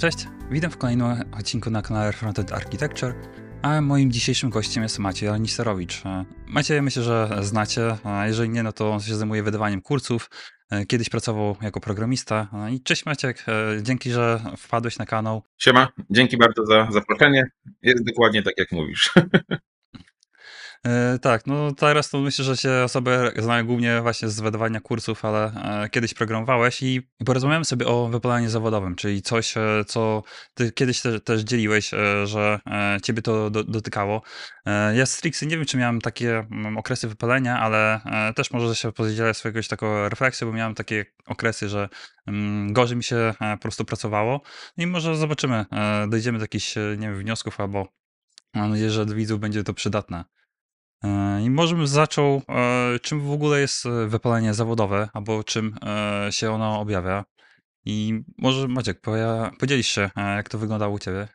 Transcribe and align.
Cześć, 0.00 0.28
witam 0.50 0.70
w 0.70 0.76
kolejnym 0.76 1.06
odcinku 1.38 1.70
na 1.70 1.82
kanale 1.82 2.12
Frontend 2.12 2.52
Architecture, 2.52 3.14
a 3.62 3.80
moim 3.80 4.12
dzisiejszym 4.12 4.50
gościem 4.50 4.82
jest 4.82 4.98
Maciej 4.98 5.28
Anisterowicz. 5.28 6.02
Maciej 6.46 6.82
myślę, 6.82 7.02
że 7.02 7.38
znacie, 7.40 7.96
a 8.04 8.26
jeżeli 8.26 8.50
nie, 8.50 8.62
no 8.62 8.72
to 8.72 8.90
on 8.90 9.00
się 9.00 9.14
zajmuje 9.14 9.42
wydawaniem 9.42 9.82
kursów. 9.82 10.30
Kiedyś 10.88 11.08
pracował 11.08 11.56
jako 11.62 11.80
programista. 11.80 12.48
I 12.72 12.82
cześć 12.82 13.06
Maciek, 13.06 13.44
dzięki, 13.82 14.10
że 14.10 14.40
wpadłeś 14.58 14.98
na 14.98 15.06
kanał. 15.06 15.42
Siema, 15.58 15.88
dzięki 16.10 16.36
bardzo 16.36 16.66
za 16.66 16.88
zaproszenie. 16.90 17.50
Jest 17.82 18.04
dokładnie 18.04 18.42
tak, 18.42 18.54
jak 18.58 18.72
mówisz. 18.72 19.10
E, 20.86 21.18
tak, 21.18 21.46
no 21.46 21.72
teraz 21.72 22.10
to 22.10 22.20
myślę, 22.20 22.44
że 22.44 22.56
się 22.56 22.70
osoby 22.84 23.32
znają 23.38 23.66
głównie 23.66 24.00
właśnie 24.02 24.28
z 24.28 24.40
wydawania 24.40 24.80
kursów, 24.80 25.24
ale 25.24 25.52
e, 25.84 25.88
kiedyś 25.88 26.14
programowałeś 26.14 26.82
i 26.82 27.02
porozmawiamy 27.26 27.64
sobie 27.64 27.86
o 27.86 28.08
wypalaniu 28.08 28.48
zawodowym, 28.48 28.96
czyli 28.96 29.22
coś, 29.22 29.56
e, 29.56 29.84
co 29.86 30.22
ty 30.54 30.72
kiedyś 30.72 31.00
te, 31.00 31.20
też 31.20 31.40
dzieliłeś, 31.40 31.90
że 32.24 32.60
ciebie 33.02 33.22
to 33.22 33.50
do, 33.50 33.64
dotykało. 33.64 34.22
Ja 34.94 35.06
z 35.06 35.20
Trixy 35.20 35.46
nie 35.46 35.56
wiem, 35.56 35.66
czy 35.66 35.76
miałem 35.76 36.00
takie 36.00 36.38
mm, 36.38 36.78
okresy 36.78 37.08
wypalenia, 37.08 37.60
ale 37.60 38.00
też 38.36 38.50
może 38.50 38.74
się 38.74 38.92
podzielę 38.92 39.34
swojego 39.34 39.60
taką 39.68 40.08
refleksję, 40.08 40.46
bo 40.46 40.52
miałem 40.52 40.74
takie 40.74 41.06
okresy, 41.26 41.68
że 41.68 41.88
mm, 42.26 42.72
gorzej 42.72 42.96
mi 42.96 43.04
się 43.04 43.34
po 43.38 43.58
prostu 43.58 43.84
pracowało 43.84 44.40
i 44.76 44.86
może 44.86 45.16
zobaczymy, 45.16 45.66
dojdziemy 46.08 46.38
do 46.38 46.44
jakichś, 46.44 46.76
nie 46.76 47.08
wiem, 47.08 47.18
wniosków 47.18 47.60
albo 47.60 47.88
mam 48.54 48.70
nadzieję, 48.70 48.90
że 48.90 49.06
dla 49.06 49.16
widzów 49.16 49.40
będzie 49.40 49.64
to 49.64 49.74
przydatne. 49.74 50.24
E, 51.04 51.42
I 51.42 51.50
może 51.50 51.76
bym 51.76 51.86
zaczął, 51.86 52.42
e, 52.48 52.98
czym 52.98 53.20
w 53.20 53.30
ogóle 53.30 53.60
jest 53.60 53.86
e, 53.86 54.06
wypalenie 54.06 54.54
zawodowe, 54.54 55.08
albo 55.12 55.44
czym 55.44 55.74
się 56.30 56.50
ono 56.50 56.80
objawia. 56.80 57.24
I 57.84 58.20
może 58.38 58.68
Maciek, 58.68 59.00
podzielisz 59.58 59.88
się, 59.88 60.10
jak 60.16 60.48
to 60.48 60.58
wyglądało 60.58 60.94
u 60.94 60.98
ciebie? 60.98 61.28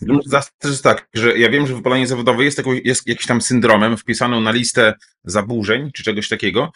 No, 0.00 0.20
jest 0.64 0.82
tak, 0.82 1.08
że 1.14 1.38
ja 1.38 1.50
wiem, 1.50 1.66
że 1.66 1.74
wypalenie 1.74 2.06
zawodowe 2.06 2.44
jest, 2.44 2.56
taką, 2.56 2.72
jest 2.72 3.06
jakimś 3.06 3.26
tam 3.26 3.40
syndromem 3.40 3.96
wpisaną 3.96 4.40
na 4.40 4.50
listę 4.50 4.94
zaburzeń 5.24 5.90
czy 5.92 6.02
czegoś 6.02 6.28
takiego 6.28 6.72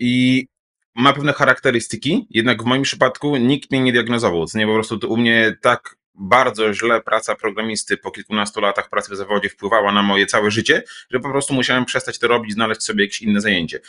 i 0.00 0.46
ma 0.94 1.12
pewne 1.12 1.32
charakterystyki, 1.32 2.26
jednak 2.30 2.62
w 2.62 2.66
moim 2.66 2.82
przypadku 2.82 3.36
nikt 3.36 3.70
mnie 3.70 3.80
nie 3.80 3.92
diagnozował, 3.92 4.46
co 4.46 4.58
nie 4.58 4.66
po 4.66 4.74
prostu 4.74 4.98
u 5.08 5.16
mnie 5.16 5.56
tak 5.60 5.96
bardzo 6.14 6.74
źle 6.74 7.00
praca 7.00 7.34
programisty 7.34 7.96
po 7.96 8.10
kilkunastu 8.10 8.60
latach 8.60 8.90
pracy 8.90 9.12
w 9.12 9.16
zawodzie 9.16 9.48
wpływała 9.48 9.92
na 9.92 10.02
moje 10.02 10.26
całe 10.26 10.50
życie, 10.50 10.82
że 11.10 11.20
po 11.20 11.30
prostu 11.30 11.54
musiałem 11.54 11.84
przestać 11.84 12.18
to 12.18 12.28
robić, 12.28 12.52
znaleźć 12.52 12.82
sobie 12.82 13.04
jakieś 13.04 13.22
inne 13.22 13.40
zajęcie. 13.40 13.80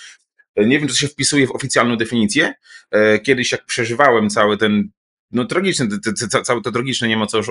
Nie 0.58 0.80
wiem, 0.80 0.88
czy 0.88 0.94
to 0.94 1.00
się 1.00 1.08
wpisuje 1.08 1.48
w 1.48 1.52
oficjalną 1.52 1.98
definicję. 1.98 2.54
E, 2.92 3.20
kiedyś, 3.20 3.52
jak 3.52 3.66
przeżywałem 3.66 4.30
cały 4.30 4.58
ten 4.58 4.90
no 5.32 5.46
tragiczne, 5.46 5.88
całe 6.44 6.62
to 6.62 6.72
tragiczne, 6.72 7.08
nie 7.08 7.18
ma 7.18 7.28
co 7.28 7.40
e, 7.40 7.44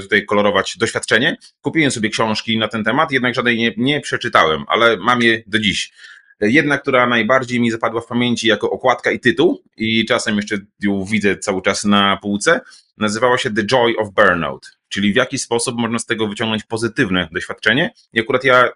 tutaj 0.00 0.24
kolorować 0.24 0.76
doświadczenie. 0.78 1.36
Kupiłem 1.60 1.90
sobie 1.90 2.10
książki 2.10 2.58
na 2.58 2.68
ten 2.68 2.84
temat, 2.84 3.12
jednak 3.12 3.34
żadnej 3.34 3.56
nie, 3.56 3.74
nie 3.76 4.00
przeczytałem, 4.00 4.64
ale 4.68 4.96
mam 4.96 5.22
je 5.22 5.42
do 5.46 5.58
dziś. 5.58 5.92
Jedna, 6.40 6.78
która 6.78 7.06
najbardziej 7.06 7.60
mi 7.60 7.70
zapadła 7.70 8.00
w 8.00 8.06
pamięci 8.06 8.48
jako 8.48 8.70
okładka 8.70 9.10
i 9.10 9.20
tytuł, 9.20 9.62
i 9.76 10.04
czasem 10.04 10.36
jeszcze 10.36 10.58
ją 10.82 11.04
widzę 11.04 11.38
cały 11.38 11.62
czas 11.62 11.84
na 11.84 12.16
półce, 12.16 12.60
nazywała 12.96 13.38
się 13.38 13.50
The 13.50 13.64
Joy 13.64 13.96
of 13.98 14.10
Burnout, 14.10 14.78
czyli 14.88 15.12
w 15.12 15.16
jaki 15.16 15.38
sposób 15.38 15.76
można 15.76 15.98
z 15.98 16.06
tego 16.06 16.26
wyciągnąć 16.26 16.64
pozytywne 16.64 17.28
doświadczenie. 17.32 17.90
I 18.12 18.20
akurat 18.20 18.44
ja 18.44 18.68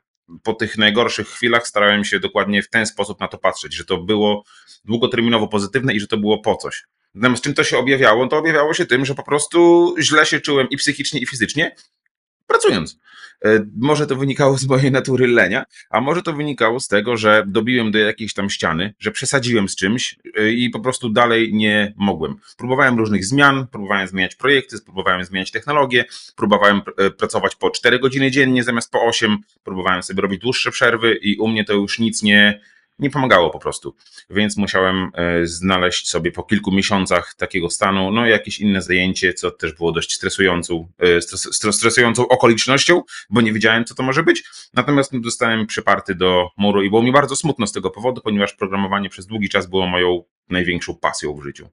po 0.42 0.52
tych 0.54 0.78
najgorszych 0.78 1.28
chwilach 1.28 1.68
starałem 1.68 2.04
się 2.04 2.20
dokładnie 2.20 2.62
w 2.62 2.70
ten 2.70 2.86
sposób 2.86 3.20
na 3.20 3.28
to 3.28 3.38
patrzeć, 3.38 3.74
że 3.74 3.84
to 3.84 3.98
było 3.98 4.44
długoterminowo 4.84 5.48
pozytywne 5.48 5.94
i 5.94 6.00
że 6.00 6.06
to 6.06 6.16
było 6.16 6.38
po 6.38 6.56
coś. 6.56 6.84
Natomiast 7.14 7.44
czym 7.44 7.54
to 7.54 7.64
się 7.64 7.78
objawiało? 7.78 8.26
To 8.26 8.36
objawiało 8.36 8.74
się 8.74 8.86
tym, 8.86 9.04
że 9.04 9.14
po 9.14 9.22
prostu 9.22 9.94
źle 10.00 10.26
się 10.26 10.40
czułem 10.40 10.68
i 10.70 10.76
psychicznie, 10.76 11.20
i 11.20 11.26
fizycznie, 11.26 11.76
pracując. 12.48 12.98
E, 13.44 13.66
może 13.76 14.06
to 14.06 14.16
wynikało 14.16 14.58
z 14.58 14.66
mojej 14.66 14.92
natury 14.92 15.26
lenia, 15.26 15.64
a 15.90 16.00
może 16.00 16.22
to 16.22 16.32
wynikało 16.32 16.80
z 16.80 16.88
tego, 16.88 17.16
że 17.16 17.44
dobiłem 17.46 17.90
do 17.90 17.98
jakiejś 17.98 18.34
tam 18.34 18.50
ściany, 18.50 18.94
że 18.98 19.10
przesadziłem 19.10 19.68
z 19.68 19.76
czymś 19.76 20.16
e, 20.36 20.50
i 20.50 20.70
po 20.70 20.80
prostu 20.80 21.10
dalej 21.10 21.54
nie 21.54 21.94
mogłem. 21.96 22.36
Próbowałem 22.56 22.98
różnych 22.98 23.24
zmian, 23.24 23.66
próbowałem 23.66 24.08
zmieniać 24.08 24.34
projekty, 24.34 24.76
próbowałem 24.84 25.24
zmieniać 25.24 25.50
technologię, 25.50 26.04
próbowałem 26.36 26.80
e, 26.96 27.10
pracować 27.10 27.56
po 27.56 27.70
4 27.70 27.98
godziny 27.98 28.30
dziennie 28.30 28.64
zamiast 28.64 28.90
po 28.90 29.02
8, 29.02 29.38
próbowałem 29.64 30.02
sobie 30.02 30.22
robić 30.22 30.40
dłuższe 30.40 30.70
przerwy 30.70 31.14
i 31.14 31.36
u 31.36 31.48
mnie 31.48 31.64
to 31.64 31.72
już 31.72 31.98
nic 31.98 32.22
nie, 32.22 32.60
nie 32.98 33.10
pomagało 33.10 33.50
po 33.50 33.58
prostu. 33.58 33.94
Więc 34.30 34.56
musiałem 34.56 35.10
e, 35.14 35.46
znaleźć 35.46 36.08
sobie 36.08 36.32
po 36.32 36.42
kilku 36.42 36.72
miesiącach 36.72 37.34
takiego 37.34 37.70
stanu, 37.70 38.10
no 38.10 38.26
jakieś 38.26 38.60
inne 38.60 38.82
zajęcie, 38.82 39.34
co 39.34 39.50
też 39.50 39.72
było 39.72 39.92
dość 39.92 40.14
stresującą, 40.14 40.88
e, 40.98 41.20
stres, 41.22 41.76
stresującą 41.76 42.28
okolicznością, 42.28 43.02
bo 43.30 43.40
nie 43.40 43.52
wiedziałem, 43.52 43.84
co 43.84 43.94
to 43.94 44.02
może 44.02 44.22
być. 44.22 44.44
Natomiast 44.74 45.12
zostałem 45.24 45.66
przyparty 45.66 46.14
do 46.14 46.48
muru 46.56 46.82
i 46.82 46.90
było 46.90 47.02
mi 47.02 47.12
bardzo 47.12 47.36
smutno 47.36 47.66
z 47.66 47.72
tego 47.72 47.90
powodu, 47.90 48.20
ponieważ 48.20 48.54
programowanie 48.54 49.08
przez 49.08 49.26
długi 49.26 49.48
czas 49.48 49.66
było 49.66 49.86
moją 49.86 50.24
największą 50.48 50.94
pasją 50.94 51.34
w 51.34 51.42
życiu. 51.42 51.68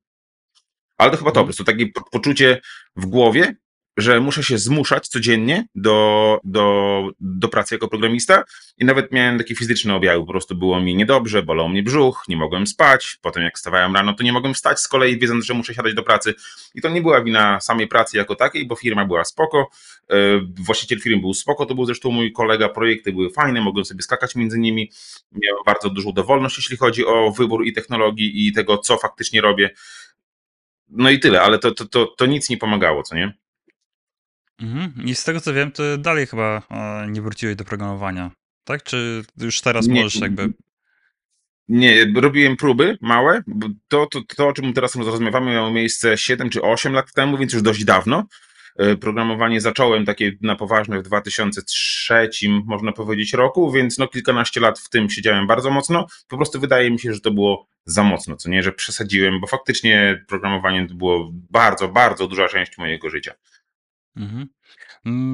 Ale 0.98 1.12
to 1.12 1.18
chyba 1.18 1.32
to, 1.32 1.40
po 1.40 1.44
prostu 1.44 1.64
takie 1.64 1.86
poczucie 2.12 2.62
w 2.96 3.06
głowie, 3.06 3.56
że 3.98 4.20
muszę 4.20 4.44
się 4.44 4.58
zmuszać 4.58 5.08
codziennie 5.08 5.68
do, 5.76 6.40
do, 6.44 7.10
do 7.20 7.48
pracy 7.48 7.76
jako 7.76 7.88
programista 7.88 8.44
i 8.78 8.86
nawet 8.86 9.12
miałem 9.12 9.38
takie 9.38 9.56
fizyczne 9.56 9.96
objawy, 9.96 10.20
po 10.20 10.32
prostu 10.32 10.56
było 10.56 10.82
mi 10.82 10.96
niedobrze, 10.96 11.44
bolał 11.44 11.70
mnie 11.70 11.84
brzuch, 11.84 12.24
nie 12.28 12.38
mogłem 12.38 12.68
spać, 12.68 13.18
potem 13.22 13.44
jak 13.44 13.56
wstawałem 13.56 13.96
rano, 13.96 14.14
to 14.14 14.24
nie 14.24 14.34
mogłem 14.34 14.54
wstać 14.54 14.80
z 14.80 14.88
kolei, 14.88 15.20
wiedząc, 15.20 15.46
że 15.46 15.54
muszę 15.54 15.74
siadać 15.74 15.94
do 15.94 16.04
pracy. 16.04 16.34
I 16.76 16.82
to 16.82 16.90
nie 16.90 17.02
była 17.02 17.24
wina 17.24 17.60
samej 17.60 17.88
pracy 17.88 18.18
jako 18.18 18.36
takiej, 18.36 18.68
bo 18.68 18.76
firma 18.76 19.06
była 19.06 19.26
spoko, 19.26 19.70
e, 20.10 20.16
właściciel 20.60 21.00
firmy 21.00 21.22
był 21.22 21.34
spoko, 21.34 21.66
to 21.66 21.76
był 21.76 21.86
zresztą 21.86 22.12
mój 22.12 22.32
kolega, 22.32 22.70
projekty 22.70 23.12
były 23.12 23.30
fajne, 23.30 23.62
mogłem 23.62 23.86
sobie 23.86 24.02
skakać 24.02 24.36
między 24.36 24.60
nimi, 24.60 24.92
miałem 25.32 25.64
bardzo 25.66 25.90
dużą 25.90 26.12
dowolność, 26.12 26.58
jeśli 26.58 26.78
chodzi 26.78 27.06
o 27.06 27.32
wybór 27.32 27.66
i 27.66 27.74
technologii 27.74 28.48
i 28.48 28.54
tego, 28.54 28.78
co 28.78 28.98
faktycznie 28.98 29.42
robię, 29.42 29.70
no 30.90 31.10
i 31.10 31.20
tyle, 31.20 31.42
ale 31.42 31.60
to, 31.60 31.72
to, 31.72 31.86
to, 31.86 32.06
to 32.06 32.26
nic 32.26 32.50
nie 32.50 32.58
pomagało, 32.58 33.04
co 33.04 33.16
nie? 33.16 33.45
Mhm. 34.62 34.94
I 35.06 35.16
z 35.16 35.24
tego 35.24 35.42
co 35.42 35.54
wiem, 35.54 35.72
to 35.72 35.98
dalej 35.98 36.28
chyba 36.28 36.62
e, 36.72 37.08
nie 37.10 37.22
wróciłeś 37.22 37.56
do 37.56 37.66
programowania, 37.66 38.32
tak? 38.64 38.84
Czy 38.84 39.24
już 39.38 39.62
teraz 39.62 39.88
nie, 39.88 40.02
możesz 40.02 40.22
jakby... 40.22 40.54
Nie, 41.68 42.06
robiłem 42.16 42.58
próby 42.58 42.98
małe. 43.02 43.44
To, 43.88 44.08
to, 44.12 44.22
to, 44.38 44.48
o 44.48 44.54
czym 44.54 44.74
teraz 44.74 44.96
rozmawiamy, 44.96 45.52
miało 45.52 45.72
miejsce 45.72 46.18
7 46.18 46.50
czy 46.50 46.62
8 46.62 46.94
lat 46.94 47.14
temu, 47.14 47.38
więc 47.38 47.54
już 47.54 47.62
dość 47.62 47.86
dawno. 47.86 48.28
E, 48.78 48.96
programowanie 48.96 49.62
zacząłem 49.62 50.06
takie 50.06 50.32
na 50.42 50.56
poważne 50.56 51.00
w 51.00 51.04
2003, 51.04 52.30
można 52.66 52.92
powiedzieć, 52.92 53.34
roku, 53.34 53.72
więc 53.72 53.98
no 53.98 54.08
kilkanaście 54.08 54.60
lat 54.60 54.80
w 54.80 54.90
tym 54.90 55.10
siedziałem 55.10 55.48
bardzo 55.48 55.72
mocno. 55.72 56.08
Po 56.28 56.38
prostu 56.38 56.60
wydaje 56.60 56.92
mi 56.92 57.00
się, 57.00 57.14
że 57.14 57.20
to 57.20 57.32
było 57.32 57.68
za 57.86 58.04
mocno, 58.04 58.36
co 58.36 58.50
nie, 58.50 58.64
że 58.64 58.72
przesadziłem, 58.72 59.42
bo 59.42 59.48
faktycznie 59.48 60.24
programowanie 60.28 60.88
to 60.88 60.94
było 60.94 61.32
bardzo, 61.34 61.88
bardzo 61.88 62.28
duża 62.28 62.48
część 62.48 62.78
mojego 62.78 63.10
życia. 63.10 63.34
Mhm. 64.18 64.48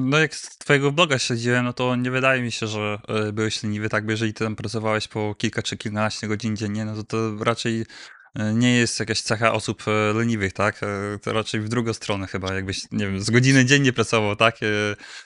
No 0.08 0.18
jak 0.18 0.34
z 0.34 0.58
twojego 0.58 0.92
bloga 0.92 1.18
śledziłem, 1.18 1.64
no 1.64 1.72
to 1.72 1.96
nie 1.96 2.10
wydaje 2.10 2.42
mi 2.42 2.52
się, 2.52 2.66
że 2.66 2.98
e, 3.08 3.32
byłeś 3.32 3.62
leniwy, 3.62 3.88
tak? 3.88 4.04
Bo 4.04 4.10
jeżeli 4.10 4.34
ty 4.34 4.44
tam 4.44 4.56
pracowałeś 4.56 5.08
po 5.08 5.34
kilka 5.38 5.62
czy 5.62 5.76
kilkanaście 5.76 6.28
godzin 6.28 6.56
dziennie, 6.56 6.84
no 6.84 6.94
to 6.94 7.04
to 7.04 7.44
raczej 7.44 7.86
e, 8.34 8.54
nie 8.54 8.76
jest 8.76 9.00
jakaś 9.00 9.20
cecha 9.20 9.52
osób 9.52 9.82
e, 9.88 10.12
leniwych, 10.12 10.52
tak? 10.52 10.80
To 11.22 11.32
raczej 11.32 11.60
w 11.60 11.68
drugą 11.68 11.92
stronę 11.92 12.26
chyba, 12.26 12.54
jakbyś, 12.54 12.82
nie 12.92 13.06
wiem, 13.06 13.20
z 13.20 13.30
godziny 13.30 13.64
dziennie 13.64 13.92
pracował, 13.92 14.36
tak? 14.36 14.58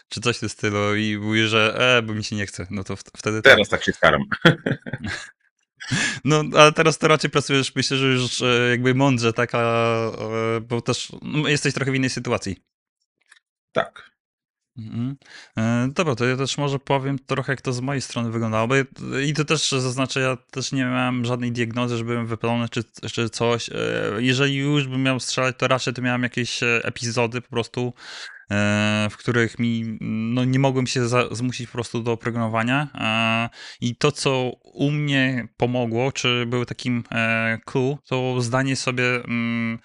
Czy 0.09 0.21
coś 0.21 0.37
w 0.37 0.41
tym 0.41 0.49
stylu 0.49 0.97
i 0.97 1.19
mówi, 1.19 1.47
że 1.47 1.77
e, 1.99 2.03
bo 2.03 2.15
mi 2.15 2.25
się 2.25 2.37
nie 2.37 2.47
chce, 2.47 2.67
no 2.71 2.85
to 2.85 2.97
wtedy 2.97 3.43
tak. 3.43 3.53
Teraz 3.53 3.69
tak 3.69 3.85
się 3.85 3.93
staram. 3.93 4.23
No, 6.25 6.45
ale 6.57 6.73
teraz 6.73 6.99
to 6.99 7.09
raczej 7.09 7.31
pracujesz, 7.31 7.75
myślę, 7.75 7.97
że 7.97 8.07
już 8.07 8.43
jakby 8.71 8.95
mądrze, 8.95 9.33
tak? 9.33 9.55
A, 9.55 10.11
bo 10.69 10.81
też 10.81 11.13
no, 11.23 11.49
jesteś 11.49 11.75
trochę 11.75 11.93
w 11.93 11.95
innej 11.95 12.11
sytuacji. 12.11 12.57
Tak. 13.77 14.11
Mhm. 14.79 15.17
E, 15.59 15.89
dobra, 15.93 16.15
to 16.15 16.25
ja 16.25 16.37
też 16.37 16.59
może 16.59 16.79
powiem 16.79 17.19
trochę, 17.19 17.53
jak 17.53 17.61
to 17.61 17.73
z 17.73 17.81
mojej 17.81 18.03
strony 18.03 18.31
wyglądało. 18.31 18.69
I 19.27 19.35
to 19.35 19.45
też 19.45 19.71
zaznaczę, 19.71 20.21
ja 20.21 20.37
też 20.37 20.73
nie 20.73 20.85
miałem 20.85 21.25
żadnej 21.25 21.53
diagnozy, 21.53 21.97
że 21.97 22.05
byłem 22.05 22.27
wypalony 22.27 22.69
czy, 22.69 22.85
czy 23.13 23.31
coś. 23.31 23.69
E, 23.69 23.75
jeżeli 24.19 24.57
już 24.57 24.89
bym 24.89 25.03
miał 25.03 25.21
strzelać, 25.21 25.57
to 25.59 25.69
raczej 25.69 25.95
to 25.95 26.03
miałem 26.03 26.23
jakieś 26.23 26.63
e, 26.63 26.81
epizody 26.85 27.41
po 27.41 27.49
prostu, 27.49 27.93
w 29.11 29.17
których 29.17 29.59
mi 29.59 29.99
no, 30.01 30.45
nie 30.45 30.59
mogłem 30.59 30.87
się 30.87 31.09
za, 31.09 31.35
zmusić 31.35 31.67
po 31.67 31.73
prostu 31.73 32.03
do 32.03 32.17
programowania. 32.17 32.89
I 33.81 33.97
to, 33.97 34.13
co 34.13 34.53
u 34.65 34.91
mnie 34.91 35.49
pomogło, 35.57 36.13
czy 36.13 36.47
był 36.47 36.65
takim 36.65 37.05
clue, 37.65 37.99
to 38.09 38.41
zdanie 38.41 38.77
sobie 38.77 39.25
mm, 39.25 39.79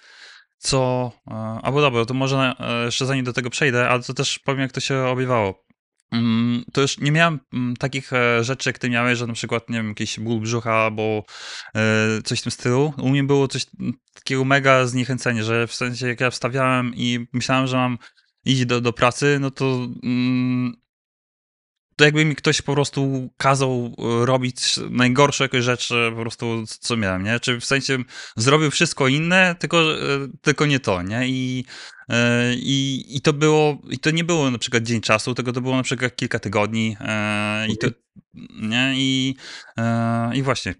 co. 0.62 1.12
E, 1.30 1.34
albo 1.62 1.80
dobra, 1.80 2.04
to 2.04 2.14
może 2.14 2.54
e, 2.58 2.84
jeszcze 2.84 3.06
zanim 3.06 3.24
do 3.24 3.32
tego 3.32 3.50
przejdę, 3.50 3.88
ale 3.88 4.02
to 4.02 4.14
też 4.14 4.38
powiem, 4.38 4.60
jak 4.60 4.72
to 4.72 4.80
się 4.80 4.98
objawiało. 4.98 5.64
mm, 6.12 6.64
to 6.72 6.80
już 6.80 6.98
nie 6.98 7.12
miałem 7.12 7.40
mm, 7.52 7.76
takich 7.76 8.12
e, 8.12 8.44
rzeczy, 8.44 8.68
jak 8.68 8.78
ty 8.78 8.90
miałeś, 8.90 9.18
że 9.18 9.26
na 9.26 9.32
przykład, 9.32 9.70
nie 9.70 9.76
wiem, 9.76 9.88
jakiś 9.88 10.20
ból 10.20 10.40
brzucha 10.40 10.74
albo 10.74 11.24
coś 12.24 12.40
w 12.40 12.42
tym 12.42 12.52
stylu. 12.52 12.92
U 12.98 13.08
mnie 13.08 13.24
było 13.24 13.48
coś 13.48 13.66
mm, 13.80 13.94
takiego 14.14 14.44
mega 14.44 14.86
zniechęcenie, 14.86 15.44
że 15.44 15.66
w 15.66 15.74
sensie 15.74 16.08
jak 16.08 16.20
ja 16.20 16.30
wstawiałem 16.30 16.92
i 16.94 17.26
myślałem, 17.32 17.66
że 17.66 17.76
mam 17.76 17.98
iść 18.44 18.64
do, 18.64 18.80
do 18.80 18.92
pracy, 18.92 19.38
no 19.40 19.50
to 19.50 19.88
mm, 20.02 20.81
to 21.96 22.04
jakby 22.04 22.24
mi 22.24 22.36
ktoś 22.36 22.62
po 22.62 22.72
prostu 22.72 23.30
kazał 23.36 23.94
e, 23.98 24.26
robić 24.26 24.80
najgorsze 24.90 25.44
jakieś 25.44 25.64
rzeczy, 25.64 26.10
po 26.14 26.20
prostu 26.20 26.64
co 26.66 26.96
miałem, 26.96 27.24
nie? 27.24 27.40
Czy 27.40 27.60
w 27.60 27.64
sensie 27.64 27.98
zrobił 28.36 28.70
wszystko 28.70 29.08
inne, 29.08 29.56
tylko, 29.58 29.92
e, 29.92 30.28
tylko 30.42 30.66
nie 30.66 30.80
to, 30.80 31.02
nie? 31.02 31.28
I, 31.28 31.64
e, 32.08 32.54
i, 32.54 33.04
I 33.16 33.20
to 33.20 33.32
było, 33.32 33.78
i 33.90 33.98
to 33.98 34.10
nie 34.10 34.24
było 34.24 34.50
na 34.50 34.58
przykład 34.58 34.82
dzień 34.82 35.00
czasu, 35.00 35.34
tylko 35.34 35.52
to 35.52 35.60
było 35.60 35.76
na 35.76 35.82
przykład 35.82 36.16
kilka 36.16 36.38
tygodni 36.38 36.96
i 37.68 37.78
to, 37.78 37.88
nie? 38.62 38.92
I, 38.96 39.36
i 40.34 40.42
właśnie, 40.42 40.74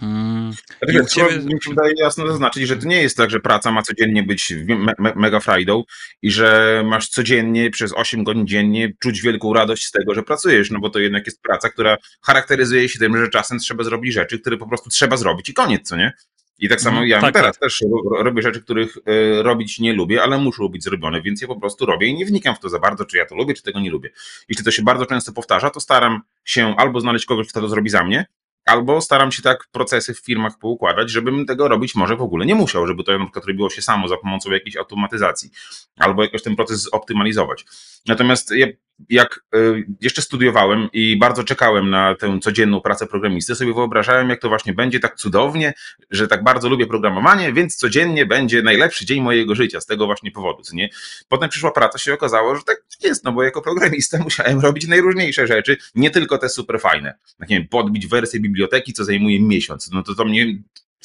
Mm, 0.00 0.52
I 0.88 1.00
u 1.00 1.06
ciebie... 1.06 1.38
Mi 1.38 1.62
się 1.62 1.70
wydaje 1.70 1.94
jasno 1.96 2.26
zaznaczyć, 2.26 2.68
że 2.68 2.76
to 2.76 2.88
nie 2.88 3.02
jest 3.02 3.16
tak, 3.16 3.30
że 3.30 3.40
praca 3.40 3.72
ma 3.72 3.82
codziennie 3.82 4.22
być 4.22 4.54
me 4.66 4.92
me 4.98 5.12
mega 5.16 5.40
frajdą 5.40 5.84
i 6.22 6.30
że 6.30 6.82
masz 6.86 7.08
codziennie 7.08 7.70
przez 7.70 7.92
8 7.92 8.24
godzin 8.24 8.46
dziennie 8.46 8.92
czuć 8.98 9.22
wielką 9.22 9.52
radość 9.52 9.86
z 9.86 9.90
tego, 9.90 10.14
że 10.14 10.22
pracujesz, 10.22 10.70
no 10.70 10.78
bo 10.78 10.90
to 10.90 10.98
jednak 10.98 11.26
jest 11.26 11.42
praca, 11.42 11.68
która 11.68 11.96
charakteryzuje 12.22 12.88
się 12.88 12.98
tym, 12.98 13.16
że 13.16 13.28
czasem 13.28 13.58
trzeba 13.58 13.84
zrobić 13.84 14.12
rzeczy, 14.12 14.38
które 14.38 14.56
po 14.56 14.68
prostu 14.68 14.90
trzeba 14.90 15.16
zrobić 15.16 15.48
i 15.48 15.54
koniec, 15.54 15.88
co 15.88 15.96
nie? 15.96 16.12
I 16.58 16.68
tak 16.68 16.80
samo 16.80 16.96
mm, 16.96 17.08
ja 17.08 17.20
tak, 17.20 17.34
teraz 17.34 17.58
tak. 17.58 17.60
też 17.60 17.80
robię 18.18 18.42
rzeczy, 18.42 18.62
których 18.62 18.96
y, 18.96 19.42
robić 19.42 19.78
nie 19.78 19.92
lubię, 19.92 20.22
ale 20.22 20.38
muszą 20.38 20.68
być 20.68 20.84
zrobione, 20.84 21.22
więc 21.22 21.42
je 21.42 21.48
po 21.48 21.60
prostu 21.60 21.86
robię 21.86 22.06
i 22.06 22.14
nie 22.14 22.26
wnikam 22.26 22.54
w 22.54 22.60
to 22.60 22.68
za 22.68 22.78
bardzo, 22.78 23.04
czy 23.04 23.16
ja 23.16 23.26
to 23.26 23.34
lubię, 23.34 23.54
czy 23.54 23.62
tego 23.62 23.80
nie 23.80 23.90
lubię. 23.90 24.10
Jeśli 24.48 24.64
to 24.64 24.70
się 24.70 24.82
bardzo 24.82 25.06
często 25.06 25.32
powtarza, 25.32 25.70
to 25.70 25.80
staram 25.80 26.22
się 26.44 26.76
albo 26.76 27.00
znaleźć 27.00 27.24
kogoś, 27.24 27.48
kto 27.48 27.60
to 27.60 27.68
zrobi 27.68 27.90
za 27.90 28.04
mnie, 28.04 28.26
Albo 28.66 29.00
staram 29.00 29.32
się 29.32 29.42
tak 29.42 29.66
procesy 29.72 30.14
w 30.14 30.18
firmach 30.18 30.58
poukładać, 30.58 31.10
żebym 31.10 31.46
tego 31.46 31.68
robić 31.68 31.94
może 31.94 32.16
w 32.16 32.22
ogóle 32.22 32.46
nie 32.46 32.54
musiał, 32.54 32.86
żeby 32.86 33.04
to 33.04 33.18
na 33.18 33.24
przykład 33.24 33.44
robiło 33.44 33.70
się 33.70 33.82
samo 33.82 34.08
za 34.08 34.16
pomocą 34.16 34.50
jakiejś 34.50 34.76
automatyzacji, 34.76 35.50
albo 35.96 36.22
jakoś 36.22 36.42
ten 36.42 36.56
proces 36.56 36.82
zoptymalizować. 36.82 37.64
Natomiast 38.06 38.50
ja, 38.50 38.66
jak 39.08 39.44
y, 39.54 39.86
jeszcze 40.00 40.22
studiowałem 40.22 40.88
i 40.92 41.16
bardzo 41.16 41.44
czekałem 41.44 41.90
na 41.90 42.14
tę 42.14 42.38
codzienną 42.42 42.80
pracę 42.80 43.06
programisty, 43.06 43.54
sobie 43.54 43.74
wyobrażałem, 43.74 44.30
jak 44.30 44.40
to 44.40 44.48
właśnie 44.48 44.72
będzie 44.72 45.00
tak 45.00 45.16
cudownie, 45.16 45.72
że 46.10 46.28
tak 46.28 46.44
bardzo 46.44 46.68
lubię 46.68 46.86
programowanie, 46.86 47.52
więc 47.52 47.76
codziennie 47.76 48.26
będzie 48.26 48.62
najlepszy 48.62 49.06
dzień 49.06 49.22
mojego 49.22 49.54
życia 49.54 49.80
z 49.80 49.86
tego 49.86 50.06
właśnie 50.06 50.30
powodu. 50.30 50.62
Nie? 50.72 50.88
Potem 51.28 51.48
przyszła 51.48 51.70
praca, 51.70 51.98
się 51.98 52.14
okazało, 52.14 52.56
że 52.56 52.62
tak 52.62 52.84
jest, 53.02 53.24
no 53.24 53.32
bo 53.32 53.42
jako 53.42 53.62
programista 53.62 54.18
musiałem 54.24 54.60
robić 54.60 54.86
najróżniejsze 54.86 55.46
rzeczy, 55.46 55.76
nie 55.94 56.10
tylko 56.10 56.38
te 56.38 56.48
super 56.48 56.80
fajne. 56.80 57.14
Tak 57.38 57.48
nie 57.48 57.58
wiem, 57.58 57.68
podbić 57.68 58.06
wersję 58.06 58.40
biblioteki, 58.40 58.92
co 58.92 59.04
zajmuje 59.04 59.40
miesiąc. 59.40 59.90
No 59.92 60.02
to 60.02 60.14
to 60.14 60.24
mnie 60.24 60.46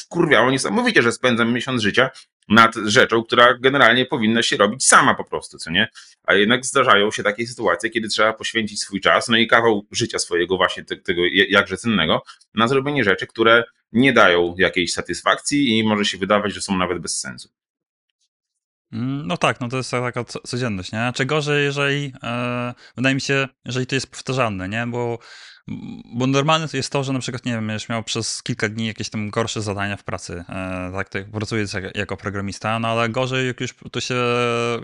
wkurwiało 0.01 0.51
niesamowicie, 0.51 1.01
że 1.01 1.11
spędzam 1.11 1.53
miesiąc 1.53 1.81
życia 1.81 2.09
nad 2.49 2.75
rzeczą, 2.75 3.23
która 3.23 3.53
generalnie 3.53 4.05
powinna 4.05 4.43
się 4.43 4.57
robić 4.57 4.85
sama 4.85 5.15
po 5.15 5.23
prostu, 5.23 5.57
co 5.57 5.71
nie? 5.71 5.87
A 6.23 6.33
jednak 6.33 6.65
zdarzają 6.65 7.11
się 7.11 7.23
takie 7.23 7.47
sytuacje, 7.47 7.89
kiedy 7.89 8.07
trzeba 8.07 8.33
poświęcić 8.33 8.81
swój 8.81 9.01
czas, 9.01 9.27
no 9.27 9.37
i 9.37 9.47
kawał 9.47 9.85
życia 9.91 10.19
swojego 10.19 10.57
właśnie 10.57 10.83
tego 10.83 11.21
jakże 11.49 11.77
cennego, 11.77 12.23
na 12.53 12.67
zrobienie 12.67 13.03
rzeczy, 13.03 13.27
które 13.27 13.63
nie 13.91 14.13
dają 14.13 14.55
jakiejś 14.57 14.93
satysfakcji 14.93 15.77
i 15.77 15.83
może 15.83 16.05
się 16.05 16.17
wydawać, 16.17 16.53
że 16.53 16.61
są 16.61 16.77
nawet 16.77 16.99
bez 16.99 17.19
sensu. 17.19 17.49
Mm, 18.91 19.27
no 19.27 19.37
tak, 19.37 19.61
no 19.61 19.69
to 19.69 19.77
jest 19.77 19.91
taka 19.91 20.23
codzienność, 20.23 20.91
nie? 20.91 21.11
Czy 21.15 21.25
gorzej, 21.25 21.63
jeżeli, 21.63 22.13
e, 22.23 22.73
wydaje 22.95 23.15
mi 23.15 23.21
się, 23.21 23.47
jeżeli 23.65 23.87
to 23.87 23.95
jest 23.95 24.11
powtarzalne, 24.11 24.69
nie? 24.69 24.87
Bo 24.87 25.19
bo 26.13 26.27
normalne 26.27 26.67
to 26.67 26.77
jest 26.77 26.91
to, 26.91 27.03
że 27.03 27.13
na 27.13 27.19
przykład, 27.19 27.45
nie 27.45 27.51
wiem, 27.51 27.67
będziesz 27.67 27.89
miał 27.89 28.03
przez 28.03 28.43
kilka 28.43 28.69
dni 28.69 28.87
jakieś 28.87 29.09
tam 29.09 29.29
gorsze 29.29 29.61
zadania 29.61 29.97
w 29.97 30.03
pracy, 30.03 30.43
e, 30.49 30.91
tak, 30.93 31.09
tak 31.09 31.31
pracując 31.31 31.75
jako 31.95 32.17
programista, 32.17 32.79
no 32.79 32.87
ale 32.87 33.09
gorzej, 33.09 33.47
jak 33.47 33.61
już 33.61 33.75
to 33.91 34.01
się, 34.01 34.15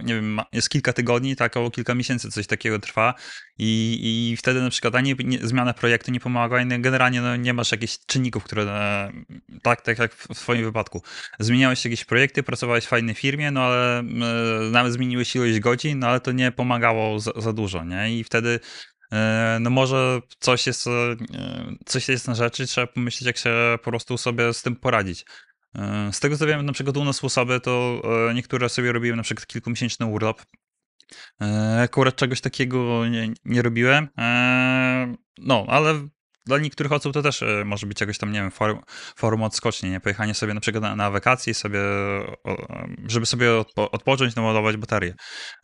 nie 0.04 0.16
wiem, 0.16 0.42
jest 0.54 0.70
kilka 0.70 0.94
tygodni, 0.94 1.36
tak, 1.36 1.52
około 1.52 1.72
kilka 1.72 1.96
miesięcy 1.96 2.32
coś 2.32 2.48
takiego 2.48 2.80
trwa 2.80 3.14
i, 3.58 4.00
i 4.32 4.38
wtedy 4.38 4.62
na 4.62 4.70
przykład 4.70 4.96
ani 4.96 5.16
zmiana 5.42 5.74
projektu 5.74 6.12
nie 6.12 6.20
pomaga, 6.20 6.58
ani 6.58 6.82
generalnie 6.82 7.22
no, 7.22 7.36
nie 7.36 7.54
masz 7.54 7.72
jakichś 7.72 7.98
czynników, 8.06 8.44
które, 8.44 8.64
e, 8.64 9.12
tak, 9.62 9.82
tak 9.82 10.00
jak 10.00 10.14
w 10.16 10.38
swoim 10.38 10.64
wypadku. 10.64 11.02
Zmieniałeś 11.40 11.86
jakieś 11.86 12.06
projekty, 12.06 12.44
pracowałeś 12.44 12.86
w 12.86 12.88
fajnej 12.88 13.16
firmie, 13.16 13.52
no 13.52 13.62
ale 13.62 14.00
e, 14.00 14.04
nawet 14.72 14.94
zmieniłeś 14.94 15.36
ilość 15.36 15.60
godzin, 15.60 16.00
no 16.00 16.08
ale 16.08 16.20
to 16.20 16.32
nie 16.32 16.52
pomagało 16.52 17.20
za, 17.20 17.32
za 17.36 17.54
dużo, 17.54 17.84
nie? 17.84 18.20
I 18.20 18.24
wtedy 18.24 18.60
no 19.60 19.70
może 19.70 20.22
coś 20.40 20.68
jest, 20.68 20.88
e, 20.88 21.16
coś 21.86 22.10
jest 22.10 22.28
na 22.28 22.36
rzeczy, 22.36 22.68
trzeba 22.68 22.88
pomyśleć, 22.88 23.28
jak 23.28 23.38
się 23.38 23.54
po 23.84 23.92
prostu 23.92 24.18
sobie 24.18 24.54
z 24.54 24.62
tym 24.62 24.76
poradzić. 24.76 25.26
E, 25.76 26.10
z 26.14 26.20
tego 26.20 26.38
co 26.38 26.48
wiem, 26.48 26.66
na 26.66 26.74
przykład 26.74 26.98
u 26.98 27.06
nas 27.06 27.16
sposoby, 27.16 27.60
to 27.60 28.02
niektóre 28.36 28.70
sobie 28.70 28.92
robiły 28.92 29.16
na 29.16 29.24
przykład 29.24 29.48
kilkumiesięczny 29.48 30.06
urlop. 30.06 30.42
Akurat 31.84 32.16
czegoś 32.16 32.42
takiego 32.42 33.08
nie, 33.08 33.34
nie 33.46 33.62
robiłem. 33.62 34.08
No, 35.38 35.66
ale 35.68 36.08
dla 36.46 36.58
niektórych 36.58 36.92
osób 36.92 37.14
to 37.14 37.22
też 37.22 37.42
e, 37.42 37.64
może 37.66 37.88
być 37.88 38.02
jakoś 38.02 38.18
tam, 38.18 38.32
nie 38.32 38.40
wiem, 38.40 38.52
form, 38.52 38.80
formą 39.16 39.46
odskoczni, 39.46 39.90
nie? 39.90 40.00
Pojechanie 40.00 40.34
sobie 40.34 40.54
na 40.54 40.60
przykład 40.60 40.82
na, 40.84 40.96
na 40.96 41.12
wakacje 41.12 41.54
sobie, 41.54 41.80
żeby 43.08 43.26
sobie 43.26 43.54
odpo, 43.54 43.92
odpocząć, 43.92 44.36
naładować 44.36 44.78
baterię. 44.78 45.14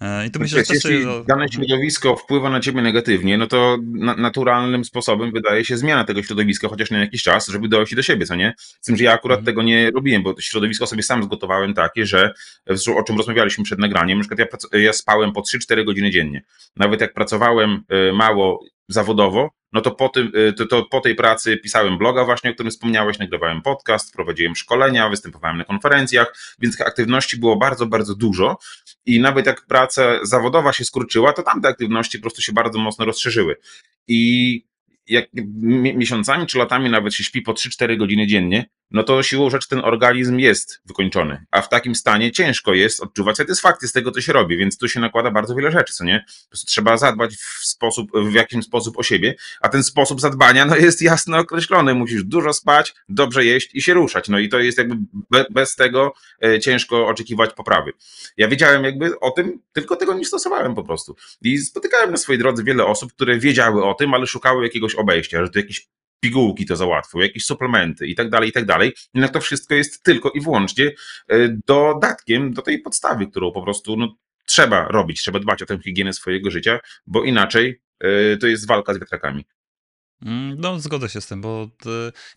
E, 0.01 0.27
I 0.27 0.31
to 0.31 0.39
myślę, 0.39 0.63
że 0.65 0.73
jeśli 0.73 1.05
dane 1.27 1.49
środowisko 1.49 2.15
wpływa 2.15 2.49
na 2.49 2.59
ciebie 2.59 2.81
negatywnie, 2.81 3.37
no 3.37 3.47
to 3.47 3.77
na, 3.93 4.15
naturalnym 4.15 4.85
sposobem 4.85 5.31
wydaje 5.31 5.65
się 5.65 5.77
zmiana 5.77 6.03
tego 6.03 6.23
środowiska, 6.23 6.67
chociaż 6.69 6.91
na 6.91 6.99
jakiś 6.99 7.23
czas, 7.23 7.47
żeby 7.47 7.67
dojść 7.67 7.95
do 7.95 8.01
siebie, 8.01 8.25
co 8.25 8.35
nie? 8.35 8.53
Z 8.57 8.85
tym, 8.85 8.97
że 8.97 9.03
ja 9.03 9.13
akurat 9.13 9.39
mhm. 9.39 9.45
tego 9.45 9.63
nie 9.63 9.91
robiłem, 9.91 10.23
bo 10.23 10.35
środowisko 10.39 10.87
sobie 10.87 11.03
sam 11.03 11.23
zgotowałem 11.23 11.73
takie, 11.73 12.05
że 12.05 12.33
o 12.95 13.03
czym 13.03 13.17
rozmawialiśmy 13.17 13.63
przed 13.63 13.79
nagraniem, 13.79 14.17
na 14.17 14.25
przykład 14.25 14.49
ja, 14.73 14.79
ja 14.79 14.93
spałem 14.93 15.31
po 15.31 15.41
3-4 15.41 15.85
godziny 15.85 16.11
dziennie. 16.11 16.43
Nawet 16.75 17.01
jak 17.01 17.13
pracowałem 17.13 17.83
e, 17.89 18.13
mało 18.13 18.59
zawodowo, 18.89 19.49
no 19.73 19.81
to 19.81 19.91
po, 19.91 20.09
tym, 20.09 20.31
y, 20.35 20.53
to, 20.53 20.65
to 20.65 20.85
po 20.85 21.01
tej 21.01 21.15
pracy 21.15 21.57
pisałem 21.57 21.97
bloga 21.97 22.25
właśnie, 22.25 22.51
o 22.51 22.53
którym 22.53 22.71
wspomniałeś, 22.71 23.19
nagrywałem 23.19 23.61
podcast, 23.61 24.13
prowadziłem 24.13 24.55
szkolenia, 24.55 25.09
występowałem 25.09 25.57
na 25.57 25.63
konferencjach, 25.63 26.55
więc 26.59 26.77
tych 26.77 26.87
aktywności 26.87 27.37
było 27.37 27.55
bardzo, 27.55 27.85
bardzo 27.85 28.15
dużo 28.15 28.57
i 29.05 29.19
nawet 29.19 29.45
jak 29.45 29.65
praca 29.65 30.25
zawodowa 30.25 30.73
się 30.73 30.85
skurczyła, 30.85 31.33
to 31.33 31.43
tamte 31.43 31.67
aktywności 31.67 32.17
po 32.17 32.21
prostu 32.21 32.41
się 32.41 32.53
bardzo 32.53 32.79
mocno 32.79 33.05
rozszerzyły. 33.05 33.55
I 34.07 34.69
jak 35.07 35.25
miesiącami 35.95 36.47
czy 36.47 36.57
latami 36.57 36.89
nawet 36.89 37.13
się 37.13 37.23
śpi 37.23 37.41
po 37.41 37.53
3-4 37.53 37.97
godziny 37.97 38.27
dziennie, 38.27 38.65
no 38.91 39.03
to 39.03 39.23
siłą 39.23 39.49
rzeczy 39.49 39.67
ten 39.67 39.79
organizm 39.79 40.37
jest 40.37 40.81
wykończony, 40.85 41.45
a 41.51 41.61
w 41.61 41.69
takim 41.69 41.95
stanie 41.95 42.31
ciężko 42.31 42.73
jest 42.73 43.03
odczuwać 43.03 43.37
satysfakcję 43.37 43.87
z 43.87 43.91
tego, 43.91 44.11
co 44.11 44.21
się 44.21 44.33
robi, 44.33 44.57
więc 44.57 44.77
tu 44.77 44.87
się 44.87 44.99
nakłada 44.99 45.31
bardzo 45.31 45.55
wiele 45.55 45.71
rzeczy, 45.71 45.93
co 45.93 46.03
nie? 46.03 46.25
Po 46.43 46.49
prostu 46.49 46.67
trzeba 46.67 46.97
zadbać 46.97 47.35
w 47.35 47.65
sposób, 47.65 48.11
w 48.29 48.33
jakiś 48.33 48.65
sposób 48.65 48.97
o 48.97 49.03
siebie, 49.03 49.35
a 49.61 49.69
ten 49.69 49.83
sposób 49.83 50.21
zadbania, 50.21 50.65
no 50.65 50.75
jest 50.75 51.01
jasno 51.01 51.37
określony, 51.37 51.93
musisz 51.93 52.23
dużo 52.23 52.53
spać, 52.53 52.93
dobrze 53.09 53.45
jeść 53.45 53.69
i 53.73 53.81
się 53.81 53.93
ruszać, 53.93 54.29
no 54.29 54.39
i 54.39 54.49
to 54.49 54.59
jest 54.59 54.77
jakby 54.77 54.95
bez 55.49 55.75
tego 55.75 56.13
e, 56.43 56.59
ciężko 56.59 57.07
oczekiwać 57.07 57.53
poprawy. 57.53 57.91
Ja 58.37 58.47
wiedziałem 58.47 58.83
jakby 58.83 59.19
o 59.19 59.31
tym, 59.31 59.61
tylko 59.73 59.95
tego 59.95 60.13
nie 60.13 60.25
stosowałem 60.25 60.75
po 60.75 60.83
prostu 60.83 61.15
i 61.41 61.57
spotykałem 61.57 62.11
na 62.11 62.17
swojej 62.17 62.39
drodze 62.39 62.63
wiele 62.63 62.85
osób, 62.85 63.13
które 63.13 63.39
wiedziały 63.39 63.85
o 63.85 63.93
tym, 63.93 64.13
ale 64.13 64.27
szukały 64.27 64.63
jakiegoś 64.63 64.95
obejścia, 64.95 65.45
że 65.45 65.51
to 65.51 65.59
jakiś 65.59 65.87
pigułki 66.19 66.65
to 66.65 66.75
załatwią, 66.75 67.19
jakieś 67.19 67.45
suplementy 67.45 68.07
i 68.07 68.15
tak 68.15 68.29
dalej, 68.29 68.49
i 68.49 68.51
tak 68.51 68.65
dalej. 68.65 68.93
Jednak 69.13 69.31
to 69.31 69.41
wszystko 69.41 69.75
jest 69.75 70.03
tylko 70.03 70.29
i 70.29 70.41
wyłącznie 70.41 70.91
e, 71.27 71.57
dodatkiem 71.67 72.53
do 72.53 72.61
tej 72.61 72.81
podstawy, 72.81 73.27
którą 73.27 73.51
po 73.51 73.61
prostu 73.61 73.97
no, 73.97 74.15
trzeba 74.45 74.87
robić, 74.87 75.21
trzeba 75.21 75.39
dbać 75.39 75.61
o 75.61 75.65
tę 75.65 75.79
higienę 75.83 76.13
swojego 76.13 76.51
życia, 76.51 76.79
bo 77.07 77.23
inaczej 77.23 77.81
e, 77.99 78.37
to 78.37 78.47
jest 78.47 78.67
walka 78.67 78.93
z 78.93 78.99
wiatrakami. 78.99 79.45
Mm, 80.25 80.55
no, 80.59 80.79
zgodzę 80.79 81.09
się 81.09 81.21
z 81.21 81.27
tym, 81.27 81.41
bo 81.41 81.67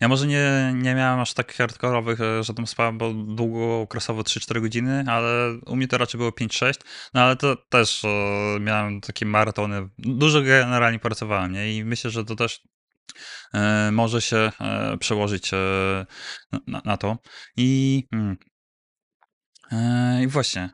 ja 0.01 0.07
może 0.07 0.27
nie, 0.27 0.73
nie 0.75 0.95
miałem 0.95 1.19
aż 1.19 1.33
tak 1.33 1.53
hardkorowych, 1.53 2.21
e, 2.21 2.43
że 2.43 2.53
tam 2.53 2.67
spałem 2.67 2.97
bo 2.97 3.13
długookresowo 3.13 4.21
3-4 4.21 4.61
godziny, 4.61 5.03
ale 5.07 5.59
u 5.65 5.75
mnie 5.75 5.87
to 5.87 5.97
raczej 5.97 6.17
było 6.17 6.29
5-6, 6.29 6.73
no 7.13 7.21
ale 7.21 7.35
to 7.35 7.55
też 7.69 8.03
miałem 8.59 9.01
takie 9.01 9.25
maratony, 9.25 9.89
dużo 9.97 10.41
generalnie 10.41 10.99
pracowałem, 10.99 11.51
nie? 11.51 11.77
I 11.77 11.83
myślę, 11.83 12.11
że 12.11 12.25
to 12.25 12.35
też 12.35 12.63
E, 12.63 12.82
może 13.91 14.21
się 14.21 14.51
e, 14.61 14.97
przełożyć 14.97 15.53
e, 15.53 16.05
na, 16.85 16.97
to. 16.97 17.17
I, 17.57 18.03
hmm, 18.11 18.37
i 20.23 20.27
właśnie, 20.27 20.69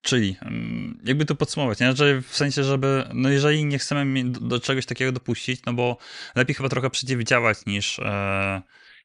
czyli 0.00 0.36
mm, 0.42 1.00
jakby 1.04 1.24
to 1.24 1.34
podsumować, 1.34 1.80
nie? 1.80 1.96
Że 1.96 2.22
w 2.22 2.36
sensie, 2.36 2.64
żeby, 2.64 3.04
no 3.14 3.28
jeżeli 3.28 3.64
nie 3.64 3.78
chcemy 3.78 4.30
do, 4.30 4.40
do 4.40 4.60
czegoś 4.60 4.86
takiego 4.86 5.12
dopuścić, 5.12 5.60
no 5.66 5.72
bo 5.72 5.96
lepiej 6.34 6.54
chyba 6.54 6.68
trochę 6.68 6.90
przeciwdziałać 6.90 7.58
niż 7.66 8.00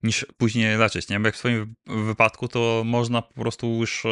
niż 0.03 0.25
później 0.37 0.77
leczyć, 0.77 1.09
nie? 1.09 1.19
Bo 1.19 1.27
jak 1.27 1.35
w 1.35 1.39
twoim 1.39 1.75
wypadku, 1.87 2.47
to 2.47 2.83
można 2.85 3.21
po 3.21 3.41
prostu 3.41 3.67
już 3.67 4.03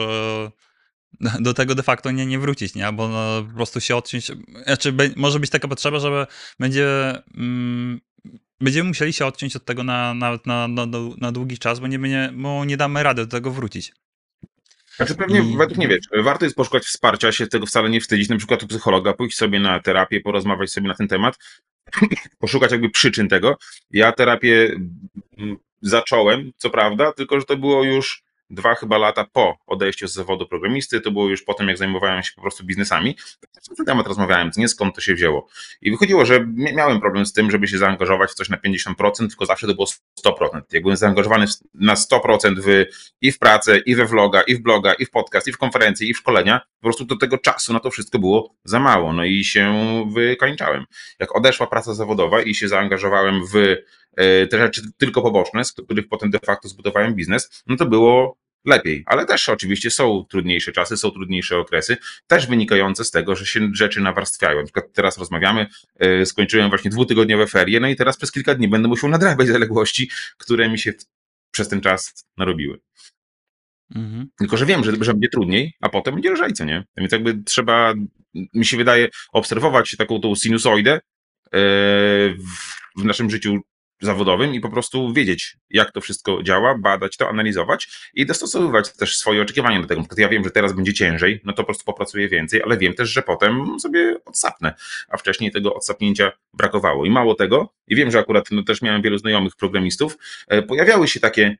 do 1.40 1.54
tego 1.54 1.76
de 1.76 1.84
facto 1.84 2.12
nie, 2.12 2.26
nie 2.26 2.40
wrócić, 2.40 2.76
nie? 2.76 2.94
Bo 2.94 3.08
no, 3.08 3.44
po 3.50 3.56
prostu 3.56 3.82
się 3.82 3.96
odciąć. 3.96 4.32
Znaczy, 4.66 4.94
może 5.16 5.40
być 5.40 5.50
taka 5.50 5.68
potrzeba, 5.68 6.00
żeby 6.00 6.28
będzie. 6.60 7.14
Mm, 7.38 8.02
będziemy 8.62 8.88
musieli 8.88 9.14
się 9.14 9.26
odciąć 9.26 9.56
od 9.56 9.66
tego 9.66 9.84
na, 9.84 10.14
na, 10.14 10.40
na, 10.46 10.68
na, 10.68 10.86
na 11.18 11.32
długi 11.32 11.58
czas, 11.58 11.80
bo 11.80 11.88
nie, 11.88 11.98
nie, 11.98 12.30
bo 12.34 12.66
nie 12.66 12.78
damy 12.78 13.04
rady 13.04 13.26
do 13.26 13.32
tego 13.32 13.52
wrócić. 13.52 13.94
Znaczy 14.96 15.16
pewnie, 15.16 15.40
I... 15.40 15.58
według 15.58 15.78
mnie, 15.78 15.88
wiesz, 15.88 16.24
warto 16.24 16.46
jest 16.46 16.56
poszukać 16.56 16.84
wsparcia, 16.84 17.32
się 17.32 17.48
tego 17.48 17.66
wcale 17.66 17.90
nie 17.90 18.02
wstydzić, 18.02 18.30
na 18.30 18.38
przykład 18.38 18.64
u 18.64 18.68
psychologa, 18.68 19.14
pójść 19.14 19.38
sobie 19.38 19.60
na 19.60 19.80
terapię, 19.80 20.22
porozmawiać 20.22 20.72
sobie 20.72 20.88
na 20.88 20.94
ten 20.94 21.08
temat, 21.08 21.38
poszukać 22.40 22.72
jakby 22.72 22.90
przyczyn 22.90 23.28
tego. 23.28 23.58
Ja 23.92 24.12
terapię 24.12 24.76
mm, 25.38 25.58
zacząłem, 25.82 26.52
co 26.58 26.70
prawda, 26.70 27.12
tylko 27.12 27.40
że 27.40 27.46
to 27.46 27.58
było 27.58 27.84
już 27.84 28.25
dwa 28.50 28.76
chyba 28.76 28.98
lata 28.98 29.26
po 29.34 29.58
odejściu 29.68 30.08
z 30.08 30.14
zawodu 30.14 30.48
programisty, 30.48 31.02
to 31.02 31.12
było 31.12 31.30
już 31.30 31.44
po 31.44 31.54
tym, 31.54 31.68
jak 31.68 31.78
zajmowałem 31.78 32.24
się 32.24 32.32
po 32.36 32.42
prostu 32.42 32.66
biznesami, 32.66 33.18
na 33.80 33.86
temat 33.86 34.08
rozmawiałem, 34.08 34.52
nie 34.58 34.68
skąd 34.68 34.96
to 34.96 35.02
się 35.02 35.14
wzięło. 35.14 35.48
I 35.82 35.92
wychodziło, 35.92 36.26
że 36.26 36.46
miałem 36.48 37.00
problem 37.00 37.26
z 37.26 37.34
tym, 37.34 37.52
żeby 37.52 37.68
się 37.68 37.78
zaangażować 37.78 38.32
w 38.32 38.34
coś 38.34 38.50
na 38.50 38.58
50%, 38.58 39.28
tylko 39.28 39.46
zawsze 39.46 39.68
to 39.68 39.74
było 39.74 39.88
100%. 40.26 40.62
Jak 40.72 40.84
byłem 40.84 40.98
zaangażowany 40.98 41.46
na 41.74 41.94
100% 41.94 42.56
w, 42.62 42.86
i 43.22 43.32
w 43.32 43.40
pracę, 43.40 43.78
i 43.78 43.96
we 43.96 44.06
vloga, 44.06 44.42
i 44.42 44.56
w 44.56 44.62
bloga, 44.62 44.94
i 44.94 45.06
w 45.06 45.10
podcast, 45.10 45.48
i 45.48 45.52
w 45.52 45.58
konferencje, 45.58 46.08
i 46.08 46.14
w 46.14 46.18
szkolenia, 46.18 46.60
po 46.60 46.84
prostu 46.84 47.06
do 47.06 47.16
tego 47.16 47.38
czasu 47.38 47.74
na 47.74 47.80
to 47.80 47.92
wszystko 47.92 48.20
było 48.20 48.56
za 48.64 48.80
mało. 48.80 49.14
No 49.14 49.26
i 49.26 49.44
się 49.44 49.76
wykańczałem. 50.14 50.86
Jak 51.20 51.36
odeszła 51.36 51.68
praca 51.68 51.94
zawodowa 51.94 52.42
i 52.42 52.56
się 52.56 52.68
zaangażowałem 52.68 53.42
w 53.48 53.76
te 54.50 54.58
rzeczy 54.58 54.82
tylko 54.98 55.22
poboczne, 55.22 55.66
z 55.66 55.74
których 55.74 56.08
potem 56.08 56.30
de 56.30 56.40
facto 56.40 56.68
zbudowałem 56.68 57.16
biznes, 57.16 57.64
no 57.68 57.76
to 57.76 57.86
było 57.86 58.38
lepiej. 58.66 59.04
Ale 59.06 59.26
też 59.26 59.50
oczywiście 59.50 59.92
są 59.92 60.26
trudniejsze 60.30 60.72
czasy, 60.72 60.98
są 60.98 61.12
trudniejsze 61.12 61.58
okresy, 61.58 61.98
też 62.28 62.48
wynikające 62.48 63.06
z 63.06 63.12
tego, 63.12 63.36
że 63.36 63.46
się 63.46 63.70
rzeczy 63.74 64.02
nawarstwiają. 64.02 64.58
Na 64.58 64.64
przykład 64.64 64.86
teraz 64.94 65.18
rozmawiamy, 65.18 65.68
e, 66.00 66.26
skończyłem 66.26 66.70
właśnie 66.70 66.92
dwutygodniowe 66.92 67.48
ferie, 67.48 67.80
no 67.80 67.88
i 67.88 67.96
teraz 67.96 68.18
przez 68.18 68.32
kilka 68.32 68.56
dni 68.56 68.68
będę 68.68 68.88
musiał 68.88 69.10
nadrabiać 69.10 69.48
zaległości, 69.48 70.10
które 70.38 70.70
mi 70.70 70.80
się 70.80 70.94
przez 71.52 71.70
ten 71.70 71.82
czas 71.82 72.26
narobiły. 72.38 72.80
Mhm. 73.96 74.28
Tylko, 74.40 74.58
że 74.58 74.66
wiem, 74.66 74.84
że, 74.84 74.92
że 75.02 75.14
będzie 75.14 75.30
trudniej, 75.30 75.74
a 75.82 75.90
potem 75.90 76.14
będzie 76.14 76.32
lżej, 76.32 76.54
co 76.54 76.66
nie? 76.66 76.84
Więc 76.98 77.12
jakby 77.12 77.44
trzeba, 77.44 77.94
mi 78.54 78.66
się 78.66 78.78
wydaje, 78.78 79.10
obserwować 79.34 79.96
taką 79.98 80.20
tą 80.20 80.36
sinusoidę 80.36 80.92
e, 80.92 81.00
w 82.98 83.04
naszym 83.04 83.30
życiu 83.30 83.60
zawodowym 84.02 84.54
i 84.54 84.60
po 84.60 84.70
prostu 84.70 85.14
wiedzieć, 85.14 85.58
jak 85.70 85.92
to 85.92 86.02
wszystko 86.02 86.44
działa, 86.44 86.78
badać 86.78 87.18
to, 87.18 87.30
analizować 87.30 87.88
i 88.14 88.26
dostosowywać 88.26 88.94
też 88.94 89.18
swoje 89.18 89.42
oczekiwania 89.42 89.82
do 89.82 89.88
tego. 89.88 90.02
Na 90.02 90.08
ja 90.18 90.30
wiem, 90.30 90.44
że 90.44 90.52
teraz 90.52 90.74
będzie 90.74 90.94
ciężej, 90.94 91.42
no 91.44 91.54
to 91.54 91.58
po 91.58 91.66
prostu 91.66 91.86
popracuję 91.86 92.30
więcej, 92.30 92.64
ale 92.64 92.78
wiem 92.78 92.94
też, 92.94 93.10
że 93.10 93.22
potem 93.22 93.80
sobie 93.80 94.16
odsapnę, 94.26 94.74
a 95.10 95.18
wcześniej 95.18 95.52
tego 95.52 95.74
odsapnięcia 95.74 96.32
brakowało. 96.54 97.06
I 97.06 97.10
mało 97.10 97.36
tego, 97.36 97.74
i 97.88 97.96
wiem, 97.96 98.12
że 98.12 98.20
akurat 98.20 98.46
no, 98.52 98.64
też 98.64 98.82
miałem 98.82 99.02
wielu 99.02 99.18
znajomych 99.18 99.56
programistów, 99.56 100.18
e, 100.48 100.62
pojawiały 100.62 101.08
się 101.08 101.20
takie 101.20 101.58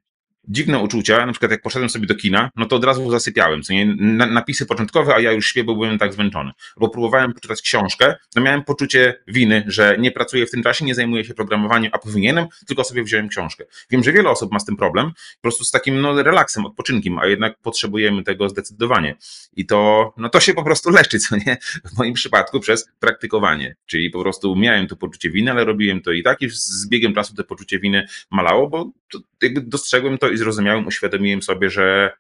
dziwne 0.48 0.80
uczucia, 0.80 1.26
na 1.26 1.32
przykład 1.32 1.52
jak 1.52 1.62
poszedłem 1.62 1.90
sobie 1.90 2.08
do 2.08 2.16
kina, 2.16 2.50
no 2.56 2.66
to 2.66 2.76
od 2.76 2.84
razu 2.84 3.12
zasypiałem, 3.12 3.64
co 3.64 3.74
nie, 3.74 3.96
napisy 4.16 4.66
początkowe, 4.66 5.16
a 5.16 5.20
ja 5.20 5.32
już 5.32 5.50
śpię, 5.50 5.64
bo 5.64 5.76
byłem 5.76 5.98
tak 5.98 6.14
zmęczony. 6.14 6.52
Bo 6.78 6.90
próbowałem 6.90 7.34
poczytać 7.34 7.62
książkę, 7.62 8.16
no 8.36 8.42
miałem 8.42 8.64
poczucie 8.64 9.24
winy, 9.28 9.64
że 9.68 9.98
nie 10.00 10.12
pracuję 10.12 10.46
w 10.46 10.52
tym 10.52 10.64
czasie, 10.64 10.86
nie 10.86 10.96
zajmuję 10.96 11.26
się 11.26 11.34
programowaniem, 11.34 11.92
a 11.94 11.98
powinienem, 11.98 12.48
tylko 12.68 12.84
sobie 12.84 13.04
wziąłem 13.04 13.30
książkę. 13.30 13.66
Wiem, 13.90 14.04
że 14.04 14.14
wiele 14.14 14.30
osób 14.30 14.52
ma 14.52 14.60
z 14.60 14.66
tym 14.66 14.78
problem, 14.78 15.12
po 15.12 15.42
prostu 15.42 15.64
z 15.64 15.72
takim 15.72 16.02
no, 16.02 16.24
relaksem, 16.24 16.66
odpoczynkiem, 16.66 17.20
a 17.20 17.26
jednak 17.26 17.58
potrzebujemy 17.60 18.24
tego 18.24 18.50
zdecydowanie. 18.50 19.16
I 19.56 19.66
to, 19.66 20.14
no 20.18 20.30
to 20.30 20.40
się 20.40 20.54
po 20.54 20.64
prostu 20.64 20.90
leczy, 20.90 21.20
co 21.20 21.36
nie? 21.36 21.58
W 21.94 21.98
moim 21.98 22.14
przypadku 22.14 22.60
przez 22.60 22.88
praktykowanie, 23.00 23.76
czyli 23.86 24.10
po 24.10 24.22
prostu 24.22 24.56
miałem 24.56 24.88
to 24.88 24.96
poczucie 24.96 25.30
winy, 25.30 25.52
ale 25.52 25.66
robiłem 25.66 26.02
to 26.02 26.12
i 26.12 26.24
tak 26.24 26.42
i 26.42 26.50
z 26.50 26.88
biegiem 26.88 27.14
czasu 27.14 27.36
to 27.36 27.44
poczucie 27.44 27.80
winy 27.80 28.08
malało, 28.32 28.70
bo 28.70 28.92
to, 29.12 29.20
jakby 29.42 29.62
dostrzegłem 29.62 30.18
to 30.18 30.35
i 30.36 30.38
zrozumiałem, 30.38 30.88
uświadomiłem 30.88 31.42
sobie, 31.42 31.70
że 31.70 32.12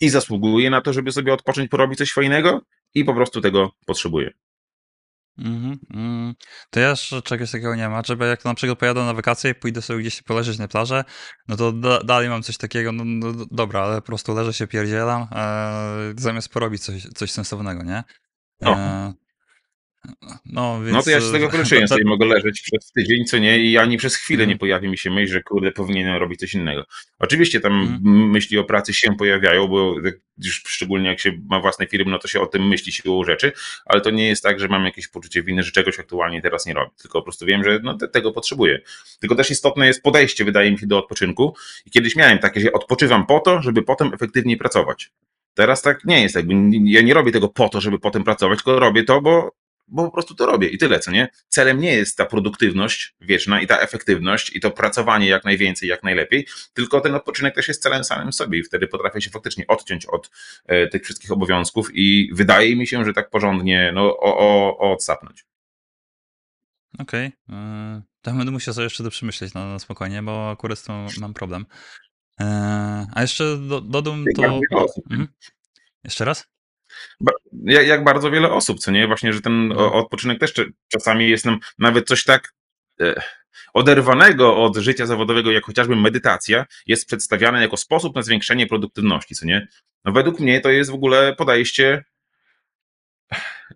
i 0.00 0.08
zasługuję 0.08 0.70
na 0.70 0.80
to, 0.80 0.92
żeby 0.92 1.12
sobie 1.12 1.32
odpocząć, 1.32 1.70
porobić 1.70 1.98
coś 1.98 2.12
fajnego 2.12 2.62
i 2.94 3.04
po 3.04 3.14
prostu 3.14 3.40
tego 3.40 3.72
potrzebuję. 3.86 4.30
Mm 5.38 5.78
-hmm. 5.92 6.34
To 6.70 6.80
ja 6.80 6.90
jeszcze 6.90 7.22
czegoś 7.22 7.50
takiego 7.50 7.74
nie 7.74 7.88
ma, 7.88 8.02
żeby 8.06 8.26
jak 8.26 8.44
na 8.44 8.54
przykład 8.54 8.78
pojadę 8.78 9.04
na 9.04 9.14
wakacje 9.14 9.50
i 9.50 9.54
pójdę 9.54 9.82
sobie 9.82 10.00
gdzieś 10.00 10.22
poleżeć 10.22 10.58
na 10.58 10.68
plażę, 10.68 11.04
no 11.48 11.56
to 11.56 11.72
da 11.72 12.00
dalej 12.00 12.28
mam 12.28 12.42
coś 12.42 12.56
takiego, 12.56 12.92
no, 12.92 13.04
no, 13.04 13.46
dobra, 13.50 13.80
ale 13.80 13.96
po 13.96 14.06
prostu 14.06 14.34
leżę 14.34 14.52
się 14.52 14.66
pierdzielam, 14.66 15.26
e, 15.32 16.14
zamiast 16.16 16.48
porobić 16.48 16.82
coś, 16.82 17.02
coś 17.02 17.30
sensownego, 17.30 17.82
nie? 17.82 18.04
E, 18.62 19.12
no, 20.46 20.80
więc... 20.80 20.92
no 20.92 21.02
to 21.02 21.10
ja 21.10 21.20
się 21.20 21.26
z 21.26 21.32
tego 21.32 21.48
korzystam, 21.48 21.88
sobie 21.88 22.04
mogę 22.04 22.26
leżeć 22.26 22.62
przez 22.62 22.92
tydzień, 22.92 23.24
co 23.24 23.38
nie, 23.38 23.58
i 23.58 23.78
ani 23.78 23.96
przez 23.96 24.16
chwilę 24.16 24.46
nie 24.46 24.56
pojawi 24.56 24.88
mi 24.88 24.98
się 24.98 25.10
myśl, 25.10 25.32
że 25.32 25.42
kurde, 25.42 25.72
powinienem 25.72 26.16
robić 26.16 26.40
coś 26.40 26.54
innego. 26.54 26.84
Oczywiście 27.18 27.60
tam 27.60 27.72
mm. 27.72 28.30
myśli 28.30 28.58
o 28.58 28.64
pracy 28.64 28.94
się 28.94 29.16
pojawiają, 29.16 29.68
bo 29.68 29.94
już 30.44 30.62
szczególnie 30.66 31.08
jak 31.08 31.20
się 31.20 31.32
ma 31.50 31.60
własne 31.60 31.86
firmy, 31.86 32.10
no 32.10 32.18
to 32.18 32.28
się 32.28 32.40
o 32.40 32.46
tym 32.46 32.68
myśli 32.68 32.92
siłą 32.92 33.24
rzeczy, 33.24 33.52
ale 33.86 34.00
to 34.00 34.10
nie 34.10 34.28
jest 34.28 34.42
tak, 34.42 34.60
że 34.60 34.68
mam 34.68 34.84
jakieś 34.84 35.08
poczucie 35.08 35.42
winy, 35.42 35.62
że 35.62 35.72
czegoś 35.72 35.98
aktualnie 35.98 36.42
teraz 36.42 36.66
nie 36.66 36.74
robię, 36.74 36.90
tylko 37.02 37.18
po 37.18 37.24
prostu 37.24 37.46
wiem, 37.46 37.64
że 37.64 37.80
no, 37.82 37.94
te, 37.94 38.08
tego 38.08 38.32
potrzebuję. 38.32 38.80
Tylko 39.20 39.34
też 39.34 39.50
istotne 39.50 39.86
jest 39.86 40.02
podejście, 40.02 40.44
wydaje 40.44 40.70
mi 40.70 40.78
się, 40.78 40.86
do 40.86 40.98
odpoczynku 40.98 41.56
i 41.86 41.90
kiedyś 41.90 42.16
miałem 42.16 42.38
takie, 42.38 42.60
że 42.60 42.72
odpoczywam 42.72 43.26
po 43.26 43.40
to, 43.40 43.62
żeby 43.62 43.82
potem 43.82 44.14
efektywniej 44.14 44.56
pracować. 44.56 45.10
Teraz 45.54 45.82
tak 45.82 46.04
nie 46.04 46.22
jest, 46.22 46.34
jakby 46.34 46.54
ja 46.84 47.02
nie 47.02 47.14
robię 47.14 47.32
tego 47.32 47.48
po 47.48 47.68
to, 47.68 47.80
żeby 47.80 47.98
potem 47.98 48.24
pracować, 48.24 48.58
tylko 48.58 48.80
robię 48.80 49.04
to, 49.04 49.20
bo 49.20 49.52
bo 49.88 50.04
po 50.04 50.10
prostu 50.10 50.34
to 50.34 50.46
robię 50.46 50.68
i 50.68 50.78
tyle, 50.78 51.00
co 51.00 51.10
nie? 51.10 51.28
Celem 51.48 51.80
nie 51.80 51.92
jest 51.92 52.16
ta 52.16 52.26
produktywność 52.26 53.14
wieczna 53.20 53.60
i 53.60 53.66
ta 53.66 53.78
efektywność 53.78 54.56
i 54.56 54.60
to 54.60 54.70
pracowanie 54.70 55.28
jak 55.28 55.44
najwięcej, 55.44 55.88
jak 55.88 56.02
najlepiej, 56.02 56.46
tylko 56.72 57.00
ten 57.00 57.14
odpoczynek 57.14 57.54
też 57.54 57.68
jest 57.68 57.82
celem 57.82 58.04
samym 58.04 58.32
sobie 58.32 58.58
i 58.58 58.62
wtedy 58.62 58.88
potrafię 58.88 59.20
się 59.20 59.30
faktycznie 59.30 59.66
odciąć 59.66 60.06
od 60.06 60.30
e, 60.66 60.86
tych 60.88 61.04
wszystkich 61.04 61.32
obowiązków 61.32 61.88
i 61.92 62.30
wydaje 62.32 62.76
mi 62.76 62.86
się, 62.86 63.04
że 63.04 63.12
tak 63.12 63.30
porządnie 63.30 63.92
no, 63.94 64.02
o, 64.02 64.38
o, 64.38 64.78
o 64.78 64.92
odsapnąć. 64.92 65.46
Okej. 66.98 67.32
Okay. 67.48 67.58
E, 67.58 68.02
to 68.22 68.32
będę 68.32 68.52
musiał 68.52 68.74
sobie 68.74 68.84
jeszcze 68.84 69.04
to 69.04 69.10
przemyśleć 69.10 69.54
na, 69.54 69.66
na 69.66 69.78
spokojnie, 69.78 70.22
bo 70.22 70.50
akurat 70.50 70.78
z 70.78 70.82
tym 70.82 70.94
mam 71.20 71.34
problem. 71.34 71.66
E, 72.40 73.06
a 73.14 73.22
jeszcze 73.22 73.56
do, 73.56 73.80
dodam 73.80 74.24
to... 74.36 74.42
Mhm. 75.10 75.28
Jeszcze 76.04 76.24
raz? 76.24 76.44
Jak 77.64 78.04
bardzo 78.04 78.30
wiele 78.30 78.52
osób, 78.52 78.78
co 78.78 78.90
nie? 78.90 79.06
Właśnie, 79.06 79.32
że 79.32 79.40
ten 79.40 79.68
no. 79.68 79.92
odpoczynek 79.92 80.40
też 80.40 80.54
czasami 80.88 81.28
jest 81.28 81.44
nam 81.44 81.58
nawet 81.78 82.06
coś 82.06 82.24
tak 82.24 82.52
e, 83.00 83.22
oderwanego 83.74 84.56
od 84.56 84.76
życia 84.76 85.06
zawodowego, 85.06 85.50
jak 85.50 85.64
chociażby 85.64 85.96
medytacja, 85.96 86.66
jest 86.86 87.06
przedstawiane 87.06 87.62
jako 87.62 87.76
sposób 87.76 88.16
na 88.16 88.22
zwiększenie 88.22 88.66
produktywności, 88.66 89.34
co 89.34 89.46
nie? 89.46 89.68
No 90.04 90.12
według 90.12 90.40
mnie 90.40 90.60
to 90.60 90.70
jest 90.70 90.90
w 90.90 90.94
ogóle 90.94 91.34
podejście 91.34 92.04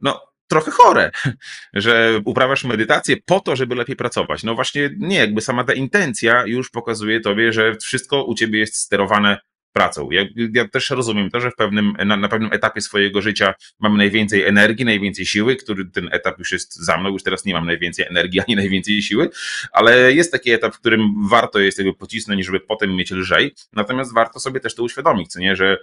no, 0.03 0.31
trochę 0.49 0.71
chore, 0.71 1.11
że 1.75 2.21
uprawiasz 2.25 2.65
medytację 2.65 3.17
po 3.27 3.41
to, 3.41 3.57
żeby 3.57 3.75
lepiej 3.75 3.97
pracować. 3.97 4.43
No 4.43 4.55
właśnie 4.55 4.91
nie, 4.99 5.17
jakby 5.17 5.41
sama 5.41 5.65
ta 5.65 5.73
intencja 5.73 6.47
już 6.47 6.71
pokazuje 6.71 7.21
tobie, 7.21 7.53
że 7.53 7.75
wszystko 7.75 8.25
u 8.25 8.35
ciebie 8.35 8.59
jest 8.59 8.77
sterowane 8.77 9.39
pracą. 9.73 10.11
Ja, 10.11 10.25
ja, 10.55 10.69
też 10.69 10.91
rozumiem 10.91 11.31
to, 11.31 11.41
że 11.41 11.51
w 11.51 11.57
pewnym, 11.57 11.97
na, 12.07 12.17
na, 12.17 12.29
pewnym 12.29 12.53
etapie 12.53 12.81
swojego 12.81 13.23
życia 13.23 13.55
mam 13.81 13.97
najwięcej 13.97 14.43
energii, 14.43 14.85
najwięcej 14.85 15.27
siły, 15.27 15.57
który 15.57 15.85
ten 15.85 16.09
etap 16.13 16.39
już 16.39 16.53
jest 16.53 16.77
za 16.77 16.97
mną, 16.97 17.11
już 17.11 17.23
teraz 17.23 17.45
nie 17.45 17.55
mam 17.55 17.67
najwięcej 17.67 18.07
energii 18.07 18.41
ani 18.41 18.57
najwięcej 18.57 19.03
siły, 19.03 19.31
ale 19.73 20.13
jest 20.13 20.33
taki 20.33 20.51
etap, 20.51 20.75
w 20.75 20.81
którym 20.81 21.29
warto 21.29 21.59
jest 21.59 21.77
tego 21.77 21.95
pocisnąć, 21.95 22.47
żeby 22.47 22.61
potem 22.61 22.97
mieć 22.97 23.11
lżej, 23.11 23.55
natomiast 23.73 24.15
warto 24.15 24.41
sobie 24.41 24.61
też 24.61 24.75
to 24.75 24.83
uświadomić, 24.83 25.33
co 25.33 25.41
nie, 25.41 25.57
że 25.57 25.79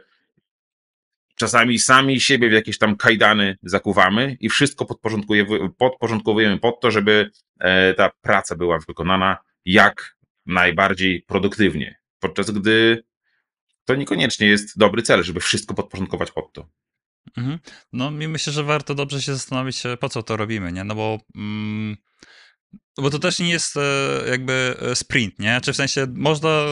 czasami 1.37 1.79
sami 1.79 2.19
siebie 2.19 2.49
w 2.49 2.53
jakieś 2.53 2.77
tam 2.77 2.95
kajdany 2.95 3.57
zakuwamy 3.63 4.37
i 4.39 4.49
wszystko 4.49 4.85
podporządkowujemy 5.77 6.59
pod 6.59 6.79
to, 6.81 6.91
żeby 6.91 7.31
e, 7.59 7.93
ta 7.93 8.11
praca 8.21 8.55
była 8.55 8.79
wykonana 8.87 9.37
jak 9.65 10.17
najbardziej 10.45 11.21
produktywnie. 11.21 11.99
Podczas 12.19 12.51
gdy 12.51 13.03
to 13.87 13.95
niekoniecznie 13.95 14.47
jest 14.47 14.77
dobry 14.77 15.01
cel, 15.01 15.23
żeby 15.23 15.39
wszystko 15.39 15.73
podporządkować 15.73 16.31
pod 16.31 16.53
to. 16.53 16.69
Mhm. 17.37 17.59
No 17.93 18.11
i 18.11 18.27
myślę, 18.27 18.53
że 18.53 18.63
warto 18.63 18.95
dobrze 18.95 19.21
się 19.21 19.33
zastanowić, 19.33 19.85
e, 19.85 19.97
po 19.97 20.09
co 20.09 20.23
to 20.23 20.37
robimy, 20.37 20.71
nie? 20.71 20.83
No 20.83 20.95
bo... 20.95 21.19
Mm, 21.35 21.97
bo 23.01 23.09
to 23.09 23.19
też 23.19 23.39
nie 23.39 23.49
jest 23.49 23.77
e, 23.77 23.81
jakby 24.29 24.75
e, 24.81 24.95
sprint, 24.95 25.39
nie? 25.39 25.61
Czy 25.61 25.73
w 25.73 25.75
sensie 25.75 26.07
można 26.15 26.65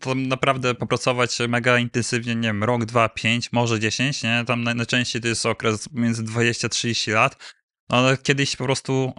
tam 0.00 0.28
naprawdę 0.28 0.74
popracować 0.74 1.38
mega 1.48 1.78
intensywnie, 1.78 2.34
nie 2.34 2.48
wiem, 2.48 2.64
rok, 2.64 2.84
dwa, 2.84 3.08
pięć, 3.08 3.52
może 3.52 3.80
dziesięć, 3.80 4.22
nie? 4.22 4.44
Tam 4.46 4.62
najczęściej 4.62 5.22
to 5.22 5.28
jest 5.28 5.46
okres 5.46 5.88
między 5.92 6.24
20 6.24 6.66
a 6.66 6.70
30 6.70 7.10
lat, 7.10 7.54
ale 7.94 8.18
kiedyś 8.18 8.56
po 8.56 8.64
prostu 8.64 9.12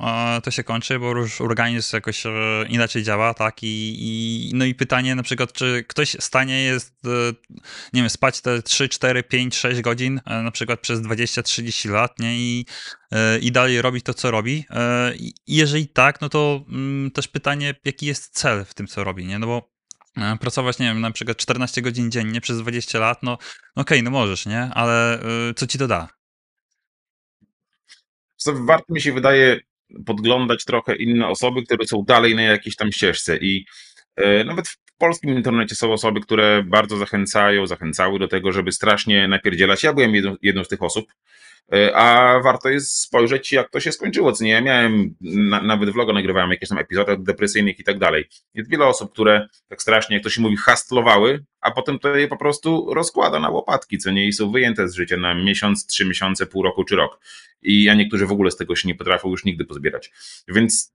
to 0.44 0.52
się 0.52 0.64
kończy, 0.64 1.00
bo 1.00 1.18
już 1.18 1.42
organizm 1.42 1.96
jakoś 1.96 2.26
e, 2.26 2.32
inaczej 2.70 3.04
działa, 3.04 3.34
tak? 3.34 3.64
I, 3.64 3.96
i, 4.00 4.52
no 4.54 4.66
i 4.66 4.76
pytanie 4.76 5.16
na 5.16 5.24
przykład, 5.24 5.54
czy 5.54 5.86
ktoś 5.88 6.16
w 6.16 6.24
stanie 6.24 6.62
jest, 6.62 6.94
e, 7.06 7.10
nie 7.94 8.02
wiem, 8.02 8.10
spać 8.10 8.42
te 8.42 8.62
3, 8.62 8.90
4, 8.90 9.24
5, 9.24 9.56
6 9.56 9.82
godzin, 9.82 10.22
e, 10.26 10.42
na 10.42 10.52
przykład 10.52 10.80
przez 10.80 11.02
20-30 11.02 11.90
lat, 11.90 12.20
nie? 12.20 12.38
I, 12.38 12.66
I 13.42 13.52
dalej 13.52 13.82
robić 13.82 14.06
to, 14.06 14.14
co 14.14 14.32
robi. 14.32 14.66
I 15.20 15.34
jeżeli 15.48 15.88
tak, 15.88 16.22
no 16.22 16.30
to 16.30 16.66
mm, 16.70 17.12
też 17.12 17.28
pytanie, 17.28 17.76
jaki 17.86 18.06
jest 18.06 18.34
cel 18.34 18.66
w 18.66 18.74
tym, 18.74 18.88
co 18.88 19.04
robi, 19.04 19.26
nie? 19.26 19.40
No 19.40 19.48
bo 19.48 19.72
pracować, 20.40 20.80
nie 20.80 20.86
wiem, 20.86 21.02
na 21.02 21.12
przykład 21.12 21.38
14 21.38 21.82
godzin 21.82 22.12
dziennie 22.12 22.42
przez 22.42 22.60
20 22.60 23.00
lat, 23.00 23.24
no 23.24 23.34
okej, 23.34 23.44
okay, 23.76 24.02
no 24.02 24.12
możesz, 24.12 24.46
nie? 24.46 24.62
Ale 24.62 25.20
co 25.56 25.68
ci 25.68 25.78
to 25.78 25.88
da? 25.88 26.10
Warto 28.54 28.94
mi 28.94 29.02
się 29.02 29.14
wydaje 29.14 29.60
podglądać 30.06 30.66
trochę 30.66 30.96
inne 30.96 31.28
osoby, 31.28 31.64
które 31.64 31.88
są 31.88 32.04
dalej 32.08 32.36
na 32.36 32.42
jakiejś 32.42 32.76
tam 32.76 32.92
ścieżce 32.92 33.38
i 33.38 33.66
e, 34.16 34.44
nawet 34.44 34.68
w 34.68 34.78
polskim 34.98 35.38
internecie 35.38 35.76
są 35.76 35.94
osoby, 35.94 36.22
które 36.22 36.64
bardzo 36.64 36.98
zachęcają, 36.98 37.68
zachęcały 37.68 38.20
do 38.20 38.28
tego, 38.28 38.52
żeby 38.52 38.72
strasznie 38.72 39.28
napierdzielać. 39.28 39.84
Ja 39.84 39.94
byłem 39.94 40.16
jedną, 40.16 40.36
jedną 40.42 40.64
z 40.64 40.68
tych 40.68 40.84
osób, 40.84 41.06
a 41.94 42.36
warto 42.44 42.70
jest 42.70 43.00
spojrzeć, 43.00 43.52
jak 43.52 43.70
to 43.70 43.80
się 43.80 43.92
skończyło. 43.92 44.32
Co 44.32 44.44
nie, 44.44 44.52
ja 44.52 44.62
miałem, 44.62 45.16
na, 45.22 45.62
nawet 45.62 45.90
vloga 45.90 46.14
nagrywałem 46.14 46.52
jakieś 46.52 46.70
tam 46.70 46.78
epizody 46.78 47.18
depresyjnych 47.20 47.80
i 47.80 47.84
tak 47.84 48.00
dalej. 48.00 48.26
Jest 48.54 48.70
wiele 48.70 48.86
osób, 48.86 49.12
które 49.14 49.48
tak 49.68 49.82
strasznie, 49.82 50.16
jak 50.16 50.24
to 50.24 50.30
się 50.30 50.42
mówi, 50.42 50.58
hastlowały, 50.58 51.46
a 51.62 51.72
potem 51.72 52.00
to 52.00 52.16
je 52.16 52.28
po 52.28 52.38
prostu 52.38 52.94
rozkłada 52.94 53.40
na 53.40 53.50
łopatki, 53.50 53.98
co 53.98 54.12
nie, 54.12 54.28
i 54.28 54.34
są 54.34 54.52
wyjęte 54.52 54.90
z 54.90 54.96
życia 54.96 55.18
na 55.18 55.34
miesiąc, 55.34 55.88
trzy 55.88 56.06
miesiące, 56.06 56.46
pół 56.46 56.64
roku 56.64 56.84
czy 56.84 56.96
rok. 56.96 57.20
I 57.62 57.90
a 57.90 57.94
niektórzy 57.94 58.26
w 58.26 58.32
ogóle 58.32 58.52
z 58.52 58.56
tego 58.56 58.76
się 58.76 58.88
nie 58.88 58.96
potrafią 58.96 59.30
już 59.30 59.46
nigdy 59.46 59.66
pozbierać. 59.66 60.12
Więc 60.48 60.95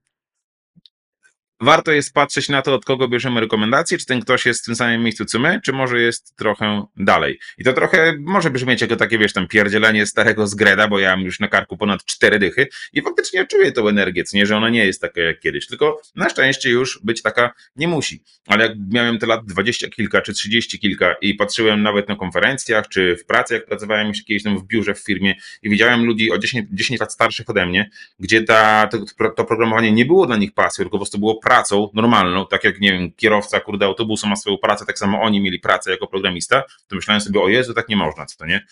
warto 1.61 1.91
jest 1.91 2.13
patrzeć 2.13 2.49
na 2.49 2.61
to, 2.61 2.73
od 2.73 2.85
kogo 2.85 3.07
bierzemy 3.07 3.39
rekomendacje, 3.39 3.97
czy 3.97 4.05
ten 4.05 4.21
ktoś 4.21 4.45
jest 4.45 4.61
w 4.61 4.65
tym 4.65 4.75
samym 4.75 5.03
miejscu 5.03 5.25
co 5.25 5.39
my, 5.39 5.61
czy 5.63 5.73
może 5.73 6.01
jest 6.01 6.35
trochę 6.35 6.85
dalej. 6.97 7.39
I 7.57 7.63
to 7.63 7.73
trochę 7.73 8.13
może 8.19 8.49
brzmieć 8.49 8.81
jako 8.81 8.95
takie, 8.95 9.17
wiesz, 9.17 9.33
tam 9.33 9.47
pierdzielenie 9.47 10.05
starego 10.05 10.47
zgreda, 10.47 10.87
bo 10.87 10.99
ja 10.99 11.15
mam 11.15 11.25
już 11.25 11.39
na 11.39 11.47
karku 11.47 11.77
ponad 11.77 12.05
cztery 12.05 12.39
dychy 12.39 12.67
i 12.93 13.01
faktycznie 13.01 13.47
czuję 13.47 13.71
tą 13.71 13.87
energię, 13.87 14.23
co 14.23 14.37
nie, 14.37 14.45
że 14.45 14.57
ona 14.57 14.69
nie 14.69 14.85
jest 14.85 15.01
taka 15.01 15.21
jak 15.21 15.39
kiedyś, 15.39 15.67
tylko 15.67 16.01
na 16.15 16.29
szczęście 16.29 16.69
już 16.69 16.99
być 17.03 17.21
taka 17.21 17.53
nie 17.75 17.87
musi. 17.87 18.23
Ale 18.47 18.67
jak 18.67 18.77
miałem 18.91 19.19
te 19.19 19.27
lat 19.27 19.45
dwadzieścia 19.45 19.89
kilka, 19.89 20.21
czy 20.21 20.33
trzydzieści 20.33 20.79
kilka 20.79 21.15
i 21.21 21.33
patrzyłem 21.33 21.83
nawet 21.83 22.09
na 22.09 22.15
konferencjach, 22.15 22.87
czy 22.87 23.15
w 23.15 23.25
pracy, 23.25 23.53
jak 23.53 23.65
pracowałem 23.65 24.07
już 24.07 24.23
kiedyś 24.23 24.43
tam 24.43 24.57
w 24.57 24.63
biurze, 24.63 24.93
w 24.93 24.99
firmie 24.99 25.35
i 25.63 25.69
widziałem 25.69 26.05
ludzi 26.05 26.31
o 26.31 26.37
10, 26.37 26.67
10 26.71 26.99
lat 26.99 27.13
starszych 27.13 27.49
ode 27.49 27.65
mnie, 27.65 27.89
gdzie 28.19 28.43
ta, 28.43 28.87
to, 28.87 28.97
to 29.35 29.45
programowanie 29.45 29.91
nie 29.91 30.05
było 30.05 30.25
dla 30.25 30.37
nich 30.37 30.53
pasją, 30.53 30.83
tylko 30.83 30.97
po 30.97 30.99
prostu 30.99 31.19
było 31.19 31.35
pracą 31.35 31.50
normalną, 31.93 32.45
tak 32.47 32.63
jak, 32.63 32.79
nie 32.79 32.91
wiem, 32.91 33.11
kierowca, 33.15 33.59
kurde, 33.59 33.85
autobusu 33.85 34.27
ma 34.27 34.35
swoją 34.35 34.57
pracę, 34.57 34.85
tak 34.85 34.99
samo 34.99 35.21
oni 35.21 35.41
mieli 35.41 35.59
pracę 35.59 35.91
jako 35.91 36.07
programista, 36.07 36.63
to 36.87 36.95
myślałem 36.95 37.21
sobie, 37.21 37.39
o 37.41 37.49
Jezu, 37.49 37.73
tak 37.73 37.89
nie 37.89 37.95
można, 37.95 38.25
co 38.25 38.37
to 38.37 38.45
nie? 38.45 38.65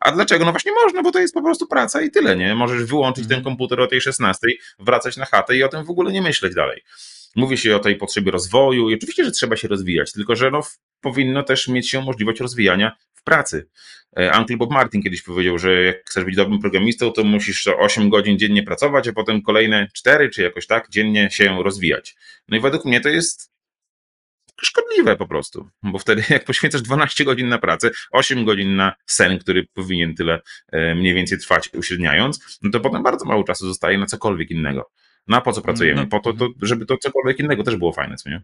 A 0.00 0.12
dlaczego? 0.12 0.44
No 0.44 0.50
właśnie 0.50 0.72
można, 0.72 1.02
bo 1.02 1.12
to 1.12 1.18
jest 1.18 1.34
po 1.34 1.42
prostu 1.42 1.66
praca 1.66 2.02
i 2.02 2.10
tyle, 2.10 2.36
nie? 2.36 2.54
Możesz 2.54 2.84
wyłączyć 2.84 3.24
ten 3.28 3.38
Mhm. 3.38 3.44
komputer 3.44 3.80
o 3.80 3.86
tej 3.86 4.00
16, 4.00 4.48
wracać 4.78 5.16
na 5.16 5.24
chatę 5.24 5.56
i 5.56 5.62
o 5.62 5.68
tym 5.68 5.84
w 5.84 5.90
ogóle 5.90 6.12
nie 6.12 6.22
myśleć 6.22 6.54
dalej. 6.54 6.82
Mówi 7.36 7.58
się 7.58 7.76
o 7.76 7.78
tej 7.78 7.96
potrzebie 7.96 8.30
rozwoju 8.30 8.90
i 8.90 8.94
oczywiście, 8.94 9.24
że 9.24 9.30
trzeba 9.30 9.56
się 9.56 9.68
rozwijać, 9.68 10.12
tylko 10.12 10.36
że 10.36 10.50
no, 10.50 10.60
powinno 11.00 11.42
też 11.42 11.68
mieć 11.68 11.90
się 11.90 12.00
możliwość 12.00 12.40
rozwijania 12.40 12.96
w 13.14 13.22
pracy. 13.22 13.68
E, 14.16 14.38
Uncle 14.38 14.56
Bob 14.56 14.70
Martin 14.70 15.02
kiedyś 15.02 15.22
powiedział, 15.22 15.58
że 15.58 15.82
jak 15.82 15.96
chcesz 16.04 16.24
być 16.24 16.36
dobrym 16.36 16.60
programistą, 16.60 17.12
to 17.12 17.24
musisz 17.24 17.66
8 17.66 18.10
godzin 18.10 18.38
dziennie 18.38 18.62
pracować, 18.62 19.08
a 19.08 19.12
potem 19.12 19.42
kolejne 19.42 19.88
4 19.94 20.30
czy 20.30 20.42
jakoś 20.42 20.66
tak 20.66 20.88
dziennie 20.90 21.30
się 21.30 21.62
rozwijać. 21.62 22.16
No 22.48 22.56
i 22.56 22.60
według 22.60 22.84
mnie 22.84 23.00
to 23.00 23.08
jest 23.08 23.56
szkodliwe 24.62 25.16
po 25.16 25.26
prostu, 25.26 25.68
bo 25.82 25.98
wtedy 25.98 26.22
jak 26.30 26.44
poświęcasz 26.44 26.82
12 26.82 27.24
godzin 27.24 27.48
na 27.48 27.58
pracę, 27.58 27.90
8 28.10 28.44
godzin 28.44 28.76
na 28.76 28.94
sen, 29.06 29.38
który 29.38 29.66
powinien 29.74 30.14
tyle 30.14 30.40
e, 30.72 30.94
mniej 30.94 31.14
więcej 31.14 31.38
trwać 31.38 31.70
uśredniając, 31.74 32.58
no 32.62 32.70
to 32.70 32.80
potem 32.80 33.02
bardzo 33.02 33.24
mało 33.24 33.44
czasu 33.44 33.66
zostaje 33.66 33.98
na 33.98 34.06
cokolwiek 34.06 34.50
innego. 34.50 34.90
No 35.28 35.36
a 35.36 35.40
po 35.40 35.52
co 35.52 35.62
pracujemy? 35.62 36.00
No, 36.00 36.06
Po 36.06 36.20
to, 36.20 36.32
to, 36.32 36.48
żeby 36.62 36.86
to 36.86 36.98
cokolwiek 36.98 37.38
innego 37.40 37.62
też 37.62 37.76
było 37.76 37.92
fajne, 37.92 38.16
co 38.16 38.30
nie? 38.30 38.42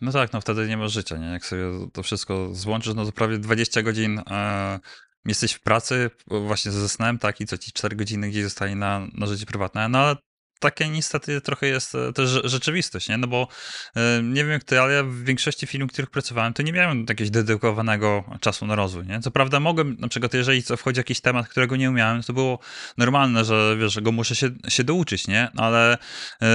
No 0.00 0.12
tak, 0.12 0.32
no 0.32 0.40
wtedy 0.40 0.68
nie 0.68 0.76
masz 0.76 0.92
życia, 0.92 1.16
nie? 1.16 1.26
Jak 1.26 1.44
sobie 1.46 1.62
to 1.92 2.02
wszystko 2.02 2.54
złączysz, 2.54 2.94
no 2.94 3.04
to 3.04 3.12
prawie 3.12 3.38
20 3.38 3.82
godzin 3.82 4.18
e, 4.30 4.80
jesteś 5.24 5.52
w 5.52 5.60
pracy 5.60 6.10
właśnie 6.26 6.72
ze 6.72 6.88
snem, 6.88 7.18
tak? 7.18 7.40
I 7.40 7.46
co 7.46 7.58
ci 7.58 7.72
4 7.72 7.96
godziny 7.96 8.28
gdzieś 8.28 8.44
zostaje 8.44 8.76
na, 8.76 9.06
na 9.14 9.26
życie 9.26 9.46
prywatne. 9.46 9.88
No 9.88 9.98
ale 9.98 10.16
takie 10.60 10.88
niestety 10.88 11.40
trochę 11.40 11.66
jest 11.66 11.94
e, 11.94 12.12
też 12.12 12.30
rze- 12.30 12.48
rzeczywistość, 12.48 13.08
nie? 13.08 13.18
No 13.18 13.26
bo 13.26 13.48
e, 13.96 14.22
nie 14.22 14.44
wiem 14.44 14.50
jak 14.50 14.64
ty, 14.64 14.80
ale 14.80 14.92
ja 14.92 15.02
w 15.02 15.16
większości 15.16 15.66
filmów, 15.66 15.90
w 15.90 15.92
których 15.92 16.10
pracowałem, 16.10 16.52
to 16.52 16.62
nie 16.62 16.72
miałem 16.72 17.00
jakiegoś 17.08 17.30
dedykowanego 17.30 18.24
czasu 18.40 18.66
na 18.66 18.74
rozwój, 18.74 19.06
nie? 19.06 19.20
Co 19.20 19.30
prawda 19.30 19.60
mogłem, 19.60 19.96
na 19.98 20.08
przykład 20.08 20.34
jeżeli 20.34 20.62
wchodzi 20.62 21.00
jakiś 21.00 21.20
temat, 21.20 21.48
którego 21.48 21.76
nie 21.76 21.90
umiałem, 21.90 22.22
to 22.22 22.32
było 22.32 22.58
normalne, 22.98 23.44
że 23.44 23.76
wiesz, 23.80 23.92
że 23.92 24.02
go 24.02 24.12
muszę 24.12 24.34
się, 24.34 24.50
się 24.68 24.84
douczyć, 24.84 25.28
nie? 25.28 25.50
Ale 25.56 25.98
e, 26.42 26.48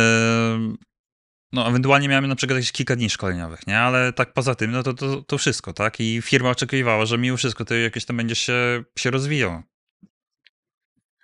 no, 1.51 1.67
ewentualnie 1.67 2.07
miałem 2.07 2.27
na 2.27 2.35
przykład 2.35 2.55
jakieś 2.55 2.71
kilka 2.71 2.95
dni 2.95 3.09
szkoleniowych, 3.09 3.67
nie? 3.67 3.79
Ale 3.79 4.13
tak 4.13 4.33
poza 4.33 4.55
tym, 4.55 4.71
no 4.71 4.83
to, 4.83 4.93
to, 4.93 5.21
to 5.21 5.37
wszystko, 5.37 5.73
tak? 5.73 5.99
I 5.99 6.21
firma 6.21 6.49
oczekiwała, 6.49 7.05
że 7.05 7.17
mimo 7.17 7.37
wszystko 7.37 7.65
ty 7.65 7.81
jakieś 7.81 8.05
tam 8.05 8.17
będziesz 8.17 8.39
się, 8.39 8.83
się 8.97 9.11
rozwijał. 9.11 9.63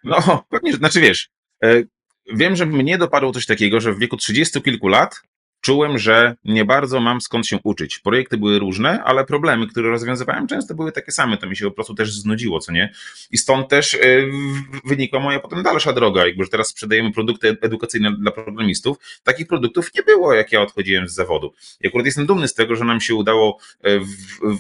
No, 0.04 0.46
pewnie, 0.52 0.74
znaczy 0.74 1.02
wiesz, 1.02 1.30
wiem, 2.34 2.56
że 2.56 2.66
mnie 2.66 2.98
dopadło 2.98 3.32
coś 3.32 3.46
takiego, 3.46 3.80
że 3.82 3.94
w 3.94 4.00
wieku 4.00 4.18
30 4.18 4.62
kilku 4.62 4.88
lat 4.88 5.22
czułem, 5.62 5.98
że 5.98 6.36
nie 6.44 6.66
bardzo 6.66 7.00
mam 7.00 7.22
skąd 7.22 7.48
się 7.48 7.60
uczyć. 7.64 8.00
Projekty 8.00 8.38
były 8.38 8.60
różne, 8.60 9.04
ale 9.04 9.26
problemy, 9.26 9.68
które 9.68 9.90
rozwiązywałem, 9.90 10.48
często 10.48 10.76
były 10.76 10.92
takie 10.92 11.12
same. 11.12 11.38
To 11.38 11.48
mi 11.48 11.56
się 11.56 11.66
po 11.66 11.72
prostu 11.72 11.96
też 11.96 12.14
znudziło, 12.14 12.60
co 12.60 12.72
nie? 12.72 12.94
I 13.32 13.38
stąd 13.38 13.70
też 13.70 13.98
w- 14.84 14.90
wynikła 14.90 15.20
moja 15.20 15.40
potem 15.40 15.64
dalsza 15.64 15.94
droga, 15.94 16.26
jakby 16.26 16.44
że 16.44 16.50
teraz 16.50 16.68
sprzedajemy 16.68 17.12
produkty 17.12 17.58
edukacyjne 17.62 18.12
dla 18.12 18.32
programistów. 18.32 18.98
Takich 19.24 19.48
produktów 19.48 19.90
nie 19.96 20.04
było, 20.04 20.34
jak 20.34 20.52
ja 20.52 20.62
odchodziłem 20.62 21.08
z 21.08 21.14
zawodu. 21.14 21.54
I 21.82 21.88
akurat 21.88 22.06
jestem 22.06 22.26
dumny 22.26 22.48
z 22.48 22.54
tego, 22.54 22.76
że 22.76 22.86
nam 22.86 23.02
się 23.02 23.16
udało 23.16 23.60
w, 23.84 24.06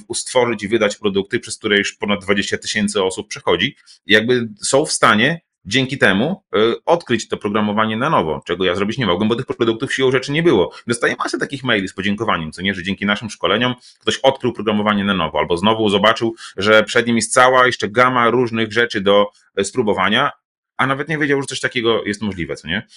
ustworzyć 0.07 0.63
i 0.63 0.67
wydać 0.67 0.95
produkty, 0.95 1.39
przez 1.39 1.57
które 1.57 1.77
już 1.77 1.93
ponad 1.93 2.23
20 2.23 2.57
tysięcy 2.57 3.03
osób 3.03 3.27
przechodzi. 3.27 3.75
I 4.05 4.13
jakby 4.13 4.49
są 4.61 4.85
w 4.85 4.91
stanie 4.91 5.41
dzięki 5.65 5.97
temu 5.97 6.43
y, 6.55 6.75
odkryć 6.85 7.27
to 7.27 7.37
programowanie 7.37 7.97
na 7.97 8.09
nowo, 8.09 8.41
czego 8.45 8.65
ja 8.65 8.75
zrobić 8.75 8.97
nie 8.97 9.05
mogłem, 9.05 9.29
bo 9.29 9.35
tych 9.35 9.45
produktów 9.45 9.93
siłą 9.93 10.11
rzeczy 10.11 10.31
nie 10.31 10.43
było. 10.43 10.73
Dostaję 10.87 11.15
masę 11.19 11.37
takich 11.37 11.63
maili 11.63 11.87
z 11.87 11.93
podziękowaniem, 11.93 12.51
co 12.51 12.61
nie, 12.61 12.73
że 12.73 12.83
dzięki 12.83 13.05
naszym 13.05 13.29
szkoleniom 13.29 13.75
ktoś 13.99 14.17
odkrył 14.17 14.53
programowanie 14.53 15.03
na 15.03 15.13
nowo, 15.13 15.39
albo 15.39 15.57
znowu 15.57 15.89
zobaczył, 15.89 16.35
że 16.57 16.83
przed 16.83 17.07
nim 17.07 17.15
jest 17.15 17.33
cała 17.33 17.65
jeszcze 17.65 17.89
gama 17.89 18.29
różnych 18.29 18.73
rzeczy 18.73 19.01
do 19.01 19.27
e, 19.55 19.63
spróbowania, 19.63 20.31
a 20.77 20.87
nawet 20.87 21.09
nie 21.09 21.17
wiedział, 21.17 21.41
że 21.41 21.47
coś 21.47 21.59
takiego 21.59 22.03
jest 22.03 22.21
możliwe, 22.21 22.55
co 22.55 22.67
nie? 22.67 22.87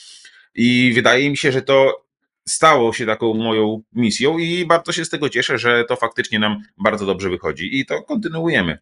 I 0.55 0.93
wydaje 0.95 1.31
mi 1.31 1.37
się, 1.37 1.53
że 1.53 1.63
to 1.63 2.05
stało 2.49 2.93
się 2.93 3.07
taką 3.07 3.35
moją 3.35 3.83
misją 3.93 4.39
i 4.39 4.67
bardzo 4.67 4.93
się 4.93 5.05
z 5.05 5.11
tego 5.11 5.29
cieszę, 5.29 5.59
że 5.59 5.85
to 5.85 5.97
faktycznie 5.97 6.39
nam 6.39 6.63
bardzo 6.79 7.07
dobrze 7.07 7.31
wychodzi 7.31 7.81
i 7.81 7.87
to 7.87 8.03
kontynuujemy. 8.03 8.79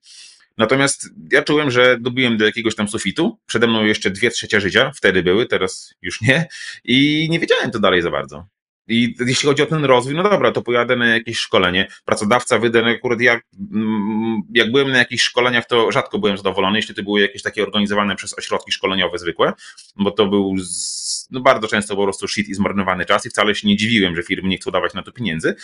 Natomiast 0.58 1.08
ja 1.32 1.42
czułem, 1.42 1.70
że 1.70 1.98
dobiłem 2.00 2.36
do 2.36 2.44
jakiegoś 2.44 2.74
tam 2.74 2.88
sufitu. 2.88 3.38
Przede 3.46 3.66
mną 3.66 3.84
jeszcze 3.84 4.10
dwie 4.10 4.30
trzecie 4.30 4.60
życia, 4.60 4.92
wtedy 4.96 5.22
były, 5.22 5.46
teraz 5.46 5.94
już 6.02 6.20
nie. 6.20 6.48
I 6.84 7.28
nie 7.30 7.38
wiedziałem 7.38 7.70
to 7.70 7.78
dalej 7.78 8.02
za 8.02 8.10
bardzo. 8.10 8.46
I 8.92 9.14
jeśli 9.26 9.48
chodzi 9.48 9.62
o 9.62 9.66
ten 9.66 9.84
rozwój, 9.84 10.14
no 10.14 10.22
dobra, 10.22 10.52
to 10.52 10.62
pojadę 10.62 10.96
na 10.96 11.06
jakieś 11.06 11.38
szkolenie. 11.38 11.88
Pracodawca 12.04 12.58
wyda, 12.58 12.82
no 12.82 12.88
akurat 12.88 13.20
ja, 13.20 13.40
mm, 13.72 14.42
jak 14.54 14.72
byłem 14.72 14.90
na 14.90 14.98
jakichś 14.98 15.22
szkoleniach, 15.22 15.66
to 15.66 15.92
rzadko 15.92 16.18
byłem 16.18 16.36
zadowolony, 16.36 16.78
jeśli 16.78 16.94
to 16.94 17.02
były 17.02 17.20
jakieś 17.20 17.42
takie 17.42 17.62
organizowane 17.62 18.16
przez 18.16 18.38
ośrodki 18.38 18.72
szkoleniowe 18.72 19.18
zwykłe, 19.18 19.52
bo 19.96 20.10
to 20.10 20.26
był 20.26 20.54
z, 20.58 21.28
no 21.30 21.40
bardzo 21.40 21.68
często 21.68 21.96
po 21.96 22.02
prostu 22.02 22.28
shit 22.28 22.48
i 22.48 22.54
zmarnowany 22.54 23.04
czas 23.04 23.26
i 23.26 23.30
wcale 23.30 23.54
się 23.54 23.68
nie 23.68 23.76
dziwiłem, 23.76 24.16
że 24.16 24.22
firmy 24.22 24.48
nie 24.48 24.56
chcą 24.56 24.70
dawać 24.70 24.94
na 24.94 25.02
to 25.02 25.12
pieniędzy. 25.12 25.54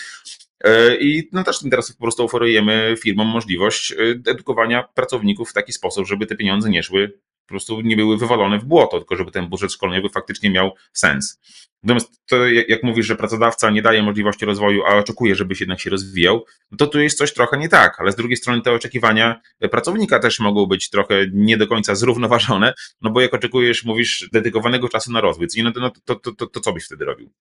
E, 0.64 0.96
I 0.96 1.28
no 1.32 1.44
też 1.44 1.58
teraz 1.70 1.92
po 1.92 2.02
prostu 2.02 2.24
oferujemy 2.24 2.94
firmom 3.02 3.26
możliwość 3.26 3.92
e, 3.92 3.96
edukowania 4.30 4.82
pracowników 4.94 5.50
w 5.50 5.52
taki 5.52 5.72
sposób, 5.72 6.06
żeby 6.06 6.26
te 6.26 6.36
pieniądze 6.36 6.70
nie 6.70 6.82
szły, 6.82 7.18
po 7.48 7.48
prostu 7.48 7.80
nie 7.80 7.96
były 7.96 8.18
wywalone 8.18 8.58
w 8.58 8.64
błoto, 8.64 8.98
tylko 8.98 9.16
żeby 9.16 9.30
ten 9.30 9.48
budżet 9.48 9.72
szkoleniowy 9.72 10.08
faktycznie 10.08 10.50
miał 10.50 10.74
sens. 10.92 11.40
Natomiast 11.82 12.22
to, 12.26 12.48
jak 12.48 12.82
mówisz, 12.82 13.06
że 13.06 13.16
pracodawca 13.16 13.70
nie 13.70 13.82
daje 13.82 14.02
możliwości 14.02 14.46
rozwoju, 14.46 14.84
a 14.84 14.96
oczekuje, 14.96 15.34
żebyś 15.34 15.60
jednak 15.60 15.80
się 15.80 15.90
rozwijał, 15.90 16.44
no 16.70 16.76
to 16.76 16.86
tu 16.86 17.00
jest 17.00 17.18
coś 17.18 17.34
trochę 17.34 17.58
nie 17.58 17.68
tak, 17.68 18.00
ale 18.00 18.12
z 18.12 18.16
drugiej 18.16 18.36
strony 18.36 18.62
te 18.62 18.72
oczekiwania 18.72 19.40
pracownika 19.70 20.18
też 20.18 20.40
mogą 20.40 20.66
być 20.66 20.90
trochę 20.90 21.26
nie 21.32 21.56
do 21.56 21.66
końca 21.66 21.94
zrównoważone, 21.94 22.74
no 23.00 23.10
bo 23.10 23.20
jak 23.20 23.34
oczekujesz, 23.34 23.84
mówisz, 23.84 24.28
dedykowanego 24.32 24.88
czasu 24.88 25.12
na 25.12 25.20
rozwój, 25.20 25.46
no 25.62 25.72
to, 25.72 25.80
no 25.80 25.90
to, 26.04 26.14
to, 26.14 26.32
to, 26.32 26.46
to 26.46 26.60
co 26.60 26.72
byś 26.72 26.84
wtedy 26.84 27.04
robił? 27.04 27.32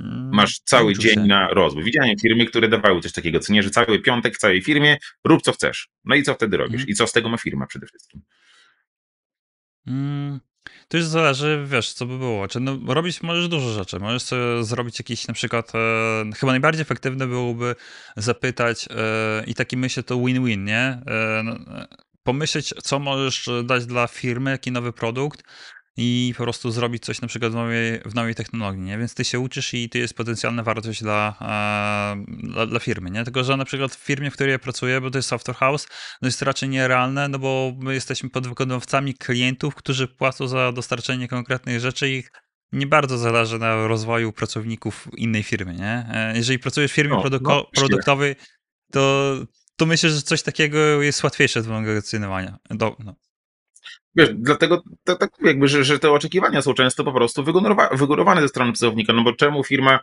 Mm, 0.00 0.30
masz 0.34 0.58
cały 0.58 0.94
dzień 0.94 1.14
się. 1.14 1.20
na 1.20 1.48
rozwój. 1.48 1.84
Widziałem 1.84 2.18
firmy, 2.18 2.46
które 2.46 2.68
dawały 2.68 3.00
coś 3.00 3.12
takiego, 3.12 3.40
co 3.40 3.52
nie, 3.52 3.62
że 3.62 3.70
cały 3.70 3.98
piątek 3.98 4.34
w 4.34 4.38
całej 4.38 4.62
firmie 4.62 4.96
rób 5.24 5.42
co 5.42 5.52
chcesz. 5.52 5.88
No 6.04 6.14
i 6.14 6.22
co 6.22 6.34
wtedy 6.34 6.56
robisz? 6.56 6.74
Mhm. 6.74 6.88
I 6.88 6.94
co 6.94 7.06
z 7.06 7.12
tego 7.12 7.28
ma 7.28 7.36
firma 7.36 7.66
przede 7.66 7.86
wszystkim? 7.86 8.22
To 10.88 10.96
już 10.96 11.06
zależy, 11.06 11.64
wiesz, 11.66 11.92
co 11.92 12.06
by 12.06 12.18
było. 12.18 12.48
Czy 12.48 12.60
no, 12.60 12.94
robić 12.94 13.22
możesz 13.22 13.48
dużo 13.48 13.70
rzeczy. 13.70 13.98
Możesz 13.98 14.22
sobie 14.22 14.64
zrobić 14.64 14.98
jakiś 14.98 15.28
na 15.28 15.34
przykład, 15.34 15.72
e, 15.74 15.78
chyba 16.36 16.52
najbardziej 16.52 16.82
efektywne 16.82 17.26
byłoby 17.26 17.74
zapytać 18.16 18.88
e, 18.90 19.44
i 19.46 19.54
taki 19.54 19.76
myślę 19.76 20.02
to 20.02 20.16
win-win, 20.16 20.64
nie? 20.64 21.00
E, 21.06 21.42
no, 21.44 21.52
e, 21.52 21.86
pomyśleć, 22.22 22.74
co 22.82 22.98
możesz 22.98 23.48
dać 23.64 23.86
dla 23.86 24.06
firmy, 24.06 24.50
jaki 24.50 24.72
nowy 24.72 24.92
produkt 24.92 25.42
i 25.96 26.34
po 26.36 26.42
prostu 26.42 26.70
zrobić 26.70 27.04
coś 27.04 27.20
na 27.20 27.28
przykład 27.28 27.52
w 27.52 27.54
nowej, 27.54 28.00
w 28.04 28.14
nowej 28.14 28.34
technologii, 28.34 28.82
nie? 28.82 28.98
Więc 28.98 29.14
ty 29.14 29.24
się 29.24 29.40
uczysz 29.40 29.74
i 29.74 29.88
to 29.88 29.98
jest 29.98 30.14
potencjalna 30.14 30.62
wartość 30.62 31.02
dla, 31.02 31.36
e, 31.40 32.24
dla, 32.48 32.66
dla, 32.66 32.78
firmy, 32.78 33.10
nie? 33.10 33.24
Tylko, 33.24 33.44
że 33.44 33.56
na 33.56 33.64
przykład 33.64 33.94
w 33.94 33.98
firmie, 33.98 34.30
w 34.30 34.34
której 34.34 34.52
ja 34.52 34.58
pracuję, 34.58 35.00
bo 35.00 35.10
to 35.10 35.18
jest 35.18 35.28
software 35.28 35.56
house, 35.56 35.88
no 36.22 36.28
jest 36.28 36.42
raczej 36.42 36.68
nierealne, 36.68 37.28
no 37.28 37.38
bo 37.38 37.72
my 37.78 37.94
jesteśmy 37.94 38.30
podwykonawcami 38.30 39.14
klientów, 39.14 39.74
którzy 39.74 40.08
płacą 40.08 40.48
za 40.48 40.72
dostarczenie 40.72 41.28
konkretnych 41.28 41.80
rzeczy 41.80 42.10
i 42.10 42.24
nie 42.72 42.86
bardzo 42.86 43.18
zależy 43.18 43.58
na 43.58 43.86
rozwoju 43.86 44.32
pracowników 44.32 45.08
innej 45.16 45.42
firmy, 45.42 45.74
nie? 45.74 46.06
E, 46.10 46.36
jeżeli 46.36 46.58
pracujesz 46.58 46.92
w 46.92 46.94
firmie 46.94 47.16
no, 47.16 47.38
no, 47.42 47.66
produktowej, 47.74 48.36
to, 48.92 49.34
to 49.76 49.86
myślę, 49.86 50.10
że 50.10 50.22
coś 50.22 50.42
takiego 50.42 51.02
jest 51.02 51.24
łatwiejsze 51.24 51.62
do 51.62 51.80
negocjowania. 51.80 52.58
Do, 52.70 52.96
no. 52.98 53.14
Wiesz, 54.16 54.28
dlatego 54.34 54.82
to, 55.04 55.16
tak 55.16 55.30
jakby, 55.42 55.68
że, 55.68 55.84
że 55.84 55.98
te 55.98 56.10
oczekiwania 56.10 56.62
są 56.62 56.74
często 56.74 57.04
po 57.04 57.12
prostu 57.12 57.44
wygórowane 57.92 58.40
ze 58.40 58.48
strony 58.48 58.72
pracownika, 58.72 59.12
no 59.12 59.22
bo 59.22 59.32
czemu 59.32 59.64
firma 59.64 60.00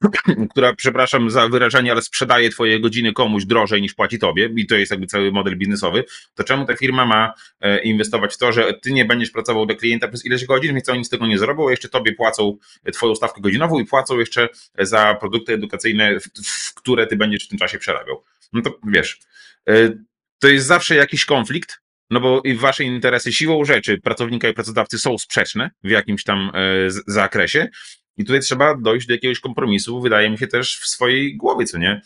która, 0.50 0.74
przepraszam 0.74 1.30
za 1.30 1.48
wyrażenie, 1.48 1.92
ale 1.92 2.02
sprzedaje 2.02 2.50
twoje 2.50 2.80
godziny 2.80 3.12
komuś 3.12 3.44
drożej 3.44 3.82
niż 3.82 3.94
płaci 3.94 4.18
tobie 4.18 4.50
i 4.56 4.66
to 4.66 4.74
jest 4.74 4.90
jakby 4.90 5.06
cały 5.06 5.32
model 5.32 5.58
biznesowy, 5.58 6.04
to 6.34 6.44
czemu 6.44 6.66
ta 6.66 6.76
firma 6.76 7.06
ma 7.06 7.32
e, 7.60 7.82
inwestować 7.82 8.34
w 8.34 8.38
to, 8.38 8.52
że 8.52 8.74
ty 8.82 8.92
nie 8.92 9.04
będziesz 9.04 9.30
pracował 9.30 9.66
dla 9.66 9.74
klienta 9.76 10.08
przez 10.08 10.26
ileś 10.26 10.44
godzin, 10.44 10.74
więc 10.74 10.88
oni 10.88 11.04
z 11.04 11.08
tego 11.08 11.26
nie 11.26 11.38
zrobią, 11.38 11.68
jeszcze 11.68 11.88
tobie 11.88 12.12
płacą 12.12 12.56
twoją 12.92 13.14
stawkę 13.14 13.40
godzinową 13.40 13.78
i 13.78 13.84
płacą 13.84 14.18
jeszcze 14.18 14.48
za 14.78 15.14
produkty 15.20 15.52
edukacyjne, 15.52 16.20
w 16.44 16.74
które 16.74 17.06
ty 17.06 17.16
będziesz 17.16 17.44
w 17.44 17.48
tym 17.48 17.58
czasie 17.58 17.78
przerabiał. 17.78 18.24
No 18.52 18.62
to 18.62 18.78
wiesz, 18.86 19.20
e, 19.68 19.90
to 20.38 20.48
jest 20.48 20.66
zawsze 20.66 20.94
jakiś 20.94 21.24
konflikt, 21.24 21.85
no 22.10 22.20
bo 22.20 22.40
i 22.44 22.54
wasze 22.54 22.84
interesy 22.84 23.32
siłą 23.32 23.64
rzeczy 23.64 24.00
pracownika 24.00 24.48
i 24.48 24.54
pracodawcy 24.54 24.98
są 24.98 25.18
sprzeczne 25.18 25.70
w 25.84 25.90
jakimś 25.90 26.24
tam 26.24 26.50
e, 26.54 26.60
zakresie 27.06 27.68
i 28.16 28.24
tutaj 28.24 28.40
trzeba 28.40 28.76
dojść 28.76 29.06
do 29.06 29.14
jakiegoś 29.14 29.40
kompromisu, 29.40 30.00
wydaje 30.00 30.30
mi 30.30 30.38
się 30.38 30.46
też 30.46 30.78
w 30.78 30.86
swojej 30.86 31.36
głowie, 31.36 31.66
co 31.66 31.78
nie? 31.78 32.00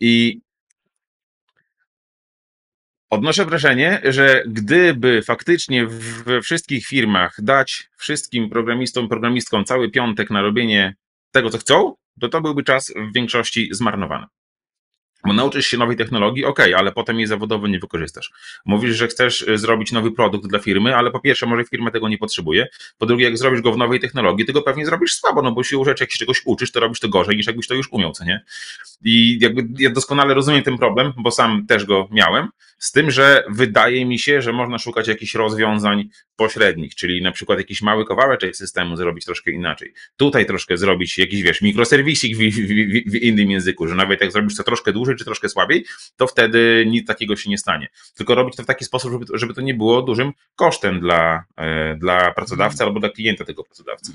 I 0.00 0.40
odnoszę 3.10 3.44
wrażenie, 3.44 4.00
że 4.04 4.42
gdyby 4.46 5.22
faktycznie 5.22 5.86
we 6.24 6.42
wszystkich 6.42 6.86
firmach 6.86 7.34
dać 7.38 7.88
wszystkim 7.96 8.50
programistom, 8.50 9.08
programistkom 9.08 9.64
cały 9.64 9.90
piątek 9.90 10.30
na 10.30 10.42
robienie 10.42 10.94
tego, 11.30 11.50
co 11.50 11.58
chcą, 11.58 11.94
to 12.20 12.28
to 12.28 12.40
byłby 12.40 12.62
czas 12.62 12.92
w 13.10 13.14
większości 13.14 13.68
zmarnowany. 13.72 14.26
Bo 15.26 15.32
nauczysz 15.32 15.66
się 15.66 15.78
nowej 15.78 15.96
technologii, 15.96 16.44
ok, 16.44 16.60
ale 16.76 16.92
potem 16.92 17.18
jej 17.18 17.26
zawodowo 17.26 17.66
nie 17.66 17.78
wykorzystasz. 17.78 18.30
Mówisz, 18.64 18.96
że 18.96 19.08
chcesz 19.08 19.42
y, 19.42 19.58
zrobić 19.58 19.92
nowy 19.92 20.12
produkt 20.12 20.46
dla 20.46 20.58
firmy, 20.58 20.96
ale 20.96 21.10
po 21.10 21.20
pierwsze, 21.20 21.46
może 21.46 21.64
firma 21.64 21.90
tego 21.90 22.08
nie 22.08 22.18
potrzebuje. 22.18 22.66
Po 22.98 23.06
drugie, 23.06 23.24
jak 23.24 23.38
zrobisz 23.38 23.60
go 23.60 23.72
w 23.72 23.76
nowej 23.76 24.00
technologii, 24.00 24.46
to 24.46 24.52
go 24.52 24.62
pewnie 24.62 24.86
zrobisz 24.86 25.14
słabo, 25.14 25.42
no 25.42 25.52
bo 25.52 25.62
siłą 25.62 25.84
rzeczy, 25.84 26.04
jak 26.04 26.10
się 26.10 26.18
czegoś 26.18 26.42
uczysz, 26.44 26.72
to 26.72 26.80
robisz 26.80 27.00
to 27.00 27.08
gorzej 27.08 27.36
niż 27.36 27.46
jakbyś 27.46 27.66
to 27.66 27.74
już 27.74 27.88
umiał, 27.92 28.12
co 28.12 28.24
nie? 28.24 28.44
I 29.04 29.38
jakby 29.40 29.68
ja 29.78 29.90
doskonale 29.90 30.34
rozumiem 30.34 30.62
ten 30.62 30.78
problem, 30.78 31.12
bo 31.16 31.30
sam 31.30 31.66
też 31.66 31.84
go 31.84 32.08
miałem, 32.10 32.48
z 32.78 32.92
tym, 32.92 33.10
że 33.10 33.44
wydaje 33.48 34.06
mi 34.06 34.18
się, 34.18 34.42
że 34.42 34.52
można 34.52 34.78
szukać 34.78 35.08
jakichś 35.08 35.34
rozwiązań 35.34 36.08
pośrednich, 36.36 36.94
czyli 36.94 37.22
na 37.22 37.32
przykład 37.32 37.58
jakiś 37.58 37.82
mały 37.82 38.06
kawałeczek 38.06 38.56
systemu 38.56 38.96
zrobić 38.96 39.24
troszkę 39.24 39.50
inaczej. 39.50 39.92
Tutaj 40.16 40.46
troszkę 40.46 40.76
zrobić 40.76 41.18
jakiś, 41.18 41.42
wiesz, 41.42 41.62
mikroserwisik 41.62 42.36
w, 42.36 42.38
w, 42.38 43.10
w, 43.10 43.14
innym 43.14 43.50
języku, 43.50 43.86
że 43.86 43.94
nawet 43.94 44.20
jak 44.20 44.32
zrobisz 44.32 44.56
to 44.56 44.62
troszkę 44.62 44.92
dłużej 44.92 45.16
czy 45.16 45.24
troszkę 45.24 45.48
słabiej, 45.48 45.84
to 46.16 46.26
wtedy 46.26 46.84
nic 46.86 47.06
takiego 47.06 47.36
się 47.36 47.50
nie 47.50 47.58
stanie. 47.58 47.88
Tylko 48.14 48.34
robić 48.34 48.56
to 48.56 48.62
w 48.62 48.66
taki 48.66 48.84
sposób, 48.84 49.12
żeby, 49.12 49.24
żeby 49.34 49.54
to 49.54 49.60
nie 49.60 49.74
było 49.74 50.02
dużym 50.02 50.32
kosztem 50.56 51.00
dla, 51.00 51.44
e, 51.56 51.96
dla 51.96 52.30
pracodawcy 52.30 52.84
albo 52.84 53.00
dla 53.00 53.08
klienta 53.08 53.44
tego 53.44 53.64
pracodawcy. 53.64 54.12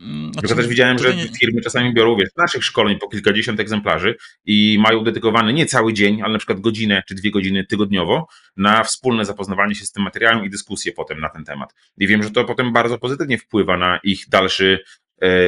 Mm, 0.00 0.32
znaczy, 0.32 0.48
ja 0.48 0.56
też 0.56 0.66
widziałem, 0.66 0.98
że 0.98 1.16
nie... 1.16 1.28
firmy 1.28 1.60
czasami 1.60 1.94
biorą 1.94 2.16
wiesz, 2.16 2.28
naszych 2.36 2.64
szkoleń 2.64 2.98
po 2.98 3.08
kilkadziesiąt 3.08 3.60
egzemplarzy 3.60 4.14
i 4.44 4.78
mają 4.80 5.04
dedykowany 5.04 5.52
nie 5.52 5.66
cały 5.66 5.92
dzień, 5.92 6.22
ale 6.22 6.32
na 6.32 6.38
przykład 6.38 6.60
godzinę 6.60 7.02
czy 7.08 7.14
dwie 7.14 7.30
godziny 7.30 7.66
tygodniowo 7.66 8.26
na 8.56 8.84
wspólne 8.84 9.24
zapoznawanie 9.24 9.74
się 9.74 9.84
z 9.84 9.92
tym 9.92 10.02
materiałem 10.02 10.44
i 10.44 10.50
dyskusję 10.50 10.92
potem 10.92 11.20
na 11.20 11.28
ten 11.28 11.44
temat. 11.44 11.74
I 11.98 12.06
wiem, 12.06 12.22
że 12.22 12.30
to 12.30 12.44
potem 12.44 12.72
bardzo 12.72 12.98
pozytywnie 12.98 13.38
wpływa 13.38 13.76
na 13.76 13.98
ich 14.04 14.28
dalszy 14.28 14.84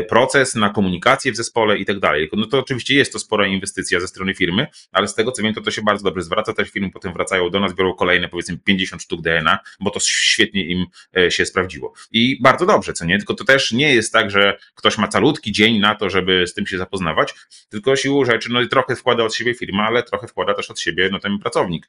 proces, 0.09 0.55
na 0.55 0.70
komunikację 0.70 1.33
w 1.33 1.37
zespole 1.37 1.79
i 1.79 1.85
tak 1.85 2.00
dalej. 2.00 2.31
No 2.33 2.46
to 2.46 2.59
oczywiście 2.59 2.94
jest 2.94 3.12
to 3.12 3.18
spora 3.18 3.46
inwestycja 3.46 4.00
ze 4.00 4.09
strony 4.09 4.35
firmy, 4.35 4.66
ale 4.92 5.09
z 5.09 5.14
tego 5.14 5.33
co 5.33 5.42
wiem, 5.42 5.55
to 5.55 5.61
to 5.61 5.70
się 5.70 5.83
bardzo 5.83 6.05
dobrze 6.05 6.22
zwraca. 6.22 6.52
Też 6.52 6.70
firmy 6.70 6.90
potem 6.90 7.12
wracają 7.12 7.50
do 7.50 7.61
nas, 7.61 7.74
biorą 7.74 7.94
kolejne 7.94 8.29
powiedzmy 8.29 8.59
50 8.59 9.02
sztuk 9.02 9.22
DNA, 9.22 9.59
bo 9.81 9.90
to 9.90 10.00
świetnie 10.00 10.66
im 10.66 10.87
e, 11.16 11.31
się 11.31 11.46
sprawdziło. 11.46 11.92
I 12.12 12.42
bardzo 12.42 12.66
dobrze, 12.66 12.92
co 12.92 13.05
nie? 13.05 13.18
Tylko 13.18 13.35
to 13.35 13.44
też 13.44 13.72
nie 13.72 13.94
jest 13.94 14.12
tak, 14.12 14.31
że 14.31 14.59
ktoś 14.74 14.98
ma 14.98 15.09
calutki 15.09 15.52
dzień 15.52 15.79
na 15.79 15.94
to, 15.94 16.11
żeby 16.11 16.46
z 16.46 16.55
tym 16.55 16.66
się 16.66 16.79
zapoznawać, 16.79 17.35
tylko 17.68 17.96
siłą 17.96 18.24
rzeczy, 18.24 18.52
no 18.52 18.61
i 18.62 18.68
trochę 18.68 18.96
wkłada 18.96 19.24
od 19.24 19.35
siebie 19.35 19.55
firma, 19.55 19.87
ale 19.87 20.02
trochę 20.02 20.29
wkłada 20.29 20.55
też 20.55 20.70
od 20.70 20.81
siebie 20.81 21.09
no, 21.12 21.18
ten 21.18 21.38
pracownik. 21.38 21.88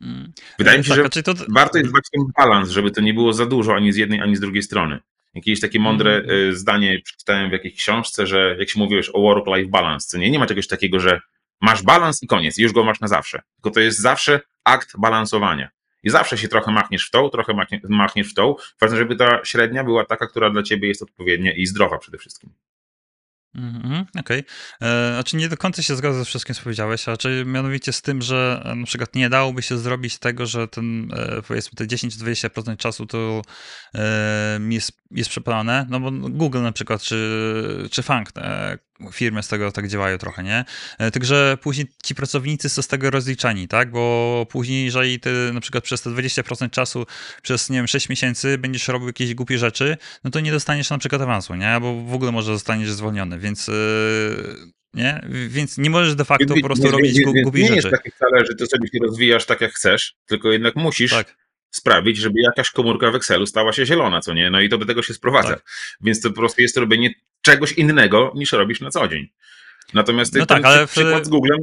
Mm. 0.00 0.32
Wydaje 0.58 0.78
mi 0.78 0.84
się, 0.84 0.94
tak, 0.94 1.14
że 1.14 1.22
to... 1.22 1.34
warto 1.48 1.78
jest 1.78 1.90
dbać 1.90 2.04
ten 2.12 2.22
balans, 2.36 2.70
żeby 2.70 2.90
to 2.90 3.00
nie 3.00 3.14
było 3.14 3.32
za 3.32 3.46
dużo 3.46 3.74
ani 3.74 3.92
z 3.92 3.96
jednej, 3.96 4.20
ani 4.20 4.36
z 4.36 4.40
drugiej 4.40 4.62
strony. 4.62 5.00
Jakieś 5.34 5.60
takie 5.60 5.80
mądre 5.80 6.16
mm. 6.16 6.56
zdanie 6.56 7.00
przeczytałem 7.04 7.50
w 7.50 7.52
jakiejś 7.52 7.74
książce, 7.74 8.26
że 8.26 8.56
jak 8.58 8.68
się 8.68 8.78
mówiłeś 8.78 9.10
o 9.12 9.20
work-life 9.20 9.70
balance, 9.70 10.08
to 10.10 10.18
nie, 10.18 10.30
nie 10.30 10.38
ma 10.38 10.46
czegoś 10.46 10.68
takiego, 10.68 11.00
że 11.00 11.20
masz 11.60 11.82
balans 11.82 12.22
i 12.22 12.26
koniec, 12.26 12.58
już 12.58 12.72
go 12.72 12.84
masz 12.84 13.00
na 13.00 13.08
zawsze. 13.08 13.42
Tylko 13.56 13.70
to 13.70 13.80
jest 13.80 14.00
zawsze 14.00 14.40
akt 14.64 14.96
balansowania. 14.98 15.70
I 16.02 16.10
zawsze 16.10 16.38
się 16.38 16.48
trochę 16.48 16.72
machniesz 16.72 17.06
w 17.06 17.10
tą, 17.10 17.28
trochę 17.28 17.54
machniesz 17.88 18.30
w 18.30 18.34
tą, 18.34 18.54
ważne, 18.80 18.96
żeby 18.96 19.16
ta 19.16 19.44
średnia 19.44 19.84
była 19.84 20.04
taka, 20.04 20.26
która 20.26 20.50
dla 20.50 20.62
ciebie 20.62 20.88
jest 20.88 21.02
odpowiednia 21.02 21.52
i 21.52 21.66
zdrowa 21.66 21.98
przede 21.98 22.18
wszystkim. 22.18 22.52
Mhm, 23.54 24.06
okej. 24.20 24.40
Okay. 24.40 24.88
E, 24.88 25.12
znaczy 25.12 25.36
nie 25.36 25.48
do 25.48 25.56
końca 25.56 25.82
się 25.82 25.96
zgadzam 25.96 26.18
ze 26.18 26.24
wszystkim, 26.24 26.54
co 26.54 26.62
powiedziałeś, 26.62 27.08
a 27.08 27.16
czy 27.16 27.44
mianowicie 27.46 27.92
z 27.92 28.02
tym, 28.02 28.22
że 28.22 28.62
e, 28.64 28.74
na 28.74 28.86
przykład 28.86 29.14
nie 29.14 29.28
dałoby 29.30 29.62
się 29.62 29.78
zrobić 29.78 30.18
tego, 30.18 30.46
że 30.46 30.68
ten 30.68 31.12
e, 31.12 31.42
powiedzmy 31.42 31.76
te 31.76 31.84
10-20% 31.84 32.76
czasu 32.76 33.06
to 33.06 33.42
jest, 34.68 34.92
jest 35.10 35.30
przepalane, 35.30 35.86
no 35.90 36.00
bo 36.00 36.10
Google 36.10 36.62
na 36.62 36.72
przykład, 36.72 37.02
czy, 37.02 37.88
czy 37.90 38.02
Funk, 38.02 38.32
firmy 39.12 39.42
z 39.42 39.48
tego 39.48 39.72
tak 39.72 39.88
działają 39.88 40.18
trochę, 40.18 40.42
nie? 40.42 40.64
Także 41.12 41.58
później 41.60 41.86
ci 42.04 42.14
pracownicy 42.14 42.68
są 42.68 42.82
z 42.82 42.88
tego 42.88 43.10
rozliczani, 43.10 43.68
tak? 43.68 43.90
Bo 43.90 44.46
później, 44.50 44.84
jeżeli 44.84 45.20
ty 45.20 45.50
na 45.52 45.60
przykład 45.60 45.84
przez 45.84 46.02
te 46.02 46.10
20% 46.10 46.70
czasu, 46.70 47.06
przez, 47.42 47.70
nie 47.70 47.76
wiem, 47.78 47.86
6 47.86 48.08
miesięcy 48.08 48.58
będziesz 48.58 48.88
robił 48.88 49.06
jakieś 49.06 49.34
głupie 49.34 49.58
rzeczy, 49.58 49.96
no 50.24 50.30
to 50.30 50.40
nie 50.40 50.50
dostaniesz 50.52 50.90
na 50.90 50.98
przykład 50.98 51.22
awansu, 51.22 51.54
nie? 51.54 51.78
Bo 51.80 52.02
w 52.04 52.14
ogóle 52.14 52.32
może 52.32 52.52
zostaniesz 52.52 52.90
zwolniony, 52.90 53.38
więc... 53.38 53.68
Yy, 53.68 53.74
nie? 54.94 55.20
Więc 55.48 55.78
nie 55.78 55.90
możesz 55.90 56.14
de 56.14 56.24
facto 56.24 56.54
po 56.54 56.60
prostu 56.60 56.84
nie, 56.84 56.90
robić 56.90 57.20
głupich 57.42 57.62
rzeczy. 57.62 57.74
Nie 57.74 57.76
jest 57.76 57.90
takie 57.90 58.10
wcale, 58.10 58.46
że 58.46 58.54
ty 58.54 58.66
sobie 58.66 58.88
się 58.88 58.98
rozwijasz 59.02 59.46
tak 59.46 59.60
jak 59.60 59.72
chcesz, 59.72 60.14
tylko 60.26 60.52
jednak 60.52 60.76
musisz 60.76 61.10
tak. 61.10 61.36
Sprawić, 61.76 62.16
żeby 62.16 62.40
jakaś 62.40 62.70
komórka 62.70 63.10
w 63.10 63.14
Excelu 63.14 63.46
stała 63.46 63.72
się 63.72 63.86
zielona, 63.86 64.20
co 64.20 64.34
nie? 64.34 64.50
No 64.50 64.60
i 64.60 64.68
to 64.68 64.78
do 64.78 64.86
tego 64.86 65.02
się 65.02 65.14
sprowadza. 65.14 65.48
Tak. 65.48 65.64
Więc 66.00 66.20
to 66.20 66.30
po 66.30 66.36
prostu 66.36 66.62
jest 66.62 66.76
robienie 66.76 67.14
czegoś 67.42 67.72
innego 67.72 68.32
niż 68.34 68.52
robisz 68.52 68.80
na 68.80 68.90
co 68.90 69.08
dzień. 69.08 69.28
Natomiast 69.94 70.34
no 70.34 70.46
ten 70.46 70.56
tak, 70.56 70.64
ale 70.64 70.86
przykład 70.86 71.26
z 71.26 71.28
Googlem 71.28 71.58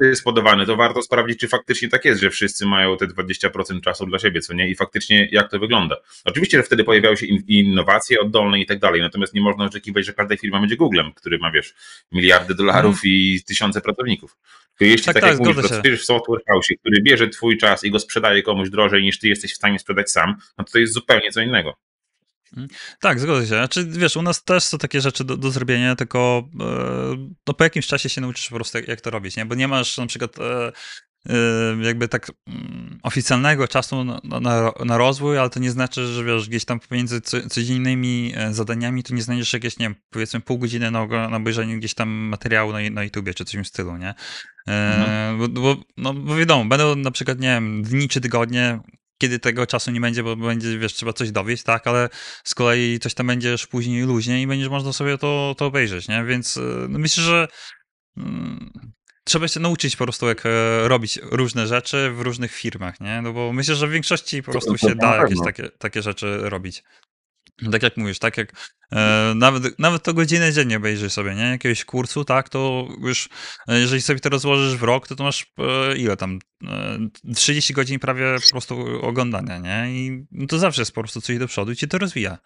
jest 0.00 0.24
podawany, 0.24 0.66
to 0.66 0.76
warto 0.76 1.02
sprawdzić, 1.02 1.40
czy 1.40 1.48
faktycznie 1.48 1.88
tak 1.88 2.04
jest, 2.04 2.20
że 2.20 2.30
wszyscy 2.30 2.66
mają 2.66 2.96
te 2.96 3.06
20% 3.06 3.80
czasu 3.80 4.06
dla 4.06 4.18
siebie, 4.18 4.40
co 4.40 4.54
nie? 4.54 4.68
I 4.68 4.74
faktycznie 4.74 5.28
jak 5.32 5.50
to 5.50 5.58
wygląda. 5.58 5.96
Oczywiście, 6.24 6.56
że 6.56 6.62
wtedy 6.62 6.84
pojawiają 6.84 7.16
się 7.16 7.26
innowacje 7.48 8.20
oddolne 8.20 8.60
i 8.60 8.66
tak 8.66 8.78
dalej, 8.78 9.00
natomiast 9.00 9.34
nie 9.34 9.40
można 9.40 9.64
oczekiwać, 9.64 10.06
że 10.06 10.12
każda 10.12 10.36
firma 10.36 10.60
będzie 10.60 10.76
Googlem, 10.76 11.12
który 11.12 11.38
ma, 11.38 11.50
wiesz, 11.50 11.74
miliardy 12.12 12.54
dolarów 12.54 13.00
hmm. 13.00 13.16
i 13.16 13.40
tysiące 13.46 13.80
pracowników. 13.80 14.36
Jeśli 14.80 15.04
tak, 15.04 15.14
tak, 15.14 15.22
tak 15.22 15.32
jak 15.32 15.40
mówisz, 15.40 15.68
pracujesz 15.68 16.02
w 16.02 16.04
software 16.04 16.42
house, 16.48 16.66
który 16.80 17.02
bierze 17.02 17.28
twój 17.28 17.58
czas 17.58 17.84
i 17.84 17.90
go 17.90 17.98
sprzedaje 17.98 18.42
komuś 18.42 18.70
drożej 18.70 19.02
niż 19.02 19.18
ty 19.18 19.28
jesteś 19.28 19.52
w 19.52 19.56
stanie 19.56 19.78
sprzedać 19.78 20.10
sam, 20.10 20.36
no 20.58 20.64
to 20.64 20.72
to 20.72 20.78
jest 20.78 20.92
zupełnie 20.92 21.30
co 21.30 21.40
innego. 21.40 21.76
Mhm. 22.52 22.68
Tak, 23.00 23.20
zgodzę 23.20 23.42
się. 23.42 23.46
Znaczy, 23.46 23.86
wiesz, 23.86 24.16
u 24.16 24.22
nas 24.22 24.44
też 24.44 24.64
są 24.64 24.78
takie 24.78 25.00
rzeczy 25.00 25.24
do, 25.24 25.36
do 25.36 25.50
zrobienia, 25.50 25.96
tylko 25.96 26.48
e, 26.60 26.64
no, 27.46 27.54
po 27.54 27.64
jakimś 27.64 27.86
czasie 27.86 28.08
się 28.08 28.20
nauczysz 28.20 28.48
po 28.48 28.54
prostu, 28.54 28.78
jak, 28.78 28.88
jak 28.88 29.00
to 29.00 29.10
robić, 29.10 29.36
nie? 29.36 29.46
Bo 29.46 29.54
nie 29.54 29.68
masz 29.68 29.98
na 29.98 30.06
przykład 30.06 30.38
e, 30.38 30.72
e, 31.28 31.34
jakby 31.82 32.08
tak 32.08 32.30
mm, 32.46 32.98
oficjalnego 33.02 33.68
czasu 33.68 34.04
na, 34.04 34.20
na, 34.24 34.72
na, 34.84 34.98
rozwój, 34.98 35.38
ale 35.38 35.50
to 35.50 35.60
nie 35.60 35.70
znaczy, 35.70 36.06
że 36.06 36.24
wiesz, 36.24 36.48
gdzieś 36.48 36.64
tam 36.64 36.80
pomiędzy 36.80 37.20
co, 37.20 37.48
codziennymi 37.48 38.32
e, 38.36 38.54
zadaniami 38.54 39.02
to 39.02 39.14
nie 39.14 39.22
znajdziesz 39.22 39.52
jakieś, 39.52 39.78
nie 39.78 39.86
wiem, 39.86 39.94
powiedzmy 40.10 40.40
pół 40.40 40.58
godziny 40.58 40.90
na, 40.90 41.06
na 41.06 41.36
obejrzenie 41.36 41.78
gdzieś 41.78 41.94
tam 41.94 42.08
materiału 42.08 42.72
na, 42.72 42.78
na 42.90 43.04
YouTubie 43.04 43.34
czy 43.34 43.44
coś 43.44 43.52
w 43.52 43.54
tym 43.54 43.64
stylu, 43.64 43.96
nie? 43.96 44.14
E, 44.68 44.94
mhm. 44.96 45.38
bo, 45.38 45.48
bo, 45.48 45.76
no, 45.96 46.14
bo 46.14 46.36
wiadomo, 46.36 46.64
będą 46.64 46.96
na 46.96 47.10
przykład, 47.10 47.40
nie 47.40 47.48
wiem, 47.48 47.82
dni 47.82 48.08
czy 48.08 48.20
tygodnie, 48.20 48.80
kiedy 49.20 49.38
tego 49.38 49.66
czasu 49.66 49.90
nie 49.90 50.00
będzie, 50.00 50.22
bo 50.22 50.36
będzie, 50.36 50.78
wiesz, 50.78 50.94
trzeba 50.94 51.12
coś 51.12 51.30
dowieść, 51.30 51.62
tak, 51.62 51.86
ale 51.86 52.08
z 52.44 52.54
kolei 52.54 52.98
coś 52.98 53.14
tam 53.14 53.26
będziesz 53.26 53.66
później 53.66 54.02
luźniej 54.02 54.42
i 54.42 54.46
będziesz 54.46 54.68
można 54.68 54.92
sobie 54.92 55.18
to, 55.18 55.54
to 55.58 55.66
obejrzeć, 55.66 56.08
nie? 56.08 56.24
Więc 56.24 56.56
e, 56.56 56.60
no 56.88 56.98
myślę, 56.98 57.22
że 57.22 57.48
mm, 58.16 58.70
trzeba 59.24 59.48
się 59.48 59.60
nauczyć 59.60 59.96
po 59.96 60.04
prostu, 60.04 60.26
jak 60.28 60.46
e, 60.46 60.88
robić 60.88 61.18
różne 61.22 61.66
rzeczy 61.66 62.10
w 62.10 62.20
różnych 62.20 62.52
firmach, 62.52 63.00
nie? 63.00 63.22
No 63.22 63.32
bo 63.32 63.52
myślę, 63.52 63.74
że 63.74 63.86
w 63.86 63.90
większości 63.90 64.42
po 64.42 64.52
prostu 64.52 64.78
się 64.78 64.94
da 64.94 65.16
jakieś 65.16 65.38
takie, 65.44 65.68
takie 65.68 66.02
rzeczy 66.02 66.38
robić. 66.42 66.82
Tak 67.72 67.82
jak 67.82 67.96
mówisz, 67.96 68.18
tak 68.18 68.36
jak 68.36 68.52
e, 68.92 69.32
nawet, 69.36 69.78
nawet 69.78 70.02
to 70.02 70.14
godzinę 70.14 70.52
dziennie 70.52 70.76
obejrzysz 70.76 71.12
sobie, 71.12 71.34
nie? 71.34 71.42
Jakiegoś 71.42 71.84
kursu, 71.84 72.24
tak, 72.24 72.48
to 72.48 72.88
już 73.02 73.28
e, 73.68 73.80
jeżeli 73.80 74.02
sobie 74.02 74.20
to 74.20 74.28
rozłożysz 74.28 74.76
w 74.76 74.82
rok, 74.82 75.08
to 75.08 75.16
to 75.16 75.24
masz 75.24 75.52
e, 75.58 75.96
ile 75.96 76.16
tam? 76.16 76.38
E, 76.68 76.98
30 77.34 77.72
godzin 77.74 77.98
prawie 77.98 78.24
po 78.44 78.50
prostu 78.50 79.00
oglądania, 79.02 79.58
nie? 79.58 79.92
I 79.92 80.26
no 80.32 80.46
to 80.46 80.58
zawsze 80.58 80.82
jest 80.82 80.92
po 80.92 81.00
prostu 81.00 81.20
coś 81.20 81.38
do 81.38 81.46
przodu 81.46 81.72
i 81.72 81.76
cię 81.76 81.86
to 81.86 81.98
rozwija. 81.98 82.38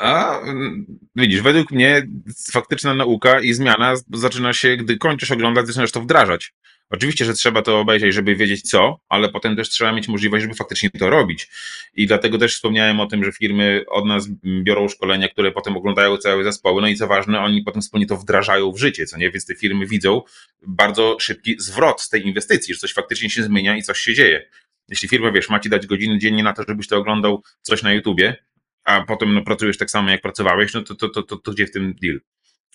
A 0.00 0.40
mm, 0.40 0.86
widzisz, 1.16 1.42
według 1.42 1.70
mnie 1.70 2.06
faktyczna 2.52 2.94
nauka 2.94 3.40
i 3.40 3.52
zmiana 3.52 3.94
zaczyna 4.12 4.52
się, 4.52 4.76
gdy 4.76 4.98
kończysz 4.98 5.30
oglądać, 5.30 5.66
zaczynasz 5.66 5.92
to 5.92 6.00
wdrażać. 6.00 6.54
Oczywiście, 6.90 7.24
że 7.24 7.34
trzeba 7.34 7.62
to 7.62 7.80
obejrzeć, 7.80 8.14
żeby 8.14 8.36
wiedzieć 8.36 8.62
co, 8.62 9.00
ale 9.08 9.28
potem 9.28 9.56
też 9.56 9.68
trzeba 9.68 9.92
mieć 9.92 10.08
możliwość, 10.08 10.42
żeby 10.42 10.54
faktycznie 10.54 10.90
to 10.90 11.10
robić. 11.10 11.48
I 11.94 12.06
dlatego 12.06 12.38
też 12.38 12.54
wspomniałem 12.54 13.00
o 13.00 13.06
tym, 13.06 13.24
że 13.24 13.32
firmy 13.32 13.84
od 13.88 14.06
nas 14.06 14.28
biorą 14.62 14.88
szkolenia, 14.88 15.28
które 15.28 15.52
potem 15.52 15.76
oglądają 15.76 16.16
całe 16.16 16.44
zespoły, 16.44 16.82
no 16.82 16.88
i 16.88 16.96
co 16.96 17.06
ważne, 17.06 17.40
oni 17.40 17.62
potem 17.62 17.82
wspólnie 17.82 18.06
to 18.06 18.16
wdrażają 18.16 18.72
w 18.72 18.78
życie, 18.78 19.06
co 19.06 19.18
nie? 19.18 19.30
Więc 19.30 19.46
te 19.46 19.54
firmy 19.54 19.86
widzą 19.86 20.22
bardzo 20.66 21.16
szybki 21.20 21.56
zwrot 21.58 22.00
z 22.00 22.08
tej 22.08 22.26
inwestycji, 22.26 22.74
że 22.74 22.80
coś 22.80 22.92
faktycznie 22.92 23.30
się 23.30 23.42
zmienia 23.42 23.76
i 23.76 23.82
coś 23.82 23.98
się 23.98 24.14
dzieje. 24.14 24.46
Jeśli 24.88 25.08
firma, 25.08 25.32
wiesz, 25.32 25.48
ma 25.48 25.60
ci 25.60 25.68
dać 25.68 25.86
godziny 25.86 26.18
dziennie 26.18 26.42
na 26.42 26.52
to, 26.52 26.62
żebyś 26.68 26.88
to 26.88 26.96
oglądał 26.96 27.42
coś 27.62 27.82
na 27.82 27.92
YouTubie, 27.92 28.36
a 28.84 29.04
potem 29.04 29.34
no, 29.34 29.42
pracujesz 29.42 29.78
tak 29.78 29.90
samo, 29.90 30.10
jak 30.10 30.20
pracowałeś, 30.20 30.74
no 30.74 30.82
to, 30.82 30.94
to, 30.94 31.08
to, 31.08 31.22
to, 31.22 31.36
to 31.36 31.52
gdzie 31.52 31.66
w 31.66 31.70
tym 31.70 31.94
deal? 32.02 32.20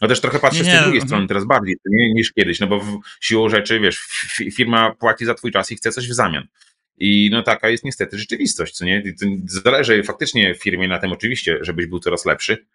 No 0.02 0.08
też 0.08 0.22
trochę 0.22 0.40
patrzę 0.40 0.60
Nie, 0.60 0.64
z 0.64 0.68
tej 0.68 0.76
nie, 0.76 0.82
drugiej 0.82 1.02
mhm. 1.02 1.08
strony 1.08 1.28
teraz 1.28 1.46
bardziej 1.46 1.76
nie, 1.86 2.14
niż 2.14 2.34
kiedyś, 2.34 2.60
no 2.60 2.68
bo 2.68 2.80
w, 2.80 3.00
siłą 3.22 3.50
rzeczy, 3.50 3.80
wiesz, 3.80 4.00
fi- 4.38 4.52
firma 4.52 4.96
płaci 4.96 5.26
za 5.26 5.34
twój 5.34 5.52
czas 5.52 5.72
i 5.72 5.76
chce 5.76 5.92
coś 5.92 6.10
w 6.10 6.14
zamian. 6.14 6.48
I 6.98 7.30
no 7.32 7.44
taka 7.44 7.70
jest 7.70 7.84
niestety 7.84 8.18
rzeczywistość, 8.18 8.74
co 8.74 8.86
nie? 8.86 9.04
Zależy 9.46 10.04
faktycznie 10.04 10.56
firmie 10.56 10.88
na 10.88 11.00
tym 11.00 11.12
oczywiście, 11.12 11.58
żebyś 11.62 11.86
był 11.86 12.00
coraz 12.00 12.26
lepszy, 12.26 12.66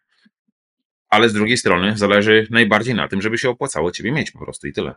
ale 1.08 1.28
z 1.28 1.32
drugiej 1.32 1.56
strony 1.56 1.96
zależy 1.96 2.46
najbardziej 2.50 2.94
na 2.94 3.08
tym, 3.08 3.22
żeby 3.22 3.38
się 3.38 3.50
opłacało 3.50 3.90
ciebie 3.90 4.12
mieć 4.12 4.30
po 4.30 4.38
prostu 4.38 4.66
i 4.66 4.72
tyle. 4.72 4.94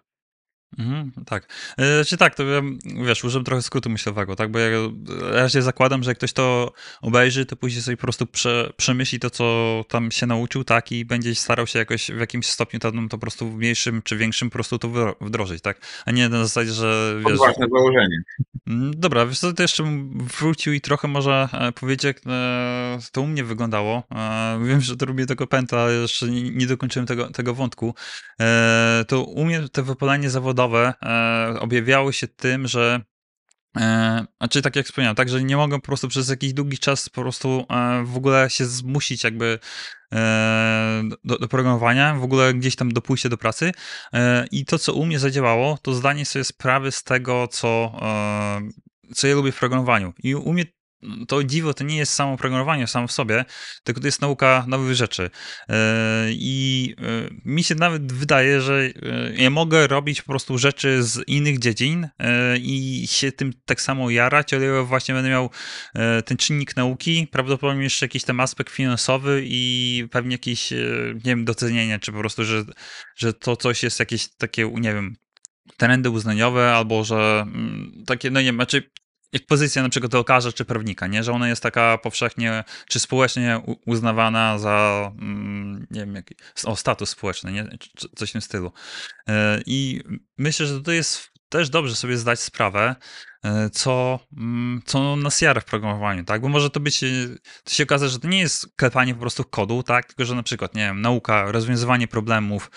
Mhm, 0.77 1.11
tak. 1.25 1.47
E, 1.77 2.05
Czy 2.05 2.17
tak, 2.17 2.35
to 2.35 2.43
wiesz, 3.05 3.23
użyłem 3.23 3.45
trochę 3.45 3.61
skrótu 3.61 3.89
myślowego, 3.89 4.35
tak, 4.35 4.51
bo 4.51 4.59
ja, 4.59 5.49
się 5.49 5.61
zakładam, 5.61 6.03
że 6.03 6.11
jak 6.11 6.17
ktoś 6.17 6.33
to 6.33 6.73
obejrzy, 7.01 7.45
to 7.45 7.55
później 7.55 7.81
sobie 7.81 7.97
po 7.97 8.01
prostu 8.03 8.25
prze, 8.25 8.73
przemyśli 8.77 9.19
to, 9.19 9.29
co 9.29 9.85
tam 9.89 10.11
się 10.11 10.25
nauczył, 10.25 10.63
tak, 10.63 10.91
i 10.91 11.05
będzie 11.05 11.35
starał 11.35 11.67
się 11.67 11.79
jakoś 11.79 12.11
w 12.11 12.19
jakimś 12.19 12.45
stopniu 12.45 12.79
tam 12.79 13.09
to 13.09 13.17
po 13.17 13.21
prostu 13.21 13.49
w 13.51 13.55
mniejszym 13.55 14.01
czy 14.01 14.17
większym 14.17 14.49
po 14.49 14.53
prostu 14.53 14.79
to 14.79 14.87
wdro- 14.89 15.15
wdrożyć, 15.21 15.61
tak, 15.61 15.77
a 16.05 16.11
nie 16.11 16.29
na 16.29 16.37
zasadzie, 16.37 16.71
że 16.71 17.15
wiesz, 17.25 17.39
Odważne 17.39 17.65
założenie. 17.73 18.17
Mm, 18.67 18.91
Dobra, 18.97 19.25
wiesz 19.25 19.39
co, 19.39 19.53
to 19.53 19.61
jeszcze 19.61 19.83
wrócił 20.15 20.73
i 20.73 20.81
trochę 20.81 21.07
może 21.07 21.49
e, 21.53 21.71
powiedzieć, 21.71 22.03
jak 22.03 22.21
e, 22.27 22.99
to 23.11 23.21
u 23.21 23.27
mnie 23.27 23.43
wyglądało. 23.43 24.03
Wiem, 24.65 24.81
że 24.81 24.97
to 24.97 25.05
robię 25.05 25.25
tego 25.25 25.47
pęta, 25.47 25.79
ale 25.79 25.93
jeszcze 25.93 26.27
nie, 26.29 26.67
dokończyłem 26.67 27.05
tego, 27.05 27.29
tego 27.29 27.53
wątku. 27.53 27.95
To 29.07 29.23
u 29.23 29.45
mnie 29.45 29.69
te 29.71 29.83
wypalenie 29.83 30.29
zawodowe 30.29 30.62
e, 31.03 31.59
objawiało 31.59 32.11
się 32.11 32.27
tym, 32.27 32.67
że 32.67 33.01
E, 33.77 34.25
tak 34.61 34.75
jak 34.75 34.85
wspomniałem, 34.85 35.15
tak, 35.15 35.29
że 35.29 35.43
nie 35.43 35.57
mogę 35.57 35.79
po 35.79 35.85
prostu 35.85 36.07
przez 36.07 36.29
jakiś 36.29 36.53
długi 36.53 36.77
czas 36.77 37.09
po 37.09 37.21
prostu 37.21 37.65
e, 37.69 38.03
w 38.05 38.17
ogóle 38.17 38.49
się 38.49 38.65
zmusić 38.65 39.23
jakby 39.23 39.59
e, 40.13 41.03
do, 41.23 41.37
do 41.37 41.47
programowania, 41.47 42.15
w 42.15 42.23
ogóle 42.23 42.53
gdzieś 42.53 42.75
tam 42.75 42.91
do 42.91 43.01
do 43.29 43.37
pracy. 43.37 43.71
I 44.51 44.65
to, 44.65 44.79
co 44.79 44.93
u 44.93 45.05
mnie 45.05 45.19
zadziałało, 45.19 45.77
to 45.81 45.93
zdanie 45.93 46.25
sobie 46.25 46.43
sprawy 46.43 46.91
z 46.91 47.03
tego, 47.03 47.47
co, 47.47 47.99
co 49.15 49.27
ja 49.27 49.35
lubię 49.35 49.51
w 49.51 49.59
programowaniu. 49.59 50.13
I 50.23 50.35
u 50.35 50.53
mnie 50.53 50.65
to 51.27 51.43
dziwo 51.43 51.73
to 51.73 51.83
nie 51.83 51.97
jest 51.97 52.13
samo 52.13 52.37
programowanie 52.37 52.87
samo 52.87 53.07
w 53.07 53.11
sobie, 53.11 53.45
tylko 53.83 54.01
to 54.01 54.07
jest 54.07 54.21
nauka 54.21 54.65
nowych 54.67 54.95
rzeczy. 54.95 55.29
E, 55.69 56.27
I 56.29 56.95
e, 56.97 57.29
mi 57.45 57.63
się 57.63 57.75
nawet 57.75 58.13
wydaje, 58.13 58.61
że 58.61 58.73
e, 58.73 58.91
ja 59.35 59.49
mogę 59.49 59.87
robić 59.87 60.21
po 60.21 60.31
prostu 60.31 60.57
rzeczy 60.57 61.03
z 61.03 61.27
innych 61.27 61.59
dziedzin 61.59 62.09
i 62.61 63.03
się 63.07 63.31
tym 63.31 63.53
tak 63.65 63.81
samo 63.81 64.09
jarać, 64.09 64.53
ale 64.53 64.65
ja 64.65 64.83
właśnie 64.83 65.13
będę 65.15 65.29
miał 65.29 65.49
ten 66.25 66.37
czynnik 66.37 66.75
nauki, 66.75 67.27
prawdopodobnie 67.31 67.83
jeszcze 67.83 68.05
jakiś 68.05 68.23
tam 68.23 68.39
aspekt 68.39 68.73
finansowy 68.73 69.41
i 69.45 70.07
pewnie 70.11 70.31
jakieś, 70.31 70.71
nie 71.13 71.21
wiem, 71.23 71.45
docenienie, 71.45 71.99
czy 71.99 72.11
po 72.11 72.19
prostu, 72.19 72.43
że, 72.43 72.63
że 73.15 73.33
to 73.33 73.55
coś 73.55 73.83
jest 73.83 73.99
jakieś 73.99 74.27
takie, 74.27 74.71
nie 74.75 74.93
wiem, 74.93 75.15
trendy 75.77 76.09
uznaniowe, 76.09 76.73
albo 76.73 77.03
że 77.03 77.45
mm, 77.47 78.03
takie, 78.05 78.31
no 78.31 78.39
nie 78.39 78.45
wiem, 78.45 78.55
znaczy 78.55 78.91
jak 79.33 79.45
pozycja 79.45 79.83
na 79.83 79.89
przykład 79.89 80.13
lekarza 80.13 80.51
czy 80.51 80.65
prawnika, 80.65 81.07
nie? 81.07 81.23
że 81.23 81.31
ona 81.31 81.49
jest 81.49 81.63
taka 81.63 81.97
powszechnie 81.97 82.63
czy 82.87 82.99
społecznie 82.99 83.61
uznawana 83.85 84.59
za, 84.59 85.11
mm, 85.21 85.87
nie 85.91 85.99
wiem, 85.99 86.15
jaki, 86.15 86.35
o, 86.65 86.75
status 86.75 87.09
społeczny, 87.09 87.51
nie? 87.51 87.77
Coś 88.15 88.29
w 88.29 88.33
tym 88.33 88.41
stylu. 88.41 88.71
E, 89.29 89.59
I 89.65 90.03
myślę, 90.37 90.65
że 90.65 90.81
to 90.81 90.91
jest 90.91 91.31
też 91.49 91.69
dobrze 91.69 91.95
sobie 91.95 92.17
zdać 92.17 92.39
sprawę, 92.39 92.95
co, 93.71 94.19
mm, 94.37 94.81
co 94.85 95.15
nas 95.15 95.41
jara 95.41 95.61
w 95.61 95.65
programowaniu, 95.65 96.23
tak? 96.23 96.41
Bo 96.41 96.49
może 96.49 96.69
to 96.69 96.79
być, 96.79 97.03
e, 97.03 97.07
to 97.63 97.71
się 97.73 97.83
okazać, 97.83 98.11
że 98.11 98.19
to 98.19 98.27
nie 98.27 98.39
jest 98.39 98.75
klepanie 98.75 99.13
po 99.13 99.19
prostu 99.19 99.43
kodu, 99.43 99.83
tak? 99.83 100.05
Tylko, 100.05 100.25
że 100.25 100.35
na 100.35 100.43
przykład, 100.43 100.75
nie 100.75 100.81
wiem, 100.81 101.01
nauka, 101.01 101.51
rozwiązywanie 101.51 102.07
problemów, 102.07 102.71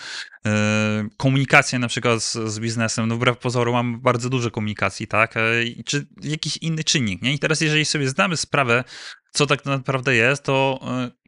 e, 0.45 1.07
komunikacja 1.17 1.79
na 1.79 1.87
przykład 1.87 2.23
z, 2.23 2.33
z 2.33 2.59
biznesem, 2.59 3.07
no 3.07 3.15
wbrew 3.15 3.37
pozorom 3.37 3.73
mam 3.73 4.01
bardzo 4.01 4.29
dużo 4.29 4.51
komunikacji, 4.51 5.07
tak? 5.07 5.37
E, 5.37 5.41
Czy 5.85 6.07
jakiś 6.21 6.57
inny 6.57 6.83
czynnik, 6.83 7.21
nie? 7.21 7.33
I 7.33 7.39
teraz 7.39 7.61
jeżeli 7.61 7.85
sobie 7.85 8.09
zdamy 8.09 8.37
sprawę, 8.37 8.83
co 9.31 9.45
tak 9.45 9.65
naprawdę 9.65 10.15
jest, 10.15 10.43
to 10.43 10.79
e, 10.83 11.26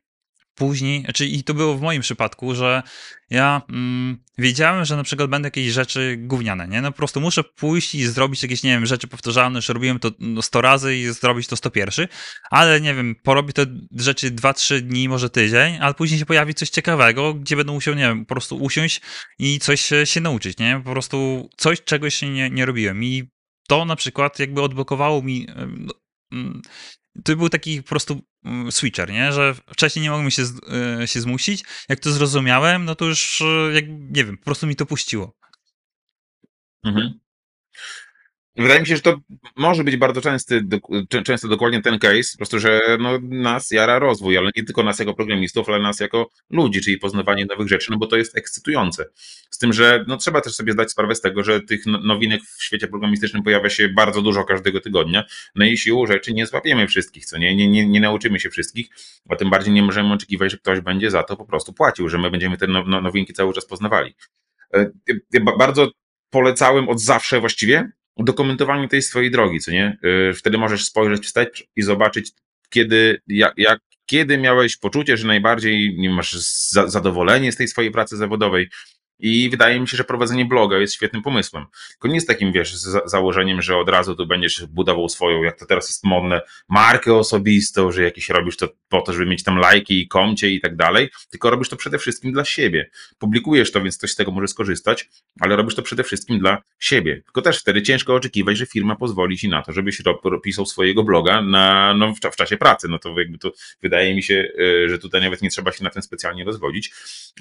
później, 0.60 1.02
znaczy 1.02 1.26
i 1.26 1.44
to 1.44 1.54
było 1.54 1.78
w 1.78 1.82
moim 1.82 2.02
przypadku, 2.02 2.56
że 2.56 2.84
ja 3.30 3.62
mm, 3.70 4.18
wiedziałem, 4.38 4.86
że 4.86 4.96
na 4.96 5.04
przykład 5.04 5.30
będą 5.30 5.48
jakieś 5.48 5.72
rzeczy 5.74 6.16
gówniane, 6.20 6.68
nie? 6.68 6.82
No 6.82 6.92
po 6.92 6.98
prostu 6.98 7.22
muszę 7.22 7.44
pójść 7.44 7.96
i 7.96 8.06
zrobić 8.06 8.44
jakieś, 8.44 8.64
nie 8.64 8.72
wiem, 8.72 8.86
rzeczy 8.86 9.08
powtarzalne, 9.08 9.58
już 9.58 9.70
robiłem 9.70 10.00
to 10.00 10.12
no, 10.20 10.42
100 10.42 10.62
razy 10.62 10.98
i 10.98 11.06
zrobić 11.06 11.48
to 11.48 11.56
101, 11.56 12.08
ale 12.52 12.82
nie 12.82 12.96
wiem, 12.96 13.16
porobię 13.24 13.54
te 13.54 13.66
rzeczy 13.96 14.32
2-3 14.32 14.82
dni, 14.82 15.10
może 15.10 15.30
tydzień, 15.30 15.78
ale 15.82 15.94
później 15.94 16.20
się 16.20 16.26
pojawi 16.26 16.54
coś 16.54 16.70
ciekawego, 16.70 17.34
gdzie 17.34 17.56
będę 17.56 17.72
musiał, 17.72 17.94
nie 17.94 18.08
wiem, 18.08 18.26
po 18.26 18.36
prostu 18.36 18.58
usiąść 18.58 19.02
i 19.40 19.60
coś 19.60 19.82
się, 20.06 20.22
nauczyć, 20.22 20.58
nie? 20.58 20.82
Po 20.86 20.92
prostu 20.92 21.50
coś, 21.58 21.82
czegoś 21.82 22.22
nie, 22.22 22.50
nie 22.50 22.66
robiłem 22.66 23.04
i 23.04 23.30
to 23.68 23.86
na 23.86 23.96
przykład 23.96 24.40
jakby 24.40 24.62
odblokowało 24.62 25.22
mi 25.22 25.48
no, 25.78 25.94
mm, 26.32 26.62
to 27.24 27.36
był 27.36 27.50
taki 27.50 27.84
po 27.84 27.90
prostu 27.90 28.22
mm, 28.46 28.72
switcher, 28.72 29.12
nie? 29.12 29.32
że 29.32 29.56
wcześniej 29.68 30.04
nie 30.04 30.10
mogłem 30.10 30.32
się, 30.32 30.44
e, 31.02 31.08
się 31.08 31.22
zmusić. 31.22 31.64
Jak 31.90 32.00
to 32.00 32.12
zrozumiałem, 32.12 32.86
no 32.86 32.96
to 32.96 33.06
już, 33.06 33.42
e, 33.42 33.74
jak, 33.74 33.86
nie 33.90 34.26
wiem, 34.26 34.38
po 34.38 34.46
prostu 34.46 34.68
mi 34.68 34.76
to 34.76 34.86
puściło. 34.86 35.38
Mhm. 36.86 37.20
Wydaje 38.60 38.80
mi 38.80 38.88
się, 38.88 38.96
że 38.96 39.02
to 39.02 39.20
może 39.56 39.84
być 39.84 39.98
bardzo 39.98 40.22
częsty, 40.22 40.62
często 41.26 41.48
dokładnie 41.48 41.82
ten 41.82 42.00
case, 42.00 42.32
po 42.32 42.38
prostu, 42.38 42.60
że 42.60 42.98
no, 43.00 43.20
nas 43.22 43.72
jara 43.72 44.00
rozwój, 44.00 44.38
ale 44.38 44.52
nie 44.56 44.64
tylko 44.64 44.84
nas 44.84 45.00
jako 45.00 45.14
programistów, 45.14 45.70
ale 45.70 45.80
nas 45.80 46.00
jako 46.00 46.30
ludzi, 46.50 46.82
czyli 46.82 46.98
poznawanie 46.98 47.46
nowych 47.46 47.68
rzeczy, 47.68 47.92
no 47.92 47.98
bo 47.98 48.08
to 48.08 48.18
jest 48.18 48.38
ekscytujące. 48.38 49.06
Z 49.50 49.58
tym, 49.58 49.74
że 49.74 50.06
no, 50.08 50.18
trzeba 50.18 50.42
też 50.42 50.54
sobie 50.54 50.74
zdać 50.74 50.92
sprawę 50.92 51.16
z 51.16 51.22
tego, 51.22 51.44
że 51.44 51.62
tych 51.62 51.86
no- 51.86 52.00
nowinek 52.00 52.42
w 52.58 52.64
świecie 52.64 52.88
programistycznym 52.88 53.44
pojawia 53.44 53.70
się 53.70 53.90
bardzo 53.90 54.22
dużo 54.22 54.44
każdego 54.44 54.82
tygodnia, 54.82 55.24
no 55.56 55.66
i 55.66 55.78
siłą 55.78 56.08
rzeczy 56.08 56.34
nie 56.34 56.46
złapiemy 56.46 56.88
wszystkich, 56.88 57.26
co 57.26 57.38
nie, 57.38 57.56
nie, 57.56 57.70
nie, 57.70 57.88
nie 57.88 58.00
nauczymy 58.00 58.40
się 58.40 58.50
wszystkich, 58.50 58.90
a 59.30 59.36
tym 59.36 59.50
bardziej 59.50 59.74
nie 59.74 59.84
możemy 59.84 60.14
oczekiwać, 60.14 60.52
że 60.52 60.58
ktoś 60.58 60.80
będzie 60.82 61.12
za 61.12 61.24
to 61.24 61.38
po 61.38 61.46
prostu 61.46 61.74
płacił, 61.74 62.10
że 62.10 62.18
my 62.18 62.32
będziemy 62.32 62.58
te 62.58 62.68
no, 62.68 62.84
no, 62.88 63.02
nowinki 63.02 63.34
cały 63.34 63.54
czas 63.54 63.66
poznawali. 63.66 64.16
E, 64.74 64.92
Bardzo 65.58 65.92
polecałem 66.30 66.90
od 66.90 67.02
zawsze 67.02 67.40
właściwie 67.40 67.92
udokumentowanie 68.20 68.88
tej 68.88 69.02
swojej 69.02 69.32
drogi, 69.32 69.60
co 69.60 69.72
nie? 69.72 69.98
Y, 70.30 70.34
Wtedy 70.34 70.58
możesz 70.58 70.86
spojrzeć 70.86 71.26
wstecz 71.26 71.68
i 71.76 71.82
zobaczyć, 71.82 72.32
kiedy, 72.70 73.22
jak, 73.28 73.54
jak, 73.58 73.80
kiedy 74.06 74.38
miałeś 74.38 74.78
poczucie, 74.78 75.18
że 75.18 75.28
najbardziej 75.28 75.96
nie 75.98 76.10
masz 76.10 76.34
za, 76.70 76.88
zadowolenie 76.88 77.52
z 77.52 77.56
tej 77.56 77.68
swojej 77.68 77.92
pracy 77.92 78.18
zawodowej, 78.18 78.70
I 79.20 79.50
wydaje 79.50 79.80
mi 79.80 79.88
się, 79.88 79.98
że 79.98 80.04
prowadzenie 80.04 80.46
bloga 80.46 80.78
jest 80.78 80.94
świetnym 80.94 81.22
pomysłem. 81.22 81.66
Tylko 81.90 82.08
nie 82.08 82.16
jest 82.16 82.28
takim, 82.28 82.52
wiesz, 82.52 82.76
za 82.76 83.02
założeniem, 83.06 83.62
że 83.62 83.78
od 83.78 83.90
razu 83.90 84.16
tu 84.16 84.28
będziesz 84.28 84.66
budował 84.66 85.10
swoją, 85.10 85.44
jak 85.44 85.60
to 85.60 85.66
teraz 85.66 85.90
jest 85.90 86.04
modne, 86.04 86.42
markę 86.70 87.16
osobistą, 87.16 87.92
że 87.92 88.04
jakieś 88.04 88.30
robisz 88.30 88.58
to 88.58 88.70
po 88.90 89.02
to, 89.02 89.14
żeby 89.14 89.26
mieć 89.26 89.44
tam 89.44 89.58
lajki 89.58 90.02
i 90.02 90.08
komcie 90.08 90.50
i 90.50 90.62
tak 90.62 90.76
dalej, 90.76 91.10
tylko 91.30 91.50
robisz 91.50 91.70
to 91.70 91.76
przede 91.76 91.98
wszystkim 91.98 92.32
dla 92.32 92.46
siebie. 92.46 92.90
Publikujesz 93.20 93.72
to, 93.72 93.82
więc 93.82 93.98
ktoś 93.98 94.12
z 94.12 94.16
tego 94.16 94.32
może 94.32 94.48
skorzystać, 94.48 95.10
ale 95.40 95.56
robisz 95.56 95.76
to 95.76 95.82
przede 95.82 96.04
wszystkim 96.04 96.40
dla 96.40 96.62
siebie. 96.80 97.22
Tylko 97.26 97.42
też 97.42 97.60
wtedy 97.60 97.82
ciężko 97.82 98.16
oczekiwać, 98.16 98.58
że 98.58 98.66
firma 98.66 98.96
pozwoli 98.96 99.38
ci 99.38 99.50
na 99.50 99.62
to, 99.62 99.72
żebyś 99.72 100.02
pisał 100.44 100.66
swojego 100.66 101.04
bloga 101.04 101.42
na, 101.42 101.94
no, 101.94 102.14
w, 102.32 102.36
czasie 102.36 102.58
pracy. 102.58 102.88
No 102.88 103.00
to 103.00 103.20
jakby 103.20 103.38
to 103.38 103.52
wydaje 103.82 104.16
mi 104.16 104.24
się, 104.24 104.48
e, 104.86 104.90
że 104.90 105.00
tutaj 105.00 105.22
nawet 105.22 105.42
nie 105.42 105.50
trzeba 105.50 105.72
się 105.72 105.84
na 105.84 105.90
tym 105.90 106.02
specjalnie 106.02 106.44
rozwodzić, 106.44 106.92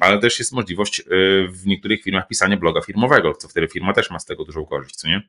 ale 0.00 0.18
też 0.18 0.38
jest 0.38 0.52
możliwość 0.52 1.00
e, 1.00 1.04
w 1.48 1.66
niektórych 1.68 2.02
firmach 2.02 2.28
pisania 2.28 2.56
bloga 2.56 2.80
firmowego, 2.80 3.34
co 3.34 3.48
wtedy 3.48 3.68
firma 3.68 3.92
też 3.92 4.10
ma 4.10 4.18
z 4.18 4.24
tego 4.24 4.44
dużą 4.44 4.66
korzyść, 4.66 4.96
co 4.96 5.08
nie? 5.08 5.28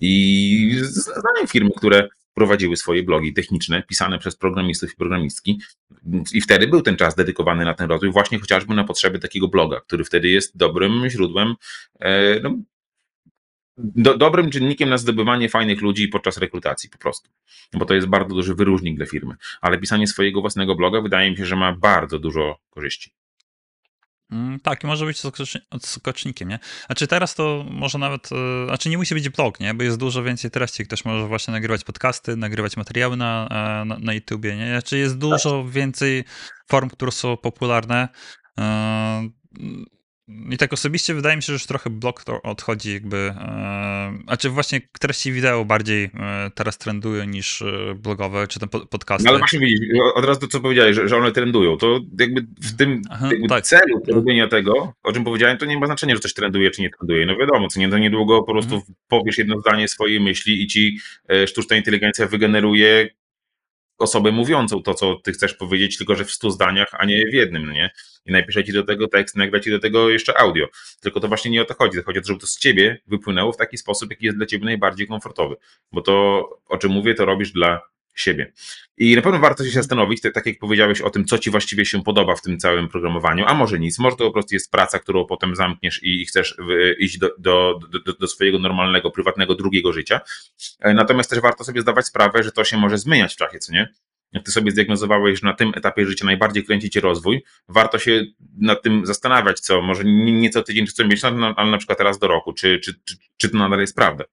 I 0.00 0.80
znam 0.82 1.46
firmy, 1.46 1.70
które 1.76 2.08
prowadziły 2.34 2.76
swoje 2.76 3.02
blogi 3.02 3.32
techniczne, 3.32 3.82
pisane 3.82 4.18
przez 4.18 4.36
programistów 4.36 4.92
i 4.92 4.96
programistki. 4.96 5.60
I 6.32 6.40
wtedy 6.40 6.66
był 6.66 6.82
ten 6.82 6.96
czas 6.96 7.14
dedykowany 7.14 7.64
na 7.64 7.74
ten 7.74 7.88
rozwój, 7.88 8.12
właśnie 8.12 8.38
chociażby 8.38 8.74
na 8.74 8.84
potrzeby 8.84 9.18
takiego 9.18 9.48
bloga, 9.48 9.80
który 9.80 10.04
wtedy 10.04 10.28
jest 10.28 10.56
dobrym 10.56 11.08
źródłem, 11.08 11.54
e, 12.00 12.40
no, 12.40 12.54
do, 13.78 14.16
dobrym 14.16 14.50
czynnikiem 14.50 14.88
na 14.88 14.98
zdobywanie 14.98 15.48
fajnych 15.48 15.80
ludzi 15.80 16.08
podczas 16.08 16.38
rekrutacji 16.38 16.90
po 16.90 16.98
prostu. 16.98 17.30
Bo 17.72 17.84
to 17.84 17.94
jest 17.94 18.06
bardzo 18.06 18.34
duży 18.34 18.54
wyróżnik 18.54 18.96
dla 18.96 19.06
firmy. 19.06 19.34
Ale 19.60 19.78
pisanie 19.78 20.06
swojego 20.06 20.40
własnego 20.40 20.74
bloga 20.74 21.00
wydaje 21.00 21.30
mi 21.30 21.36
się, 21.36 21.46
że 21.46 21.56
ma 21.56 21.72
bardzo 21.72 22.18
dużo 22.18 22.58
korzyści. 22.70 23.12
Mm, 24.32 24.60
tak, 24.60 24.84
i 24.84 24.86
może 24.86 25.06
być 25.06 25.22
skocznikiem, 25.80 26.48
nie? 26.48 26.58
Znaczy 26.86 27.06
teraz 27.06 27.34
to 27.34 27.64
może 27.70 27.98
nawet, 27.98 28.28
e, 28.32 28.66
znaczy 28.66 28.88
nie 28.88 28.98
musi 28.98 29.14
być 29.14 29.28
blog, 29.28 29.60
nie? 29.60 29.74
Bo 29.74 29.82
jest 29.82 29.96
dużo 29.96 30.22
więcej 30.22 30.50
treści, 30.50 30.84
ktoś 30.84 31.04
może 31.04 31.26
właśnie 31.26 31.52
nagrywać 31.52 31.84
podcasty, 31.84 32.36
nagrywać 32.36 32.76
materiały 32.76 33.16
na, 33.16 33.48
e, 33.50 33.84
na, 33.84 33.98
na 33.98 34.14
YouTubie, 34.14 34.56
nie? 34.56 34.68
Znaczy 34.68 34.98
jest 34.98 35.18
dużo 35.18 35.62
tak. 35.62 35.72
więcej 35.72 36.24
form, 36.68 36.90
które 36.90 37.12
są 37.12 37.36
popularne. 37.36 38.08
I 40.50 40.56
tak 40.56 40.72
osobiście 40.72 41.14
wydaje 41.14 41.36
mi 41.36 41.42
się, 41.42 41.46
że 41.46 41.52
już 41.52 41.66
trochę 41.66 41.90
blog 41.90 42.24
odchodzi 42.42 42.92
jakby, 42.92 43.16
e, 43.16 44.12
a 44.26 44.36
czy 44.36 44.50
właśnie 44.50 44.80
treści 45.00 45.32
wideo 45.32 45.64
bardziej 45.64 46.04
e, 46.04 46.50
teraz 46.54 46.78
trendują 46.78 47.24
niż 47.24 47.62
e, 47.62 47.94
blogowe, 47.94 48.46
czy 48.46 48.60
ten 48.60 48.68
podcasty. 48.68 49.24
No 49.24 49.30
ale 49.30 49.38
właśnie 49.38 49.58
widzisz, 49.58 49.78
od 50.14 50.24
razu 50.24 50.40
to 50.40 50.46
co 50.46 50.60
powiedziałeś, 50.60 50.96
że, 50.96 51.08
że 51.08 51.16
one 51.16 51.32
trendują, 51.32 51.76
to 51.76 52.00
jakby 52.18 52.40
w 52.40 52.76
tym 52.76 53.02
Aha, 53.10 53.28
jakby 53.32 53.48
tak. 53.48 53.64
celu 53.64 54.02
robienia 54.08 54.48
tego, 54.48 54.92
o 55.02 55.12
czym 55.12 55.24
powiedziałem, 55.24 55.58
to 55.58 55.66
nie 55.66 55.78
ma 55.78 55.86
znaczenia, 55.86 56.14
że 56.14 56.20
coś 56.20 56.34
trenduje, 56.34 56.70
czy 56.70 56.82
nie 56.82 56.90
trenduje. 56.90 57.26
No 57.26 57.36
wiadomo, 57.36 57.68
co 57.68 57.80
nie, 57.80 57.88
to 57.88 57.98
niedługo 57.98 58.42
po 58.42 58.52
prostu 58.52 58.74
mhm. 58.74 58.94
powiesz 59.08 59.38
jedno 59.38 59.60
zdanie 59.60 59.88
swojej 59.88 60.20
myśli 60.20 60.62
i 60.62 60.66
ci 60.66 60.98
sztuczna 61.46 61.76
inteligencja 61.76 62.26
wygeneruje 62.26 63.08
osobę 64.02 64.32
mówiącą 64.32 64.82
to, 64.82 64.94
co 64.94 65.14
ty 65.14 65.32
chcesz 65.32 65.54
powiedzieć, 65.54 65.96
tylko 65.98 66.14
że 66.14 66.24
w 66.24 66.30
stu 66.30 66.50
zdaniach, 66.50 66.88
a 66.92 67.04
nie 67.04 67.26
w 67.30 67.34
jednym, 67.34 67.72
nie? 67.72 67.90
I 68.26 68.32
napisze 68.32 68.64
ci 68.64 68.72
do 68.72 68.82
tego 68.82 69.08
tekst, 69.08 69.36
nagra 69.36 69.60
ci 69.60 69.70
do 69.70 69.78
tego 69.78 70.10
jeszcze 70.10 70.38
audio. 70.38 70.66
Tylko 71.00 71.20
to 71.20 71.28
właśnie 71.28 71.50
nie 71.50 71.62
o 71.62 71.64
to 71.64 71.74
chodzi. 71.74 72.02
Chodzi 72.02 72.18
o 72.18 72.22
to, 72.22 72.28
żeby 72.28 72.40
to 72.40 72.46
z 72.46 72.58
ciebie 72.58 73.00
wypłynęło 73.06 73.52
w 73.52 73.56
taki 73.56 73.78
sposób, 73.78 74.10
jaki 74.10 74.26
jest 74.26 74.38
dla 74.38 74.46
ciebie 74.46 74.64
najbardziej 74.64 75.06
komfortowy. 75.06 75.56
Bo 75.92 76.02
to, 76.02 76.44
o 76.68 76.78
czym 76.78 76.92
mówię, 76.92 77.14
to 77.14 77.24
robisz 77.24 77.52
dla 77.52 77.80
siebie. 78.14 78.52
I 78.96 79.16
na 79.16 79.22
pewno 79.22 79.38
warto 79.38 79.64
się 79.64 79.70
zastanowić, 79.70 80.20
tak 80.20 80.46
jak 80.46 80.58
powiedziałeś 80.58 81.00
o 81.00 81.10
tym, 81.10 81.24
co 81.24 81.38
ci 81.38 81.50
właściwie 81.50 81.84
się 81.84 82.02
podoba 82.02 82.36
w 82.36 82.42
tym 82.42 82.58
całym 82.58 82.88
programowaniu, 82.88 83.44
a 83.46 83.54
może 83.54 83.78
nic, 83.78 83.98
może 83.98 84.16
to 84.16 84.24
po 84.24 84.32
prostu 84.32 84.54
jest 84.54 84.70
praca, 84.70 84.98
którą 84.98 85.24
potem 85.24 85.56
zamkniesz 85.56 86.00
i 86.02 86.26
chcesz 86.26 86.56
iść 86.98 87.18
do, 87.18 87.30
do, 87.38 87.80
do, 88.06 88.12
do 88.12 88.28
swojego 88.28 88.58
normalnego, 88.58 89.10
prywatnego, 89.10 89.54
drugiego 89.54 89.92
życia. 89.92 90.20
E, 90.80 90.94
natomiast 90.94 91.30
też 91.30 91.40
warto 91.40 91.64
sobie 91.64 91.80
zdawać 91.80 92.06
sprawę, 92.06 92.42
że 92.42 92.52
to 92.52 92.64
się 92.64 92.76
może 92.76 92.98
zmieniać 92.98 93.34
w 93.34 93.36
czasie, 93.36 93.58
co 93.58 93.72
nie? 93.72 93.88
jak 94.32 94.44
ty 94.44 94.52
sobie 94.52 94.70
zdiagnozowałeś, 94.70 95.40
że 95.40 95.46
na 95.46 95.54
tym 95.54 95.72
etapie 95.74 96.06
życia 96.06 96.26
najbardziej 96.26 96.64
kręci 96.64 96.90
cię 96.90 97.00
rozwój, 97.00 97.44
warto 97.68 97.98
się 97.98 98.24
nad 98.58 98.82
tym 98.82 99.06
zastanawiać, 99.06 99.60
co 99.60 99.82
może 99.82 100.04
nie 100.04 100.50
co 100.50 100.62
tydzień 100.62 100.86
czy 100.86 100.92
co 100.92 101.04
miesiąc, 101.04 101.54
ale 101.56 101.70
na 101.70 101.78
przykład 101.78 101.98
teraz 101.98 102.18
do 102.18 102.28
roku, 102.28 102.52
czy, 102.52 102.78
czy, 102.78 102.94
czy, 103.04 103.16
czy 103.36 103.48
to 103.48 103.58
nadal 103.58 103.80
jest 103.80 103.96
prawda 103.96 104.24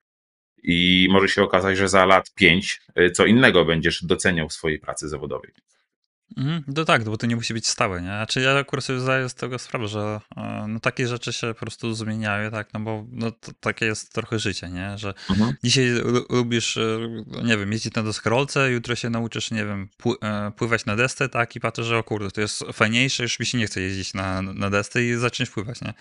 i 0.67 1.07
może 1.11 1.27
się 1.27 1.43
okazać, 1.43 1.77
że 1.77 1.89
za 1.89 2.05
lat 2.05 2.33
pięć 2.33 2.81
y, 2.99 3.11
co 3.11 3.25
innego 3.25 3.65
będziesz 3.65 4.03
doceniał 4.03 4.49
w 4.49 4.53
swojej 4.53 4.79
pracy 4.79 5.09
zawodowej. 5.09 5.51
Mhm, 6.37 6.63
no 6.67 6.85
tak, 6.85 7.03
bo 7.03 7.17
to 7.17 7.27
nie 7.27 7.35
musi 7.35 7.53
być 7.53 7.67
stałe, 7.67 8.01
nie? 8.01 8.07
Znaczy 8.07 8.41
ja 8.41 8.57
akurat 8.57 8.85
sobie 8.85 8.99
zdaję 8.99 9.29
z 9.29 9.35
tego 9.35 9.59
sprawę, 9.59 9.87
że 9.87 10.19
e, 10.37 10.65
no, 10.67 10.79
takie 10.79 11.07
rzeczy 11.07 11.33
się 11.33 11.47
po 11.47 11.59
prostu 11.59 11.93
zmieniają, 11.93 12.51
tak, 12.51 12.73
no 12.73 12.79
bo 12.79 13.05
no, 13.11 13.31
to, 13.31 13.51
takie 13.59 13.85
jest 13.85 14.13
trochę 14.13 14.39
życie, 14.39 14.69
nie? 14.69 14.97
Że 14.97 15.13
mhm. 15.29 15.53
dzisiaj 15.63 15.85
lubisz, 16.29 16.77
e, 16.77 16.99
nie 17.43 17.57
wiem, 17.57 17.71
jeździć 17.71 17.93
na 17.93 18.03
deskorolce, 18.03 18.71
jutro 18.71 18.95
się 18.95 19.09
nauczysz, 19.09 19.51
nie 19.51 19.65
wiem, 19.65 19.89
e, 20.21 20.51
pływać 20.57 20.85
na 20.85 20.95
desce, 20.95 21.29
tak, 21.29 21.55
i 21.55 21.59
patrzysz, 21.59 21.85
że 21.85 21.97
o 21.97 22.03
kurde, 22.03 22.31
to 22.31 22.41
jest 22.41 22.63
fajniejsze, 22.73 23.23
już 23.23 23.39
mi 23.39 23.45
się 23.45 23.57
nie 23.57 23.67
chce 23.67 23.81
jeździć 23.81 24.13
na, 24.13 24.41
na 24.41 24.69
desce 24.69 25.03
i 25.03 25.15
zaczniesz 25.15 25.49
pływać, 25.49 25.81
nie? 25.81 25.93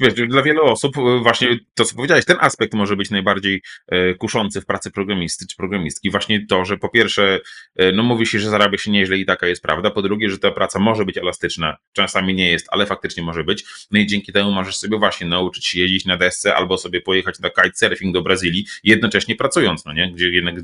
Wiesz, 0.00 0.14
dla 0.14 0.42
wielu 0.42 0.64
osób 0.64 0.98
e, 0.98 1.18
właśnie 1.22 1.58
to, 1.74 1.84
co 1.84 1.96
powiedziałeś, 1.96 2.24
ten 2.24 2.36
aspekt 2.40 2.74
może 2.74 2.96
być 2.96 3.10
najbardziej 3.10 3.62
e, 3.88 4.14
kuszący 4.14 4.60
w 4.60 4.66
pracy 4.66 4.90
programisty 4.90 5.46
czy 5.46 5.56
programistki. 5.56 6.10
Właśnie 6.10 6.46
to, 6.46 6.64
że 6.64 6.76
po 6.76 6.88
pierwsze, 6.88 7.40
e, 7.76 7.92
no 7.92 8.02
mówi 8.02 8.26
się, 8.26 8.38
że 8.38 8.50
zarabia 8.50 8.78
się 8.78 8.90
nieźle 8.90 9.18
i 9.18 9.26
taka 9.26 9.46
jest 9.46 9.62
prawda. 9.62 9.90
Po 9.90 10.02
drugie, 10.02 10.30
że 10.30 10.38
ta 10.38 10.50
praca 10.50 10.78
może 10.78 11.04
być 11.04 11.18
elastyczna. 11.18 11.76
Czasami 11.92 12.34
nie 12.34 12.50
jest, 12.50 12.66
ale 12.70 12.86
faktycznie 12.86 13.22
może 13.22 13.44
być. 13.44 13.64
No 13.90 13.98
i 13.98 14.06
dzięki 14.06 14.32
temu 14.32 14.52
możesz 14.52 14.76
sobie 14.76 14.98
właśnie 14.98 15.26
nauczyć 15.26 15.66
się 15.66 15.80
jeździć 15.80 16.04
na 16.04 16.16
desce 16.16 16.54
albo 16.54 16.78
sobie 16.78 17.00
pojechać 17.00 17.40
na 17.40 17.50
kitesurfing 17.50 18.14
do 18.14 18.22
Brazylii, 18.22 18.66
jednocześnie 18.84 19.36
pracując, 19.36 19.84
no 19.84 19.92
nie? 19.92 20.12
Gdzie 20.12 20.30
jednak 20.30 20.54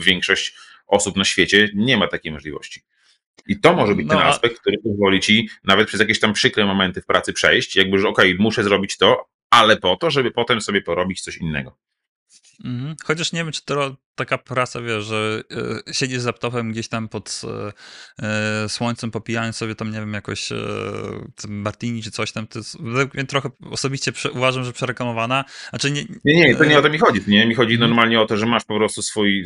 większość 0.00 0.54
osób 0.86 1.16
na 1.16 1.24
świecie 1.24 1.68
nie 1.74 1.96
ma 1.96 2.08
takiej 2.08 2.32
możliwości. 2.32 2.82
I 3.46 3.60
to 3.60 3.74
może 3.74 3.94
być 3.94 4.06
no, 4.06 4.14
ten 4.14 4.22
aspekt, 4.22 4.60
który 4.60 4.78
pozwoli 4.78 5.20
ci 5.20 5.48
nawet 5.64 5.88
przez 5.88 6.00
jakieś 6.00 6.20
tam 6.20 6.32
przykre 6.32 6.66
momenty 6.66 7.00
w 7.00 7.06
pracy 7.06 7.32
przejść, 7.32 7.76
jakby, 7.76 7.98
że 7.98 8.08
okej, 8.08 8.32
okay, 8.32 8.42
muszę 8.42 8.64
zrobić 8.64 8.98
to, 8.98 9.28
ale 9.50 9.76
po 9.76 9.96
to, 9.96 10.10
żeby 10.10 10.30
potem 10.30 10.60
sobie 10.60 10.82
porobić 10.82 11.20
coś 11.20 11.36
innego. 11.36 11.78
Mhm. 12.64 12.96
Chociaż 13.04 13.32
nie 13.32 13.44
wiem, 13.44 13.52
czy 13.52 13.64
to 13.64 13.96
taka 14.14 14.38
praca, 14.38 14.80
wiesz, 14.82 15.04
że 15.04 15.42
y, 15.88 15.94
siedzisz 15.94 16.20
z 16.20 16.24
laptopem 16.24 16.72
gdzieś 16.72 16.88
tam 16.88 17.08
pod 17.08 17.40
y, 18.64 18.68
słońcem, 18.68 19.10
popijając 19.10 19.56
sobie 19.56 19.74
tam, 19.74 19.90
nie 19.90 20.00
wiem, 20.00 20.14
jakoś 20.14 20.52
y, 20.52 20.56
martini 21.48 22.02
czy 22.02 22.10
coś 22.10 22.32
tam, 22.32 22.46
to 22.46 22.58
jest 22.58 22.78
trochę 23.28 23.50
osobiście 23.70 24.12
prze, 24.12 24.30
uważam, 24.30 24.64
że 24.64 24.72
przereklamowana. 24.72 25.44
Znaczy 25.70 25.90
nie, 25.90 26.04
nie, 26.24 26.34
nie, 26.34 26.56
to 26.56 26.64
nie 26.64 26.78
o 26.78 26.82
to 26.82 26.90
mi 26.90 26.98
chodzi. 26.98 27.20
Nie, 27.26 27.46
mi 27.46 27.54
chodzi 27.54 27.74
mhm. 27.74 27.90
normalnie 27.90 28.20
o 28.20 28.26
to, 28.26 28.36
że 28.36 28.46
masz 28.46 28.64
po 28.64 28.76
prostu 28.76 29.02
swój 29.02 29.44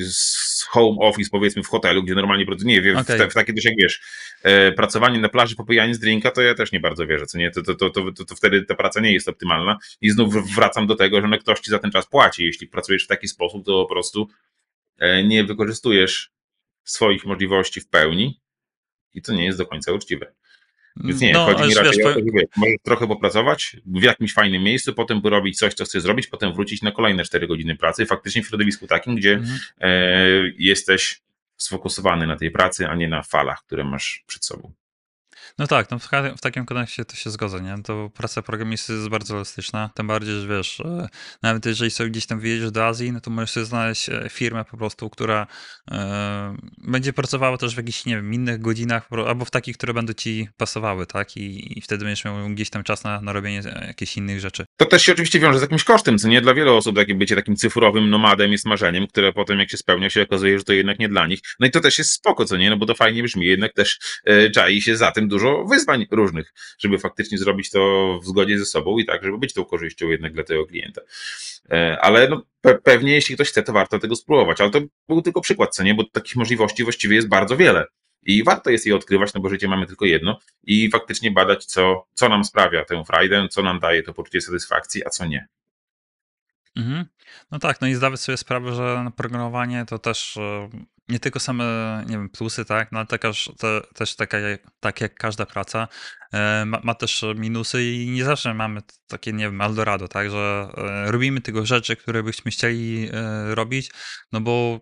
home 0.69 0.97
office, 1.01 1.31
powiedzmy, 1.33 1.63
w 1.63 1.69
hotelu, 1.69 2.03
gdzie 2.03 2.15
normalnie, 2.15 2.47
nie 2.65 2.83
wiem, 2.83 2.97
okay. 2.97 3.19
w, 3.19 3.31
w, 3.31 3.35
takie 3.35 3.55
też 3.55 3.65
jak 3.65 3.75
wiesz, 3.83 4.01
e, 4.43 4.73
pracowanie 4.73 5.21
na 5.21 5.29
plaży, 5.29 5.57
popijanie 5.57 5.95
z 5.95 5.99
drinka, 5.99 6.31
to 6.31 6.43
ja 6.43 6.55
też 6.55 6.73
nie 6.73 6.81
bardzo 6.81 7.07
wierzę, 7.07 7.27
co 7.27 7.39
nie, 7.39 7.51
to, 7.51 7.63
to, 7.63 7.75
to, 7.75 7.91
to, 7.91 8.25
to 8.25 8.35
wtedy 8.35 8.63
ta 8.63 8.75
praca 8.75 9.01
nie 9.01 9.13
jest 9.13 9.29
optymalna 9.29 9.79
i 10.01 10.11
znów 10.11 10.55
wracam 10.55 10.87
do 10.87 10.97
tego, 10.97 11.21
że 11.21 11.29
no 11.29 11.39
ktoś 11.39 11.61
ci 11.61 11.71
za 11.71 11.79
ten 11.79 11.91
czas 11.91 12.07
płaci. 12.07 12.45
Jeśli 12.45 12.67
pracujesz 12.67 13.05
w 13.05 13.09
taki 13.09 13.29
sposób, 13.29 13.67
to 13.67 13.85
po 13.85 13.95
prostu 13.95 14.29
e, 14.31 14.56
nie 15.25 15.45
wykorzystujesz 15.45 16.33
swoich 16.85 17.27
możliwości 17.27 17.81
w 17.81 17.89
pełni 17.89 18.41
i 19.15 19.23
to 19.23 19.33
nie 19.33 19.45
jest 19.45 19.59
do 19.59 19.67
końca 19.67 19.93
uczciwe. 19.93 20.33
Więc 21.05 21.21
nie, 21.21 21.33
no, 21.33 21.47
chodzi 21.47 21.69
mi 21.69 21.75
raczej 21.75 21.93
wiesz, 21.99 22.07
o 22.07 22.15
to, 22.15 22.21
że 22.21 22.45
możesz 22.57 22.77
trochę 22.83 23.07
popracować 23.07 23.77
w 23.87 24.03
jakimś 24.03 24.33
fajnym 24.33 24.63
miejscu, 24.63 24.95
potem 24.95 25.23
porobić 25.23 25.59
coś, 25.59 25.75
co 25.75 25.85
chcesz 25.85 26.03
zrobić, 26.03 26.27
potem 26.27 26.55
wrócić 26.55 26.83
na 26.83 26.93
kolejne 26.93 27.25
4 27.25 27.47
godziny 27.47 27.77
pracy, 27.77 28.07
faktycznie 28.07 28.43
w 28.43 28.47
środowisku 28.49 28.87
takim, 28.87 29.15
gdzie 29.15 29.35
mhm. 29.35 29.59
e, 29.81 29.91
jesteś 30.59 31.21
sfokusowany 31.57 32.27
na 32.27 32.37
tej 32.37 32.51
pracy, 32.51 32.89
a 32.89 32.95
nie 32.95 33.09
na 33.09 33.23
falach, 33.23 33.63
które 33.67 33.85
masz 33.85 34.25
przed 34.27 34.45
sobą. 34.45 34.73
No 35.59 35.67
tak, 35.67 35.91
no 35.91 35.99
w, 35.99 36.09
w, 36.37 36.41
takim 36.41 36.67
kontekście 36.67 37.05
to 37.05 37.17
się 37.17 37.31
zgodzę, 37.31 37.61
nie? 37.61 37.83
To 37.83 38.11
praca 38.15 38.43
programisty 38.43 38.93
jest 38.93 39.09
bardzo 39.09 39.35
elastyczna, 39.35 39.91
tym 39.95 40.07
bardziej, 40.07 40.41
że 40.41 40.49
wiesz, 40.49 40.81
e, 40.81 41.09
nawet 41.43 41.67
jeżeli 41.67 41.91
sobie 41.91 42.11
gdzieś 42.11 42.27
tam 42.27 42.41
wyjedziesz 42.41 42.71
do 42.71 42.87
Azji, 42.87 43.13
no 43.13 43.21
to 43.21 43.31
możesz 43.31 43.51
sobie 43.51 43.67
znaleźć 43.67 44.09
e, 44.09 44.29
firmę 44.31 44.65
po 44.65 44.77
prostu, 44.77 45.11
która 45.11 45.47
e, 45.91 46.57
będzie 46.79 47.13
pracowała 47.13 47.59
też 47.59 47.75
w 47.75 47.79
jakichś, 47.79 48.05
nie 48.05 48.17
wiem, 48.17 48.35
innych 48.35 48.61
godzinach, 48.61 49.09
albo 49.27 49.45
w 49.45 49.51
takich, 49.51 49.77
które 49.77 49.95
będą 49.95 50.13
ci 50.13 50.49
pasowały, 50.57 51.07
tak? 51.07 51.37
I, 51.37 51.79
i 51.79 51.81
wtedy 51.81 52.05
będziesz 52.05 52.25
miał 52.25 52.49
gdzieś 52.49 52.71
tam 52.71 52.83
czas 52.83 53.05
na, 53.05 53.21
na 53.21 53.33
robienie 53.33 53.63
e, 53.65 53.87
jakichś 53.87 54.17
innych 54.17 54.41
rzeczy. 54.41 54.66
To 54.77 54.87
też 54.87 55.03
się 55.03 55.13
oczywiście 55.13 55.41
wiąże 55.41 55.59
z 55.59 55.63
jakimś 55.63 55.85
kosztem, 55.85 56.19
co 56.19 56.29
nie? 56.29 56.41
Dla 56.41 56.55
wielu 56.55 56.77
osób 56.77 56.97
takie 56.97 57.15
bycie 57.15 57.37
takim 57.37 57.57
cyfrowym 57.57 58.11
nomadem 58.11 58.53
jest 58.53 58.67
marzeniem, 58.67 59.07
które 59.07 59.33
potem 59.33 59.59
jak 59.59 59.71
się 59.71 59.77
spełnia, 59.77 60.11
się 60.11 60.23
okazuje, 60.23 60.59
że 60.59 60.65
to 60.65 60.73
jednak 60.73 60.99
nie 60.99 61.09
dla 61.09 61.27
nich. 61.27 61.41
No 61.61 61.67
i 61.67 61.71
to 61.71 61.81
też 61.81 61.99
jest 61.99 62.11
spoko, 62.11 62.45
co 62.45 62.57
nie? 62.57 62.71
No 62.71 62.77
bo 62.77 62.87
to 62.87 62.95
fajnie 62.95 63.23
brzmi, 63.23 63.47
jednak 63.47 63.73
też 63.73 63.99
e, 64.25 64.51
czai 64.51 64.81
się 64.81 64.97
za 64.97 65.13
tym 65.13 65.29
dużo 65.29 65.65
wyzwań 65.65 66.07
różnych, 66.11 66.53
żeby 66.79 66.99
faktycznie 66.99 67.39
zrobić 67.39 67.71
to 67.71 68.19
w 68.23 68.27
zgodzie 68.27 68.59
ze 68.59 68.67
sobą 68.67 68.99
i 68.99 69.05
tak, 69.05 69.25
żeby 69.25 69.39
być 69.39 69.55
tą 69.55 69.65
korzyścią 69.65 70.09
jednak 70.09 70.33
dla 70.33 70.45
tego 70.45 70.67
klienta. 70.67 71.01
E, 71.71 71.99
ale 72.01 72.29
no, 72.29 72.43
pe 72.61 72.79
pewnie 72.79 73.13
jeśli 73.13 73.35
ktoś 73.35 73.49
chce, 73.49 73.63
to 73.63 73.73
warto 73.73 73.99
tego 73.99 74.17
spróbować, 74.17 74.61
ale 74.61 74.71
to 74.71 74.81
był 75.09 75.23
tylko 75.23 75.41
przykład, 75.41 75.75
co 75.75 75.83
nie, 75.83 75.95
bo 75.95 76.05
takich 76.05 76.37
możliwości 76.37 76.85
właściwie 76.85 77.17
jest 77.17 77.29
bardzo 77.29 77.57
wiele. 77.57 77.87
I 78.27 78.45
warto 78.45 78.71
jest 78.71 78.87
je 78.87 78.97
odkrywać, 78.97 79.35
no 79.35 79.41
bo 79.41 79.49
życie 79.49 79.69
mamy 79.69 79.87
tylko 79.87 80.05
jedno 80.05 80.39
i 80.63 80.91
faktycznie 80.91 81.31
badać, 81.31 81.65
co, 81.65 82.07
co 82.15 82.29
nam 82.29 82.45
sprawia 82.45 82.85
tę 82.85 83.05
frajdę, 83.05 83.49
co 83.49 83.63
nam 83.63 83.81
daje 83.81 84.03
to 84.03 84.15
poczucie 84.15 84.41
satysfakcji, 84.41 85.07
a 85.07 85.11
co 85.11 85.27
nie. 85.27 85.49
Mhm. 86.77 87.05
No 87.51 87.59
tak, 87.59 87.81
no 87.81 87.87
i 87.87 87.95
zdawać 87.95 88.21
sobie 88.21 88.37
sprawę, 88.37 88.75
że 88.75 89.11
programowanie 89.17 89.85
to 89.87 89.99
też 89.99 90.37
e, 90.37 90.69
nie 91.09 91.21
tylko 91.21 91.41
same, 91.41 91.65
nie 92.09 92.17
wiem, 92.17 92.29
plusy, 92.29 92.65
tak, 92.65 92.93
no 92.93 92.99
ale 92.99 93.07
też, 93.07 93.51
te, 93.59 93.81
też 93.95 94.17
taka, 94.17 94.39
tak 94.81 95.01
jak 95.01 95.15
każda 95.15 95.47
praca, 95.47 95.89
e, 96.33 96.65
ma, 96.65 96.81
ma 96.85 96.95
też 96.95 97.25
minusy 97.37 97.85
i 97.85 98.11
nie 98.11 98.25
zawsze 98.25 98.55
mamy 98.55 98.81
takie, 99.07 99.33
nie 99.33 99.45
wiem, 99.45 99.61
Eldorado, 99.61 100.09
tak, 100.09 100.31
że 100.31 100.69
e, 100.77 101.11
robimy 101.13 101.41
tego 101.41 101.67
rzeczy, 101.67 101.97
które 101.97 102.23
byśmy 102.23 102.51
chcieli 102.51 103.09
robić, 103.55 103.91
no 104.33 104.41
bo 104.41 104.81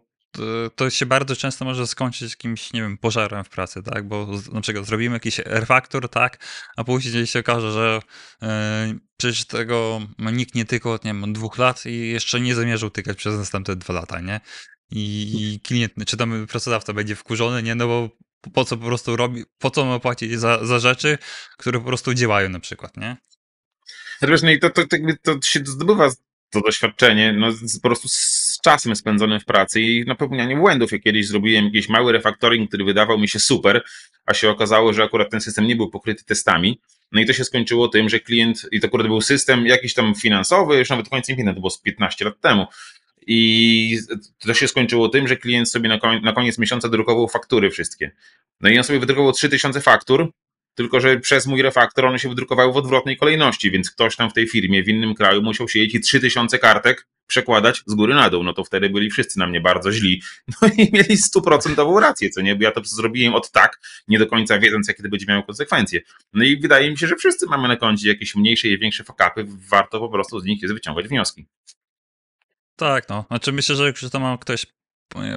to- 0.77 0.91
się 0.91 1.07
bardzo 1.07 1.37
często 1.37 1.65
może 1.65 1.87
skończyć 1.87 2.33
jakimś, 2.33 2.73
nie 2.73 2.83
wiem, 2.83 2.99
pożarem 2.99 3.45
w 3.45 3.49
pracy, 3.49 3.83
tak, 3.83 4.09
bo 4.09 4.29
na 4.53 4.61
przykład 4.61 4.87
zrobimy 4.87 5.17
jakiś 5.17 5.39
refaktor, 5.39 6.09
tak, 6.09 6.45
a 6.77 6.85
później 6.85 7.27
się 7.27 7.39
okaże, 7.41 7.73
że 7.73 8.01
e, 8.43 8.95
przecież 9.17 9.45
tego 9.45 10.01
nikt 10.19 10.55
nie 10.55 10.65
tykał, 10.65 10.93
nie 10.93 10.99
wiem, 11.05 11.25
od 11.25 11.33
dwóch 11.33 11.59
lat 11.59 11.87
i 11.87 12.09
jeszcze 12.09 12.41
nie 12.41 12.55
zamierzył 12.55 12.91
tykać 12.91 13.17
przez 13.17 13.39
następne 13.39 13.77
dwa 13.77 13.95
lata, 13.95 14.21
nie? 14.21 14.41
I, 14.91 15.61
klient, 15.65 15.93
czy 16.07 16.17
tam 16.17 16.47
pracodawca 16.47 16.93
będzie 16.93 17.17
wkurzony, 17.17 17.63
nie? 17.63 17.75
No 17.75 17.87
bo 17.87 18.09
po- 18.53 18.65
co 18.65 18.77
po 18.77 18.87
prostu 18.87 19.17
robi, 19.17 19.45
po 19.59 19.71
co 19.71 19.85
ma 19.85 19.99
płacić 19.99 20.41
za, 20.41 20.67
za 20.67 20.79
rzeczy, 20.79 21.19
które 21.59 21.79
po 21.79 21.85
prostu 21.87 22.15
działają 22.15 22.49
na 22.49 22.61
przykład, 22.61 22.97
nie? 22.97 23.17
No 24.23 24.29
wiesz, 24.29 24.43
no 24.43 24.51
i 24.51 24.59
to, 24.59 24.71
to, 24.71 24.83
to, 24.87 24.97
to 25.23 25.43
się 25.43 25.61
zdobywa 25.65 26.11
to 26.51 26.61
doświadczenie, 26.61 27.33
no 27.33 27.53
po 27.83 27.89
prostu 27.89 28.09
z 28.09 28.44
czasem 28.65 28.97
spędzonym 28.97 29.41
w 29.41 29.45
pracy 29.45 29.81
i 29.81 30.05
na 30.05 30.15
popełnianie 30.15 30.57
błędów. 30.57 30.93
Ja 30.93 30.99
kiedyś 30.99 31.27
zrobiłem 31.27 31.65
jakiś 31.65 31.89
mały 31.89 32.13
refaktoring, 32.13 32.69
który 32.69 32.85
wydawał 32.85 33.19
mi 33.19 33.29
się 33.29 33.39
super, 33.39 33.83
a 34.27 34.35
się 34.35 34.51
okazało, 34.51 34.93
że 34.93 35.03
akurat 35.03 35.31
ten 35.31 35.41
system 35.41 35.67
nie 35.67 35.77
był 35.77 35.91
pokryty 35.91 36.25
testami. 36.25 36.81
No 37.13 37.21
i 37.21 37.27
to 37.27 37.33
się 37.33 37.45
skończyło 37.45 37.89
tym, 37.89 38.09
że 38.09 38.21
klient, 38.21 38.69
i 38.73 38.81
to 38.81 38.87
akurat 38.87 39.07
był 39.07 39.21
system 39.21 39.67
jakiś 39.67 39.95
tam 39.95 40.15
finansowy, 40.15 40.79
już 40.79 40.91
nawet 40.91 41.09
końca 41.09 41.33
nie 41.33 41.45
to 41.45 41.61
było 41.61 41.71
z 41.71 41.81
15 41.81 42.25
lat 42.25 42.41
temu. 42.41 42.67
I 43.27 43.99
to 44.39 44.55
się 44.55 44.69
skończyło 44.69 45.09
tym, 45.09 45.29
że 45.29 45.37
klient 45.37 45.71
sobie 45.71 45.89
na, 45.89 45.99
koń, 45.99 46.21
na 46.23 46.33
koniec 46.33 46.59
miesiąca 46.59 46.89
drukował 46.89 47.29
faktury 47.29 47.71
wszystkie. 47.71 48.11
No 48.61 48.71
i 48.71 48.79
on 48.79 48.85
sobie 48.85 49.01
wydrukował 49.01 49.33
3000 49.33 49.81
faktur, 49.81 50.33
tylko 50.75 51.01
że 51.01 51.21
przez 51.21 51.47
mój 51.47 51.63
refaktor 51.63 52.07
one 52.07 52.19
się 52.19 52.29
wydrukowały 52.29 52.73
w 52.73 52.77
odwrotnej 52.77 53.17
kolejności, 53.17 53.71
więc 53.71 53.91
ktoś 53.91 54.17
tam 54.17 54.31
w 54.31 54.33
tej 54.33 54.49
firmie 54.49 54.83
w 54.83 54.89
innym 54.89 55.15
kraju 55.15 55.43
musiał 55.43 55.69
siedzieć 55.69 55.95
i 55.95 56.01
3000 56.01 56.59
kartek 56.59 57.07
przekładać 57.27 57.83
z 57.87 57.95
góry 57.95 58.15
na 58.15 58.31
dół. 58.31 58.43
No 58.43 58.53
to 58.53 58.65
wtedy 58.65 58.91
byli 58.91 59.11
wszyscy 59.11 59.39
na 59.39 59.47
mnie 59.47 59.61
bardzo 59.61 59.93
źli. 59.93 60.23
No 60.63 60.69
i 60.79 60.91
mieli 60.93 61.17
stuprocentową 61.17 62.01
rację, 62.01 62.31
co 62.31 62.41
nie? 62.41 62.57
Bo 62.57 62.63
ja 62.63 62.71
to 62.71 62.85
zrobiłem 62.85 63.35
od 63.35 63.51
tak, 63.51 63.81
nie 64.09 64.19
do 64.19 64.27
końca 64.27 64.59
wiedząc, 64.59 64.89
jakie 64.89 65.03
to 65.03 65.09
będzie 65.09 65.27
miało 65.29 65.43
konsekwencje. 65.43 66.01
No 66.33 66.45
i 66.45 66.61
wydaje 66.61 66.91
mi 66.91 66.99
się, 66.99 67.07
że 67.07 67.17
wszyscy 67.17 67.47
mamy 67.47 67.69
na 67.69 67.77
koncie 67.77 68.09
jakieś 68.09 68.35
mniejsze 68.35 68.69
i 68.69 68.79
większe 68.79 69.05
fakapy, 69.05 69.47
warto 69.71 70.01
po 70.01 70.09
prostu 70.09 70.41
z 70.41 70.45
nich 70.45 70.61
wyciągać 70.69 71.09
wnioski. 71.09 71.47
Tak, 72.77 73.09
no. 73.09 73.25
Znaczy 73.29 73.53
myślę, 73.53 73.77
że 73.77 73.87
jak 73.87 74.03
już 74.03 74.11
to 74.11 74.21
ma 74.21 74.39
ktoś 74.39 74.67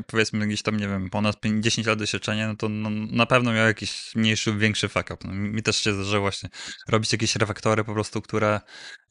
powiedzmy 0.07 0.47
gdzieś 0.47 0.61
tam, 0.61 0.77
nie 0.77 0.87
wiem, 0.87 1.09
ponad 1.09 1.39
5, 1.39 1.63
10 1.63 1.87
lat 1.87 1.99
doświadczenia, 1.99 2.47
no 2.47 2.55
to 2.55 2.69
no, 2.69 2.89
na 2.89 3.25
pewno 3.25 3.53
miał 3.53 3.67
jakiś 3.67 4.15
mniejszy, 4.15 4.53
większy 4.53 4.87
fuck 4.87 5.11
up. 5.11 5.27
No, 5.27 5.33
mi 5.33 5.63
też 5.63 5.77
się 5.77 5.93
zdarzyło 5.93 6.21
właśnie 6.21 6.49
robić 6.87 7.11
jakieś 7.11 7.35
refaktory 7.35 7.83
po 7.83 7.93
prostu, 7.93 8.21
które 8.21 8.61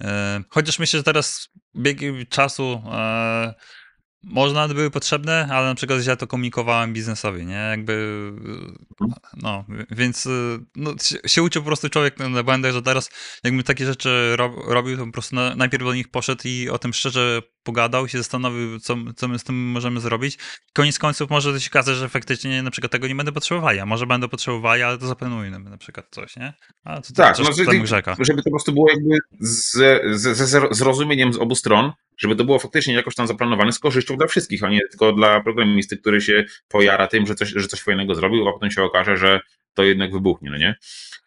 e, 0.00 0.42
chociaż 0.48 0.78
myślę, 0.78 0.98
że 0.98 1.04
teraz 1.04 1.48
biegi 1.76 2.26
czasu 2.26 2.82
e, 2.92 3.54
może 4.26 4.54
nawet 4.54 4.76
były 4.76 4.90
potrzebne, 4.90 5.48
ale 5.50 5.68
na 5.68 5.74
przykład 5.74 6.06
ja 6.06 6.16
to 6.16 6.26
komunikowałem 6.26 6.92
biznesowi, 6.92 7.46
nie? 7.46 7.54
Jakby, 7.54 8.32
no, 9.36 9.64
więc 9.90 10.26
e, 10.26 10.30
no, 10.76 10.94
się, 11.26 11.42
uczy 11.42 11.60
po 11.60 11.66
prostu 11.66 11.88
człowiek 11.88 12.18
na 12.18 12.42
błędach, 12.42 12.72
że 12.72 12.82
teraz 12.82 13.10
jakbym 13.44 13.62
takie 13.62 13.86
rzeczy 13.86 14.36
rob, 14.36 14.52
robił, 14.66 14.96
to 14.96 15.06
po 15.06 15.12
prostu 15.12 15.34
na, 15.34 15.54
najpierw 15.54 15.84
do 15.84 15.94
nich 15.94 16.08
poszedł 16.08 16.42
i 16.44 16.68
o 16.68 16.78
tym 16.78 16.92
szczerze 16.92 17.42
pogadał, 17.62 18.08
się 18.08 18.18
zastanowił, 18.18 18.80
co, 18.80 18.96
co 19.16 19.28
my 19.28 19.38
z 19.38 19.44
tym 19.44 19.70
możemy 19.70 20.00
zrobić. 20.00 20.38
Koniec 20.72 20.98
końców 20.98 21.30
może 21.30 21.60
się 21.60 21.70
okazać, 21.70 21.96
że 21.96 22.08
faktycznie 22.08 22.62
na 22.62 22.70
przykład 22.70 22.92
tego 22.92 23.08
nie 23.08 23.14
będę 23.14 23.32
potrzebowali, 23.32 23.80
a 23.80 23.86
może 23.86 24.06
będę 24.06 24.28
potrzebowali, 24.28 24.82
ale 24.82 24.98
to 24.98 25.06
zaplanujmy 25.06 25.60
na 25.60 25.78
przykład 25.78 26.06
coś, 26.10 26.36
nie? 26.36 26.54
A 26.84 27.00
to 27.00 27.12
Tak, 27.14 27.36
coś 27.36 27.46
no, 27.46 27.52
żeby, 27.52 27.86
żeby 28.18 28.42
to 28.42 28.44
po 28.44 28.50
prostu 28.50 28.72
było 28.72 28.90
jakby 28.90 29.18
z, 29.40 29.72
z, 30.20 30.36
ze 30.36 30.60
zrozumieniem 30.70 31.32
z 31.32 31.38
obu 31.38 31.54
stron, 31.54 31.92
żeby 32.18 32.36
to 32.36 32.44
było 32.44 32.58
faktycznie 32.58 32.94
jakoś 32.94 33.14
tam 33.14 33.26
zaplanowane 33.26 33.72
z 33.72 33.78
korzyścią 33.78 34.15
dla 34.16 34.26
wszystkich, 34.26 34.64
a 34.64 34.68
nie 34.68 34.80
tylko 34.90 35.12
dla 35.12 35.40
programisty, 35.40 35.96
który 35.96 36.20
się 36.20 36.44
pojara 36.68 37.06
tym, 37.06 37.26
że 37.26 37.34
coś, 37.34 37.48
że 37.48 37.68
coś 37.68 37.80
fajnego 37.80 38.14
zrobił, 38.14 38.48
a 38.48 38.52
potem 38.52 38.70
się 38.70 38.82
okaże, 38.82 39.16
że 39.16 39.40
to 39.76 39.84
jednak 39.84 40.12
wybuchnie, 40.12 40.50
no 40.50 40.56
nie? 40.56 40.74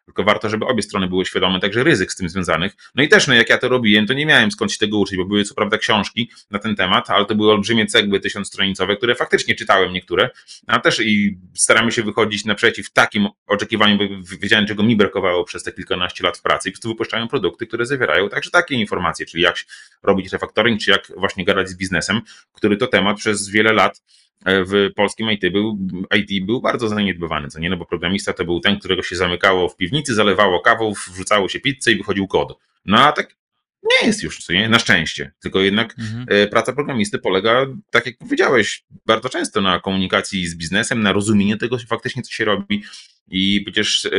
Tylko 0.06 0.24
warto, 0.24 0.50
żeby 0.50 0.66
obie 0.66 0.84
strony 0.84 1.08
były 1.08 1.26
świadome 1.26 1.60
także 1.60 1.84
ryzyk 1.84 2.12
z 2.12 2.16
tym 2.16 2.30
związanych. 2.30 2.76
No 2.95 3.04
i 3.04 3.08
też, 3.08 3.28
no 3.28 3.34
jak 3.34 3.50
ja 3.50 3.58
to 3.58 3.70
robiłem, 3.70 4.08
to 4.08 4.14
nie 4.14 4.26
miałem 4.26 4.52
skąd 4.52 4.72
się 4.72 4.78
tego 4.78 4.97
uczyć, 4.97 5.18
bo 5.18 5.26
były 5.26 5.43
co 5.43 5.56
prawda 5.56 5.78
książki 5.78 6.32
na 6.52 6.60
ten 6.60 6.76
temat, 6.76 7.10
ale 7.10 7.26
to 7.26 7.36
były 7.36 7.52
olbrzymie 7.52 7.86
cegły 7.86 8.20
tysiącstronicowe, 8.20 8.95
które 8.95 9.16
faktycznie 9.16 9.56
czytałem 9.56 9.93
niektóre, 9.93 10.30
a 10.68 10.80
też 10.80 11.00
i 11.00 11.38
staramy 11.54 11.91
się 11.91 12.04
wychodzić 12.04 12.45
naprzeciw 12.45 12.91
takim 12.91 13.28
oczekiwaniom, 13.47 13.97
bo 13.97 14.04
wiedziałem, 14.39 14.68
czego 14.68 14.84
mi 14.84 14.95
brakowało 14.95 15.43
przez 15.43 15.64
te 15.64 15.72
kilkanaście 15.72 16.24
lat 16.24 16.38
w 16.38 16.41
pracy 16.41 16.70
i 16.70 16.72
po 16.72 16.76
prostu 16.76 16.89
wypuszczają 16.89 17.28
produkty, 17.28 17.68
które 17.68 17.86
zawierają 17.86 18.30
także 18.30 18.52
takie 18.52 18.76
informacje, 18.76 19.26
czyli 19.26 19.43
jak 19.43 19.56
robić 20.04 20.32
refaktoring, 20.32 20.82
czy 20.82 20.91
jak 20.91 21.12
właśnie 21.18 21.45
gadać 21.45 21.70
z 21.70 21.78
biznesem, 21.78 22.22
który 22.54 22.78
to 22.78 22.88
temat 22.88 23.18
przez 23.18 23.50
wiele 23.50 23.74
lat 23.74 24.02
w 24.46 24.90
polskim 24.96 25.32
IT 25.32 25.52
był, 25.52 25.78
IT 26.18 26.46
był 26.46 26.62
bardzo 26.62 26.88
zaniedbywany, 26.88 27.48
co 27.48 27.60
nie, 27.60 27.70
no 27.70 27.78
bo 27.78 27.86
programista 27.86 28.34
to 28.34 28.46
był 28.46 28.60
ten, 28.60 28.80
którego 28.80 29.04
się 29.04 29.16
zamykało 29.16 29.70
w 29.70 29.76
piwnicy, 29.76 30.14
zalewało 30.14 30.60
kawą, 30.60 30.94
wrzucało 31.14 31.50
się 31.50 31.60
pizzę 31.60 31.92
i 31.92 31.98
wychodził 31.98 32.28
kod. 32.28 32.58
No 32.86 33.00
a 33.00 33.12
tak 33.12 33.36
nie 33.84 34.08
jest 34.08 34.24
już, 34.24 34.44
co 34.44 34.54
nie, 34.54 34.70
na 34.70 34.80
szczęście, 34.80 35.32
tylko 35.40 35.60
jednak 35.60 35.96
mhm. 36.00 36.50
praca 36.50 36.74
programisty 36.74 37.20
polega, 37.20 37.66
tak 37.92 38.06
jak 38.06 38.18
powiedziałeś, 38.18 38.84
bardzo 39.06 39.30
często 39.30 39.62
na 39.62 39.80
komunikacji 39.80 40.48
z 40.48 40.56
biznesem, 40.56 41.02
na 41.02 41.14
rozumieniu 41.14 41.58
tego 41.58 41.78
faktycznie, 41.88 42.24
co 42.24 42.32
się 42.32 42.46
robi 42.46 42.84
i 43.28 43.62
przecież 43.66 44.10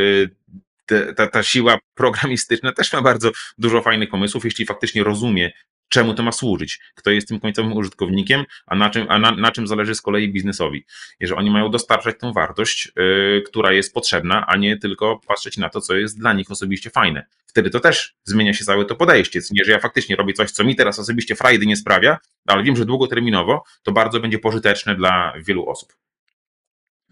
ta, 1.17 1.27
ta 1.27 1.43
siła 1.43 1.79
programistyczna 1.95 2.73
też 2.73 2.93
ma 2.93 3.03
bardzo 3.03 3.31
dużo 3.59 3.83
fajnych 3.83 4.11
pomysłów, 4.11 4.45
jeśli 4.45 4.67
faktycznie 4.67 5.05
rozumie, 5.05 5.53
czemu 5.91 6.15
to 6.15 6.23
ma 6.23 6.33
służyć, 6.33 6.81
kto 6.95 7.11
jest 7.11 7.29
tym 7.29 7.41
końcowym 7.41 7.73
użytkownikiem, 7.73 8.45
a 8.67 8.77
na 8.77 8.91
czym, 8.91 9.07
a 9.09 9.19
na, 9.19 9.31
na 9.31 9.51
czym 9.51 9.67
zależy 9.67 9.95
z 9.95 10.03
kolei 10.03 10.33
biznesowi. 10.33 10.85
I 11.21 11.27
że 11.27 11.37
oni 11.37 11.51
mają 11.51 11.71
dostarczać 11.71 12.17
tą 12.21 12.33
wartość, 12.33 12.93
yy, 12.97 13.43
która 13.47 13.73
jest 13.73 13.95
potrzebna, 13.95 14.47
a 14.47 14.57
nie 14.57 14.77
tylko 14.77 15.21
patrzeć 15.27 15.57
na 15.57 15.69
to, 15.69 15.81
co 15.81 15.97
jest 15.97 16.19
dla 16.19 16.33
nich 16.33 16.51
osobiście 16.51 16.91
fajne. 16.91 17.27
Wtedy 17.47 17.71
to 17.71 17.81
też 17.81 18.15
zmienia 18.25 18.55
się 18.55 18.65
całe 18.65 18.85
to 18.85 18.95
podejście. 18.97 19.41
Nie, 19.51 19.65
że 19.65 19.73
ja 19.73 19.79
faktycznie 19.79 20.17
robię 20.17 20.33
coś, 20.33 20.51
co 20.51 20.65
mi 20.65 20.77
teraz 20.77 20.99
osobiście 20.99 21.37
frajdy 21.37 21.67
nie 21.67 21.77
sprawia, 21.77 22.19
ale 22.47 22.63
wiem, 22.63 22.77
że 22.77 22.85
długoterminowo 22.85 23.65
to 23.83 23.93
bardzo 23.93 24.21
będzie 24.21 24.39
pożyteczne 24.39 24.95
dla 24.95 25.33
wielu 25.41 25.69
osób. 25.69 25.93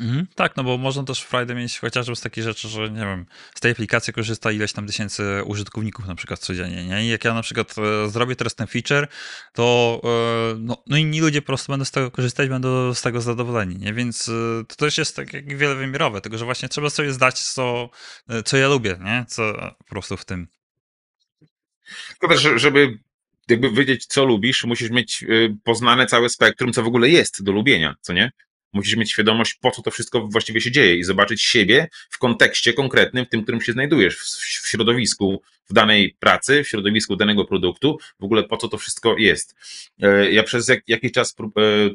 Mhm, 0.01 0.27
tak, 0.35 0.57
no 0.57 0.65
bo 0.65 0.79
można 0.79 1.05
też 1.05 1.23
Friday 1.23 1.57
mieć 1.57 1.79
chociażby 1.79 2.17
z 2.17 2.21
takich 2.21 2.45
rzeczy, 2.45 2.69
że 2.69 2.91
nie 2.91 3.01
wiem, 3.01 3.27
z 3.55 3.61
tej 3.61 3.73
aplikacji 3.73 4.13
korzysta 4.13 4.53
ileś 4.53 4.73
tam 4.73 4.87
tysięcy 4.87 5.43
użytkowników 5.45 6.07
na 6.07 6.15
przykład 6.15 6.41
codziennie, 6.41 6.85
nie? 6.85 7.05
I 7.05 7.09
jak 7.09 7.25
ja 7.25 7.35
na 7.35 7.43
przykład 7.43 7.75
e, 7.79 8.11
zrobię 8.11 8.37
teraz 8.37 8.55
ten 8.55 8.67
feature, 8.67 9.09
to 9.53 10.01
e, 10.05 10.59
no, 10.59 10.83
no 10.87 10.97
inni 10.97 11.21
ludzie 11.21 11.43
po 11.43 11.47
prostu 11.47 11.73
będą 11.73 11.85
z 11.85 11.91
tego 11.91 12.11
korzystać, 12.11 12.49
będą 12.49 12.95
z 12.95 13.03
tego 13.03 13.21
zadowoleni, 13.21 13.77
nie? 13.77 13.95
Więc 13.95 14.29
e, 14.29 14.65
to 14.69 14.77
też 14.77 14.99
jest 14.99 15.17
tak 15.17 15.33
jak 15.33 15.57
wielowymiarowe, 15.57 16.21
tylko 16.21 16.39
że 16.39 16.45
właśnie 16.45 16.69
trzeba 16.69 16.91
sobie 16.91 17.13
zdać, 17.13 17.41
co, 17.41 17.91
co 18.45 18.57
ja 18.57 18.69
lubię, 18.69 18.99
nie? 19.05 19.25
Co 19.29 19.75
po 19.79 19.85
prostu 19.85 20.17
w 20.17 20.25
tym. 20.25 20.49
Tylko 22.09 22.29
też, 22.29 22.49
żeby 22.57 22.99
jakby 23.49 23.71
wiedzieć, 23.73 24.07
co 24.07 24.25
lubisz, 24.25 24.65
musisz 24.65 24.91
mieć 24.91 25.25
poznane 25.65 26.07
całe 26.07 26.29
spektrum, 26.29 26.73
co 26.73 26.83
w 26.83 26.87
ogóle 26.87 27.09
jest 27.09 27.43
do 27.43 27.53
lubienia, 27.53 27.95
co 28.01 28.13
nie? 28.13 28.33
Musisz 28.73 28.97
mieć 28.97 29.13
świadomość, 29.13 29.55
po 29.55 29.71
co 29.71 29.83
to 29.83 29.91
wszystko 29.91 30.29
właściwie 30.33 30.61
się 30.61 30.71
dzieje 30.71 30.97
i 30.97 31.05
zobaczyć 31.05 31.43
siebie 31.43 31.89
w 32.11 32.19
kontekście 32.19 32.73
konkretnym, 32.73 33.25
w 33.25 33.29
tym, 33.29 33.43
którym 33.43 33.61
się 33.61 33.73
znajdujesz, 33.73 34.17
w 34.63 34.69
środowisku, 34.69 35.43
w 35.71 35.73
danej 35.73 36.17
pracy, 36.21 36.65
w 36.65 36.69
środowisku 36.69 37.17
danego 37.17 37.45
produktu, 37.45 37.99
w 38.21 38.25
ogóle 38.25 38.45
po 38.45 38.57
co 38.57 38.69
to 38.69 38.79
wszystko 38.79 39.17
jest. 39.19 39.57
Ja 40.31 40.43
przez 40.43 40.71
jakiś 40.87 41.13
czas 41.13 41.37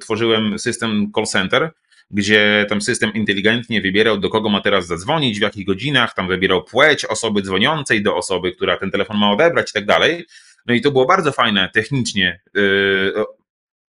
tworzyłem 0.02 0.60
system 0.60 1.12
call 1.16 1.26
center, 1.26 1.72
gdzie 2.12 2.66
tam 2.70 2.82
system 2.82 3.14
inteligentnie 3.14 3.82
wybierał, 3.82 4.20
do 4.20 4.30
kogo 4.30 4.50
ma 4.50 4.62
teraz 4.62 4.88
zadzwonić, 4.88 5.40
w 5.40 5.42
jakich 5.42 5.66
godzinach, 5.66 6.14
tam 6.14 6.28
wybierał 6.28 6.64
płeć 6.64 7.06
osoby 7.06 7.42
dzwoniącej 7.42 8.04
do 8.04 8.16
osoby, 8.16 8.52
która 8.52 8.78
ten 8.78 8.92
telefon 8.92 9.18
ma 9.18 9.32
odebrać 9.32 9.70
i 9.70 9.74
tak 9.74 9.86
dalej. 9.86 10.26
No 10.66 10.74
i 10.74 10.82
to 10.82 10.92
było 10.92 11.06
bardzo 11.06 11.32
fajne 11.32 11.70
technicznie, 11.74 12.40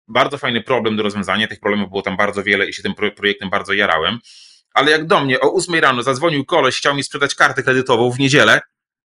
bardzo 0.08 0.38
fajny 0.38 0.62
problem 0.62 0.96
do 0.96 1.02
rozwiązania. 1.02 1.48
Tych 1.48 1.60
problemów 1.60 1.90
było 1.90 2.02
tam 2.02 2.16
bardzo 2.16 2.42
wiele 2.42 2.68
i 2.68 2.72
się 2.72 2.82
tym 2.82 2.94
projektem 2.94 3.50
bardzo 3.50 3.72
jarałem. 3.72 4.18
Ale 4.74 4.90
jak 4.90 5.06
do 5.06 5.24
mnie 5.24 5.40
o 5.40 5.54
8 5.54 5.74
rano 5.74 6.02
zadzwonił 6.02 6.44
koleś, 6.44 6.76
chciał 6.76 6.94
mi 6.94 7.02
sprzedać 7.02 7.34
kartę 7.34 7.62
kredytową 7.62 8.10
w 8.10 8.18
niedzielę, 8.18 8.60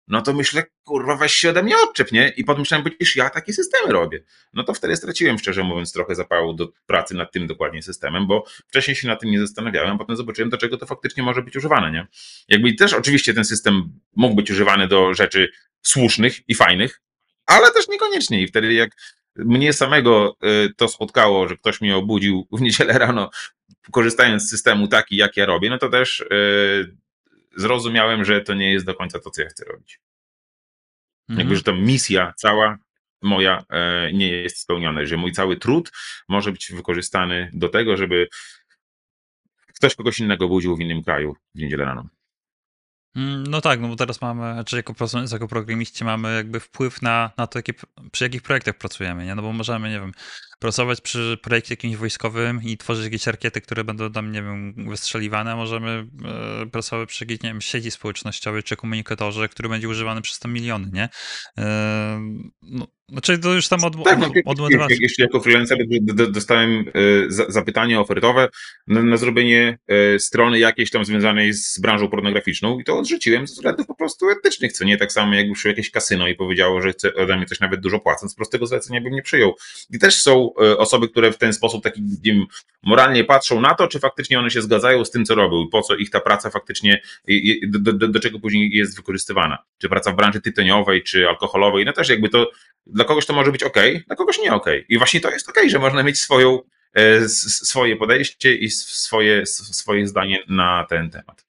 no 0.09 0.21
to 0.21 0.33
myślę, 0.33 0.63
kurwa, 0.83 1.15
weź 1.15 1.33
się 1.33 1.49
ode 1.49 1.63
mnie 1.63 1.77
odczep, 1.77 2.11
nie? 2.11 2.33
I 2.37 2.43
potem 2.43 2.59
myślałem, 2.59 2.85
przecież 2.85 3.15
ja 3.15 3.29
takie 3.29 3.53
systemy 3.53 3.93
robię. 3.93 4.23
No 4.53 4.63
to 4.63 4.73
wtedy 4.73 4.95
straciłem, 4.95 5.39
szczerze 5.39 5.63
mówiąc, 5.63 5.93
trochę 5.93 6.15
zapału 6.15 6.53
do 6.53 6.67
pracy 6.85 7.15
nad 7.15 7.31
tym 7.31 7.47
dokładnie 7.47 7.83
systemem, 7.83 8.27
bo 8.27 8.43
wcześniej 8.67 8.95
się 8.95 9.07
nad 9.07 9.19
tym 9.19 9.31
nie 9.31 9.39
zastanawiałem, 9.39 9.95
a 9.95 9.97
potem 9.97 10.15
zobaczyłem, 10.15 10.49
do 10.49 10.57
czego 10.57 10.77
to 10.77 10.85
faktycznie 10.85 11.23
może 11.23 11.41
być 11.41 11.55
używane, 11.55 11.91
nie? 11.91 12.07
Jakby 12.47 12.73
też 12.73 12.93
oczywiście 12.93 13.33
ten 13.33 13.45
system 13.45 13.99
mógł 14.15 14.35
być 14.35 14.51
używany 14.51 14.87
do 14.87 15.13
rzeczy 15.13 15.51
słusznych 15.81 16.49
i 16.49 16.55
fajnych, 16.55 17.01
ale 17.45 17.71
też 17.71 17.87
niekoniecznie. 17.87 18.41
I 18.41 18.47
wtedy 18.47 18.73
jak 18.73 18.89
mnie 19.45 19.73
samego 19.73 20.37
y, 20.43 20.73
to 20.77 20.87
spotkało, 20.87 21.47
że 21.47 21.57
ktoś 21.57 21.81
mnie 21.81 21.97
obudził 21.97 22.47
w 22.57 22.61
niedzielę 22.61 22.93
rano, 22.93 23.29
korzystając 23.91 24.43
z 24.43 24.49
systemu 24.49 24.87
taki, 24.87 25.15
jak 25.15 25.37
ja 25.37 25.45
robię, 25.45 25.69
no 25.69 25.77
to 25.77 25.89
też 25.89 26.19
y, 26.19 26.95
zrozumiałem, 27.57 28.25
że 28.25 28.41
to 28.41 28.53
nie 28.53 28.73
jest 28.73 28.85
do 28.85 28.95
końca 28.95 29.19
to, 29.19 29.31
co 29.31 29.41
ja 29.41 29.49
chcę 29.49 29.65
robić. 29.65 29.99
Mhm. 31.29 31.39
Jakby, 31.39 31.55
że 31.55 31.63
to 31.63 31.73
misja 31.73 32.33
cała 32.37 32.77
moja 33.21 33.65
e, 33.69 34.13
nie 34.13 34.27
jest 34.27 34.57
spełniona, 34.57 35.05
że 35.05 35.17
mój 35.17 35.31
cały 35.31 35.57
trud 35.57 35.91
może 36.27 36.51
być 36.51 36.71
wykorzystany 36.71 37.51
do 37.53 37.69
tego, 37.69 37.97
żeby 37.97 38.27
ktoś 39.75 39.95
kogoś 39.95 40.19
innego 40.19 40.47
budził 40.47 40.75
w 40.75 40.79
innym 40.79 41.03
kraju 41.03 41.35
w 41.55 41.59
niedzielę 41.59 41.85
rano. 41.85 42.09
Mm, 43.15 43.43
No 43.47 43.61
tak, 43.61 43.79
no 43.79 43.87
bo 43.87 43.95
teraz 43.95 44.21
mamy, 44.21 44.53
znaczy 44.53 44.75
jako, 44.75 44.93
jako 45.31 45.47
programiści 45.47 46.03
mamy 46.05 46.35
jakby 46.35 46.59
wpływ 46.59 47.01
na, 47.01 47.31
na 47.37 47.47
to, 47.47 47.59
jakie, 47.59 47.73
przy 48.11 48.23
jakich 48.23 48.41
projektach 48.41 48.77
pracujemy, 48.77 49.25
nie? 49.25 49.35
No 49.35 49.41
bo 49.41 49.53
możemy, 49.53 49.89
nie 49.89 49.99
wiem, 49.99 50.11
pracować 50.59 51.01
przy 51.01 51.37
projekcie 51.43 51.73
jakimś 51.73 51.95
wojskowym 51.95 52.59
i 52.63 52.77
tworzyć 52.77 53.03
jakieś 53.05 53.27
rakiety, 53.27 53.61
które 53.61 53.83
będą 53.83 54.11
tam, 54.11 54.31
nie 54.31 54.41
wiem, 54.43 54.73
wystrzeliwane, 54.89 55.55
możemy 55.55 56.05
e, 56.63 56.65
pracować 56.65 57.09
przy 57.09 57.23
jakiejś, 57.25 57.41
nie 57.41 57.49
wiem, 57.49 57.61
sieci 57.61 57.91
społecznościowej 57.91 58.63
czy 58.63 58.75
komunikatorze, 58.75 59.49
który 59.49 59.69
będzie 59.69 59.89
używany 59.89 60.21
przez 60.21 60.39
tam 60.39 60.53
miliony, 60.53 60.89
nie? 60.93 61.09
E, 61.57 62.19
no, 62.61 62.87
znaczy 63.09 63.37
to 63.39 63.53
już 63.53 63.67
tam 63.67 63.83
od, 63.83 64.03
Tak, 64.03 64.13
od, 64.13 64.19
no, 64.19 64.27
od 64.27 64.35
jak, 64.35 64.57
motywacji. 64.57 64.95
jak 64.95 65.01
jeszcze 65.01 65.23
jako 65.23 65.39
freelancer 65.41 65.77
dostałem 66.31 66.79
e, 66.87 66.91
za- 67.31 67.45
zapytanie 67.51 67.99
ofertowe 67.99 68.49
na, 68.87 69.03
na 69.03 69.17
zrobienie 69.17 69.77
e, 69.87 70.19
strony 70.19 70.59
jakiejś 70.59 70.89
tam 70.91 71.05
związanej 71.05 71.53
z 71.53 71.79
branżą 71.79 72.07
pornograficzną 72.09 72.79
i 72.79 72.83
to 72.83 72.97
odrzuciłem 72.99 73.47
ze 73.47 73.53
względów 73.53 73.87
po 73.87 73.95
prostu 73.95 74.29
etycznych, 74.29 74.73
co 74.73 74.85
nie 74.85 74.97
tak 74.97 75.11
samo 75.11 75.35
jakby 75.35 75.53
przyszło 75.53 75.69
jakieś 75.69 75.91
kasyno 75.91 76.27
i 76.27 76.35
powiedziało, 76.35 76.81
że 76.81 76.91
chce 76.91 77.13
ode 77.15 77.37
mnie 77.37 77.45
coś 77.45 77.59
nawet 77.59 77.79
dużo 77.81 77.99
płacąc, 77.99 78.35
prostego 78.35 78.67
zlecenia 78.67 79.01
bym 79.01 79.13
nie 79.13 79.21
przyjął. 79.21 79.55
I 79.89 79.99
też 79.99 80.15
są 80.21 80.48
e, 80.61 80.77
osoby, 80.77 81.09
które 81.09 81.31
w 81.31 81.37
ten 81.37 81.53
sposób 81.53 81.83
taki 81.83 82.01
wiem, 82.21 82.45
moralnie 82.83 83.23
patrzą 83.23 83.61
na 83.61 83.75
to, 83.75 83.87
czy 83.87 83.99
faktycznie 83.99 84.39
one 84.39 84.49
się 84.49 84.61
zgadzają 84.61 85.05
z 85.05 85.11
tym, 85.11 85.25
co 85.25 85.35
robią 85.35 85.67
po 85.71 85.81
co 85.81 85.95
ich 85.95 86.09
ta 86.09 86.19
praca 86.19 86.49
faktycznie, 86.49 87.01
do, 87.67 87.93
do, 87.93 88.07
do 88.07 88.19
czego 88.19 88.39
później 88.39 88.69
jest 88.71 88.95
wykorzystywana. 88.95 89.57
Czy 89.77 89.89
praca 89.89 90.11
w 90.11 90.15
branży 90.15 90.41
tytoniowej, 90.41 91.03
czy 91.03 91.27
alkoholowej, 91.27 91.85
no 91.85 91.93
też 91.93 92.09
jakby 92.09 92.29
to 92.29 92.51
dla 92.87 93.05
kogoś 93.05 93.25
to 93.25 93.33
może 93.33 93.51
być 93.51 93.63
ok, 93.63 93.77
dla 94.07 94.15
kogoś 94.15 94.39
nie 94.39 94.53
ok. 94.53 94.65
I 94.89 94.97
właśnie 94.97 95.19
to 95.19 95.31
jest 95.31 95.49
ok, 95.49 95.59
że 95.67 95.79
można 95.79 96.03
mieć 96.03 96.19
swoją, 96.19 96.59
e, 96.93 97.29
swoje 97.29 97.95
podejście 97.95 98.55
i 98.55 98.69
swoje, 98.69 99.45
swoje 99.45 100.07
zdanie 100.07 100.39
na 100.47 100.85
ten 100.89 101.09
temat. 101.09 101.48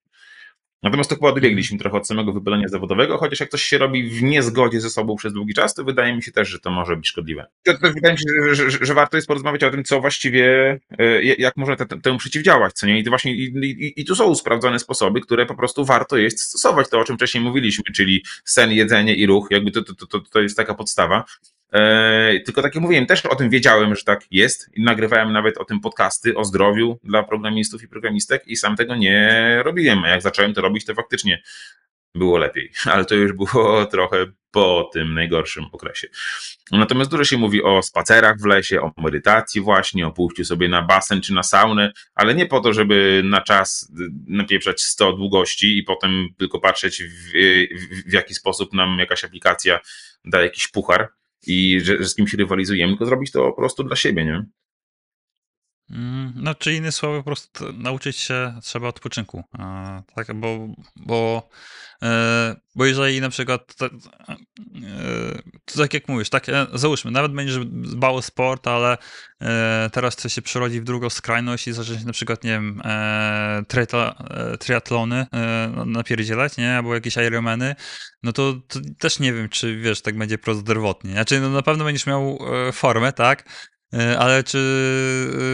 Natomiast 0.82 1.10
to 1.10 1.16
chyba 1.16 1.28
odbiegliśmy 1.28 1.78
trochę 1.78 1.96
od 1.96 2.06
samego 2.06 2.32
wypalenia 2.32 2.68
zawodowego, 2.68 3.18
chociaż 3.18 3.40
jak 3.40 3.50
coś 3.50 3.62
się 3.62 3.78
robi 3.78 4.10
w 4.10 4.22
niezgodzie 4.22 4.80
ze 4.80 4.90
sobą 4.90 5.16
przez 5.16 5.32
długi 5.32 5.54
czas, 5.54 5.74
to 5.74 5.84
wydaje 5.84 6.16
mi 6.16 6.22
się 6.22 6.32
też, 6.32 6.48
że 6.48 6.58
to 6.58 6.70
może 6.70 6.96
być 6.96 7.08
szkodliwe. 7.08 7.46
To 7.62 7.78
też 7.78 7.92
wydaje 7.92 8.14
mi 8.14 8.18
się, 8.18 8.54
że, 8.54 8.70
że, 8.70 8.78
że 8.80 8.94
warto 8.94 9.16
jest 9.16 9.28
porozmawiać 9.28 9.64
o 9.64 9.70
tym, 9.70 9.84
co 9.84 10.00
właściwie, 10.00 10.78
e, 10.98 11.22
jak 11.22 11.56
można 11.56 11.76
te, 11.76 11.86
te, 11.86 12.00
temu 12.00 12.18
przeciwdziałać, 12.18 12.72
co 12.72 12.86
nie? 12.86 12.98
I, 12.98 13.04
to 13.04 13.10
właśnie, 13.10 13.34
i, 13.34 13.44
i, 13.44 14.00
I 14.00 14.04
tu 14.04 14.14
są 14.14 14.34
sprawdzone 14.34 14.78
sposoby, 14.78 15.20
które 15.20 15.46
po 15.46 15.54
prostu 15.54 15.84
warto 15.84 16.16
jest 16.16 16.40
stosować, 16.40 16.88
to 16.88 17.00
o 17.00 17.04
czym 17.04 17.16
wcześniej 17.16 17.44
mówiliśmy, 17.44 17.84
czyli 17.94 18.24
sen, 18.44 18.72
jedzenie 18.72 19.14
i 19.14 19.26
ruch, 19.26 19.48
jakby 19.50 19.70
to, 19.70 19.82
to, 19.82 20.06
to, 20.06 20.20
to 20.20 20.40
jest 20.40 20.56
taka 20.56 20.74
podstawa. 20.74 21.24
E, 21.72 22.40
tylko 22.40 22.62
tak 22.62 22.74
jak 22.74 22.82
mówiłem, 22.82 23.06
też 23.06 23.26
o 23.26 23.36
tym 23.36 23.50
wiedziałem, 23.50 23.96
że 23.96 24.04
tak 24.04 24.26
jest 24.30 24.70
nagrywałem 24.78 25.32
nawet 25.32 25.58
o 25.58 25.64
tym 25.64 25.80
podcasty 25.80 26.36
o 26.36 26.44
zdrowiu 26.44 26.98
dla 27.04 27.22
programistów 27.22 27.82
i 27.82 27.88
programistek 27.88 28.48
i 28.48 28.56
sam 28.56 28.76
tego 28.76 28.96
nie 28.96 29.58
robiłem. 29.64 30.04
A 30.04 30.08
jak 30.08 30.22
zacząłem 30.22 30.54
to 30.54 30.60
robić, 30.60 30.84
to 30.84 30.94
faktycznie 30.94 31.42
było 32.14 32.38
lepiej, 32.38 32.72
ale 32.92 33.04
to 33.04 33.14
już 33.14 33.32
było 33.32 33.86
trochę 33.86 34.26
po 34.50 34.90
tym 34.92 35.14
najgorszym 35.14 35.64
okresie. 35.72 36.08
Natomiast 36.72 37.10
dużo 37.10 37.24
się 37.24 37.38
mówi 37.38 37.62
o 37.62 37.82
spacerach 37.82 38.40
w 38.40 38.44
lesie, 38.44 38.80
o 38.80 38.92
medytacji 38.96 39.60
właśnie, 39.60 40.06
o 40.06 40.10
pójściu 40.10 40.44
sobie 40.44 40.68
na 40.68 40.82
basen 40.82 41.20
czy 41.20 41.34
na 41.34 41.42
saunę, 41.42 41.92
ale 42.14 42.34
nie 42.34 42.46
po 42.46 42.60
to, 42.60 42.72
żeby 42.72 43.22
na 43.24 43.40
czas 43.40 43.92
napieprzać 44.26 44.82
100 44.82 45.12
długości 45.12 45.78
i 45.78 45.82
potem 45.82 46.28
tylko 46.38 46.60
patrzeć 46.60 47.02
w, 47.02 47.32
w, 47.80 48.10
w 48.10 48.12
jaki 48.12 48.34
sposób 48.34 48.72
nam 48.72 48.98
jakaś 48.98 49.24
aplikacja 49.24 49.80
da 50.24 50.42
jakiś 50.42 50.68
puchar 50.68 51.08
i 51.46 51.80
że, 51.80 52.02
że 52.02 52.08
z 52.08 52.14
kimś 52.14 52.34
rywalizujemy, 52.34 52.92
tylko 52.92 53.06
zrobić 53.06 53.30
to 53.30 53.50
po 53.50 53.56
prostu 53.56 53.84
dla 53.84 53.96
siebie, 53.96 54.24
nie? 54.24 54.44
Mm, 55.90 56.32
No, 56.36 56.54
czy 56.54 56.74
inne 56.74 56.92
słowy, 56.92 57.18
po 57.18 57.24
prostu 57.24 57.72
nauczyć 57.72 58.16
się 58.16 58.54
trzeba 58.62 58.88
odpoczynku. 58.88 59.44
Tak, 60.14 60.34
bo, 60.34 60.68
bo, 60.96 61.48
e, 62.02 62.56
bo 62.74 62.84
jeżeli 62.86 63.20
na 63.20 63.28
przykład, 63.28 63.74
to 63.74 63.88
tak 65.76 65.94
jak 65.94 66.08
mówisz, 66.08 66.30
tak, 66.30 66.48
e, 66.48 66.66
załóżmy, 66.74 67.10
nawet 67.10 67.32
będziesz 67.32 67.58
dbał 67.66 68.16
o 68.16 68.22
sport, 68.22 68.68
ale 68.68 68.96
teraz 69.92 70.16
coś 70.16 70.32
się 70.32 70.42
przerodzi 70.42 70.80
w 70.80 70.84
drugą 70.84 71.10
skrajność 71.10 71.68
i 71.68 71.72
zaczniesz 71.72 72.04
na 72.04 72.12
przykład, 72.12 72.44
nie 72.44 72.50
wiem, 72.50 72.82
triatlony 74.58 75.26
e, 75.32 75.72
napierdzielać, 75.86 76.56
nie, 76.56 76.76
albo 76.76 76.94
jakieś 76.94 77.16
Ironmany, 77.16 77.74
no 78.22 78.32
to, 78.32 78.54
to 78.68 78.80
też 78.98 79.18
nie 79.18 79.32
wiem, 79.32 79.48
czy 79.48 79.76
wiesz, 79.76 80.02
tak 80.02 80.18
będzie 80.18 80.38
prozdrowotnie. 80.38 81.12
Znaczy, 81.12 81.40
no 81.40 81.50
na 81.50 81.62
pewno 81.62 81.84
będziesz 81.84 82.06
miał 82.06 82.38
formę, 82.72 83.12
tak, 83.12 83.44
Ale 84.18 84.44
czy 84.44 84.58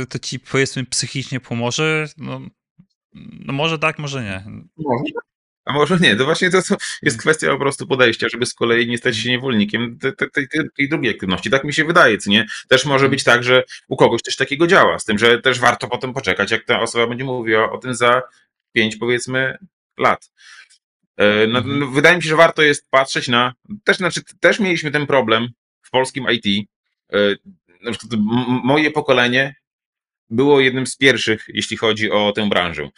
e, 0.02 0.06
to 0.06 0.18
ci 0.18 0.40
powiedzmy 0.40 0.84
psychicznie 0.84 1.40
pomoże? 1.40 2.06
No, 2.16 2.40
no 3.14 3.52
może 3.52 3.78
tak, 3.78 3.98
może 3.98 4.22
nie. 4.22 4.44
Może. 4.76 5.12
A 5.64 5.72
może 5.72 5.98
nie, 5.98 6.16
to 6.16 6.24
właśnie 6.24 6.50
to, 6.50 6.58
jest 7.02 7.18
kwestia 7.18 7.48
po 7.50 7.58
prostu 7.58 7.86
podejścia, 7.86 8.26
żeby 8.32 8.46
z 8.46 8.54
kolei 8.54 8.86
nie 8.88 8.98
stać 8.98 9.16
się 9.16 9.30
niewolnikiem 9.30 9.98
tej, 9.98 10.12
tej, 10.32 10.48
tej, 10.76 10.88
drugiej 10.88 11.14
aktywności. 11.14 11.50
Tak 11.50 11.64
mi 11.64 11.74
się 11.74 11.84
wydaje, 11.84 12.18
co 12.18 12.30
nie? 12.30 12.46
Też 12.68 12.84
może 12.84 13.08
być 13.08 13.24
tak, 13.24 13.44
że 13.44 13.62
u 13.88 13.96
kogoś 13.96 14.20
coś 14.22 14.36
takiego 14.36 14.66
działa, 14.66 14.98
z 14.98 15.04
tym, 15.04 15.18
że 15.18 15.38
też 15.40 15.60
warto 15.60 15.88
potem 15.88 16.12
poczekać, 16.14 16.50
jak 16.50 16.64
ta 16.64 16.80
osoba 16.80 17.06
będzie 17.06 17.24
mówiła 17.24 17.72
o 17.72 17.78
tym 17.78 17.94
za 17.94 18.22
pięć, 18.72 18.96
powiedzmy, 18.96 19.58
lat. 19.98 20.30
E, 21.16 21.46
No, 21.46 21.58
Mhm. 21.58 21.78
no, 21.78 21.86
wydaje 21.86 22.16
mi 22.16 22.22
się, 22.22 22.28
że 22.28 22.36
warto 22.36 22.62
jest 22.62 22.90
patrzeć 22.90 23.28
na. 23.28 23.54
Też, 23.84 23.96
znaczy, 23.96 24.20
też 24.40 24.60
mieliśmy 24.60 24.90
ten 24.90 25.06
problem 25.06 25.48
w 25.82 25.90
polskim 25.90 26.26
IT. 26.30 26.68
Na 27.86 27.92
przykład 27.92 28.20
moje 28.64 28.90
pokolenie 28.90 29.54
było 30.30 30.60
jednym 30.60 30.86
z 30.86 30.96
pierwszych, 30.96 31.44
jeśli 31.48 31.76
chodzi 31.76 32.10
o 32.10 32.32
tę 32.32 32.48
branżę. 32.48 32.88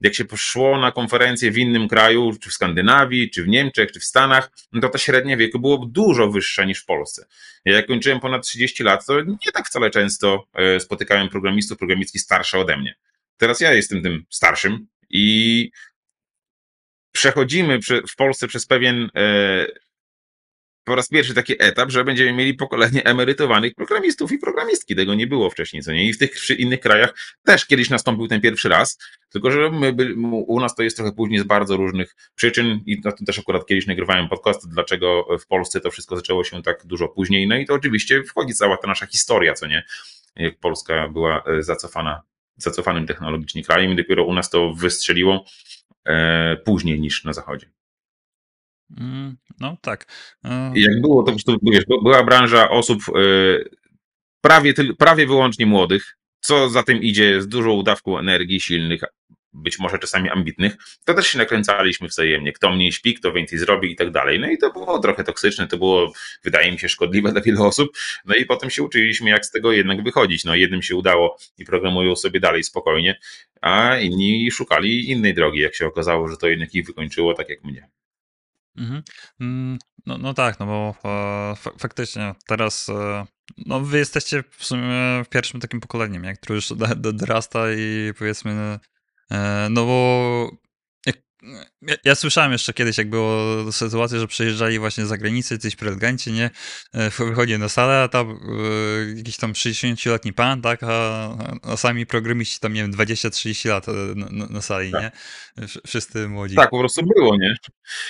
Jak 0.00 0.14
się 0.14 0.24
poszło 0.24 0.78
na 0.78 0.92
konferencję 0.92 1.50
w 1.50 1.58
innym 1.58 1.88
kraju, 1.88 2.32
czy 2.40 2.50
w 2.50 2.52
Skandynawii, 2.52 3.30
czy 3.30 3.44
w 3.44 3.48
Niemczech, 3.48 3.92
czy 3.92 4.00
w 4.00 4.04
Stanach, 4.04 4.50
no 4.72 4.80
to 4.80 4.88
ta 4.88 4.98
średnia 4.98 5.36
wieku 5.36 5.58
było 5.58 5.86
dużo 5.86 6.30
wyższa 6.30 6.64
niż 6.64 6.82
w 6.82 6.84
Polsce. 6.84 7.26
Ja 7.64 7.72
jak 7.76 7.86
kończyłem 7.86 8.20
ponad 8.20 8.46
30 8.46 8.82
lat, 8.82 9.06
to 9.06 9.20
nie 9.20 9.52
tak 9.52 9.66
wcale 9.66 9.90
często 9.90 10.46
e, 10.54 10.80
spotykałem 10.80 11.28
programistów, 11.28 11.78
programistki 11.78 12.18
starsze 12.18 12.58
ode 12.58 12.76
mnie. 12.76 12.94
Teraz 13.36 13.60
ja 13.60 13.72
jestem 13.72 14.02
tym 14.02 14.24
starszym 14.30 14.86
i 15.10 15.70
przechodzimy 17.12 17.78
prze- 17.78 18.02
w 18.08 18.16
Polsce 18.16 18.48
przez 18.48 18.66
pewien 18.66 19.10
e, 19.14 19.66
po 20.88 20.94
raz 20.94 21.08
pierwszy 21.08 21.34
taki 21.34 21.54
etap, 21.58 21.90
że 21.90 22.04
będziemy 22.04 22.32
mieli 22.32 22.54
pokolenie 22.54 23.04
emerytowanych 23.04 23.74
programistów 23.74 24.32
i 24.32 24.38
programistki. 24.38 24.96
Tego 24.96 25.14
nie 25.14 25.26
było 25.26 25.50
wcześniej, 25.50 25.82
co 25.82 25.92
nie? 25.92 26.08
I 26.08 26.12
w 26.12 26.18
tych 26.18 26.50
innych 26.58 26.80
krajach 26.80 27.14
też 27.44 27.66
kiedyś 27.66 27.90
nastąpił 27.90 28.28
ten 28.28 28.40
pierwszy 28.40 28.68
raz, 28.68 28.98
tylko 29.30 29.50
że 29.50 29.70
my, 29.70 29.92
by- 29.92 30.14
u 30.46 30.60
nas 30.60 30.74
to 30.74 30.82
jest 30.82 30.96
trochę 30.96 31.12
później 31.12 31.40
z 31.40 31.42
bardzo 31.42 31.76
różnych 31.76 32.16
przyczyn 32.34 32.80
i 32.86 33.00
na 33.04 33.12
tym 33.12 33.26
też 33.26 33.38
akurat 33.38 33.66
kiedyś 33.66 33.86
nagrywałem 33.86 34.28
podcast, 34.28 34.68
dlaczego 34.72 35.26
w 35.40 35.46
Polsce 35.46 35.80
to 35.80 35.90
wszystko 35.90 36.16
zaczęło 36.16 36.44
się 36.44 36.62
tak 36.62 36.86
dużo 36.86 37.08
później. 37.08 37.46
No 37.46 37.56
i 37.56 37.66
to 37.66 37.74
oczywiście 37.74 38.22
wchodzi 38.22 38.54
cała 38.54 38.76
ta 38.76 38.88
nasza 38.88 39.06
historia, 39.06 39.54
co 39.54 39.66
nie? 39.66 39.84
Jak 40.36 40.58
Polska 40.58 41.08
była 41.08 41.42
e, 41.46 41.62
zacofana, 41.62 42.22
zacofanym 42.56 43.06
technologicznie 43.06 43.64
krajem 43.64 43.92
i 43.92 43.96
dopiero 43.96 44.24
u 44.24 44.34
nas 44.34 44.50
to 44.50 44.72
wystrzeliło 44.74 45.44
e, 46.04 46.56
później 46.56 47.00
niż 47.00 47.24
na 47.24 47.32
zachodzie. 47.32 47.70
Mm, 48.96 49.36
No 49.60 49.76
tak. 49.80 50.06
E, 50.44 50.72
jak 50.76 51.00
było, 51.00 51.22
to 51.22 51.56
wiesz, 51.62 51.84
była 52.02 52.24
branża 52.24 52.70
osób 52.70 53.02
e, 53.08 53.20
prawie, 54.40 54.74
prawie 54.98 55.26
wyłącznie 55.26 55.66
młodych, 55.66 56.16
co 56.40 56.68
za 56.68 56.82
tym 56.82 57.02
idzie 57.02 57.42
z 57.42 57.48
dużą 57.48 57.82
dawką 57.82 58.18
energii, 58.18 58.60
silnych, 58.60 59.02
być 59.52 59.78
może 59.78 59.98
czasami 59.98 60.30
ambitnych, 60.30 60.76
to 61.04 61.14
też 61.14 61.26
się 61.26 61.38
nakręcaliśmy 61.38 62.08
wzajemnie. 62.08 62.52
Kto 62.52 62.70
mniej 62.70 62.92
śpi, 62.92 63.14
kto 63.14 63.32
więcej 63.32 63.58
zrobi 63.58 63.92
i 63.92 63.96
tak 63.96 64.10
dalej. 64.10 64.40
No 64.40 64.50
i 64.50 64.58
to 64.58 64.72
było 64.72 64.98
trochę 64.98 65.24
toksyczne, 65.24 65.66
to 65.66 65.76
było, 65.78 66.12
wydaje 66.44 66.72
mi 66.72 66.78
się, 66.78 66.88
szkodliwe 66.88 67.32
dla 67.32 67.40
wielu 67.40 67.64
osób. 67.64 67.88
No 68.24 68.34
i 68.34 68.46
potem 68.46 68.70
się 68.70 68.82
uczyliśmy, 68.82 69.30
jak 69.30 69.46
z 69.46 69.50
tego 69.50 69.72
jednak 69.72 70.02
wychodzić. 70.02 70.44
No 70.44 70.54
jednym 70.54 70.82
się 70.82 70.96
udało 70.96 71.36
i 71.58 71.64
programują 71.64 72.16
sobie 72.16 72.40
dalej 72.40 72.64
spokojnie, 72.64 73.18
a 73.60 73.96
inni 73.98 74.50
szukali 74.50 75.10
innej 75.10 75.34
drogi, 75.34 75.60
jak 75.60 75.74
się 75.74 75.86
okazało, 75.86 76.28
że 76.28 76.36
to 76.36 76.48
jednak 76.48 76.74
ich 76.74 76.86
wykończyło, 76.86 77.34
tak 77.34 77.48
jak 77.48 77.64
mnie. 77.64 77.88
Mhm. 78.78 79.02
Mm, 79.40 79.78
No, 80.06 80.18
no 80.18 80.34
tak, 80.34 80.60
no 80.60 80.66
bo 80.66 80.94
e, 81.52 81.56
fa 81.56 81.70
faktycznie 81.78 82.34
teraz 82.46 82.88
e, 82.88 83.26
no 83.66 83.80
wy 83.80 83.98
jesteście 83.98 84.44
w 84.50 84.64
sumie 84.64 85.24
pierwszym 85.30 85.60
takim 85.60 85.80
pokoleniem, 85.80 86.22
nie, 86.22 86.34
które 86.36 86.54
już 86.54 86.68
do, 86.68 86.86
do, 86.96 87.12
dorasta 87.12 87.72
i 87.72 88.12
powiedzmy 88.18 88.78
e, 89.30 89.68
no 89.70 89.86
bo 89.86 90.50
jak, 90.50 90.67
ja, 91.82 91.94
ja 92.04 92.14
słyszałem 92.14 92.52
jeszcze 92.52 92.72
kiedyś, 92.72 92.98
jak 92.98 93.10
było 93.10 93.42
sytuacja, 93.72 94.18
że 94.18 94.26
przyjeżdżali 94.26 94.78
właśnie 94.78 95.04
z 95.06 95.08
zagranicy, 95.08 95.58
coś 95.58 95.76
prelegenci, 95.76 96.32
nie, 96.32 96.50
e, 96.94 97.10
wychodzi 97.10 97.58
na 97.58 97.68
salę, 97.68 98.02
a 98.02 98.08
tam 98.08 98.30
e, 98.30 99.16
jakiś 99.16 99.36
tam 99.36 99.52
60-letni 99.52 100.32
pan, 100.32 100.62
tak, 100.62 100.80
a, 100.82 101.28
a 101.62 101.76
sami 101.76 102.06
programiści 102.06 102.60
tam, 102.60 102.72
nie 102.72 102.82
wiem, 102.82 102.92
20-30 102.92 103.68
lat 103.68 103.88
e, 103.88 103.92
na, 104.16 104.46
na, 104.46 104.62
sali, 104.62 104.92
Tak. 104.92 105.02
nie, 105.02 105.10
Wsz- 105.66 105.80
wszyscy 105.86 106.28
młodzi. 106.28 106.56
Tak, 106.56 106.70
po 106.70 106.78
prostu 106.78 107.02
było, 107.16 107.36
nie? 107.36 107.54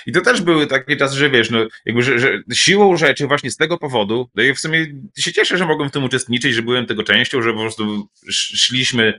I 0.06 0.12
to 0.12 0.20
też 0.20 0.40
były 0.42 0.66
takie 0.66 0.96
czasy, 0.96 1.16
że 1.16 1.30
wiesz, 1.30 1.50
no, 1.50 1.66
jakby, 1.86 2.02
że, 2.02 2.18
że 2.18 2.42
siłą 2.52 2.96
rzeczy 2.96 3.26
właśnie 3.26 3.50
z 3.50 3.56
tego 3.56 3.78
powodu, 3.78 4.30
no 4.34 4.42
i 4.42 4.54
w 4.54 4.58
sumie 4.60 4.86
się 5.18 5.32
cieszę, 5.32 5.58
że 5.58 5.66
mogłem 5.66 5.88
w 5.88 5.92
tym 5.92 6.04
uczestniczyć, 6.04 6.54
że 6.54 6.62
byłem 6.62 6.86
tego 6.86 7.02
częścią, 7.04 7.42
że 7.42 7.52
po 7.52 7.60
prostu 7.60 8.08
sz- 8.28 8.58
szliśmy 8.60 9.18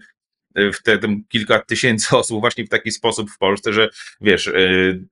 w 0.56 0.84
te 0.84 0.98
tam 0.98 1.24
kilka 1.30 1.60
tysięcy 1.60 2.18
osób 2.18 2.40
właśnie 2.40 2.66
w 2.66 2.70
taki 2.70 2.92
sposób 2.92 3.32
w 3.32 3.38
Polsce, 3.38 3.74
że 3.74 3.90
wiesz, 4.22 4.46
yy, 4.46 5.06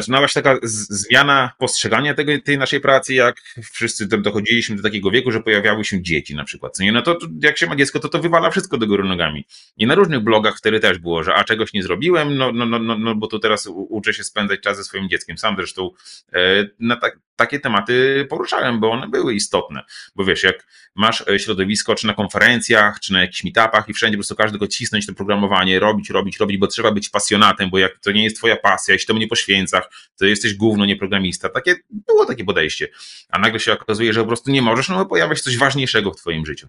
zaczynała 0.00 0.28
się 0.28 0.42
taka 0.42 0.58
zmiana 0.62 1.50
postrzegania 1.58 2.14
tego, 2.14 2.32
tej 2.44 2.58
naszej 2.58 2.80
pracy, 2.80 3.14
jak 3.14 3.36
wszyscy 3.72 4.08
tam 4.08 4.22
dochodziliśmy 4.22 4.76
do 4.76 4.82
takiego 4.82 5.10
wieku, 5.10 5.30
że 5.30 5.42
pojawiały 5.42 5.84
się 5.84 6.02
dzieci 6.02 6.34
na 6.34 6.44
przykład. 6.44 6.78
Nie? 6.78 6.92
No 6.92 7.02
to 7.02 7.14
to 7.14 7.26
jak 7.42 7.58
się 7.58 7.66
ma 7.66 7.76
dziecko, 7.76 8.00
to 8.00 8.08
to 8.08 8.18
wywala 8.18 8.50
wszystko 8.50 8.78
do 8.78 8.86
góry 8.86 9.04
nogami. 9.04 9.46
I 9.76 9.86
na 9.86 9.94
różnych 9.94 10.20
blogach 10.20 10.58
wtedy 10.58 10.80
też 10.80 10.98
było, 10.98 11.22
że 11.22 11.34
a 11.34 11.44
czegoś 11.44 11.72
nie 11.72 11.82
zrobiłem, 11.82 12.36
no, 12.36 12.52
no, 12.52 12.66
no, 12.66 12.78
no, 12.78 12.98
no 12.98 13.14
bo 13.14 13.26
tu 13.26 13.38
teraz 13.38 13.68
uczę 13.70 14.14
się 14.14 14.24
spędzać 14.24 14.60
czas 14.60 14.76
ze 14.76 14.84
swoim 14.84 15.08
dzieckiem. 15.08 15.38
Sam 15.38 15.56
zresztą 15.56 15.90
e, 16.32 16.38
na 16.80 16.96
tak, 16.96 17.18
takie 17.36 17.60
tematy 17.60 18.26
poruszałem, 18.30 18.80
bo 18.80 18.90
one 18.90 19.08
były 19.08 19.34
istotne. 19.34 19.82
Bo 20.16 20.24
wiesz, 20.24 20.42
jak 20.42 20.66
masz 20.94 21.28
e, 21.28 21.38
środowisko, 21.38 21.94
czy 21.94 22.06
na 22.06 22.14
konferencjach, 22.14 23.00
czy 23.00 23.12
na 23.12 23.20
jakichś 23.20 23.44
meetupach 23.44 23.88
i 23.88 23.92
wszędzie 23.92 24.16
po 24.16 24.20
prostu 24.20 24.34
każdy 24.34 24.58
go 24.58 24.66
cisnąć 24.68 25.06
to 25.06 25.14
programowanie, 25.14 25.78
robić, 25.78 26.10
robić, 26.10 26.38
robić, 26.38 26.58
bo 26.58 26.66
trzeba 26.66 26.92
być 26.92 27.08
pasjonatem, 27.08 27.70
bo 27.70 27.78
jak 27.78 27.98
to 27.98 28.12
nie 28.12 28.24
jest 28.24 28.36
twoja 28.36 28.56
pasja, 28.56 28.92
jeśli 28.92 29.06
temu 29.06 29.18
nie 29.18 29.28
poświęcasz, 29.28 29.84
to 30.16 30.26
jesteś 30.26 30.54
gówno, 30.54 30.86
nie 30.86 30.96
programista. 30.96 31.48
Takie, 31.48 31.76
było 31.90 32.26
takie 32.26 32.44
podejście. 32.44 32.88
A 33.28 33.38
nagle 33.38 33.60
się 33.60 33.72
okazuje, 33.72 34.12
że 34.12 34.20
po 34.20 34.26
prostu 34.26 34.50
nie 34.50 34.62
możesz, 34.62 34.88
no 34.88 34.96
bo 34.96 35.06
pojawia 35.06 35.36
się 35.36 35.42
coś 35.42 35.58
ważniejszego 35.58 36.12
w 36.12 36.16
twoim 36.16 36.46
życiu. 36.46 36.68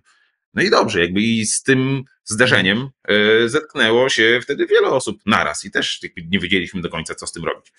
No 0.53 0.63
i 0.63 0.69
dobrze, 0.69 1.01
jakby 1.01 1.21
i 1.21 1.45
z 1.45 1.63
tym 1.63 2.03
zderzeniem 2.23 2.89
e, 3.07 3.49
zetknęło 3.49 4.09
się 4.09 4.39
wtedy 4.43 4.67
wiele 4.67 4.87
osób 4.87 5.21
naraz 5.25 5.65
i 5.65 5.71
też 5.71 6.01
nie 6.27 6.39
wiedzieliśmy 6.39 6.81
do 6.81 6.89
końca, 6.89 7.15
co 7.15 7.27
z 7.27 7.31
tym 7.31 7.45
robić. 7.45 7.71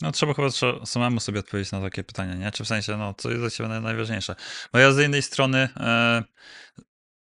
No 0.00 0.12
trzeba 0.12 0.34
chyba 0.34 0.48
samemu 0.86 1.20
sobie 1.20 1.40
odpowiedzieć 1.40 1.72
na 1.72 1.80
takie 1.80 2.04
pytanie, 2.04 2.34
nie? 2.34 2.50
Czy 2.50 2.64
w 2.64 2.68
sensie, 2.68 2.96
no, 2.96 3.14
co 3.14 3.30
jest 3.30 3.42
dla 3.42 3.50
ciebie 3.50 3.70
naj- 3.70 3.82
najważniejsze? 3.82 4.34
Bo 4.72 4.78
ja 4.78 4.92
z 4.92 4.98
jednej 4.98 5.22
strony, 5.22 5.68
e, 5.76 6.22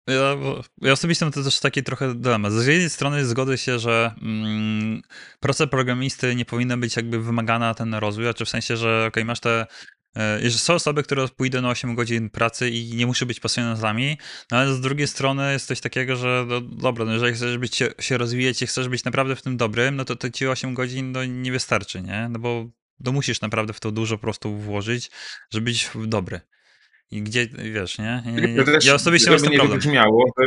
ja, 0.08 0.36
ja 0.82 0.92
osobiście 0.92 1.24
mam 1.24 1.32
to 1.32 1.42
też 1.42 1.60
taki 1.60 1.82
trochę 1.82 2.14
dylemat. 2.14 2.52
Z 2.52 2.66
jednej 2.66 2.90
strony 2.90 3.26
zgodzę 3.26 3.58
się, 3.58 3.78
że 3.78 4.14
mm, 4.22 5.02
praca 5.40 5.66
programisty 5.66 6.34
nie 6.34 6.44
powinna 6.44 6.76
być 6.76 6.96
jakby 6.96 7.22
wymagana 7.22 7.74
ten 7.74 7.94
rozwój, 7.94 8.28
a 8.28 8.34
czy 8.34 8.44
w 8.44 8.48
sensie, 8.48 8.76
że 8.76 9.06
okej, 9.08 9.24
masz 9.24 9.40
te 9.40 9.66
e, 10.16 10.50
że 10.50 10.58
są 10.58 10.74
osoby, 10.74 11.02
które 11.02 11.28
pójdą 11.28 11.62
na 11.62 11.68
8 11.68 11.94
godzin 11.94 12.30
pracy 12.30 12.70
i 12.70 12.96
nie 12.96 13.06
muszą 13.06 13.26
być 13.26 13.40
pasjonatami, 13.40 14.18
no 14.50 14.58
ale 14.58 14.74
z 14.74 14.80
drugiej 14.80 15.08
strony 15.08 15.52
jest 15.52 15.66
coś 15.66 15.80
takiego, 15.80 16.16
że 16.16 16.44
no, 16.48 16.60
dobra, 16.60 17.04
no, 17.04 17.12
jeżeli 17.12 17.34
chcesz 17.34 17.58
być, 17.58 17.76
się, 17.76 17.88
się 18.00 18.18
rozwijać 18.18 18.62
i 18.62 18.66
chcesz 18.66 18.88
być 18.88 19.04
naprawdę 19.04 19.36
w 19.36 19.42
tym 19.42 19.56
dobrym, 19.56 19.96
no 19.96 20.04
to, 20.04 20.16
to 20.16 20.30
ci 20.30 20.48
8 20.48 20.74
godzin 20.74 21.12
no, 21.12 21.24
nie 21.24 21.52
wystarczy, 21.52 22.02
nie? 22.02 22.28
No 22.30 22.38
bo 22.38 22.66
to 23.04 23.12
musisz 23.12 23.40
naprawdę 23.40 23.72
w 23.72 23.80
to 23.80 23.92
dużo 23.92 24.16
po 24.16 24.22
prostu 24.22 24.56
włożyć, 24.56 25.10
żeby 25.52 25.64
być 25.64 25.90
dobry. 26.06 26.40
I 27.10 27.22
gdzie, 27.22 27.46
wiesz, 27.72 27.98
nie? 27.98 28.22
Ja 28.84 28.94
osobiście 28.94 29.30
żeby 29.30 29.42
tym 29.42 29.50
nie 29.52 29.58
problem. 29.58 29.80
wybrzmiało, 29.80 30.32
że, 30.38 30.46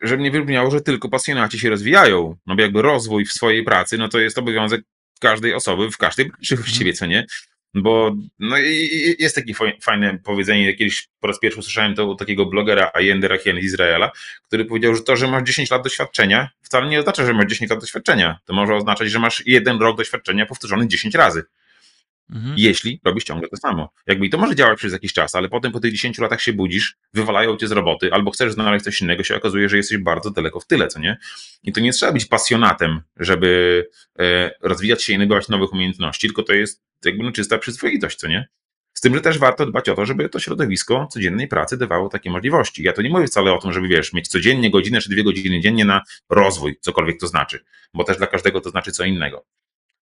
żeby 0.00 0.22
nie 0.22 0.30
wybrzmiało, 0.30 0.70
że 0.70 0.80
tylko 0.80 1.08
pasjonaci 1.08 1.58
się 1.58 1.70
rozwijają. 1.70 2.36
No 2.46 2.56
bo 2.56 2.62
jakby 2.62 2.82
rozwój 2.82 3.24
w 3.24 3.32
swojej 3.32 3.64
pracy, 3.64 3.98
no 3.98 4.08
to 4.08 4.18
jest 4.18 4.38
obowiązek 4.38 4.82
każdej 5.20 5.54
osoby 5.54 5.90
w 5.90 5.96
każdej 5.96 6.26
branży 6.30 6.56
właściwie, 6.56 6.92
co 6.92 7.06
nie? 7.06 7.26
Bo 7.74 8.14
no, 8.38 8.56
jest 9.18 9.34
takie 9.34 9.54
faj- 9.54 9.82
fajne 9.82 10.18
powiedzenie, 10.24 10.74
kiedyś 10.74 11.08
po 11.20 11.26
raz 11.26 11.38
pierwszy 11.38 11.60
usłyszałem 11.60 11.94
to 11.94 12.06
u 12.06 12.14
takiego 12.14 12.46
blogera 12.46 12.90
Ayende 12.94 13.28
Rachiel 13.28 13.60
z 13.60 13.64
Izraela, 13.64 14.10
który 14.42 14.64
powiedział, 14.64 14.94
że 14.94 15.02
to, 15.02 15.16
że 15.16 15.28
masz 15.28 15.42
10 15.42 15.70
lat 15.70 15.82
doświadczenia, 15.82 16.50
wcale 16.62 16.88
nie 16.88 16.98
oznacza, 17.00 17.26
że 17.26 17.32
masz 17.32 17.46
10 17.46 17.70
lat 17.70 17.80
doświadczenia. 17.80 18.38
To 18.44 18.54
może 18.54 18.74
oznaczać, 18.74 19.10
że 19.10 19.18
masz 19.18 19.42
jeden 19.46 19.78
rok 19.78 19.96
doświadczenia 19.96 20.46
powtórzony 20.46 20.88
10 20.88 21.14
razy 21.14 21.44
Mhm. 22.30 22.54
jeśli 22.58 23.00
robisz 23.04 23.24
ciągle 23.24 23.48
to 23.48 23.56
samo. 23.56 23.88
Jakby 24.06 24.26
i 24.26 24.30
to 24.30 24.38
może 24.38 24.54
działać 24.54 24.78
przez 24.78 24.92
jakiś 24.92 25.12
czas, 25.12 25.34
ale 25.34 25.48
potem 25.48 25.72
po 25.72 25.80
tych 25.80 25.92
10 25.92 26.18
latach 26.18 26.40
się 26.42 26.52
budzisz, 26.52 26.96
wywalają 27.14 27.56
cię 27.56 27.68
z 27.68 27.72
roboty, 27.72 28.12
albo 28.12 28.30
chcesz 28.30 28.52
znaleźć 28.52 28.84
coś 28.84 29.00
innego, 29.00 29.24
się 29.24 29.36
okazuje, 29.36 29.68
że 29.68 29.76
jesteś 29.76 29.98
bardzo 29.98 30.30
daleko 30.30 30.60
w 30.60 30.66
tyle, 30.66 30.88
co 30.88 31.00
nie? 31.00 31.18
I 31.62 31.72
to 31.72 31.80
nie 31.80 31.92
trzeba 31.92 32.12
być 32.12 32.24
pasjonatem, 32.24 33.00
żeby 33.16 33.88
e, 34.18 34.50
rozwijać 34.60 35.02
się 35.02 35.12
i 35.12 35.18
nabywać 35.18 35.48
nowych 35.48 35.72
umiejętności, 35.72 36.26
tylko 36.28 36.42
to 36.42 36.52
jest 36.52 36.82
jakby 37.04 37.24
no, 37.24 37.32
czysta 37.32 37.58
przyzwoitość, 37.58 38.16
co 38.16 38.28
nie? 38.28 38.48
Z 38.92 39.00
tym, 39.00 39.14
że 39.14 39.20
też 39.20 39.38
warto 39.38 39.66
dbać 39.66 39.88
o 39.88 39.94
to, 39.94 40.06
żeby 40.06 40.28
to 40.28 40.40
środowisko 40.40 41.08
codziennej 41.10 41.48
pracy 41.48 41.76
dawało 41.76 42.08
takie 42.08 42.30
możliwości. 42.30 42.82
Ja 42.82 42.92
to 42.92 43.02
nie 43.02 43.10
mówię 43.10 43.26
wcale 43.26 43.52
o 43.52 43.58
tym, 43.58 43.72
żeby 43.72 43.88
wiesz, 43.88 44.12
mieć 44.12 44.28
codziennie 44.28 44.70
godzinę 44.70 45.00
czy 45.00 45.10
dwie 45.10 45.24
godziny 45.24 45.60
dziennie 45.60 45.84
na 45.84 46.02
rozwój, 46.30 46.76
cokolwiek 46.80 47.20
to 47.20 47.26
znaczy, 47.26 47.64
bo 47.94 48.04
też 48.04 48.16
dla 48.16 48.26
każdego 48.26 48.60
to 48.60 48.70
znaczy 48.70 48.92
co 48.92 49.04
innego. 49.04 49.44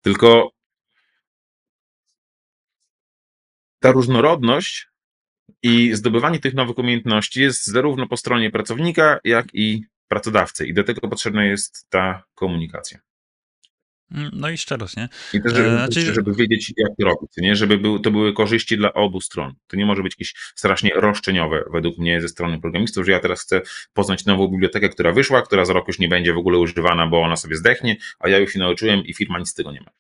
Tylko 0.01 0.51
ta 3.84 3.91
różnorodność 3.91 4.88
i 5.63 5.93
zdobywanie 5.95 6.39
tych 6.39 6.53
nowych 6.53 6.77
umiejętności 6.77 7.41
jest 7.41 7.65
zarówno 7.67 8.07
po 8.07 8.17
stronie 8.17 8.51
pracownika, 8.51 9.19
jak 9.23 9.45
i 9.53 9.86
pracodawcy. 10.07 10.67
I 10.67 10.73
do 10.73 10.84
tego 10.84 11.07
potrzebna 11.07 11.45
jest 11.45 11.86
ta 11.89 12.23
komunikacja. 12.36 12.99
Mm, 14.11 14.29
No 14.34 14.49
i 14.49 14.57
szczerość, 14.57 14.95
nie? 14.97 15.09
I 15.34 15.41
też, 15.41 15.53
żeby, 15.53 15.69
E, 15.69 15.71
znaczy- 15.77 16.13
żeby 16.13 16.34
wiedzieć, 16.36 16.73
jak 16.77 16.91
to 16.99 17.05
robić, 17.05 17.31
nie? 17.38 17.55
żeby 17.55 17.77
był, 17.77 17.99
to 17.99 18.11
były 18.11 18.34
korzyści 18.34 18.77
dla 18.77 18.93
obu 18.93 19.21
stron. 19.21 19.53
To 19.67 19.77
nie 19.77 19.86
może 19.86 20.03
być 20.03 20.13
jakieś 20.13 20.34
strasznie 20.55 20.89
roszczeniowe 20.95 21.63
według 21.73 21.97
mnie 21.97 22.21
ze 22.21 22.29
strony 22.29 22.61
programistów, 22.61 23.05
że 23.05 23.11
ja 23.11 23.19
teraz 23.19 23.41
chcę 23.41 23.61
poznać 23.93 24.25
nową 24.25 24.47
bibliotekę, 24.47 24.89
która 24.89 25.11
wyszła, 25.11 25.41
która 25.41 25.65
za 25.65 25.73
rok 25.73 25.88
już 25.88 25.99
nie 25.99 26.07
będzie 26.07 26.34
w 26.34 26.38
ogóle 26.38 26.57
używana, 26.57 27.07
bo 27.07 27.21
ona 27.21 27.36
sobie 27.36 27.55
zdechnie, 27.55 27.95
a 28.19 28.29
ja 28.29 28.38
już 28.38 28.53
się 28.53 28.59
nauczyłem 28.59 29.05
i 29.05 29.13
firma 29.13 29.39
nic 29.39 29.49
z 29.49 29.53
tego 29.53 29.71
nie 29.71 29.81
ma. 29.81 29.91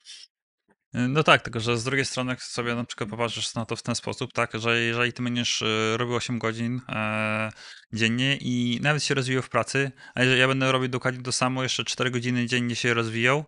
No 0.93 1.23
tak, 1.23 1.41
tylko 1.41 1.59
że 1.59 1.77
z 1.77 1.83
drugiej 1.83 2.05
strony 2.05 2.35
sobie 2.39 2.75
na 2.75 2.83
przykład 2.83 3.09
popatrzysz 3.09 3.55
na 3.55 3.65
to 3.65 3.75
w 3.75 3.83
ten 3.83 3.95
sposób, 3.95 4.33
tak, 4.33 4.51
że 4.53 4.79
jeżeli 4.81 5.13
ty 5.13 5.23
będziesz 5.23 5.61
e, 5.61 5.97
robił 5.97 6.15
8 6.15 6.39
godzin 6.39 6.81
e, 6.89 7.51
dziennie 7.93 8.37
i 8.37 8.79
nawet 8.81 9.03
się 9.03 9.13
rozwijał 9.13 9.43
w 9.43 9.49
pracy, 9.49 9.91
a 10.15 10.21
jeżeli 10.21 10.39
ja 10.39 10.47
będę 10.47 10.71
robił 10.71 10.89
dokładnie 10.89 11.23
to 11.23 11.31
samo, 11.31 11.63
jeszcze 11.63 11.83
4 11.83 12.11
godziny 12.11 12.45
dziennie 12.45 12.75
się 12.75 12.93
rozwijał, 12.93 13.45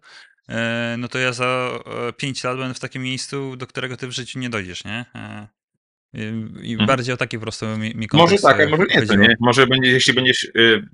e, 0.49 0.95
no 0.97 1.07
to 1.07 1.17
ja 1.19 1.33
za 1.33 1.79
e, 2.09 2.13
5 2.13 2.43
lat 2.43 2.57
będę 2.57 2.73
w 2.73 2.79
takim 2.79 3.03
miejscu, 3.03 3.55
do 3.55 3.67
którego 3.67 3.97
ty 3.97 4.07
w 4.07 4.11
życiu 4.11 4.39
nie 4.39 4.49
dojdziesz, 4.49 4.83
nie? 4.85 5.05
E, 5.15 5.47
i, 6.63 6.71
Mhm. 6.71 6.87
bardziej 6.87 7.13
o 7.13 7.17
taki 7.17 7.37
po 7.37 7.41
prostu 7.41 7.65
mi, 7.77 7.95
mi 7.95 8.07
Może 8.13 8.37
tak, 8.37 8.59
a 8.59 8.63
e, 8.63 8.67
może 8.67 8.83
nie, 8.83 9.05
to 9.05 9.15
nie. 9.15 9.35
Może 9.39 9.67
będzie, 9.67 9.91
jeśli 9.91 10.13
będziesz 10.13 10.43
y, 10.43 10.87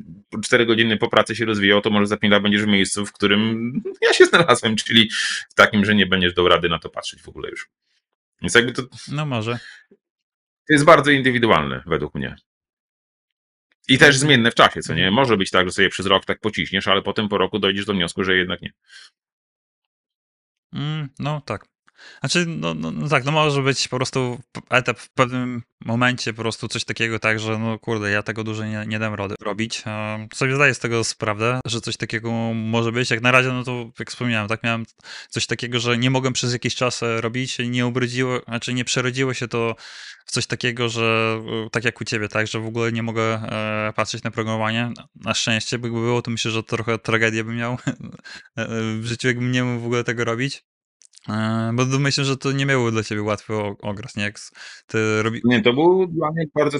4 0.43 0.65
godziny 0.65 0.97
po 0.97 1.09
pracy 1.09 1.35
się 1.35 1.45
rozwijał, 1.45 1.81
to 1.81 1.89
może 1.89 2.07
za 2.07 2.17
5 2.17 2.31
lat 2.31 2.43
będziesz 2.43 2.63
w 2.63 2.67
miejscu, 2.67 3.05
w 3.05 3.11
którym 3.13 3.71
ja 4.01 4.13
się 4.13 4.25
znalazłem, 4.25 4.75
czyli 4.75 5.09
w 5.49 5.53
takim, 5.53 5.85
że 5.85 5.95
nie 5.95 6.05
będziesz 6.05 6.33
dał 6.33 6.47
rady 6.47 6.69
na 6.69 6.79
to 6.79 6.89
patrzeć 6.89 7.21
w 7.21 7.29
ogóle 7.29 7.49
już. 7.49 7.69
Więc 8.41 8.55
jakby 8.55 8.73
to, 8.73 8.83
No 9.11 9.25
może. 9.25 9.59
to 10.67 10.73
jest 10.73 10.85
bardzo 10.85 11.11
indywidualne 11.11 11.83
według 11.85 12.15
mnie. 12.15 12.35
I 13.87 13.97
też 13.97 14.17
zmienne 14.17 14.51
w 14.51 14.55
czasie, 14.55 14.81
co 14.81 14.93
nie? 14.93 15.11
Może 15.11 15.37
być 15.37 15.51
tak, 15.51 15.67
że 15.67 15.71
sobie 15.71 15.89
przez 15.89 16.05
rok 16.05 16.25
tak 16.25 16.39
pociśniesz, 16.39 16.87
ale 16.87 17.01
potem 17.01 17.29
po 17.29 17.37
roku 17.37 17.59
dojdziesz 17.59 17.85
do 17.85 17.93
wniosku, 17.93 18.23
że 18.23 18.35
jednak 18.37 18.61
nie. 18.61 18.71
Mm, 20.73 21.09
no 21.19 21.41
tak. 21.41 21.65
Znaczy, 22.19 22.45
no, 22.47 22.73
no, 22.73 22.91
no 22.91 23.09
tak, 23.09 23.25
no 23.25 23.31
może 23.31 23.61
być 23.61 23.87
po 23.87 23.97
prostu 23.97 24.39
etap 24.69 24.99
w 24.99 25.09
pewnym 25.09 25.61
momencie 25.85 26.33
po 26.33 26.41
prostu 26.41 26.67
coś 26.67 26.85
takiego, 26.85 27.19
tak, 27.19 27.39
że 27.39 27.59
no 27.59 27.79
kurde, 27.79 28.11
ja 28.11 28.23
tego 28.23 28.43
dłużej 28.43 28.69
nie, 28.69 28.85
nie 28.87 28.99
dam 28.99 29.13
rady 29.13 29.35
robić. 29.41 29.83
Um, 29.85 30.27
sobie 30.33 30.55
zdaję 30.55 30.73
z 30.73 30.79
tego 30.79 31.03
sprawę, 31.03 31.59
że 31.65 31.81
coś 31.81 31.97
takiego 31.97 32.31
może 32.53 32.91
być. 32.91 33.11
Jak 33.11 33.21
na 33.21 33.31
razie, 33.31 33.49
no 33.49 33.63
to 33.63 33.91
jak 33.99 34.11
wspomniałem, 34.11 34.47
tak, 34.47 34.63
miałem 34.63 34.85
coś 35.29 35.45
takiego, 35.45 35.79
że 35.79 35.97
nie 35.97 36.09
mogłem 36.09 36.33
przez 36.33 36.53
jakiś 36.53 36.75
czas 36.75 37.03
e, 37.03 37.21
robić, 37.21 37.57
nie 37.59 37.87
ubrudziło, 37.87 38.39
znaczy 38.47 38.73
nie 38.73 38.85
przerodziło 38.85 39.33
się 39.33 39.47
to 39.47 39.75
w 40.25 40.31
coś 40.31 40.47
takiego, 40.47 40.89
że 40.89 41.39
e, 41.65 41.69
tak 41.69 41.85
jak 41.85 42.01
u 42.01 42.03
ciebie, 42.03 42.29
tak, 42.29 42.47
że 42.47 42.59
w 42.59 42.65
ogóle 42.65 42.91
nie 42.91 43.03
mogę 43.03 43.23
e, 43.23 43.93
patrzeć 43.95 44.23
na 44.23 44.31
programowanie. 44.31 44.91
Na 45.15 45.33
szczęście, 45.33 45.79
by 45.79 45.89
było, 45.89 46.21
to 46.21 46.31
myślę, 46.31 46.51
że 46.51 46.63
trochę 46.63 46.99
tragedię 46.99 47.43
bym 47.43 47.55
miał 47.55 47.73
e, 48.55 48.67
w 48.97 49.05
życiu, 49.05 49.27
jakbym 49.27 49.51
nie 49.51 49.63
mógł 49.63 49.83
w 49.83 49.85
ogóle 49.85 50.03
tego 50.03 50.25
robić. 50.25 50.63
E, 51.29 51.71
Bo 51.73 51.85
myślę, 51.99 52.25
że 52.25 52.37
to 52.37 52.51
nie 52.51 52.65
miało 52.65 52.91
dla 52.91 53.03
ciebie 53.03 53.21
łatwy 53.21 53.53
okres, 53.81 54.15
nie? 54.15 54.33
Robi... 55.21 55.41
Nie, 55.43 55.61
to 55.61 55.73
był 55.73 56.07
dla 56.07 56.31
mnie 56.31 56.45
bardzo. 56.55 56.79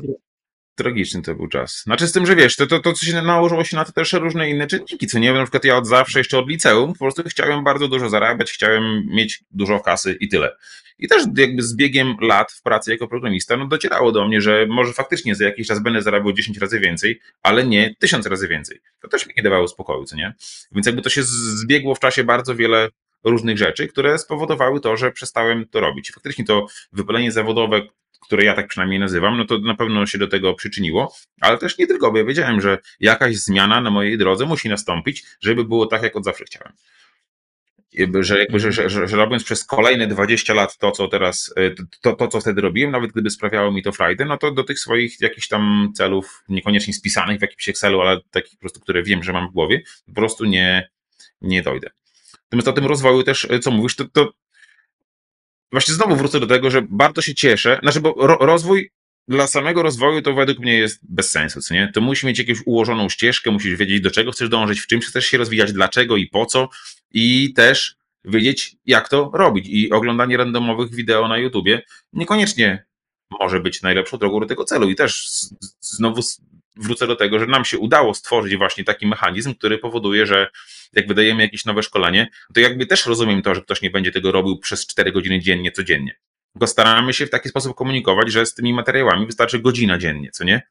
tragiczny 0.76 1.22
to 1.22 1.36
był 1.36 1.48
czas. 1.48 1.82
Znaczy 1.84 2.08
z 2.08 2.12
tym, 2.12 2.26
że 2.26 2.36
wiesz, 2.36 2.56
to, 2.56 2.68
to, 2.68 2.80
to 2.80 2.94
co 2.94 3.06
się 3.06 3.22
nałożyło 3.22 3.64
się 3.64 3.76
na 3.76 3.86
to 3.86 3.92
też 3.92 4.14
różne 4.14 4.50
inne 4.50 4.68
czynniki, 4.68 5.08
co 5.08 5.20
nie? 5.20 5.34
Na 5.34 5.44
przykład 5.44 5.66
ja 5.66 5.78
od 5.78 5.88
zawsze, 5.88 6.20
jeszcze 6.20 6.40
od 6.40 6.50
liceum, 6.50 6.94
po 6.94 7.00
prostu 7.00 7.24
chciałem 7.28 7.64
bardzo 7.64 7.88
dużo 7.88 8.10
zarabiać, 8.10 8.52
chciałem 8.52 9.06
mieć 9.08 9.44
dużo 9.52 9.80
kasy 9.80 10.18
i 10.20 10.30
tyle. 10.30 10.56
I 11.00 11.08
też 11.08 11.24
jakby 11.38 11.64
z 11.64 11.76
biegiem 11.76 12.16
lat 12.22 12.52
w 12.52 12.62
pracy 12.62 12.92
jako 12.92 13.08
programista, 13.08 13.58
no 13.58 13.68
docierało 13.68 14.12
do 14.12 14.28
mnie, 14.28 14.42
że 14.42 14.66
może 14.70 14.94
faktycznie 14.94 15.36
za 15.36 15.46
jakiś 15.46 15.68
czas 15.68 15.80
będę 15.80 16.02
zarabiał 16.02 16.34
10 16.34 16.58
razy 16.58 16.80
więcej, 16.80 17.20
ale 17.44 17.66
nie 17.66 17.96
1000 18.00 18.26
razy 18.26 18.48
więcej. 18.48 18.80
To 19.02 19.08
też 19.08 19.28
mi 19.28 19.34
nie 19.38 19.44
dawało 19.44 19.68
spokoju, 19.68 20.06
co 20.06 20.16
nie? 20.16 20.34
Więc 20.72 20.86
jakby 20.86 21.02
to 21.02 21.10
się 21.10 21.24
zbiegło 21.24 21.96
w 21.96 22.00
czasie 22.00 22.24
bardzo 22.24 22.56
wiele 22.56 22.90
różnych 23.24 23.58
rzeczy, 23.58 23.88
które 23.88 24.18
spowodowały 24.18 24.80
to, 24.80 24.98
że 24.98 25.12
przestałem 25.12 25.68
to 25.68 25.80
robić. 25.80 26.12
Faktycznie 26.12 26.46
to 26.46 26.68
wypalenie 26.94 27.32
zawodowe, 27.32 27.82
które 28.22 28.44
ja 28.44 28.54
tak 28.54 28.68
przynajmniej 28.68 29.00
nazywam, 29.00 29.38
no 29.38 29.46
to 29.46 29.60
na 29.60 29.76
pewno 29.76 30.06
się 30.06 30.18
do 30.18 30.28
tego 30.28 30.54
przyczyniło, 30.54 31.16
ale 31.42 31.58
też 31.58 31.78
nie 31.78 31.88
tylko, 31.88 32.12
bo 32.12 32.18
ja 32.18 32.24
wiedziałem, 32.24 32.62
że 32.62 32.78
jakaś 33.00 33.36
zmiana 33.36 33.82
na 33.82 33.90
mojej 33.90 34.18
drodze 34.18 34.46
musi 34.46 34.70
nastąpić, 34.70 35.24
żeby 35.42 35.66
było 35.66 35.86
tak, 35.86 36.04
jak 36.04 36.16
od 36.16 36.24
zawsze 36.24 36.46
chciałem. 36.46 36.74
Że, 38.20 38.40
jakby, 38.40 38.60
że, 38.60 38.72
że, 38.72 38.90
że, 38.90 39.18
robiąc 39.18 39.44
przez 39.44 39.66
kolejne 39.66 40.08
20 40.08 40.54
lat 40.54 40.78
to, 40.78 40.92
co 40.92 41.08
teraz, 41.08 41.54
e, 41.56 41.72
to, 42.02 42.14
to, 42.14 42.28
co 42.28 42.42
wtedy 42.42 42.62
robiłem, 42.62 42.92
nawet 42.92 43.12
gdyby 43.12 43.30
sprawiało 43.30 43.72
mi 43.72 43.84
to 43.84 43.92
frajdę, 43.92 44.26
no 44.26 44.38
to 44.38 44.52
do 44.52 44.64
tych 44.64 44.80
swoich 44.80 45.22
jakichś 45.22 45.48
tam 45.48 45.92
celów, 45.96 46.44
niekoniecznie 46.50 46.94
spisanych 46.94 47.40
w 47.40 47.42
jakimś 47.42 47.70
Excelu, 47.70 48.02
ale 48.02 48.20
takich 48.32 48.54
po 48.54 48.60
prostu, 48.60 48.80
które 48.80 49.04
wiem, 49.04 49.24
że 49.24 49.34
mam 49.34 49.48
w 49.48 49.52
głowie, 49.52 49.82
po 50.06 50.14
prostu 50.14 50.46
nie, 50.46 50.90
nie 51.42 51.62
dojdę. 51.62 51.90
Natomiast 52.52 52.68
o 52.68 52.74
tym 52.74 52.86
rozwoju 52.86 53.24
też, 53.24 53.48
e, 53.50 53.60
co 53.60 53.72
mówisz, 53.72 53.96
to, 53.96 54.06
to 54.06 54.34
właśnie 55.72 55.94
znowu 55.94 56.16
wrócę 56.16 56.40
do 56.40 56.48
tego, 56.48 56.72
że 56.72 56.82
bardzo 56.90 57.22
się 57.22 57.36
cieszę, 57.36 57.80
znaczy, 57.84 58.02
bo 58.02 58.16
ro, 58.18 58.38
rozwój 58.42 58.92
dla 59.28 59.48
samego 59.48 59.84
rozwoju 59.84 60.22
to 60.22 60.34
według 60.34 60.60
mnie 60.60 60.78
jest 60.78 61.00
bez 61.10 61.32
sensu, 61.32 61.62
co 61.62 61.74
nie? 61.74 61.92
To 61.94 62.02
musi 62.02 62.28
mieć 62.28 62.40
jakąś 62.40 62.58
ułożoną 62.66 63.10
ścieżkę, 63.10 63.52
musisz 63.52 63.76
wiedzieć, 63.76 64.02
do 64.02 64.12
czego 64.12 64.32
chcesz 64.32 64.50
dążyć, 64.50 64.80
w 64.80 64.88
czym 64.88 65.00
chcesz 65.00 65.26
się 65.26 65.38
rozwijać, 65.38 65.74
dlaczego 65.74 66.18
i 66.18 66.28
po 66.28 66.46
co 66.46 66.70
i 67.12 67.54
też 67.54 67.96
wiedzieć, 68.26 68.76
jak 68.86 69.10
to 69.10 69.32
robić. 69.34 69.68
I 69.70 69.92
oglądanie 69.92 70.38
randomowych 70.38 70.96
wideo 70.96 71.28
na 71.28 71.38
YouTubie 71.38 71.82
niekoniecznie 72.14 72.86
może 73.40 73.60
być 73.60 73.82
najlepszą 73.82 74.18
drogą 74.18 74.40
do 74.40 74.46
tego 74.46 74.64
celu. 74.64 74.90
I 74.90 74.96
też 74.96 75.30
znowu 75.80 76.22
wrócę 76.82 77.08
do 77.08 77.16
tego, 77.16 77.40
że 77.40 77.48
nam 77.48 77.66
się 77.66 77.78
udało 77.78 78.14
stworzyć 78.14 78.58
właśnie 78.58 78.84
taki 78.84 79.08
mechanizm, 79.08 79.56
który 79.56 79.78
powoduje, 79.78 80.26
że 80.26 80.50
jak 80.94 81.08
wydajemy 81.08 81.44
jakieś 81.44 81.66
nowe 81.66 81.84
szkolenie, 81.84 82.30
to 82.54 82.60
jakby 82.60 82.86
też 82.86 83.06
rozumiem 83.06 83.42
to, 83.42 83.56
że 83.56 83.62
ktoś 83.62 83.82
nie 83.82 83.90
będzie 83.90 84.12
tego 84.12 84.32
robił 84.32 84.60
przez 84.60 84.88
4 84.88 85.12
godziny 85.12 85.40
dziennie, 85.40 85.72
codziennie. 85.72 86.16
Tylko 86.54 86.68
staramy 86.68 87.14
się 87.14 87.26
w 87.26 87.30
taki 87.30 87.50
sposób 87.50 87.76
komunikować, 87.76 88.32
że 88.32 88.46
z 88.46 88.54
tymi 88.54 88.74
materiałami 88.74 89.26
wystarczy 89.26 89.60
godzina 89.60 89.98
dziennie, 89.98 90.32
co 90.32 90.44
nie? 90.44 90.62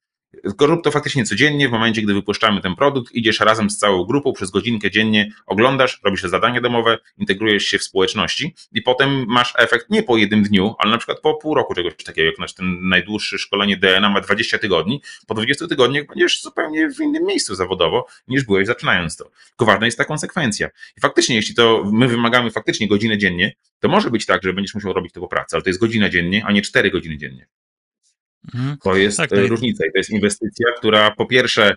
Rób 0.60 0.84
to 0.84 0.90
faktycznie 0.90 1.24
codziennie, 1.24 1.68
w 1.68 1.72
momencie, 1.72 2.02
gdy 2.02 2.14
wypuszczamy 2.14 2.60
ten 2.60 2.74
produkt, 2.76 3.14
idziesz 3.14 3.40
razem 3.40 3.70
z 3.70 3.78
całą 3.78 4.04
grupą 4.04 4.32
przez 4.32 4.50
godzinkę 4.50 4.90
dziennie, 4.90 5.32
oglądasz, 5.46 6.00
robisz 6.04 6.22
zadania 6.22 6.60
domowe, 6.60 6.98
integrujesz 7.18 7.64
się 7.64 7.78
w 7.78 7.82
społeczności 7.82 8.54
i 8.72 8.82
potem 8.82 9.24
masz 9.28 9.54
efekt 9.56 9.90
nie 9.90 10.02
po 10.02 10.16
jednym 10.16 10.42
dniu, 10.42 10.74
ale 10.78 10.90
na 10.90 10.98
przykład 10.98 11.20
po 11.20 11.34
pół 11.34 11.54
roku 11.54 11.74
czegoś 11.74 11.94
takiego, 12.04 12.26
jak 12.26 12.38
nasz 12.38 12.54
ten 12.54 12.88
najdłuższe 12.88 13.38
szkolenie 13.38 13.76
DNA 13.76 14.10
ma 14.10 14.20
20 14.20 14.58
tygodni, 14.58 15.02
po 15.26 15.34
20 15.34 15.66
tygodniach 15.66 16.06
będziesz 16.06 16.42
zupełnie 16.42 16.90
w 16.90 17.00
innym 17.00 17.26
miejscu 17.26 17.54
zawodowo 17.54 18.06
niż 18.28 18.44
byłeś 18.44 18.66
zaczynając 18.66 19.16
to. 19.16 19.30
Tylko 19.48 19.64
ważna 19.64 19.86
jest 19.86 19.98
ta 19.98 20.04
konsekwencja. 20.04 20.68
I 20.96 21.00
faktycznie, 21.00 21.36
jeśli 21.36 21.54
to 21.54 21.84
my 21.92 22.08
wymagamy 22.08 22.50
faktycznie 22.50 22.88
godzinę 22.88 23.18
dziennie, 23.18 23.52
to 23.80 23.88
może 23.88 24.10
być 24.10 24.26
tak, 24.26 24.42
że 24.42 24.52
będziesz 24.52 24.74
musiał 24.74 24.92
robić 24.92 25.12
to 25.12 25.20
po 25.20 25.28
pracy, 25.28 25.56
ale 25.56 25.62
to 25.62 25.70
jest 25.70 25.80
godzina 25.80 26.08
dziennie, 26.08 26.44
a 26.46 26.52
nie 26.52 26.62
4 26.62 26.90
godziny 26.90 27.16
dziennie. 27.16 27.46
Mhm. 28.54 28.76
To 28.82 28.96
jest 28.96 29.16
tak, 29.16 29.30
to 29.30 29.36
e, 29.36 29.46
różnica 29.46 29.86
i 29.86 29.92
to 29.92 29.98
jest 29.98 30.10
inwestycja, 30.10 30.66
która 30.78 31.10
po 31.10 31.26
pierwsze 31.26 31.74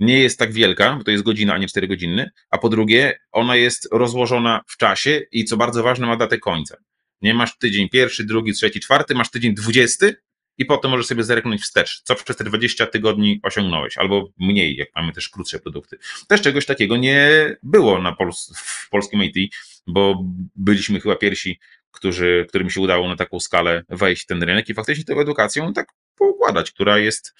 nie 0.00 0.18
jest 0.18 0.38
tak 0.38 0.52
wielka, 0.52 0.96
bo 0.96 1.04
to 1.04 1.10
jest 1.10 1.24
godzina, 1.24 1.54
a 1.54 1.58
nie 1.58 1.68
4 1.68 1.88
godziny, 1.88 2.30
a 2.50 2.58
po 2.58 2.68
drugie 2.68 3.18
ona 3.32 3.56
jest 3.56 3.88
rozłożona 3.92 4.60
w 4.68 4.76
czasie 4.76 5.20
i 5.32 5.44
co 5.44 5.56
bardzo 5.56 5.82
ważne 5.82 6.06
ma 6.06 6.16
datę 6.16 6.38
końca. 6.38 6.76
Nie 7.22 7.34
masz 7.34 7.58
tydzień 7.58 7.88
pierwszy, 7.88 8.24
drugi, 8.24 8.52
trzeci, 8.52 8.80
czwarty, 8.80 9.14
masz 9.14 9.30
tydzień 9.30 9.54
dwudziesty 9.54 10.16
i 10.58 10.64
potem 10.64 10.90
możesz 10.90 11.06
sobie 11.06 11.24
zerknąć 11.24 11.62
wstecz, 11.62 12.02
co 12.02 12.14
przez 12.14 12.36
te 12.36 12.44
20 12.44 12.86
tygodni 12.86 13.40
osiągnąłeś, 13.42 13.98
albo 13.98 14.28
mniej, 14.38 14.76
jak 14.76 14.88
mamy 14.96 15.12
też 15.12 15.28
krótsze 15.28 15.58
produkty. 15.58 15.98
Też 16.28 16.42
czegoś 16.42 16.66
takiego 16.66 16.96
nie 16.96 17.30
było 17.62 18.02
na 18.02 18.12
Pols 18.12 18.52
w 18.56 18.90
polskim 18.90 19.24
IT, 19.24 19.54
bo 19.86 20.24
byliśmy 20.56 21.00
chyba 21.00 21.16
pierwsi, 21.16 21.58
którzy, 21.94 22.46
którym 22.48 22.70
się 22.70 22.80
udało 22.80 23.08
na 23.08 23.16
taką 23.16 23.40
skalę 23.40 23.82
wejść 23.88 24.22
w 24.22 24.26
ten 24.26 24.42
rynek 24.42 24.68
i 24.68 24.74
faktycznie 24.74 25.04
tę 25.04 25.14
edukacją 25.14 25.72
tak 25.72 25.86
poukładać, 26.16 26.70
która 26.72 26.98
jest 26.98 27.34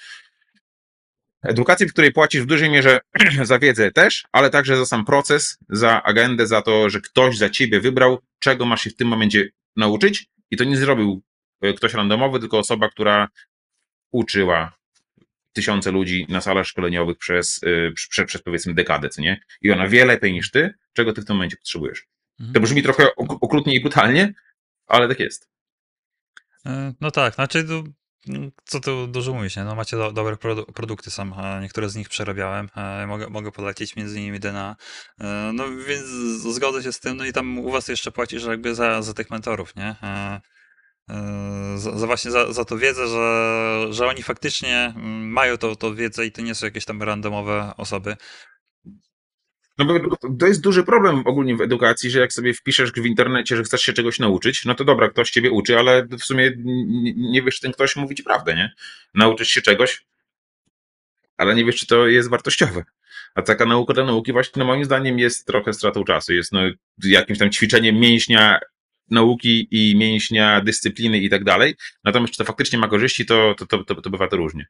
edukacją, 1.43 1.89
w 1.89 1.93
której 1.93 2.13
płacisz 2.13 2.43
w 2.43 2.47
dużej 2.47 2.71
mierze 2.71 3.01
za 3.43 3.59
wiedzę 3.59 3.93
też, 3.93 4.25
ale 4.33 4.51
także 4.51 4.77
za 4.77 4.87
sam 4.87 5.05
proces, 5.05 5.59
za 5.69 6.03
agendę, 6.03 6.47
za 6.47 6.63
to, 6.63 6.91
że 6.91 7.01
ktoś 7.01 7.39
za 7.39 7.51
ciebie 7.51 7.81
wybrał, 7.81 8.19
czego 8.39 8.67
masz 8.67 8.83
się 8.83 8.91
w 8.91 8.97
tym 8.97 9.09
momencie 9.09 9.49
nauczyć 9.77 10.27
i 10.51 10.57
to 10.57 10.65
nie 10.65 10.77
zrobił 10.77 11.23
e, 11.61 11.73
ktoś 11.73 11.95
randomowy, 11.95 12.41
tylko 12.41 12.59
osoba, 12.59 12.89
która 12.89 13.29
uczyła 14.13 14.77
tysiące 15.53 15.91
ludzi 15.91 16.27
na 16.29 16.41
salach 16.41 16.67
szkoleniowych 16.67 17.19
przez, 17.19 17.61
e, 17.63 17.93
przez, 17.93 18.27
przez 18.27 18.43
powiedzmy 18.43 18.75
dekadę, 18.75 19.09
nie? 19.19 19.41
I 19.63 19.71
ona 19.71 19.89
wie 19.89 20.05
lepiej 20.05 20.33
niż 20.33 20.51
ty, 20.51 20.75
czego 20.93 21.13
ty 21.13 21.23
w 21.23 21.25
tym 21.25 21.37
momencie 21.37 21.57
potrzebujesz. 21.57 22.07
Mhm. 22.41 22.55
To 22.55 22.61
brzmi 22.61 22.83
trochę 22.83 23.09
okrutnie 23.17 23.75
i 23.75 23.81
brutalnie, 23.81 24.35
ale 24.87 25.09
tak 25.09 25.21
jest. 25.21 25.49
E, 26.67 26.95
no 27.01 27.11
tak, 27.11 27.35
znaczy 27.35 27.65
co 28.65 28.81
tu 28.81 29.07
dużo 29.07 29.35
mówić, 29.35 29.57
nie? 29.57 29.65
No 29.65 29.75
macie 29.75 29.97
do, 29.97 30.13
dobre 30.13 30.37
produ 30.37 30.65
produkty 30.65 31.11
sam, 31.11 31.35
niektóre 31.63 31.89
z 31.89 31.97
nich 31.97 32.09
przerabiałem, 32.09 32.69
mogę, 33.07 33.29
mogę 33.31 33.53
polecić, 33.53 33.97
między 33.97 34.21
innymi 34.21 34.41
DNA, 34.41 34.77
e, 35.21 35.51
no 35.55 35.65
więc 35.89 36.07
zgodzę 36.55 36.83
się 36.83 36.93
z 36.93 37.01
tym, 37.01 37.17
no 37.17 37.25
i 37.25 37.33
tam 37.33 37.59
u 37.59 37.71
was 37.71 37.89
jeszcze 37.89 38.13
płacisz 38.13 38.45
jakby 38.45 38.75
za, 38.75 39.03
za 39.03 39.15
tych 39.15 39.31
mentorów, 39.31 39.77
nie? 39.77 39.97
E, 40.03 40.41
e, 41.11 41.79
za, 41.79 41.99
za 41.99 42.07
właśnie 42.07 42.31
za, 42.31 42.53
za 42.53 42.65
tą 42.65 42.79
wiedzę, 42.79 43.09
że, 43.09 43.87
że 43.91 44.07
oni 44.07 44.23
faktycznie 44.23 44.93
mm, 44.97 45.29
mają 45.29 45.57
tą, 45.57 45.77
tą 45.77 45.95
wiedzę 45.95 46.27
i 46.27 46.33
to 46.33 46.43
nie 46.43 46.55
są 46.55 46.67
jakieś 46.67 46.85
tam 46.85 47.03
randomowe 47.03 47.73
osoby. 47.77 48.17
No 49.79 49.85
bo 49.85 50.17
to 50.39 50.47
jest 50.47 50.61
duży 50.61 50.83
problem 50.83 51.23
ogólnie 51.27 51.57
w 51.57 51.61
edukacji, 51.61 52.11
że 52.11 52.21
jak 52.21 52.33
sobie 52.33 52.55
wpiszesz 52.55 52.93
w 52.93 53.07
internecie, 53.07 53.57
że 53.57 53.63
chcesz 53.63 53.83
się 53.83 53.93
czegoś 53.93 54.19
nauczyć, 54.19 54.65
no 54.65 54.75
to 54.75 54.85
dobra, 54.85 55.09
ktoś 55.09 55.31
ciebie 55.31 55.51
uczy, 55.51 55.79
ale 55.79 56.07
w 56.07 56.25
sumie 56.25 56.53
nie 57.17 57.43
wiesz, 57.43 57.55
czy 57.55 57.61
ten 57.61 57.73
ktoś 57.73 57.97
mówi 57.97 58.15
ci 58.15 58.23
prawdę, 58.23 58.55
nie? 58.55 58.73
Nauczysz 59.15 59.49
się 59.49 59.63
czegoś, 59.63 60.05
ale 61.37 61.55
nie 61.55 61.65
wiesz, 61.65 61.77
czy 61.77 61.87
to 61.87 62.07
jest 62.07 62.31
wartościowe. 62.31 62.85
A 63.35 63.43
taka 63.43 63.67
nauka 63.67 63.95
dla 63.95 64.05
nauki 64.05 64.33
właśnie, 64.33 64.61
no 64.61 64.65
moim 64.65 64.85
zdaniem, 64.85 65.19
jest 65.19 65.47
trochę 65.47 65.73
stratą 65.73 66.05
czasu. 66.05 66.35
Jest 66.35 66.53
no, 66.53 66.61
jakimś 67.05 67.39
tam 67.39 67.51
ćwiczeniem 67.51 67.97
mięśnia 67.97 68.59
nauki 69.11 69.69
i 69.71 69.97
mięśnia 69.97 70.61
dyscypliny 70.61 71.19
i 71.19 71.31
tak 71.31 71.45
dalej. 71.45 71.75
Natomiast 72.05 72.33
czy 72.33 72.39
to 72.39 72.45
faktycznie 72.45 72.79
ma 72.79 72.89
korzyści, 72.89 73.27
to, 73.27 73.55
to, 73.69 73.85
to, 73.85 73.95
to 73.95 74.11
bywa 74.11 74.29
to 74.29 74.37
różnie. 74.37 74.67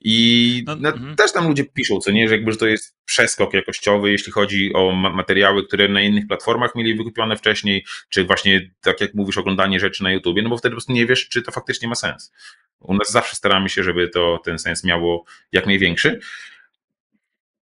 I 0.00 0.62
no, 0.66 0.76
no, 0.76 0.88
mhm. 0.88 1.16
też 1.16 1.32
tam 1.32 1.48
ludzie 1.48 1.64
piszą, 1.64 2.00
co 2.00 2.10
nie, 2.10 2.28
że 2.28 2.34
jakby 2.34 2.52
że 2.52 2.58
to 2.58 2.66
jest 2.66 2.96
przeskok 3.04 3.54
jakościowy, 3.54 4.10
jeśli 4.10 4.32
chodzi 4.32 4.72
o 4.74 4.92
materiały, 4.92 5.66
które 5.66 5.88
na 5.88 6.00
innych 6.00 6.26
platformach 6.26 6.74
mieli 6.74 6.94
wykupione 6.94 7.36
wcześniej, 7.36 7.84
czy 8.08 8.24
właśnie, 8.24 8.70
tak 8.80 9.00
jak 9.00 9.14
mówisz, 9.14 9.38
oglądanie 9.38 9.80
rzeczy 9.80 10.02
na 10.02 10.12
YouTubie, 10.12 10.42
no 10.42 10.48
bo 10.48 10.56
wtedy 10.56 10.72
po 10.72 10.74
prostu 10.74 10.92
nie 10.92 11.06
wiesz, 11.06 11.28
czy 11.28 11.42
to 11.42 11.52
faktycznie 11.52 11.88
ma 11.88 11.94
sens. 11.94 12.32
U 12.80 12.94
nas 12.94 13.10
zawsze 13.10 13.36
staramy 13.36 13.68
się, 13.68 13.82
żeby 13.82 14.08
to 14.08 14.40
ten 14.44 14.58
sens 14.58 14.84
miało 14.84 15.24
jak 15.52 15.66
największy. 15.66 16.20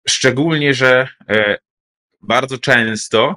Szczególnie, 0.08 0.74
że 0.74 1.08
e, 1.30 1.58
bardzo 2.22 2.58
często 2.58 3.36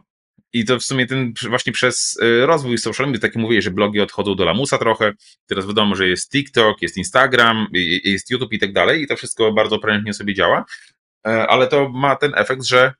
i 0.52 0.64
to 0.64 0.78
w 0.78 0.82
sumie 0.82 1.06
ten 1.06 1.32
właśnie 1.48 1.72
przez 1.72 2.18
y, 2.22 2.46
rozwój 2.46 2.78
social 2.78 3.06
media, 3.06 3.20
tak 3.20 3.34
jak 3.34 3.42
mówię, 3.42 3.62
że 3.62 3.70
blogi 3.70 4.00
odchodzą 4.00 4.34
do 4.34 4.44
lamusa 4.44 4.78
trochę. 4.78 5.12
Teraz 5.46 5.66
wiadomo, 5.66 5.94
że 5.94 6.08
jest 6.08 6.30
TikTok, 6.30 6.82
jest 6.82 6.96
Instagram, 6.96 7.66
jest 8.04 8.30
YouTube 8.30 8.52
i 8.52 8.58
tak 8.58 8.72
dalej, 8.72 9.02
i 9.02 9.06
to 9.06 9.16
wszystko 9.16 9.52
bardzo 9.52 9.78
prężnie 9.78 10.14
sobie 10.14 10.34
działa. 10.34 10.64
E, 11.26 11.46
ale 11.46 11.66
to 11.66 11.88
ma 11.88 12.16
ten 12.16 12.32
efekt, 12.34 12.64
że 12.64 12.92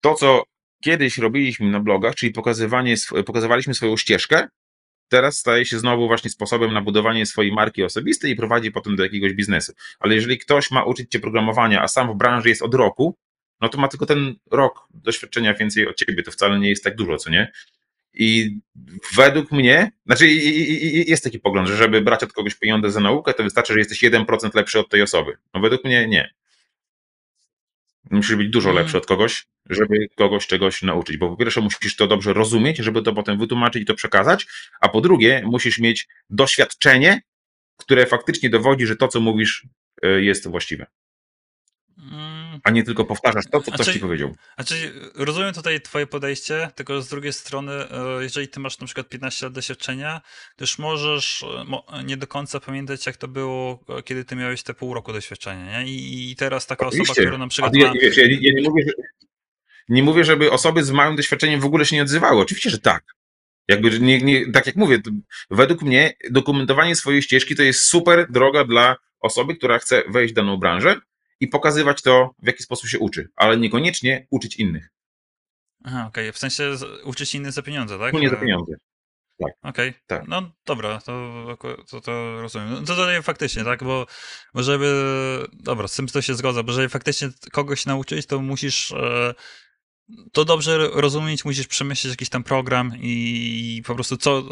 to, 0.00 0.14
co 0.14 0.42
kiedyś 0.84 1.18
robiliśmy 1.18 1.70
na 1.70 1.80
blogach, 1.80 2.14
czyli 2.14 2.32
pokazywanie, 2.32 2.94
pokazywaliśmy 3.26 3.74
swoją 3.74 3.96
ścieżkę, 3.96 4.48
teraz 5.08 5.38
staje 5.38 5.66
się 5.66 5.78
znowu 5.78 6.06
właśnie 6.06 6.30
sposobem 6.30 6.72
na 6.72 6.82
budowanie 6.82 7.26
swojej 7.26 7.52
marki 7.52 7.84
osobistej 7.84 8.32
i 8.32 8.36
prowadzi 8.36 8.70
potem 8.70 8.96
do 8.96 9.02
jakiegoś 9.02 9.32
biznesu. 9.32 9.72
Ale 10.00 10.14
jeżeli 10.14 10.38
ktoś 10.38 10.70
ma 10.70 10.84
uczyć 10.84 11.10
cię 11.10 11.20
programowania, 11.20 11.82
a 11.82 11.88
sam 11.88 12.12
w 12.12 12.16
branży 12.16 12.48
jest 12.48 12.62
od 12.62 12.74
roku, 12.74 13.16
no 13.60 13.68
to 13.68 13.78
ma 13.78 13.88
tylko 13.88 14.06
ten 14.06 14.34
rok 14.50 14.88
doświadczenia 14.90 15.54
więcej 15.54 15.88
od 15.88 15.96
ciebie, 15.96 16.22
to 16.22 16.30
wcale 16.30 16.58
nie 16.58 16.68
jest 16.68 16.84
tak 16.84 16.96
dużo, 16.96 17.16
co 17.16 17.30
nie? 17.30 17.52
I 18.14 18.58
według 19.16 19.52
mnie, 19.52 19.92
znaczy 20.06 20.28
jest 21.06 21.24
taki 21.24 21.38
pogląd, 21.38 21.68
że 21.68 21.76
żeby 21.76 22.00
brać 22.00 22.22
od 22.22 22.32
kogoś 22.32 22.54
pieniądze 22.54 22.90
za 22.90 23.00
naukę, 23.00 23.34
to 23.34 23.42
wystarczy, 23.42 23.72
że 23.72 23.78
jesteś 23.78 24.02
1% 24.02 24.54
lepszy 24.54 24.78
od 24.78 24.88
tej 24.88 25.02
osoby. 25.02 25.36
No 25.54 25.60
według 25.60 25.84
mnie 25.84 26.08
nie. 26.08 26.34
Musisz 28.10 28.36
być 28.36 28.48
dużo 28.48 28.72
lepszy 28.72 28.90
mm. 28.90 29.02
od 29.02 29.06
kogoś, 29.06 29.46
żeby 29.70 30.08
kogoś 30.14 30.46
czegoś 30.46 30.82
nauczyć, 30.82 31.16
bo 31.16 31.28
po 31.28 31.36
pierwsze 31.36 31.60
musisz 31.60 31.96
to 31.96 32.06
dobrze 32.06 32.32
rozumieć, 32.32 32.78
żeby 32.78 33.02
to 33.02 33.12
potem 33.12 33.38
wytłumaczyć 33.38 33.82
i 33.82 33.86
to 33.86 33.94
przekazać, 33.94 34.46
a 34.80 34.88
po 34.88 35.00
drugie 35.00 35.42
musisz 35.44 35.78
mieć 35.78 36.08
doświadczenie 36.30 37.20
które 37.78 38.06
faktycznie 38.06 38.50
dowodzi, 38.50 38.86
że 38.86 38.96
to, 38.96 39.08
co 39.08 39.20
mówisz, 39.20 39.66
y, 40.04 40.24
jest 40.24 40.48
właściwe. 40.48 40.86
A 42.64 42.70
nie 42.70 42.82
tylko 42.82 43.04
powtarzasz 43.04 43.44
to, 43.52 43.60
co 43.60 43.72
A 43.72 43.74
ktoś 43.74 43.86
ci 43.86 44.00
powiedział. 44.00 44.34
Znaczy, 44.54 44.92
rozumiem 45.14 45.54
tutaj 45.54 45.80
twoje 45.80 46.06
podejście, 46.06 46.70
tylko 46.74 47.02
z 47.02 47.08
drugiej 47.08 47.32
strony, 47.32 47.72
e, 47.72 48.22
jeżeli 48.22 48.48
ty 48.48 48.60
masz 48.60 48.78
na 48.78 48.86
przykład 48.86 49.08
15 49.08 49.46
lat 49.46 49.52
doświadczenia, 49.52 50.20
to 50.56 50.62
już 50.62 50.78
możesz 50.78 51.44
e, 51.92 52.04
nie 52.04 52.16
do 52.16 52.26
końca 52.26 52.60
pamiętać, 52.60 53.06
jak 53.06 53.16
to 53.16 53.28
było, 53.28 53.84
e, 53.88 54.02
kiedy 54.02 54.24
ty 54.24 54.36
miałeś 54.36 54.62
te 54.62 54.74
pół 54.74 54.94
roku 54.94 55.12
doświadczenia, 55.12 55.82
nie? 55.82 55.92
I, 55.92 56.36
teraz 56.36 56.66
taka 56.66 56.86
osoba, 56.86 57.02
Oczywiście. 57.02 57.22
która 57.22 57.38
na 57.38 57.44
A 57.44 57.48
przykład 57.48 57.76
ja, 57.76 57.86
ma... 57.86 57.94
wiesz, 58.02 58.16
ja, 58.16 58.24
ja 58.40 58.52
nie 58.54 58.68
mówię, 58.68 58.84
że, 58.86 58.92
nie 59.88 60.02
mówię, 60.02 60.24
żeby 60.24 60.50
osoby 60.50 60.84
z 60.84 60.90
małym 60.90 61.16
doświadczeniem 61.16 61.60
w 61.60 61.64
ogóle 61.64 61.84
się 61.84 61.96
nie 61.96 62.02
odzywały. 62.02 62.40
Oczywiście, 62.40 62.70
że 62.70 62.78
tak. 62.78 63.04
Jakby, 63.68 64.00
nie, 64.00 64.18
nie, 64.18 64.52
tak 64.52 64.66
jak 64.66 64.76
mówię, 64.76 64.98
według 65.50 65.82
mnie 65.82 66.12
dokumentowanie 66.30 66.96
swojej 66.96 67.22
ścieżki 67.22 67.56
to 67.56 67.62
jest 67.62 67.80
super 67.80 68.26
droga 68.30 68.64
dla 68.64 68.96
osoby, 69.20 69.56
która 69.56 69.78
chce 69.78 70.02
wejść 70.08 70.34
w 70.34 70.36
daną 70.36 70.56
branżę 70.56 71.00
i 71.40 71.48
pokazywać 71.48 72.02
to, 72.02 72.30
w 72.42 72.46
jaki 72.46 72.62
sposób 72.62 72.90
się 72.90 72.98
uczy, 72.98 73.28
ale 73.36 73.56
niekoniecznie 73.56 74.26
uczyć 74.30 74.56
innych. 74.56 74.88
Aha, 75.84 76.06
okej, 76.08 76.32
w 76.32 76.38
sensie 76.38 76.74
uczyć 77.04 77.34
innych 77.34 77.52
za 77.52 77.62
pieniądze, 77.62 77.98
tak? 77.98 78.14
Nie 78.14 78.30
za 78.30 78.36
pieniądze. 78.36 78.72
Okej, 79.62 79.94
Tak. 80.06 80.28
no 80.28 80.50
dobra, 80.66 81.00
to, 81.00 81.56
to, 81.90 82.00
to 82.00 82.42
rozumiem. 82.42 82.70
No 82.70 82.80
to 82.80 82.94
tutaj 82.96 83.22
faktycznie, 83.22 83.64
tak, 83.64 83.84
bo, 83.84 84.06
bo 84.54 84.62
żeby, 84.62 85.46
dobra, 85.52 85.88
z 85.88 85.96
tym 85.96 86.06
to 86.06 86.22
się 86.22 86.34
zgodzę, 86.34 86.64
bo 86.64 86.72
żeby 86.72 86.88
faktycznie 86.88 87.28
kogoś 87.52 87.86
nauczyć, 87.86 88.26
to 88.26 88.40
musisz 88.40 88.92
e, 88.92 89.34
to 90.32 90.44
dobrze 90.44 90.88
rozumieć, 90.92 91.44
musisz 91.44 91.66
przemyśleć 91.66 92.12
jakiś 92.12 92.28
tam 92.28 92.44
program 92.44 92.92
i 92.96 93.82
po 93.86 93.94
prostu 93.94 94.16
co, 94.16 94.42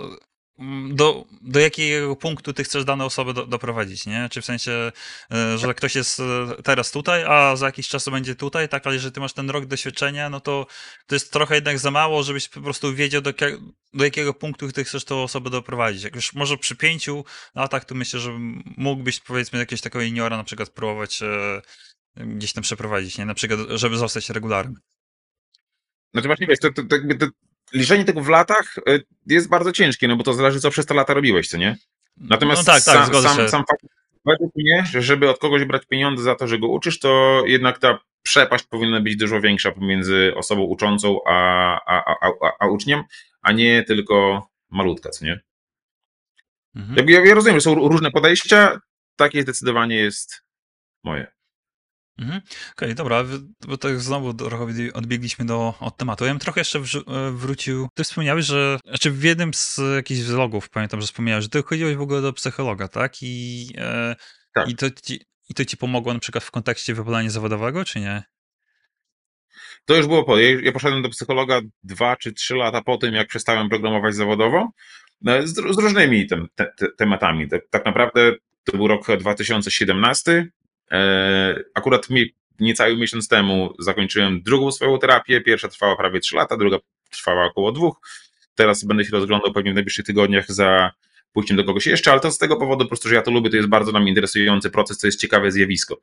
do, 0.90 1.24
do 1.42 1.60
jakiego 1.60 2.16
punktu 2.16 2.52
ty 2.52 2.64
chcesz 2.64 2.84
daną 2.84 3.04
osobę 3.04 3.34
do, 3.34 3.46
doprowadzić, 3.46 4.06
nie? 4.06 4.28
Czy 4.30 4.42
w 4.42 4.44
sensie, 4.44 4.92
e, 5.32 5.58
że 5.58 5.74
ktoś 5.74 5.94
jest 5.94 6.20
e, 6.20 6.62
teraz 6.62 6.90
tutaj, 6.90 7.24
a 7.24 7.56
za 7.56 7.66
jakiś 7.66 7.88
czas 7.88 8.08
będzie 8.08 8.34
tutaj, 8.34 8.68
tak, 8.68 8.86
ale 8.86 8.94
jeżeli 8.94 9.12
ty 9.12 9.20
masz 9.20 9.32
ten 9.32 9.50
rok 9.50 9.66
doświadczenia, 9.66 10.30
no 10.30 10.40
to 10.40 10.66
to 11.06 11.14
jest 11.14 11.32
trochę 11.32 11.54
jednak 11.54 11.78
za 11.78 11.90
mało, 11.90 12.22
żebyś 12.22 12.48
po 12.48 12.60
prostu 12.60 12.94
wiedział, 12.94 13.22
do, 13.22 13.32
do 13.94 14.04
jakiego 14.04 14.34
punktu 14.34 14.72
ty 14.72 14.84
chcesz 14.84 15.04
tą 15.04 15.22
osobę 15.22 15.50
doprowadzić. 15.50 16.02
Jak 16.02 16.14
już 16.14 16.34
może 16.34 16.56
przy 16.58 16.76
pięciu 16.76 17.24
latach, 17.54 17.84
to 17.84 17.94
myślę, 17.94 18.20
że 18.20 18.38
mógłbyś 18.76 19.20
powiedzmy 19.20 19.58
jakiegoś 19.58 19.80
takiego 19.80 20.04
juniora 20.04 20.36
na 20.36 20.44
przykład 20.44 20.70
próbować 20.70 21.22
e, 21.22 21.62
gdzieś 22.16 22.52
tam 22.52 22.62
przeprowadzić, 22.62 23.18
nie? 23.18 23.24
Na 23.24 23.34
przykład, 23.34 23.60
żeby 23.70 23.96
zostać 23.96 24.30
regularem. 24.30 24.74
Znaczy 26.12 26.28
właśnie 26.28 26.46
wiesz, 26.46 26.58
to, 26.58 26.72
to, 26.72 26.82
to, 26.82 26.96
to 27.20 27.26
liczenie 27.72 28.04
tego 28.04 28.20
w 28.20 28.28
latach 28.28 28.78
y, 28.88 29.04
jest 29.26 29.48
bardzo 29.48 29.72
ciężkie, 29.72 30.08
no 30.08 30.16
bo 30.16 30.22
to 30.24 30.32
zależy, 30.32 30.60
co 30.60 30.70
przez 30.70 30.86
te 30.86 30.94
lata 30.94 31.14
robiłeś, 31.14 31.48
co 31.48 31.56
nie? 31.56 31.76
Natomiast 32.16 32.66
no 32.66 32.72
tak, 32.72 32.84
tak, 32.84 33.06
sam, 33.06 33.22
sam, 33.22 33.48
sam 33.48 33.64
fakt, 33.70 33.86
według 34.24 34.56
mnie, 34.56 34.84
że 34.90 35.02
żeby 35.02 35.30
od 35.30 35.38
kogoś 35.38 35.64
brać 35.64 35.86
pieniądze 35.86 36.22
za 36.22 36.34
to, 36.34 36.48
że 36.48 36.58
go 36.58 36.68
uczysz, 36.68 36.98
to 36.98 37.42
jednak 37.46 37.78
ta 37.78 37.98
przepaść 38.22 38.64
powinna 38.64 39.00
być 39.00 39.16
dużo 39.16 39.40
większa 39.40 39.72
pomiędzy 39.72 40.32
osobą 40.36 40.62
uczącą 40.62 41.18
a, 41.26 41.32
a, 41.86 42.04
a, 42.04 42.26
a, 42.42 42.52
a 42.60 42.66
uczniem, 42.66 43.02
a 43.42 43.52
nie 43.52 43.82
tylko 43.82 44.46
malutka, 44.70 45.10
co 45.10 45.24
nie? 45.24 45.40
Mhm. 46.76 47.08
Ja, 47.08 47.24
ja 47.24 47.34
rozumiem, 47.34 47.56
że 47.56 47.60
są 47.60 47.74
różne 47.74 48.10
podejścia, 48.10 48.80
takie 49.16 49.42
zdecydowanie 49.42 49.96
jest 49.96 50.42
moje. 51.04 51.35
Mhm. 52.18 52.40
Okej, 52.76 52.94
dobra, 52.94 53.22
w- 53.24 53.38
bo 53.68 53.76
tak 53.76 54.00
znowu 54.00 54.34
trochę 54.34 54.64
odbie- 54.64 54.90
odbiegliśmy 54.94 55.44
do, 55.44 55.74
od 55.80 55.96
tematu. 55.96 56.24
Ja 56.24 56.30
bym 56.30 56.38
trochę 56.40 56.60
jeszcze 56.60 56.78
e, 56.78 56.82
wrócił. 57.32 57.88
Ty 57.94 58.04
wspomniałeś, 58.04 58.46
że, 58.46 58.78
znaczy 58.84 59.10
w 59.10 59.22
jednym 59.24 59.54
z 59.54 59.80
jakichś 59.96 60.20
vlogów 60.20 60.68
pamiętam, 60.68 61.00
że 61.00 61.06
wspomniałeś, 61.06 61.44
że 61.44 61.48
ty 61.48 61.62
chodziłeś 61.62 61.96
w 61.96 62.00
ogóle 62.00 62.22
do 62.22 62.32
psychologa, 62.32 62.88
tak? 62.88 63.12
I, 63.22 63.66
e, 63.78 64.16
Tak. 64.54 64.68
i, 64.68 64.76
to 64.76 64.90
ci, 64.90 65.20
i 65.48 65.54
to 65.54 65.64
ci 65.64 65.76
pomogło 65.76 66.14
na 66.14 66.20
przykład 66.20 66.44
w 66.44 66.50
kontekście 66.50 66.94
wypalania 66.94 67.30
zawodowego, 67.30 67.84
czy 67.84 68.00
nie? 68.00 68.22
To 69.84 69.96
już 69.96 70.06
było 70.06 70.24
po. 70.24 70.38
Ja, 70.38 70.72
poszedłem 70.72 71.02
do 71.02 71.08
psychologa 71.08 71.60
dwa 71.82 72.16
czy 72.16 72.32
trzy 72.32 72.54
lata 72.54 72.82
po 72.82 72.96
tym, 72.98 73.14
jak 73.14 73.28
przestałem 73.28 73.68
programować 73.68 74.14
zawodowo, 74.14 74.70
e, 75.26 75.46
z, 75.46 75.54
z 75.54 75.78
różnymi 75.78 76.26
tem, 76.26 76.46
te, 76.54 76.66
te, 76.76 76.86
tematami. 76.98 77.48
Tak, 77.48 77.62
tak 77.70 77.84
naprawdę 77.84 78.32
to 78.64 78.76
był 78.76 78.88
rok 78.88 79.06
2017. 79.18 80.46
E, 80.92 81.60
akurat 81.74 82.08
niecały 82.60 82.96
miesiąc 82.96 83.28
temu 83.28 83.74
zakończyłem 83.78 84.42
drugą 84.42 84.72
swoją 84.72 84.98
terapię. 84.98 85.40
Pierwsza 85.40 85.68
trwała 85.68 85.96
prawie 85.96 86.20
trzy 86.20 86.36
lata, 86.36 86.56
druga 86.56 86.78
trwała 87.10 87.44
około 87.44 87.72
dwóch. 87.72 87.96
Teraz 88.54 88.84
będę 88.84 89.04
się 89.04 89.10
rozglądał 89.10 89.52
pewnie 89.52 89.72
w 89.72 89.74
najbliższych 89.74 90.04
tygodniach 90.04 90.52
za 90.52 90.92
pójściem 91.32 91.56
do 91.56 91.64
kogoś 91.64 91.86
jeszcze, 91.86 92.12
ale 92.12 92.20
to 92.20 92.30
z 92.30 92.38
tego 92.38 92.56
powodu 92.56 92.84
po 92.84 92.88
prostu, 92.88 93.08
że 93.08 93.14
ja 93.14 93.22
to 93.22 93.30
lubię, 93.30 93.50
to 93.50 93.56
jest 93.56 93.68
bardzo 93.68 93.90
dla 93.90 94.00
mnie 94.00 94.08
interesujący 94.08 94.70
proces, 94.70 94.98
to 94.98 95.06
jest 95.06 95.20
ciekawe 95.20 95.52
zjawisko 95.52 95.96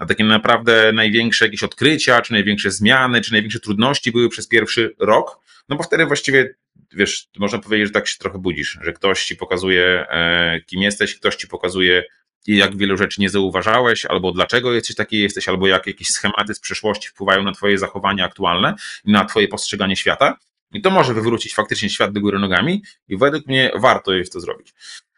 a 0.00 0.06
takie 0.06 0.24
naprawdę 0.24 0.92
największe 0.92 1.44
jakieś 1.44 1.62
odkrycia, 1.62 2.22
czy 2.22 2.32
największe 2.32 2.70
zmiany, 2.70 3.20
czy 3.20 3.32
największe 3.32 3.60
trudności 3.60 4.12
były 4.12 4.28
przez 4.28 4.48
pierwszy 4.48 4.94
rok, 4.98 5.40
no 5.68 5.76
bo 5.76 5.82
wtedy 5.82 6.06
właściwie, 6.06 6.54
wiesz, 6.92 7.28
można 7.38 7.58
powiedzieć, 7.58 7.86
że 7.86 7.92
tak 7.92 8.08
się 8.08 8.18
trochę 8.18 8.38
budzisz, 8.38 8.78
że 8.82 8.92
ktoś 8.92 9.24
ci 9.24 9.36
pokazuje, 9.36 10.06
e, 10.10 10.60
kim 10.66 10.82
jesteś, 10.82 11.14
ktoś 11.14 11.36
ci 11.36 11.48
pokazuje, 11.48 12.04
jak 12.46 12.76
wielu 12.76 12.96
rzeczy 12.96 13.20
nie 13.20 13.30
zauważałeś, 13.30 14.04
albo 14.04 14.32
dlaczego 14.32 14.72
jesteś 14.72 14.96
taki 14.96 15.18
jesteś, 15.18 15.48
albo 15.48 15.66
jak 15.66 15.86
jakieś 15.86 16.08
schematy 16.08 16.54
z 16.54 16.60
przeszłości 16.60 17.08
wpływają 17.08 17.42
na 17.42 17.52
twoje 17.52 17.78
zachowania 17.78 18.24
aktualne 18.24 18.74
na 19.04 19.24
twoje 19.24 19.48
postrzeganie 19.48 19.96
świata. 19.96 20.36
I 20.72 20.80
to 20.80 20.90
może 20.90 21.14
wywrócić 21.14 21.54
faktycznie 21.54 21.90
świat 21.90 22.12
do 22.12 22.20
góry 22.20 22.38
nogami 22.38 22.82
i 23.08 23.16
według 23.16 23.46
mnie 23.46 23.70
warto 23.74 24.12
jest 24.12 24.32
to 24.32 24.40
zrobić. 24.40 24.74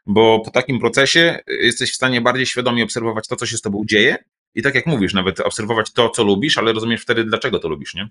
Bo 0.07 0.41
po 0.41 0.51
takim 0.51 0.81
procesie 0.81 1.39
jesteś 1.47 1.93
w 1.93 1.95
stanie 1.95 2.21
bardziej 2.21 2.47
świadomie 2.47 2.85
obserwować 2.85 3.29
to, 3.29 3.37
co 3.37 3.47
się 3.47 3.57
z 3.57 3.61
tobą 3.61 3.83
dzieje, 3.87 4.17
i 4.55 4.63
tak 4.63 4.75
jak 4.75 4.87
mówisz, 4.87 5.15
nawet 5.15 5.41
obserwować 5.41 5.93
to, 5.93 6.11
co 6.11 6.25
lubisz, 6.25 6.59
ale 6.59 6.73
rozumiesz 6.73 7.03
wtedy, 7.03 7.25
dlaczego 7.25 7.59
to 7.59 7.69
lubisz, 7.69 7.95
nie? 7.95 8.09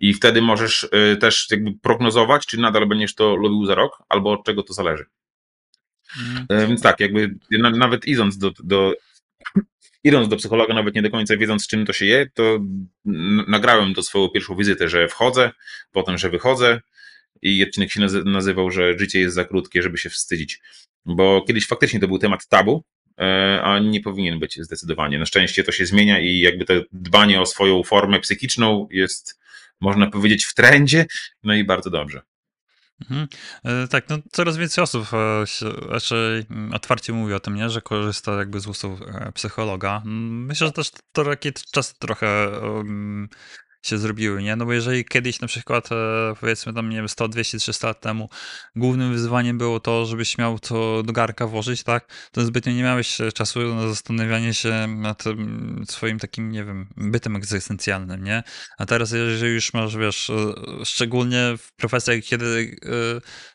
I 0.00 0.14
wtedy 0.14 0.42
możesz 0.42 0.88
y, 1.12 1.16
też 1.16 1.46
jakby 1.50 1.72
prognozować, 1.82 2.46
czy 2.46 2.60
nadal 2.60 2.86
będziesz 2.86 3.14
to 3.14 3.36
lubił 3.36 3.66
za 3.66 3.74
rok, 3.74 4.02
albo 4.08 4.32
od 4.32 4.44
czego 4.44 4.62
to 4.62 4.72
zależy. 4.72 5.06
E, 6.48 6.66
Więc 6.66 6.82
tak, 6.82 7.00
jakby 7.00 7.34
na, 7.50 7.70
nawet 7.70 8.06
idąc 8.06 8.38
do, 8.38 8.50
do, 8.64 8.94
idąc 10.04 10.28
do 10.28 10.36
psychologa, 10.36 10.74
nawet 10.74 10.94
nie 10.94 11.02
do 11.02 11.10
końca 11.10 11.36
wiedząc, 11.36 11.66
czym 11.66 11.86
to 11.86 11.92
się 11.92 12.06
je, 12.06 12.26
to 12.34 12.58
nagrałem 13.48 13.94
to 13.94 14.02
swoją 14.02 14.28
pierwszą 14.28 14.56
wizytę, 14.56 14.88
że 14.88 15.08
wchodzę, 15.08 15.50
potem, 15.92 16.18
że 16.18 16.30
wychodzę 16.30 16.80
i 17.42 17.62
odcinek 17.64 17.90
się 17.92 18.00
nazy- 18.00 18.24
nazywał, 18.24 18.70
że 18.70 18.98
życie 18.98 19.20
jest 19.20 19.34
za 19.34 19.44
krótkie, 19.44 19.82
żeby 19.82 19.98
się 19.98 20.10
wstydzić. 20.10 20.60
Bo 21.04 21.42
kiedyś 21.46 21.66
faktycznie 21.66 22.00
to 22.00 22.08
był 22.08 22.18
temat 22.18 22.48
tabu, 22.48 22.84
e, 23.20 23.60
a 23.62 23.78
nie 23.78 24.00
powinien 24.00 24.38
być 24.38 24.60
zdecydowanie. 24.62 25.18
Na 25.18 25.26
szczęście 25.26 25.64
to 25.64 25.72
się 25.72 25.86
zmienia 25.86 26.20
i 26.20 26.38
jakby 26.38 26.64
to 26.64 26.74
dbanie 26.92 27.40
o 27.40 27.46
swoją 27.46 27.82
formę 27.82 28.20
psychiczną 28.20 28.88
jest, 28.90 29.40
można 29.80 30.06
powiedzieć, 30.06 30.44
w 30.44 30.54
trendzie, 30.54 31.06
no 31.42 31.54
i 31.54 31.64
bardzo 31.64 31.90
dobrze. 31.90 32.22
Mhm. 33.00 33.28
E, 33.64 33.88
Tak, 33.88 34.08
no 34.08 34.18
coraz 34.32 34.56
więcej 34.56 34.84
osób 34.84 35.06
e, 35.12 35.44
raczej 35.88 36.46
mm, 36.50 36.74
otwarcie 36.74 37.12
mówi 37.12 37.34
o 37.34 37.40
tym, 37.40 37.54
nie, 37.54 37.70
że 37.70 37.82
korzysta 37.82 38.32
jakby 38.32 38.60
z 38.60 38.66
usług 38.66 39.00
e, 39.00 39.32
psychologa. 39.32 40.02
Myślę, 40.04 40.66
że 40.66 40.72
też 40.72 40.90
to 41.12 41.24
takie 41.24 41.52
czasy 41.72 41.94
trochę 41.98 42.48
um, 42.62 43.28
się 43.82 43.98
zrobiły, 43.98 44.42
nie? 44.42 44.56
No 44.56 44.66
bo 44.66 44.72
jeżeli 44.72 45.04
kiedyś 45.04 45.40
na 45.40 45.48
przykład, 45.48 45.92
e, 45.92 46.34
powiedzmy 46.40 46.74
tam, 46.74 46.88
nie 46.90 46.96
wiem, 46.96 47.08
100, 47.08 47.28
200, 47.28 47.58
300 47.58 47.86
lat 47.86 48.00
temu 48.00 48.28
głównym 48.76 49.12
wyzwaniem 49.12 49.58
było 49.58 49.80
to, 49.80 50.06
żebyś 50.06 50.38
miał 50.38 50.58
to 50.58 51.02
do 51.02 51.12
garka 51.12 51.46
włożyć, 51.46 51.82
tak? 51.82 52.28
To 52.32 52.44
zbytnio 52.44 52.72
nie 52.72 52.82
miałeś 52.82 53.20
e, 53.20 53.32
czasu 53.32 53.74
na 53.74 53.88
zastanawianie 53.88 54.54
się 54.54 54.86
nad 54.86 55.22
tym 55.22 55.84
swoim 55.88 56.18
takim, 56.18 56.52
nie 56.52 56.64
wiem, 56.64 56.88
bytem 56.96 57.36
egzystencjalnym, 57.36 58.24
nie? 58.24 58.42
A 58.78 58.86
teraz, 58.86 59.12
jeżeli 59.12 59.54
już 59.54 59.72
masz, 59.72 59.96
wiesz, 59.96 60.30
e, 60.30 60.54
szczególnie 60.84 61.54
w 61.58 61.72
profesjach, 61.72 62.24
kiedy 62.24 62.76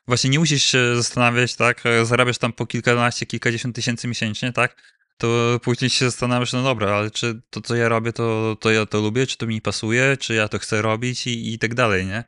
właśnie 0.07 0.29
nie 0.29 0.39
musisz 0.39 0.63
się 0.63 0.95
zastanawiać, 0.95 1.55
tak, 1.55 1.83
zarabiasz 2.03 2.37
tam 2.37 2.53
po 2.53 2.65
kilkanaście, 2.65 3.25
kilkadziesiąt 3.25 3.75
tysięcy 3.75 4.07
miesięcznie, 4.07 4.53
tak, 4.53 4.75
to 5.17 5.59
później 5.63 5.89
się 5.89 6.05
zastanawiasz, 6.05 6.53
no 6.53 6.63
dobra, 6.63 6.95
ale 6.95 7.11
czy 7.11 7.41
to, 7.49 7.61
co 7.61 7.75
ja 7.75 7.89
robię, 7.89 8.13
to, 8.13 8.57
to 8.59 8.71
ja 8.71 8.85
to 8.85 9.01
lubię, 9.01 9.27
czy 9.27 9.37
to 9.37 9.47
mi 9.47 9.61
pasuje, 9.61 10.17
czy 10.17 10.33
ja 10.33 10.47
to 10.47 10.59
chcę 10.59 10.81
robić 10.81 11.27
i, 11.27 11.53
i 11.53 11.59
tak 11.59 11.73
dalej, 11.73 12.05
nie? 12.05 12.23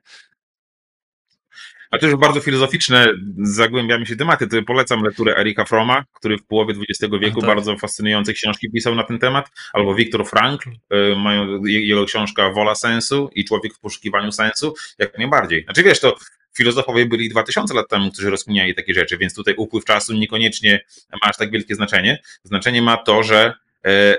A 1.91 1.97
to 1.97 2.05
już 2.07 2.15
bardzo 2.15 2.39
filozoficzne, 2.39 3.07
zagłębiamy 3.37 4.05
się 4.05 4.15
tematy. 4.15 4.47
To 4.47 4.63
polecam 4.63 5.03
lekturę 5.03 5.37
Erika 5.37 5.65
Froma, 5.65 6.03
który 6.13 6.37
w 6.37 6.45
połowie 6.45 6.73
XX 6.89 7.13
wieku 7.21 7.41
tak. 7.41 7.47
bardzo 7.47 7.77
fascynujące 7.77 8.33
książki 8.33 8.71
pisał 8.71 8.95
na 8.95 9.03
ten 9.03 9.19
temat, 9.19 9.49
albo 9.73 9.95
Viktor 9.95 10.25
Frankl, 10.29 10.69
y, 10.69 11.15
mają 11.15 11.65
je- 11.65 11.87
jego 11.87 12.05
książka 12.05 12.49
Wola 12.49 12.75
sensu 12.75 13.29
i 13.35 13.45
Człowiek 13.45 13.73
w 13.73 13.79
poszukiwaniu 13.79 14.31
sensu, 14.31 14.73
jak 14.99 15.17
najbardziej. 15.17 15.63
Znaczy 15.63 15.83
wiesz, 15.83 15.99
to 15.99 16.15
filozofowie 16.57 17.05
byli 17.05 17.29
2000 17.29 17.73
lat 17.73 17.89
temu, 17.89 18.11
którzy 18.11 18.29
rozkminiali 18.29 18.75
takie 18.75 18.93
rzeczy, 18.93 19.17
więc 19.17 19.35
tutaj 19.35 19.53
upływ 19.57 19.85
czasu 19.85 20.13
niekoniecznie 20.13 20.85
ma 21.11 21.29
aż 21.29 21.37
tak 21.37 21.51
wielkie 21.51 21.75
znaczenie. 21.75 22.21
Znaczenie 22.43 22.81
ma 22.81 22.97
to, 22.97 23.23
że 23.23 23.53
e, 23.85 24.17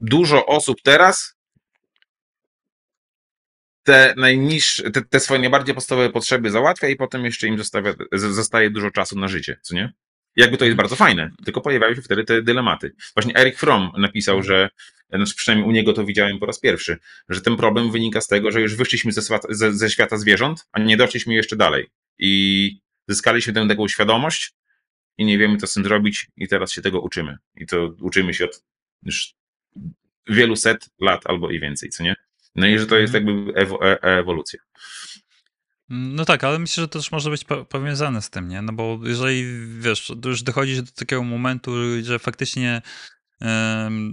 dużo 0.00 0.46
osób 0.46 0.82
teraz 0.82 1.36
te 3.82 4.14
najniższe, 4.16 4.90
te, 4.90 5.02
te 5.02 5.20
swoje 5.20 5.40
najbardziej 5.40 5.74
podstawowe 5.74 6.10
potrzeby 6.10 6.50
załatwia 6.50 6.88
i 6.88 6.96
potem 6.96 7.24
jeszcze 7.24 7.46
im 7.46 7.58
zostawia, 7.58 7.94
zostaje 8.12 8.70
dużo 8.70 8.90
czasu 8.90 9.18
na 9.18 9.28
życie, 9.28 9.58
co 9.62 9.74
nie? 9.74 9.92
Jakby 10.36 10.56
to 10.56 10.64
jest 10.64 10.76
bardzo 10.76 10.96
fajne, 10.96 11.30
tylko 11.44 11.60
pojawiają 11.60 11.94
się 11.94 12.02
wtedy 12.02 12.24
te 12.24 12.42
dylematy. 12.42 12.94
Właśnie 13.16 13.36
Eric 13.36 13.58
Fromm 13.58 13.90
napisał, 13.98 14.42
że, 14.42 14.68
znaczy 15.12 15.34
przynajmniej 15.36 15.68
u 15.68 15.72
niego 15.72 15.92
to 15.92 16.04
widziałem 16.04 16.38
po 16.38 16.46
raz 16.46 16.60
pierwszy, 16.60 16.98
że 17.28 17.40
ten 17.40 17.56
problem 17.56 17.90
wynika 17.90 18.20
z 18.20 18.28
tego, 18.28 18.50
że 18.50 18.60
już 18.60 18.76
wyszliśmy 18.76 19.12
ze, 19.12 19.38
ze, 19.48 19.72
ze 19.72 19.90
świata 19.90 20.16
zwierząt, 20.16 20.66
a 20.72 20.80
nie 20.80 20.96
doszliśmy 20.96 21.34
jeszcze 21.34 21.56
dalej. 21.56 21.86
I 22.18 22.80
zyskaliśmy 23.08 23.52
tę 23.52 23.68
taką 23.68 23.88
świadomość 23.88 24.52
i 25.18 25.24
nie 25.24 25.38
wiemy, 25.38 25.56
co 25.56 25.66
z 25.66 25.72
tym 25.72 25.84
zrobić 25.84 26.26
i 26.36 26.48
teraz 26.48 26.72
się 26.72 26.82
tego 26.82 27.00
uczymy. 27.00 27.36
I 27.56 27.66
to 27.66 27.94
uczymy 28.00 28.34
się 28.34 28.44
od 28.44 28.64
już 29.02 29.34
wielu 30.28 30.56
set 30.56 30.88
lat 31.00 31.26
albo 31.26 31.50
i 31.50 31.60
więcej, 31.60 31.90
co 31.90 32.02
nie? 32.02 32.14
No 32.54 32.66
i 32.66 32.78
że 32.78 32.86
to 32.86 32.96
jest 32.96 33.14
jakby 33.14 33.52
ewo, 33.54 33.90
e, 33.90 34.02
ewolucja. 34.02 34.60
No 35.88 36.24
tak, 36.24 36.44
ale 36.44 36.58
myślę, 36.58 36.80
że 36.82 36.88
to 36.88 36.98
też 36.98 37.12
może 37.12 37.30
być 37.30 37.44
po 37.44 37.64
powiązane 37.64 38.22
z 38.22 38.30
tym, 38.30 38.48
nie? 38.48 38.62
No 38.62 38.72
bo 38.72 38.98
jeżeli, 39.02 39.44
wiesz, 39.78 40.12
już 40.24 40.42
dochodzi 40.42 40.82
do 40.82 40.92
takiego 40.92 41.22
momentu, 41.22 41.72
że 42.02 42.18
faktycznie 42.18 42.82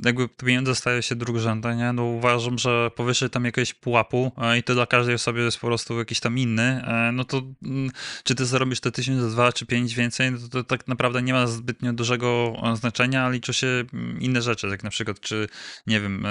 jakby 0.06 0.30
pieniądze 0.30 0.76
stają 0.76 1.02
się 1.02 1.16
drugorzędne, 1.16 1.76
nie? 1.76 1.94
No 1.94 2.04
uważam, 2.04 2.58
że 2.58 2.92
powyżej 2.96 3.30
tam 3.30 3.46
jakiegoś 3.46 3.74
pułapu 3.74 4.32
e, 4.38 4.58
i 4.58 4.64
to 4.64 4.74
dla 4.74 4.86
każdej 4.86 5.16
osoby 5.16 5.40
jest 5.40 5.58
po 5.58 5.68
prostu 5.68 6.00
jakiś 6.00 6.20
tam 6.20 6.38
inny, 6.38 6.84
e, 6.88 7.12
no 7.14 7.24
to 7.24 7.42
mm, 7.64 7.92
czy 8.24 8.36
ty 8.36 8.46
zarobisz 8.46 8.80
te 8.80 8.92
1000, 8.92 9.34
2 9.34 9.54
czy 9.54 9.66
5 9.66 9.96
więcej, 9.96 10.32
no 10.32 10.38
to, 10.38 10.48
to 10.48 10.64
tak 10.64 10.88
naprawdę 10.88 11.22
nie 11.22 11.34
ma 11.34 11.48
zbytnio 11.48 11.94
dużego 11.94 12.54
e, 12.64 12.76
znaczenia, 12.76 13.30
liczą 13.30 13.54
się 13.54 13.68
mm, 13.68 14.22
inne 14.22 14.42
rzeczy, 14.42 14.68
jak 14.68 14.84
na 14.84 14.90
przykład 14.90 15.20
czy, 15.20 15.48
nie 15.88 16.02
wiem, 16.02 16.28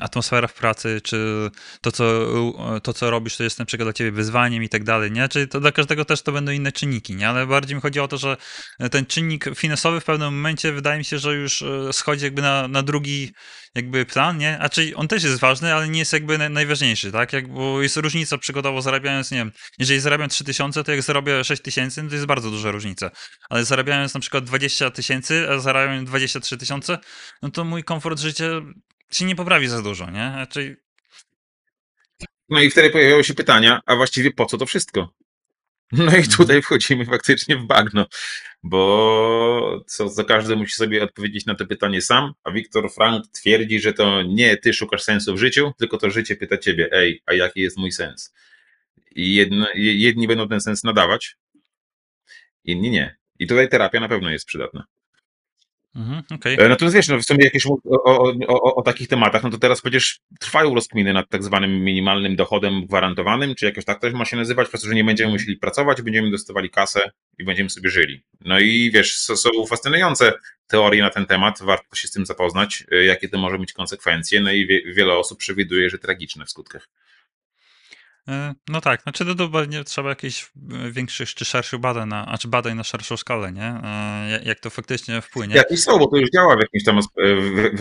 atmosfera 0.00 0.48
w 0.48 0.54
pracy, 0.54 1.00
czy 1.04 1.50
to, 1.80 1.92
co, 1.92 2.04
to, 2.82 2.92
co 2.92 3.10
robisz, 3.10 3.36
to 3.36 3.44
jest 3.44 3.58
na 3.58 3.64
przykład 3.64 3.86
dla 3.86 3.92
ciebie 3.92 4.12
wyzwaniem 4.12 4.62
i 4.62 4.68
tak 4.68 4.84
dalej, 4.84 5.12
nie? 5.12 5.28
Czyli 5.28 5.48
to 5.48 5.60
dla 5.60 5.72
każdego 5.72 6.04
też 6.04 6.22
to 6.22 6.32
będą 6.32 6.52
inne 6.52 6.72
czynniki, 6.72 7.14
nie? 7.14 7.28
Ale 7.28 7.46
bardziej 7.46 7.74
mi 7.74 7.82
chodzi 7.82 8.00
o 8.00 8.08
to, 8.08 8.18
że 8.18 8.36
ten 8.90 9.06
czynnik 9.06 9.44
finansowy 9.54 10.00
w 10.00 10.04
pewnym 10.04 10.34
momencie 10.34 10.72
wydaje 10.72 10.98
mi 10.98 11.04
się, 11.04 11.18
że 11.18 11.34
już 11.34 11.64
schodzi 11.92 12.15
jakby 12.22 12.42
na, 12.42 12.68
na 12.68 12.82
drugi 12.82 13.32
jakby 13.74 14.06
plan, 14.06 14.38
nie? 14.38 14.58
A 14.58 14.68
czyli 14.68 14.94
on 14.94 15.08
też 15.08 15.24
jest 15.24 15.40
ważny, 15.40 15.74
ale 15.74 15.88
nie 15.88 15.98
jest 15.98 16.12
jakby 16.12 16.38
najważniejszy, 16.38 17.12
tak? 17.12 17.32
Jak, 17.32 17.48
bo 17.48 17.82
jest 17.82 17.96
różnica 17.96 18.38
przykładowo 18.38 18.82
zarabiając, 18.82 19.30
nie 19.30 19.38
wiem, 19.38 19.52
jeżeli 19.78 20.00
zarabiam 20.00 20.28
3000, 20.28 20.84
to 20.84 20.92
jak 20.92 21.02
zarobię 21.02 21.44
6000, 21.44 22.02
no 22.02 22.08
to 22.08 22.14
jest 22.14 22.26
bardzo 22.26 22.50
duża 22.50 22.70
różnica. 22.70 23.10
Ale 23.50 23.64
zarabiając 23.64 24.14
na 24.14 24.20
przykład 24.20 24.44
20 24.44 24.90
tysięcy, 24.90 25.46
a 25.50 25.58
zarabiam 25.58 26.04
23 26.04 26.56
tysiące, 26.56 26.98
no 27.42 27.50
to 27.50 27.64
mój 27.64 27.84
komfort 27.84 28.20
życia 28.20 28.44
się 29.10 29.24
nie 29.24 29.36
poprawi 29.36 29.68
za 29.68 29.82
dużo, 29.82 30.10
nie? 30.10 30.46
Czyli... 30.50 30.74
No 32.48 32.60
i 32.60 32.70
wtedy 32.70 32.90
pojawiały 32.90 33.24
się 33.24 33.34
pytania, 33.34 33.80
a 33.86 33.96
właściwie 33.96 34.30
po 34.32 34.46
co 34.46 34.58
to 34.58 34.66
wszystko? 34.66 35.08
No 35.92 36.04
i 36.04 36.06
mhm. 36.06 36.24
tutaj 36.24 36.62
wchodzimy 36.62 37.04
faktycznie 37.04 37.56
w 37.56 37.66
bagno, 37.66 38.06
bo 38.62 39.84
co, 39.86 40.10
co 40.10 40.24
każdy 40.24 40.56
musi 40.56 40.72
sobie 40.72 41.02
odpowiedzieć 41.02 41.46
na 41.46 41.54
to 41.54 41.66
pytanie 41.66 42.02
sam, 42.02 42.32
a 42.44 42.50
Wiktor 42.50 42.92
Frank 42.92 43.24
twierdzi, 43.32 43.80
że 43.80 43.92
to 43.92 44.22
nie 44.22 44.56
ty 44.56 44.72
szukasz 44.72 45.02
sensu 45.02 45.34
w 45.34 45.38
życiu, 45.38 45.72
tylko 45.78 45.98
to 45.98 46.10
życie 46.10 46.36
pyta 46.36 46.58
ciebie, 46.58 46.88
ej, 46.92 47.22
a 47.26 47.34
jaki 47.34 47.60
jest 47.60 47.76
mój 47.76 47.92
sens? 47.92 48.34
I 49.14 49.34
jedno, 49.34 49.66
jedni 49.74 50.28
będą 50.28 50.48
ten 50.48 50.60
sens 50.60 50.84
nadawać, 50.84 51.36
inni 52.64 52.90
nie. 52.90 53.16
I 53.38 53.46
tutaj 53.46 53.68
terapia 53.68 54.00
na 54.00 54.08
pewno 54.08 54.30
jest 54.30 54.46
przydatna. 54.46 54.84
Mhm, 55.96 56.22
okay. 56.34 56.56
E, 56.58 56.68
natomiast 56.68 56.96
wiesz, 56.96 57.08
no 57.08 57.18
w 57.18 57.24
sumie 57.24 57.44
jakieś 57.44 57.66
o, 57.66 57.76
o, 57.84 58.32
o, 58.48 58.74
o, 58.74 58.82
takich 58.82 59.08
tematach, 59.08 59.42
no 59.42 59.50
to 59.50 59.58
teraz 59.58 59.80
przecież 59.80 60.20
trwają 60.40 60.74
rozkminy 60.74 61.12
nad 61.12 61.28
tak 61.28 61.44
zwanym 61.44 61.84
minimalnym 61.84 62.36
dochodem 62.36 62.86
gwarantowanym, 62.86 63.54
czy 63.54 63.66
jakoś 63.66 63.84
tak 63.84 64.00
to 64.00 64.10
ma 64.10 64.24
się 64.24 64.36
nazywać, 64.36 64.66
po 64.66 64.70
prostu, 64.70 64.88
że 64.88 64.94
nie 64.94 65.04
będziemy 65.04 65.32
musieli 65.32 65.56
pracować, 65.56 66.02
będziemy 66.02 66.30
dostawali 66.30 66.70
kasę 66.70 67.10
i 67.38 67.44
będziemy 67.44 67.70
sobie 67.70 67.90
żyli. 67.90 68.22
No 68.40 68.58
i 68.58 68.90
wiesz, 68.94 69.16
są 69.16 69.50
fascynujące 69.68 70.32
teorie 70.66 71.02
na 71.02 71.10
ten 71.10 71.26
temat, 71.26 71.58
warto 71.62 71.96
się 71.96 72.08
z 72.08 72.10
tym 72.10 72.26
zapoznać, 72.26 72.84
e, 72.92 73.04
jakie 73.04 73.28
to 73.28 73.38
może 73.38 73.58
mieć 73.58 73.72
konsekwencje, 73.72 74.40
no 74.40 74.52
i 74.52 74.66
wie, 74.66 74.92
wiele 74.94 75.14
osób 75.14 75.38
przewiduje, 75.38 75.90
że 75.90 75.98
tragiczne 75.98 76.44
w 76.44 76.50
skutkach. 76.50 76.88
E, 78.28 78.54
no 78.68 78.80
tak, 78.80 79.02
znaczy 79.02 79.24
to, 79.24 79.34
to 79.34 79.48
pewnie 79.48 79.84
trzeba 79.84 80.08
jakichś 80.08 80.50
e, 80.72 80.90
większych 80.90 81.34
czy 81.34 81.44
szerszych 81.44 81.80
badań, 81.80 82.08
na, 82.08 82.24
znaczy 82.24 82.48
badań 82.48 82.76
na 82.76 82.84
szerszą 82.84 83.16
skalę, 83.16 83.52
nie? 83.52 83.80
E, 83.84 84.40
jak 84.44 84.60
to 84.60 84.70
faktycznie 84.70 85.20
wpłynie. 85.20 85.54
Jakieś 85.56 85.82
są, 85.82 85.98
bo 85.98 86.06
to 86.06 86.16
już 86.16 86.30
działa 86.30 86.56
w 86.56 86.60
jakimś 86.60 86.84
tam, 86.84 87.00
w, 87.02 87.06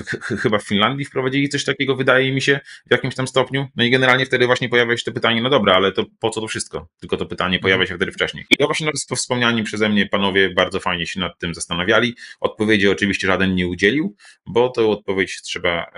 w, 0.02 0.38
chyba 0.38 0.58
w 0.58 0.64
Finlandii 0.64 1.06
wprowadzili 1.06 1.50
coś 1.50 1.66
takiego, 1.66 1.96
wydaje 1.96 2.34
mi 2.34 2.42
się, 2.42 2.60
w 2.88 2.92
jakimś 2.92 3.16
tam 3.16 3.28
stopniu. 3.28 3.68
No 3.76 3.84
i 3.84 3.90
generalnie 3.90 4.26
wtedy 4.26 4.46
właśnie 4.46 4.70
pojawia 4.70 4.98
się 4.98 5.04
to 5.04 5.12
pytanie, 5.12 5.42
no 5.42 5.50
dobra, 5.50 5.76
ale 5.76 5.92
to 5.92 6.06
po 6.20 6.30
co 6.30 6.42
to 6.42 6.48
wszystko? 6.48 6.88
Tylko 7.00 7.18
to 7.18 7.26
pytanie 7.26 7.60
pojawia 7.60 7.82
mhm. 7.82 7.88
się 7.88 7.96
wtedy 7.96 8.12
wcześniej. 8.12 8.46
I 8.50 8.58
to 8.58 8.66
właśnie 8.66 8.92
wspomniani 9.16 9.64
przeze 9.64 9.90
mnie 9.90 10.06
panowie 10.06 10.50
bardzo 10.50 10.80
fajnie 10.80 11.08
się 11.08 11.20
nad 11.20 11.40
tym 11.40 11.54
zastanawiali. 11.54 12.16
Odpowiedzi 12.40 12.90
oczywiście 12.90 13.28
żaden 13.28 13.56
nie 13.56 13.68
udzielił, 13.68 14.16
bo 14.46 14.70
tę 14.70 14.86
odpowiedź 14.86 15.42
trzeba 15.42 15.92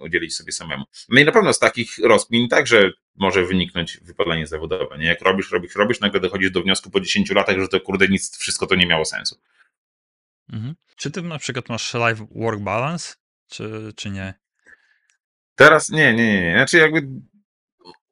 udzielić 0.00 0.36
sobie 0.36 0.52
samemu. 0.52 0.84
No 1.08 1.20
i 1.20 1.24
na 1.24 1.32
pewno 1.32 1.52
z 1.52 1.58
takich 1.58 1.98
rozkmin 1.98 2.48
także 2.48 2.90
może 3.16 3.44
wyniknąć 3.44 3.98
wypalenie 4.02 4.46
zawodowe. 4.46 4.98
Nie? 4.98 5.06
Jak 5.06 5.22
robisz, 5.22 5.50
robisz, 5.50 5.74
robisz, 5.74 6.00
nagle 6.00 6.20
dochodzisz 6.20 6.50
do 6.50 6.62
wniosku 6.62 6.90
po 6.90 7.00
10 7.00 7.30
latach, 7.30 7.58
że 7.58 7.68
to 7.68 7.80
kurde 7.80 8.08
nic, 8.08 8.38
wszystko 8.38 8.66
to 8.66 8.74
nie 8.74 8.86
miało 8.86 9.04
sensu. 9.04 9.40
Mhm. 10.52 10.74
Czy 10.96 11.10
ty 11.10 11.22
na 11.22 11.38
przykład 11.38 11.68
masz 11.68 11.94
life 11.94 12.26
work 12.30 12.60
balance, 12.60 13.14
czy, 13.48 13.92
czy 13.96 14.10
nie? 14.10 14.34
Teraz 15.54 15.88
nie, 15.88 16.14
nie, 16.14 16.42
nie. 16.42 16.52
Znaczy 16.52 16.78
jakby 16.78 17.02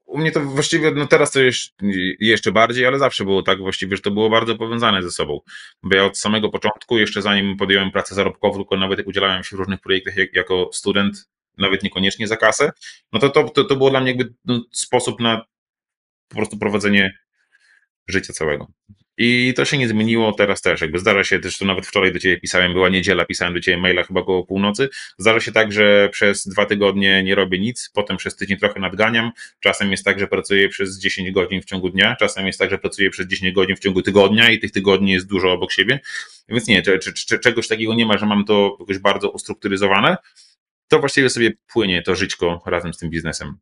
u 0.09 0.18
mnie 0.18 0.32
to 0.32 0.40
właściwie, 0.40 0.90
no 0.90 1.07
teraz 1.07 1.30
to 1.30 1.40
jeszcze, 1.40 1.72
jeszcze 2.20 2.53
bardziej, 2.53 2.86
ale 2.86 2.99
zawsze 2.99 3.24
było 3.24 3.42
tak 3.42 3.59
właściwie, 3.59 3.96
że 3.96 4.03
to 4.03 4.11
było 4.11 4.30
bardzo 4.30 4.57
powiązane 4.57 5.03
ze 5.03 5.11
sobą. 5.11 5.40
Bo 5.82 5.96
ja 5.96 6.05
od 6.05 6.18
samego 6.18 6.49
początku, 6.49 6.99
jeszcze 6.99 7.22
zanim 7.22 7.57
podjąłem 7.57 7.90
pracę 7.90 8.14
zarobkową, 8.14 8.57
tylko 8.57 8.76
nawet 8.76 9.07
udzielałem 9.07 9.44
się 9.44 9.57
w 9.57 9.59
różnych 9.59 9.80
projektach 9.80 10.16
jak, 10.16 10.34
jako 10.34 10.70
student, 10.72 11.28
nawet 11.59 11.83
niekoniecznie 11.83 12.29
za 12.29 12.37
kasę, 12.37 12.71
no 13.13 13.21
to 13.21 13.29
to, 13.29 13.49
to, 13.49 13.65
to 13.65 13.77
było 13.77 13.91
dla 13.91 14.01
mnie 14.01 14.11
jakby 14.11 14.35
no, 14.45 14.61
sposób 14.73 15.21
na 15.21 15.45
po 16.29 16.37
prostu 16.37 16.59
prowadzenie 16.59 17.19
życia 18.09 18.33
całego. 18.33 18.67
I 19.21 19.55
to 19.57 19.65
się 19.65 19.79
nie 19.79 19.89
zmieniło 19.89 20.33
teraz 20.33 20.63
też. 20.63 20.81
Jakby 20.81 20.99
zdarza 20.99 21.25
się 21.25 21.39
też, 21.39 21.59
to 21.59 21.65
nawet 21.65 21.87
wczoraj 21.87 22.13
do 22.13 22.19
ciebie 22.19 22.41
pisałem, 22.41 22.73
była 22.73 22.89
niedziela, 22.89 23.25
pisałem 23.25 23.55
do 23.55 23.61
ciebie 23.61 23.77
maila 23.79 24.03
chyba 24.03 24.21
około 24.21 24.47
północy. 24.47 24.89
Zdarza 25.19 25.41
się 25.41 25.53
tak, 25.53 25.73
że 25.73 26.09
przez 26.13 26.47
dwa 26.47 26.67
tygodnie 26.67 27.23
nie 27.23 27.35
robię 27.35 27.59
nic, 27.59 27.91
potem 27.95 28.17
przez 28.17 28.37
tydzień 28.37 28.59
trochę 28.59 28.81
nadganiam. 28.81 29.31
Czasem 29.61 29.91
jest 29.91 30.05
tak, 30.05 30.19
że 30.19 30.27
pracuję 30.27 30.69
przez 30.69 30.99
10 30.99 31.31
godzin 31.31 31.63
w 31.63 31.65
ciągu 31.65 31.91
dnia, 31.91 32.17
czasem 32.17 32.47
jest 32.47 32.59
tak, 32.59 32.71
że 32.71 32.79
pracuję 32.79 33.11
przez 33.11 33.29
10 33.29 33.55
godzin 33.55 33.77
w 33.77 33.81
ciągu 33.81 34.03
tygodnia 34.03 34.51
i 34.51 34.59
tych 34.59 34.73
tygodni 34.73 35.13
jest 35.13 35.27
dużo 35.27 35.53
obok 35.53 35.73
siebie. 35.73 36.01
Więc 36.49 36.67
nie, 36.69 36.83
czy, 36.83 36.99
czy, 36.99 37.13
czy, 37.13 37.39
czegoś 37.39 37.69
takiego 37.69 37.95
nie 37.95 38.07
ma, 38.07 38.19
że 38.19 38.27
mam 38.27 38.45
to 38.45 38.77
jakoś 38.81 38.99
bardzo 38.99 39.31
ustrukturyzowane 39.31 40.17
to 40.89 40.99
właściwie 40.99 41.30
sobie 41.30 41.53
płynie 41.72 42.03
to 42.03 42.14
żyćko 42.14 42.62
razem 42.66 42.95
z 42.95 42.99
tym 42.99 43.11
biznesem. 43.11 43.59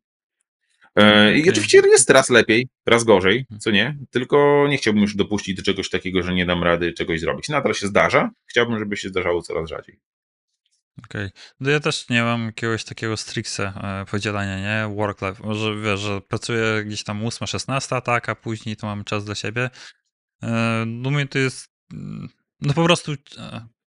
E, 0.95 1.37
I 1.37 1.41
okay. 1.41 1.51
oczywiście 1.51 1.77
jest 1.77 2.09
raz 2.09 2.29
lepiej, 2.29 2.69
raz 2.85 3.03
gorzej, 3.03 3.37
mhm. 3.39 3.59
co 3.59 3.71
nie, 3.71 3.97
tylko 4.11 4.65
nie 4.69 4.77
chciałbym 4.77 5.01
już 5.01 5.15
dopuścić 5.15 5.55
do 5.55 5.63
czegoś 5.63 5.89
takiego, 5.89 6.23
że 6.23 6.33
nie 6.33 6.45
dam 6.45 6.63
rady 6.63 6.93
czegoś 6.93 7.19
zrobić. 7.19 7.49
Nadal 7.49 7.73
się 7.73 7.87
zdarza, 7.87 8.31
chciałbym, 8.47 8.79
żeby 8.79 8.97
się 8.97 9.09
zdarzało 9.09 9.41
coraz 9.41 9.69
rzadziej. 9.69 9.99
Okej. 11.05 11.25
Okay. 11.25 11.41
No 11.59 11.69
ja 11.69 11.79
też 11.79 12.09
nie 12.09 12.23
mam 12.23 12.45
jakiegoś 12.45 12.83
takiego 12.83 13.17
stricte 13.17 13.63
e, 13.63 14.05
podzielania, 14.11 14.59
nie? 14.59 14.95
Work-life. 14.95 15.43
Może 15.43 15.81
wiesz, 15.81 15.99
że 15.99 16.21
pracuję 16.21 16.83
gdzieś 16.85 17.03
tam 17.03 17.23
8-16, 17.23 18.01
tak, 18.01 18.29
a 18.29 18.35
później 18.35 18.75
to 18.75 18.87
mam 18.87 19.03
czas 19.03 19.25
dla 19.25 19.35
siebie. 19.35 19.69
E, 20.43 20.83
no 20.87 21.11
mnie 21.11 21.27
to 21.27 21.39
jest 21.39 21.67
mm, 21.93 22.29
no 22.61 22.73
po 22.73 22.83
prostu 22.83 23.11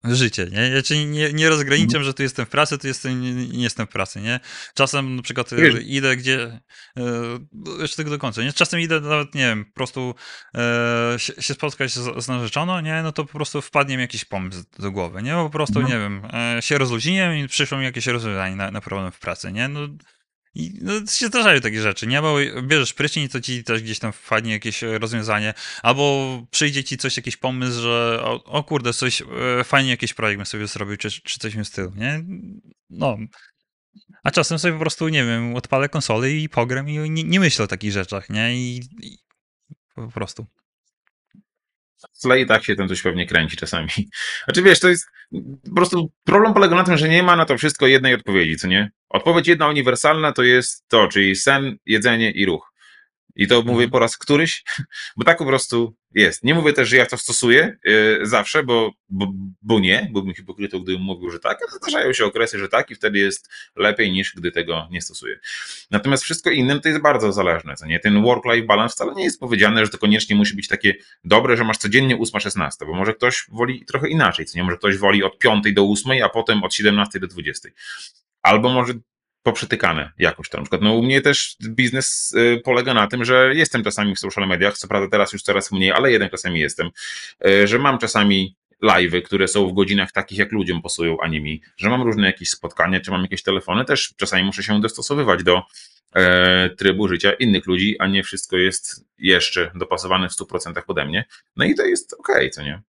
życie, 0.04 0.48
nie? 0.52 0.70
Ja 0.70 0.82
cię 0.82 1.06
nie, 1.06 1.34
nie 1.34 1.50
rozgraniczam, 1.50 1.88
mhm. 1.88 2.04
że 2.04 2.14
tu 2.14 2.24
jestem 2.24 2.46
w 2.46 2.50
pracy, 2.50 2.78
tu 2.78 2.88
jestem, 2.88 3.22
nie, 3.22 3.34
nie 3.34 3.64
jestem 3.64 3.88
w 3.88 3.90
pracy, 3.90 4.22
nie? 4.22 4.40
Czasem 4.74 5.16
na 5.16 5.22
przykład 5.22 5.50
Wiesz. 5.54 5.76
idę 5.86 6.18
gdzie, 6.18 6.62
e, 6.98 7.04
jeszcze 7.80 7.98
tego 7.98 8.10
do 8.10 8.18
końca, 8.18 8.44
nie? 8.44 8.54
Czasem 8.54 8.80
idę 8.80 9.02
nawet, 9.02 9.36
nie 9.36 9.42
wiem, 9.42 9.66
po 9.66 9.74
prostu 9.74 10.16
e, 10.56 11.16
się, 11.18 11.34
się, 11.40 11.54
spotkać 11.54 11.92
z, 11.92 12.24
z 12.24 12.28
narzeczoną, 12.28 12.80
nie? 12.80 13.04
No 13.04 13.12
to 13.12 13.26
po 13.26 13.34
prostu 13.34 13.62
wpadnie 13.62 13.98
mi 13.98 14.02
jakiś 14.02 14.26
pomysł 14.26 14.64
do 14.80 14.92
głowy, 14.92 15.24
nie? 15.24 15.34
Bo 15.34 15.44
po 15.44 15.50
prostu, 15.50 15.80
mhm. 15.80 15.98
nie 15.98 16.04
wiem, 16.04 16.32
e, 16.58 16.62
się 16.62 16.78
rozluźniłem 16.78 17.38
i 17.38 17.48
przyszło 17.48 17.78
mi 17.78 17.84
jakieś 17.84 18.08
rozwiązanie 18.08 18.56
na, 18.56 18.72
na 18.72 18.82
problem 18.82 19.12
w 19.12 19.20
pracy, 19.20 19.52
nie? 19.52 19.68
No 19.68 19.88
i 20.60 20.74
no, 20.82 20.94
się 21.12 21.28
zdarzają 21.28 21.62
takie 21.62 21.82
rzeczy, 21.82 22.08
nie? 22.08 22.22
Bo 22.22 22.36
bierzesz 22.62 22.94
prysznic, 22.94 23.32
to 23.32 23.42
ci 23.42 23.64
też 23.64 23.82
gdzieś 23.82 24.00
tam 24.00 24.12
wpadnie 24.12 24.52
jakieś 24.52 24.82
rozwiązanie, 24.82 25.54
albo 25.84 26.46
przyjdzie 26.52 26.84
ci 26.84 26.98
coś, 26.98 27.18
jakiś 27.18 27.38
pomysł, 27.38 27.82
że 27.82 28.20
o, 28.24 28.44
o 28.44 28.64
kurde, 28.64 28.94
coś, 28.94 29.22
e, 29.22 29.64
fajnie 29.64 29.90
jakiś 29.90 30.14
projekt 30.14 30.38
bym 30.38 30.46
sobie 30.46 30.68
zrobił, 30.68 30.98
czy, 30.98 31.12
czy 31.12 31.40
coś 31.40 31.54
tym 31.54 31.66
stylu, 31.66 31.92
nie? 31.96 32.24
No. 32.90 33.18
A 34.24 34.32
czasem 34.32 34.60
sobie 34.60 34.74
po 34.74 34.80
prostu, 34.80 35.10
nie 35.10 35.26
wiem, 35.26 35.56
odpalę 35.56 35.90
konsolę 35.90 36.32
i 36.32 36.50
pogram 36.50 36.90
i 36.90 37.10
nie, 37.10 37.24
nie 37.24 37.40
myślę 37.40 37.66
o 37.66 37.68
takich 37.68 37.92
rzeczach, 37.92 38.30
nie? 38.30 38.56
I, 38.56 38.82
i 39.02 39.18
po 39.96 40.08
prostu 40.08 40.46
tle 42.22 42.42
i 42.42 42.46
tak 42.46 42.64
się 42.64 42.76
ten 42.76 42.88
coś 42.88 43.02
pewnie 43.02 43.26
kręci 43.26 43.58
czasami. 43.58 43.90
Znaczy 44.46 44.64
wiesz, 44.64 44.80
to 44.80 44.90
jest 44.90 45.06
po 45.70 45.76
prostu 45.76 46.12
problem 46.24 46.54
polega 46.54 46.76
na 46.76 46.84
tym, 46.84 46.98
że 46.98 47.10
nie 47.10 47.24
ma 47.24 47.36
na 47.36 47.46
to 47.46 47.58
wszystko 47.58 47.88
jednej 47.88 48.14
odpowiedzi, 48.14 48.58
co 48.58 48.68
nie? 48.68 48.92
Odpowiedź 49.10 49.48
jedna 49.48 49.68
uniwersalna 49.68 50.32
to 50.32 50.44
jest 50.44 50.88
to, 50.88 51.08
czyli 51.08 51.36
sen, 51.36 51.78
jedzenie 51.86 52.32
i 52.32 52.46
ruch. 52.46 52.69
I 53.40 53.48
to 53.48 53.56
mówię 53.62 53.72
Mhm. 53.72 53.90
po 53.90 54.00
raz 54.00 54.18
któryś, 54.18 54.64
bo 55.18 55.26
tak 55.26 55.38
po 55.38 55.46
prostu 55.46 55.96
jest. 56.14 56.44
Nie 56.44 56.54
mówię 56.54 56.74
też, 56.74 56.90
że 56.90 56.98
ja 56.98 57.06
to 57.06 57.18
stosuję 57.18 57.78
y, 57.88 58.20
zawsze, 58.22 58.64
bo, 58.64 58.92
bo, 59.10 59.28
bo 59.62 59.80
nie, 59.80 60.10
byłbym 60.14 60.34
hipokrytą, 60.34 60.80
gdybym 60.80 61.02
mówił, 61.02 61.30
że 61.32 61.40
tak, 61.40 61.58
ale 61.62 61.72
zdarzają 61.72 62.14
się 62.14 62.26
okresy, 62.26 62.60
że 62.60 62.70
tak 62.70 62.92
i 62.92 62.96
wtedy 62.96 63.20
jest 63.20 63.50
lepiej 63.76 64.12
niż 64.12 64.36
gdy 64.36 64.52
tego 64.52 64.88
nie 64.92 65.02
stosuję. 65.02 65.40
Natomiast 65.92 66.24
wszystko 66.24 66.50
inne 66.50 66.76
no 66.76 66.82
to 66.82 66.90
jest 66.90 67.02
bardzo 67.02 67.32
zależne, 67.32 67.76
co 67.76 67.86
nie? 67.86 68.00
Ten 68.00 68.24
work-life 68.24 68.68
balance 68.68 68.94
wcale 68.94 69.14
nie 69.14 69.24
jest 69.24 69.40
powiedziane, 69.40 69.86
że 69.86 69.92
to 69.92 69.98
koniecznie 69.98 70.36
musi 70.36 70.56
być 70.56 70.68
takie 70.68 70.96
dobre, 71.24 71.58
że 71.58 71.64
masz 71.64 71.78
codziennie 71.78 72.18
8-16, 72.18 72.70
bo 72.80 72.94
może 72.94 73.14
ktoś 73.14 73.46
woli 73.50 73.86
trochę 73.86 74.10
inaczej, 74.10 74.46
co 74.46 74.58
nie? 74.58 74.64
Może 74.64 74.78
ktoś 74.78 74.98
woli 74.98 75.24
od 75.24 75.40
5 75.40 75.74
do 75.74 75.84
8, 75.84 76.24
a 76.24 76.30
potem 76.30 76.64
od 76.64 76.74
17 76.74 77.20
do 77.20 77.28
20. 77.28 77.70
Albo 78.42 78.70
może 78.70 78.94
poprzytykane 79.44 80.12
jakoś 80.18 80.50
tam. 80.50 80.60
Na 80.60 80.64
przykład, 80.64 80.82
no 80.82 80.94
u 80.94 81.04
mnie 81.04 81.22
też 81.22 81.56
biznes 81.70 82.34
y, 82.34 82.62
polega 82.64 82.94
na 82.94 83.08
tym, 83.08 83.26
że 83.26 83.52
jestem 83.56 83.84
czasami 83.84 84.16
w 84.16 84.20
social 84.20 84.48
mediach, 84.48 84.78
co 84.78 84.88
prawda 84.88 85.10
teraz 85.10 85.34
już 85.34 85.42
coraz 85.42 85.72
mniej, 85.72 85.92
ale 85.92 86.12
jeden 86.12 86.30
czasami 86.30 86.60
jestem, 86.60 86.90
y, 87.48 87.68
że 87.68 87.80
mam 87.80 87.98
czasami 87.98 88.56
live'y, 88.84 89.22
które 89.22 89.48
są 89.48 89.68
w 89.68 89.74
godzinach 89.74 90.12
takich, 90.12 90.38
jak 90.38 90.52
ludziom 90.52 90.82
pasują, 90.82 91.18
a 91.22 91.28
nie 91.28 91.42
mi, 91.42 91.62
że 91.78 91.90
mam 91.90 92.02
różne 92.02 92.28
jakieś 92.28 92.50
spotkania, 92.50 93.00
czy 93.00 93.12
mam 93.12 93.22
jakieś 93.22 93.44
telefony, 93.44 93.86
też 93.86 94.14
czasami 94.18 94.44
muszę 94.44 94.64
się 94.64 94.82
dostosowywać 94.82 95.44
do 95.44 95.62
e, 96.16 96.70
trybu 96.70 97.08
życia 97.08 97.32
innych 97.34 97.66
ludzi, 97.66 97.96
a 98.00 98.08
nie 98.08 98.24
wszystko 98.24 98.58
jest 98.58 99.06
jeszcze 99.18 99.72
dopasowane 99.76 100.30
w 100.30 100.32
100% 100.32 100.82
pode 100.88 101.06
mnie. 101.06 101.26
No 101.56 101.66
i 101.66 101.76
to 101.76 101.86
jest 101.86 102.16
okej, 102.20 102.50
co 102.52 102.62
nie? 102.64 102.82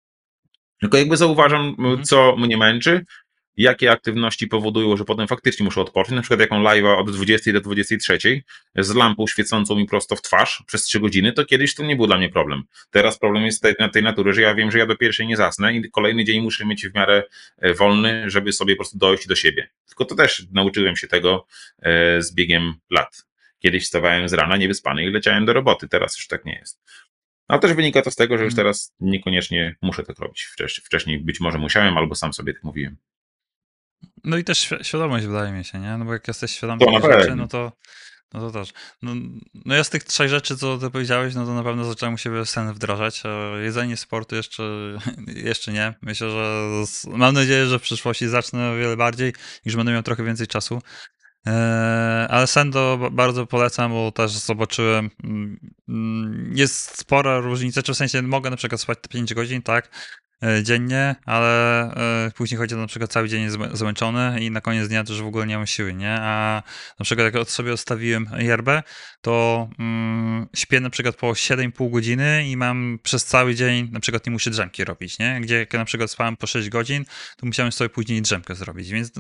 Tylko 0.79 0.97
jakby 0.97 1.17
zauważam, 1.17 1.75
Mhm. 1.79 2.03
co 2.03 2.35
mnie 2.35 2.57
męczy, 2.57 3.05
jakie 3.59 3.91
aktywności 3.91 4.47
powodują, 4.47 4.97
że 4.97 5.05
potem 5.05 5.27
faktycznie 5.27 5.63
muszę 5.63 5.81
odpocząć. 5.81 6.15
Na 6.15 6.21
przykład, 6.21 6.39
jaką 6.39 6.63
live'a 6.63 6.97
od 6.97 7.11
20 7.11 7.53
do 7.53 7.61
23 7.61 8.43
z 8.75 8.95
lampą 8.95 9.27
świecącą 9.27 9.75
mi 9.75 9.85
prosto 9.85 10.15
w 10.15 10.21
twarz 10.21 10.63
przez 10.67 10.83
3 10.83 10.99
godziny, 10.99 11.31
to 11.33 11.45
kiedyś 11.45 11.75
to 11.75 11.83
nie 11.83 11.95
był 11.95 12.07
dla 12.07 12.17
mnie 12.17 12.29
problem. 12.29 12.63
Teraz 12.91 13.19
problem 13.19 13.45
jest 13.45 13.61
tej, 13.61 13.75
na 13.79 13.89
tej 13.89 14.03
natury, 14.03 14.33
że 14.33 14.41
ja 14.41 14.55
wiem, 14.55 14.71
że 14.71 14.79
ja 14.79 14.85
do 14.85 14.95
pierwszej 14.95 15.27
nie 15.27 15.37
zasnę 15.37 15.73
i 15.73 15.91
kolejny 15.91 16.23
dzień 16.23 16.41
muszę 16.41 16.65
mieć 16.65 16.87
w 16.87 16.93
miarę 16.95 17.23
e, 17.57 17.73
wolny, 17.73 18.23
żeby 18.29 18.53
sobie 18.53 18.75
po 18.75 18.77
prostu 18.77 18.97
dojść 18.97 19.27
do 19.27 19.35
siebie. 19.35 19.69
Tylko 19.87 20.05
to 20.05 20.15
też 20.15 20.45
nauczyłem 20.51 20.95
się 20.95 21.07
tego 21.07 21.47
e, 21.79 22.21
z 22.21 22.33
biegiem 22.33 22.73
lat. 22.89 23.25
Kiedyś 23.59 23.83
wstawałem 23.83 24.29
z 24.29 24.33
rana 24.33 24.57
niewyspany 24.57 25.03
i 25.05 25.11
leciałem 25.11 25.45
do 25.45 25.53
roboty, 25.53 25.87
teraz 25.87 26.17
już 26.17 26.27
tak 26.27 26.45
nie 26.45 26.55
jest. 26.59 26.81
Ale 27.47 27.59
też 27.59 27.73
wynika 27.73 28.01
to 28.01 28.11
z 28.11 28.15
tego, 28.15 28.37
że 28.37 28.43
już 28.43 28.53
Mhm. 28.53 28.65
teraz 28.65 28.95
niekoniecznie 28.99 29.75
muszę 29.81 30.03
tak 30.03 30.19
robić. 30.19 30.49
Wcześniej 30.83 31.19
być 31.19 31.39
może 31.39 31.57
musiałem, 31.57 31.97
albo 31.97 32.15
sam 32.15 32.33
sobie 32.33 32.53
tak 32.53 32.63
mówiłem. 32.63 32.97
No 34.23 34.37
i 34.37 34.43
też 34.43 34.69
świ- 34.69 34.83
świadomość 34.83 35.25
wydaje 35.25 35.51
mi 35.51 35.65
się, 35.65 35.79
nie? 35.79 35.97
No 35.97 36.05
bo 36.05 36.13
jak 36.13 36.27
jesteś 36.27 36.51
świadomy 36.51 36.79
To 36.85 36.91
tych 37.01 37.11
rzeczy, 37.11 37.35
no 37.35 37.47
to, 37.47 37.71
no 38.33 38.39
to 38.39 38.51
też. 38.51 38.73
No, 39.01 39.11
no 39.65 39.75
ja 39.75 39.83
z 39.83 39.89
tych 39.89 40.03
trzech 40.03 40.29
rzeczy, 40.29 40.57
co 40.57 40.77
ty 40.77 40.89
powiedziałeś, 40.91 41.35
no 41.35 41.45
to 41.45 41.53
na 41.53 41.63
pewno 41.63 41.83
zacząłem 41.85 42.13
u 42.15 42.17
siebie 42.17 42.45
sen 42.45 42.73
wdrażać. 42.73 43.23
Jedzenie, 43.63 43.97
sportu 43.97 44.35
jeszcze, 44.35 44.63
jeszcze 45.27 45.71
nie. 45.73 45.93
Myślę, 46.01 46.29
że 46.31 46.67
z, 46.87 47.05
mam 47.05 47.33
nadzieję, 47.33 47.65
że 47.65 47.79
w 47.79 47.81
przyszłości 47.81 48.27
zacznę 48.27 48.69
o 48.71 48.75
wiele 48.75 48.97
bardziej, 48.97 49.33
już 49.65 49.75
będę 49.75 49.91
miał 49.91 50.03
trochę 50.03 50.23
więcej 50.23 50.47
czasu. 50.47 50.81
E, 51.47 52.27
Ale 52.29 52.47
sen 52.47 52.71
to 52.71 52.97
ba- 52.97 53.09
bardzo 53.09 53.45
polecam, 53.47 53.91
bo 53.91 54.11
też 54.11 54.31
zobaczyłem, 54.31 55.09
mm, 55.23 55.59
mm, 55.89 56.51
jest 56.55 56.97
spora 56.99 57.39
różnica, 57.39 57.81
czy 57.83 57.93
w 57.93 57.97
sensie 57.97 58.21
mogę 58.21 58.49
na 58.49 58.55
przykład 58.57 58.81
spać 58.81 58.97
te 59.01 59.09
5 59.09 59.33
godzin, 59.33 59.61
tak, 59.61 59.89
dziennie, 60.63 61.15
ale 61.25 61.83
e, 62.27 62.31
później 62.31 62.57
chodzi 62.57 62.75
na 62.75 62.87
przykład 62.87 63.11
cały 63.11 63.29
dzień 63.29 63.47
zmę- 63.49 63.75
zmęczony 63.75 64.39
i 64.41 64.51
na 64.51 64.61
koniec 64.61 64.87
dnia 64.87 65.03
też 65.03 65.21
w 65.21 65.25
ogóle 65.25 65.47
nie 65.47 65.57
mam 65.57 65.67
siły, 65.67 65.93
nie? 65.93 66.17
A 66.21 66.63
na 66.99 67.03
przykład 67.03 67.25
jak 67.25 67.35
od 67.35 67.49
sobie 67.49 67.73
odstawiłem 67.73 68.29
yerbę, 68.37 68.83
to 69.21 69.69
mm, 69.79 70.47
śpię 70.55 70.79
na 70.79 70.89
przykład 70.89 71.15
po 71.15 71.27
7,5 71.31 71.91
godziny 71.91 72.49
i 72.49 72.57
mam 72.57 72.99
przez 73.03 73.25
cały 73.25 73.55
dzień, 73.55 73.89
na 73.91 73.99
przykład 73.99 74.25
nie 74.25 74.31
muszę 74.31 74.49
drzemki 74.49 74.83
robić, 74.83 75.19
nie? 75.19 75.41
Gdzie 75.41 75.59
jak 75.59 75.73
na 75.73 75.85
przykład 75.85 76.11
spałem 76.11 76.37
po 76.37 76.47
6 76.47 76.69
godzin, 76.69 77.05
to 77.37 77.45
musiałem 77.45 77.71
sobie 77.71 77.89
później 77.89 78.21
drzemkę 78.21 78.55
zrobić, 78.55 78.89
więc 78.89 79.11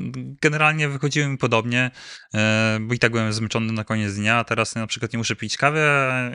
generalnie 0.41 0.89
wychodziło 0.89 1.27
mi 1.27 1.37
podobnie, 1.37 1.91
e, 2.33 2.77
bo 2.81 2.93
i 2.93 2.99
tak 2.99 3.11
byłem 3.11 3.33
zmęczony 3.33 3.73
na 3.73 3.83
koniec 3.83 4.15
dnia, 4.15 4.37
a 4.37 4.43
teraz 4.43 4.75
na 4.75 4.87
przykład 4.87 5.13
nie 5.13 5.17
muszę 5.17 5.35
pić 5.35 5.57
kawy, 5.57 5.81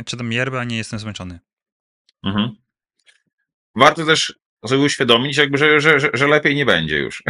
czy 0.06 0.16
tam 0.16 0.32
yerbę, 0.32 0.60
a 0.60 0.64
nie 0.64 0.76
jestem 0.76 0.98
zmęczony. 0.98 1.40
Mhm. 2.24 2.50
Warto 3.76 4.06
też 4.06 4.43
sobie 4.68 4.82
uświadomić, 4.82 5.36
jakby, 5.36 5.58
że, 5.58 5.80
że, 5.80 6.10
że, 6.14 6.26
lepiej 6.26 6.54
nie 6.54 6.66
będzie 6.66 6.98
już. 6.98 7.22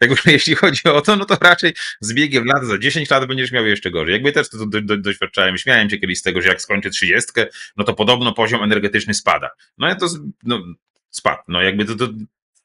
jakby, 0.00 0.16
jeśli 0.26 0.54
chodzi 0.54 0.88
o 0.88 1.00
to, 1.00 1.16
no 1.16 1.24
to 1.24 1.36
raczej 1.40 1.74
z 2.00 2.12
biegiem 2.14 2.44
lat 2.44 2.64
za 2.64 2.78
10 2.78 3.10
lat 3.10 3.26
będziesz 3.26 3.52
miał 3.52 3.66
jeszcze 3.66 3.90
gorzej. 3.90 4.12
Jakby 4.12 4.32
też 4.32 4.48
to 4.48 4.66
do, 4.66 4.80
do, 4.80 4.96
doświadczałem, 4.96 5.58
śmiałem 5.58 5.90
się 5.90 5.98
kiedyś 5.98 6.18
z 6.18 6.22
tego, 6.22 6.40
że 6.40 6.48
jak 6.48 6.62
skończę 6.62 6.90
30, 6.90 7.32
no 7.76 7.84
to 7.84 7.94
podobno 7.94 8.32
poziom 8.32 8.62
energetyczny 8.62 9.14
spada. 9.14 9.50
No 9.78 9.88
ja 9.88 9.94
to 9.94 10.06
no, 10.42 10.62
spadł. 11.10 11.42
No 11.48 11.62
jakby 11.62 11.84
to, 11.84 11.94
to 11.94 12.08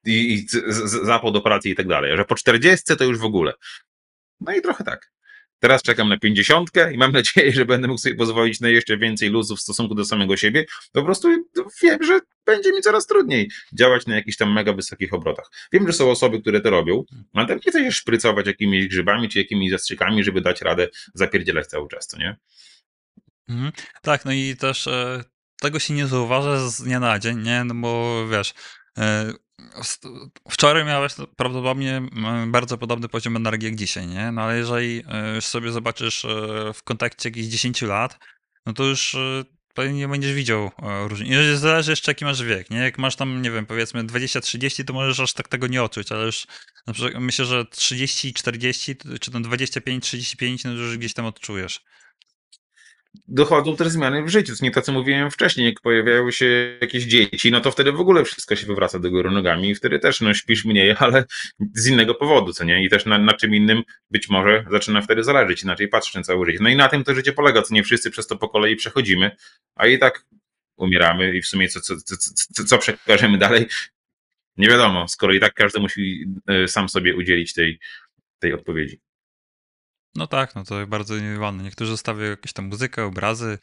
i, 0.06 0.34
i 0.34 0.48
zapał 1.04 1.32
do 1.32 1.41
pracy 1.41 1.70
i 1.70 1.76
tak 1.76 1.88
dalej. 1.88 2.18
Że 2.18 2.26
po 2.26 2.36
40 2.36 2.98
to 2.98 3.04
już 3.04 3.18
w 3.18 3.24
ogóle. 3.24 3.54
No 4.39 4.56
i 4.56 4.62
trochę 4.62 4.84
tak. 4.84 5.12
Teraz 5.60 5.84
czekam 5.84 6.10
na 6.10 6.18
50 6.18 6.70
i 6.93 6.97
mam 6.97 7.12
nadzieję, 7.22 7.51
że 7.51 7.66
będę 7.66 7.88
mógł 7.88 7.99
sobie 7.99 8.16
pozwolić 8.16 8.60
na 8.60 8.70
jeszcze 8.70 8.97
więcej 8.97 9.30
luzu 9.30 9.55
w 9.55 9.62
stosunku 9.62 9.95
do 9.95 10.05
samego 10.05 10.38
siebie. 10.38 10.66
Po 10.91 11.03
prostu 11.03 11.30
wiem, 11.84 12.03
że 12.03 12.20
będzie 12.45 12.72
mi 12.72 12.82
coraz 12.82 13.08
trudniej 13.08 13.51
działać 13.74 14.05
na 14.05 14.16
jakichś 14.16 14.38
tam 14.38 14.53
mega 14.53 14.74
wysokich 14.74 15.14
obrotach. 15.14 15.51
Wiem, 15.72 15.88
że 15.88 15.93
są 15.93 16.12
osoby, 16.12 16.41
które 16.41 16.62
to 16.62 16.70
robią, 16.70 17.03
ale 17.34 17.47
tam 17.47 17.60
nie 17.66 17.72
chcę 17.72 17.84
się 17.84 17.91
szprycować 17.91 18.47
jakimiś 18.47 18.88
grzybami 18.88 19.30
czy 19.30 19.39
jakimiś 19.39 19.72
zastrzykami, 19.72 20.24
żeby 20.24 20.41
dać 20.41 20.62
radę 20.62 20.88
zapierdzielać 21.14 21.68
cały 21.68 21.88
czas, 21.88 22.08
co 22.08 22.18
nie? 22.18 22.38
Mhm. 23.49 23.72
Tak, 24.01 24.26
no 24.26 24.32
i 24.32 24.55
też 24.60 24.88
e, 24.88 25.24
tego 25.62 25.80
się 25.80 25.93
nie 25.93 26.08
zauważa 26.08 26.70
z 26.70 26.82
dnia 26.82 26.99
na 26.99 27.20
dzień, 27.20 27.41
nie? 27.41 27.64
No 27.64 27.76
bo 27.76 28.28
wiesz, 28.28 28.53
e, 28.97 29.34
wczoraj 30.49 30.86
miałeś 30.86 31.14
prawdopodobnie 31.36 32.01
bardzo 32.47 32.78
podobny 32.78 33.10
poziom 33.10 33.36
energii 33.36 33.66
jak 33.66 33.76
dzisiaj, 33.76 34.08
nie? 34.08 34.32
No 34.32 34.41
ale 34.41 34.58
jeżeli 34.58 35.03
e, 35.08 35.36
już 35.36 35.45
sobie 35.45 35.72
zobaczysz 35.72 36.26
e, 36.26 36.74
w 36.74 36.84
kontekście 36.84 37.30
jakichś 37.30 37.47
10 37.47 37.82
lat, 37.82 38.20
no 38.66 38.74
to 38.74 38.84
już 38.84 39.16
e, 39.16 39.93
nie 39.93 40.08
będziesz 40.08 40.34
widział 40.34 40.72
różnicy. 41.08 41.58
Zależy 41.58 41.91
jeszcze 41.91 42.12
jaki 42.12 42.26
masz 42.26 42.43
wiek, 42.43 42.70
nie? 42.70 42.78
Jak 42.78 42.97
masz 42.97 43.16
tam, 43.16 43.41
nie 43.41 43.51
wiem, 43.51 43.66
powiedzmy 43.66 44.03
20-30, 44.03 44.84
to 44.84 44.93
możesz 44.93 45.20
aż 45.20 45.34
tak 45.34 45.47
tego 45.47 45.68
nie 45.68 45.84
odczuć, 45.84 46.12
ale 46.12 46.26
już 46.26 46.47
myślę, 47.20 47.45
że 47.45 47.64
30-40, 47.64 49.20
czy 49.20 49.32
tam 49.32 49.43
25-35, 49.43 50.66
no 50.66 50.72
już 50.72 50.97
gdzieś 50.97 51.14
tam 51.14 51.26
odczujesz. 51.26 51.82
Dochodzą 53.28 53.76
też 53.76 53.88
zmiany 53.88 54.24
w 54.24 54.30
życiu. 54.30 54.55
To 54.55 54.65
nie 54.65 54.72
to, 54.72 54.82
co 54.82 54.91
mówiłem 54.91 55.32
wcześniej, 55.32 55.65
jak 55.65 55.82
pojawiają 55.82 56.32
się 56.32 56.78
jakieś 56.82 57.03
dzieci, 57.03 57.51
no 57.51 57.61
to 57.61 57.72
wtedy 57.72 57.91
w 57.91 57.99
ogóle 57.99 58.24
wszystko 58.24 58.55
się 58.55 58.68
wywraca 58.68 58.99
do 58.99 59.09
góry 59.09 59.32
nogami 59.32 59.70
i 59.70 59.76
wtedy 59.76 59.99
też 59.99 60.22
no, 60.22 60.34
śpisz 60.34 60.65
mniej, 60.65 60.95
ale 60.99 61.26
z 61.74 61.88
innego 61.88 62.15
powodu, 62.15 62.53
co 62.53 62.63
nie? 62.63 62.84
I 62.84 62.89
też 62.89 63.05
na, 63.05 63.18
na 63.18 63.34
czym 63.34 63.55
innym 63.55 63.84
być 64.11 64.30
może 64.30 64.65
zaczyna 64.72 65.01
wtedy 65.01 65.24
zależeć, 65.24 65.63
inaczej 65.63 65.88
patrzysz 65.88 66.15
na 66.15 66.24
całe 66.24 66.45
życie. 66.45 66.59
No 66.61 66.70
i 66.70 66.76
na 66.76 66.88
tym 66.88 67.03
to 67.03 67.15
życie 67.15 67.34
polega, 67.34 67.61
co 67.61 67.74
nie 67.74 67.84
wszyscy 67.84 68.11
przez 68.11 68.28
to 68.28 68.38
po 68.38 68.49
kolei 68.49 68.76
przechodzimy, 68.76 69.32
a 69.76 69.88
i 69.88 69.99
tak 69.99 70.26
umieramy 70.78 71.38
i 71.38 71.41
w 71.41 71.47
sumie 71.47 71.70
co, 71.70 71.82
co, 71.82 71.95
co, 71.95 72.15
co, 72.53 72.63
co 72.63 72.78
przekażemy 72.78 73.38
dalej, 73.38 73.65
nie 74.57 74.68
wiadomo, 74.70 75.07
skoro 75.07 75.34
i 75.34 75.39
tak 75.39 75.53
każdy 75.53 75.80
musi 75.80 76.26
e, 76.47 76.68
sam 76.68 76.89
sobie 76.89 77.15
udzielić 77.15 77.53
tej, 77.53 77.80
tej 78.39 78.53
odpowiedzi. 78.53 78.99
No 80.18 80.28
tak, 80.28 80.55
no 80.55 80.63
to 80.63 80.88
bardzo 80.88 81.15
indywidualne. 81.15 81.63
Niektórzy 81.63 81.91
zostawiają 81.91 82.30
jakieś 82.30 82.53
tam 82.53 82.65
muzykę, 82.65 83.05
obrazy, 83.05 83.57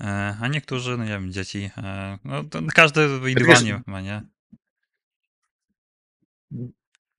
e, 0.00 0.36
a 0.40 0.48
niektórzy, 0.48 0.98
no 0.98 1.04
nie 1.04 1.10
wiem, 1.10 1.32
dzieci. 1.32 1.70
e, 1.76 2.18
No 2.24 2.44
każdy 2.74 3.00
indywidualnie 3.04 3.82
ma, 3.86 4.00
nie? 4.00 4.22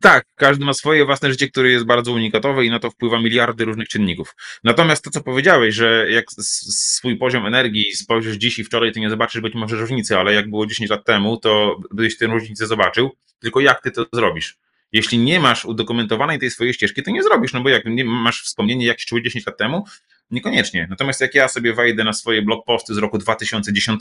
Tak, 0.02 0.26
każdy 0.36 0.66
ma 0.66 0.74
swoje 0.74 1.06
własne 1.06 1.30
życie, 1.30 1.48
które 1.48 1.70
jest 1.70 1.86
bardzo 1.86 2.12
unikatowe 2.12 2.66
i 2.66 2.70
na 2.70 2.80
to 2.80 2.90
wpływa 2.92 3.20
miliardy 3.20 3.66
różnych 3.66 3.88
czynników. 3.88 4.36
Natomiast 4.64 5.04
to, 5.04 5.10
co 5.12 5.22
powiedziałeś, 5.22 5.76
że 5.76 6.12
jak 6.12 6.26
swój 6.32 7.18
poziom 7.18 7.46
energii 7.46 7.96
spojrzysz 7.96 8.38
dziś 8.38 8.60
i 8.60 8.64
wczoraj, 8.64 8.92
to 8.92 9.00
nie 9.00 9.10
zobaczysz 9.10 9.42
być 9.42 9.54
może 9.56 9.76
różnicy, 9.76 10.18
ale 10.18 10.34
jak 10.34 10.50
było 10.50 10.66
10 10.66 10.90
lat 10.90 11.06
temu, 11.06 11.38
to 11.38 11.80
byś 11.94 12.18
tę 12.18 12.28
różnicę 12.28 12.68
zobaczył. 12.68 13.12
Tylko 13.40 13.60
jak 13.60 13.82
ty 13.82 13.92
to 13.92 14.06
zrobisz? 14.14 14.58
Jeśli 14.92 15.18
nie 15.18 15.40
masz 15.40 15.66
udokumentowanej 15.66 16.40
tej 16.40 16.52
swojej 16.52 16.74
ścieżki, 16.74 17.04
to 17.04 17.12
nie 17.12 17.24
zrobisz, 17.24 17.54
no 17.54 17.62
bo 17.62 17.70
jak 17.70 17.84
masz 18.06 18.44
wspomnienie, 18.44 18.86
jak 18.86 19.00
się 19.00 19.06
czułeś 19.06 19.24
10 19.24 19.46
lat 19.46 19.58
temu, 19.58 19.86
niekoniecznie. 20.32 20.88
Natomiast 20.90 21.22
jak 21.22 21.36
ja 21.36 21.48
sobie 21.48 21.74
wejdę 21.74 22.04
na 22.04 22.14
swoje 22.14 22.42
blog 22.42 22.66
posty 22.66 22.94
z 22.94 22.98
roku 22.98 23.18
2010, 23.18 24.00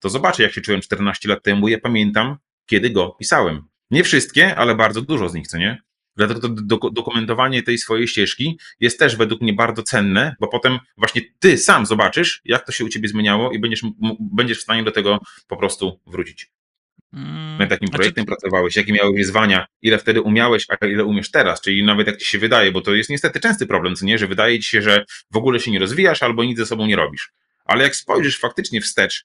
to 0.00 0.08
zobaczę, 0.08 0.42
jak 0.42 0.52
się 0.52 0.60
czułem 0.60 0.80
14 0.80 1.28
lat 1.28 1.42
temu, 1.42 1.68
ja 1.68 1.78
pamiętam, 1.78 2.36
kiedy 2.66 2.90
go 2.90 3.16
pisałem. 3.18 3.62
Nie 3.90 4.04
wszystkie, 4.04 4.56
ale 4.56 4.74
bardzo 4.74 5.02
dużo 5.02 5.28
z 5.28 5.34
nich, 5.34 5.48
co 5.48 5.58
nie? 5.58 5.82
Dlatego 6.16 6.40
to 6.40 6.48
do, 6.48 6.76
dokumentowanie 6.90 7.62
tej 7.62 7.78
swojej 7.78 8.08
ścieżki 8.08 8.58
jest 8.80 8.98
też 8.98 9.16
według 9.16 9.40
mnie 9.40 9.52
bardzo 9.52 9.82
cenne, 9.82 10.36
bo 10.40 10.48
potem 10.48 10.78
właśnie 10.96 11.22
ty 11.38 11.58
sam 11.58 11.86
zobaczysz, 11.86 12.40
jak 12.44 12.66
to 12.66 12.72
się 12.72 12.84
u 12.84 12.88
ciebie 12.88 13.08
zmieniało 13.08 13.52
i 13.52 13.58
będziesz, 13.58 13.82
będziesz 14.20 14.58
w 14.58 14.62
stanie 14.62 14.84
do 14.84 14.92
tego 14.92 15.18
po 15.48 15.56
prostu 15.56 16.00
wrócić. 16.06 16.50
Mm, 17.12 17.58
Nad 17.58 17.68
takim 17.68 17.88
znaczy, 17.88 17.98
projektem 17.98 18.24
pracowałeś, 18.24 18.76
jakie 18.76 18.92
miały 18.92 19.16
wyzwania, 19.16 19.66
ile 19.82 19.98
wtedy 19.98 20.22
umiałeś, 20.22 20.66
a 20.68 20.86
ile 20.86 21.04
umiesz 21.04 21.30
teraz, 21.30 21.60
czyli 21.60 21.84
nawet 21.84 22.06
jak 22.06 22.16
ci 22.16 22.26
się 22.26 22.38
wydaje, 22.38 22.72
bo 22.72 22.80
to 22.80 22.94
jest 22.94 23.10
niestety 23.10 23.40
częsty 23.40 23.66
problem, 23.66 23.96
co 23.96 24.06
nie, 24.06 24.18
że 24.18 24.26
wydaje 24.26 24.60
ci 24.60 24.68
się, 24.68 24.82
że 24.82 25.04
w 25.32 25.36
ogóle 25.36 25.60
się 25.60 25.70
nie 25.70 25.78
rozwijasz 25.78 26.22
albo 26.22 26.44
nic 26.44 26.58
ze 26.58 26.66
sobą 26.66 26.86
nie 26.86 26.96
robisz. 26.96 27.32
Ale 27.64 27.84
jak 27.84 27.96
spojrzysz 27.96 28.38
faktycznie 28.38 28.80
wstecz 28.80 29.24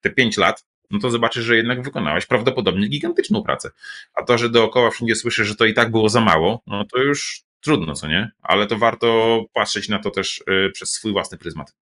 te 0.00 0.10
5 0.10 0.36
lat, 0.36 0.64
no 0.90 0.98
to 0.98 1.10
zobaczysz, 1.10 1.44
że 1.44 1.56
jednak 1.56 1.82
wykonałeś 1.82 2.26
prawdopodobnie 2.26 2.88
gigantyczną 2.88 3.42
pracę. 3.42 3.70
A 4.14 4.22
to, 4.24 4.38
że 4.38 4.50
dookoła 4.50 4.90
wszędzie 4.90 5.14
słyszysz, 5.14 5.48
że 5.48 5.54
to 5.54 5.64
i 5.64 5.74
tak 5.74 5.90
było 5.90 6.08
za 6.08 6.20
mało, 6.20 6.62
no 6.66 6.84
to 6.84 6.98
już 6.98 7.42
trudno, 7.60 7.94
co 7.94 8.08
nie? 8.08 8.30
Ale 8.42 8.66
to 8.66 8.78
warto 8.78 9.40
patrzeć 9.52 9.88
na 9.88 9.98
to 9.98 10.10
też 10.10 10.44
y, 10.50 10.70
przez 10.70 10.92
swój 10.92 11.12
własny 11.12 11.38
pryzmat. 11.38 11.74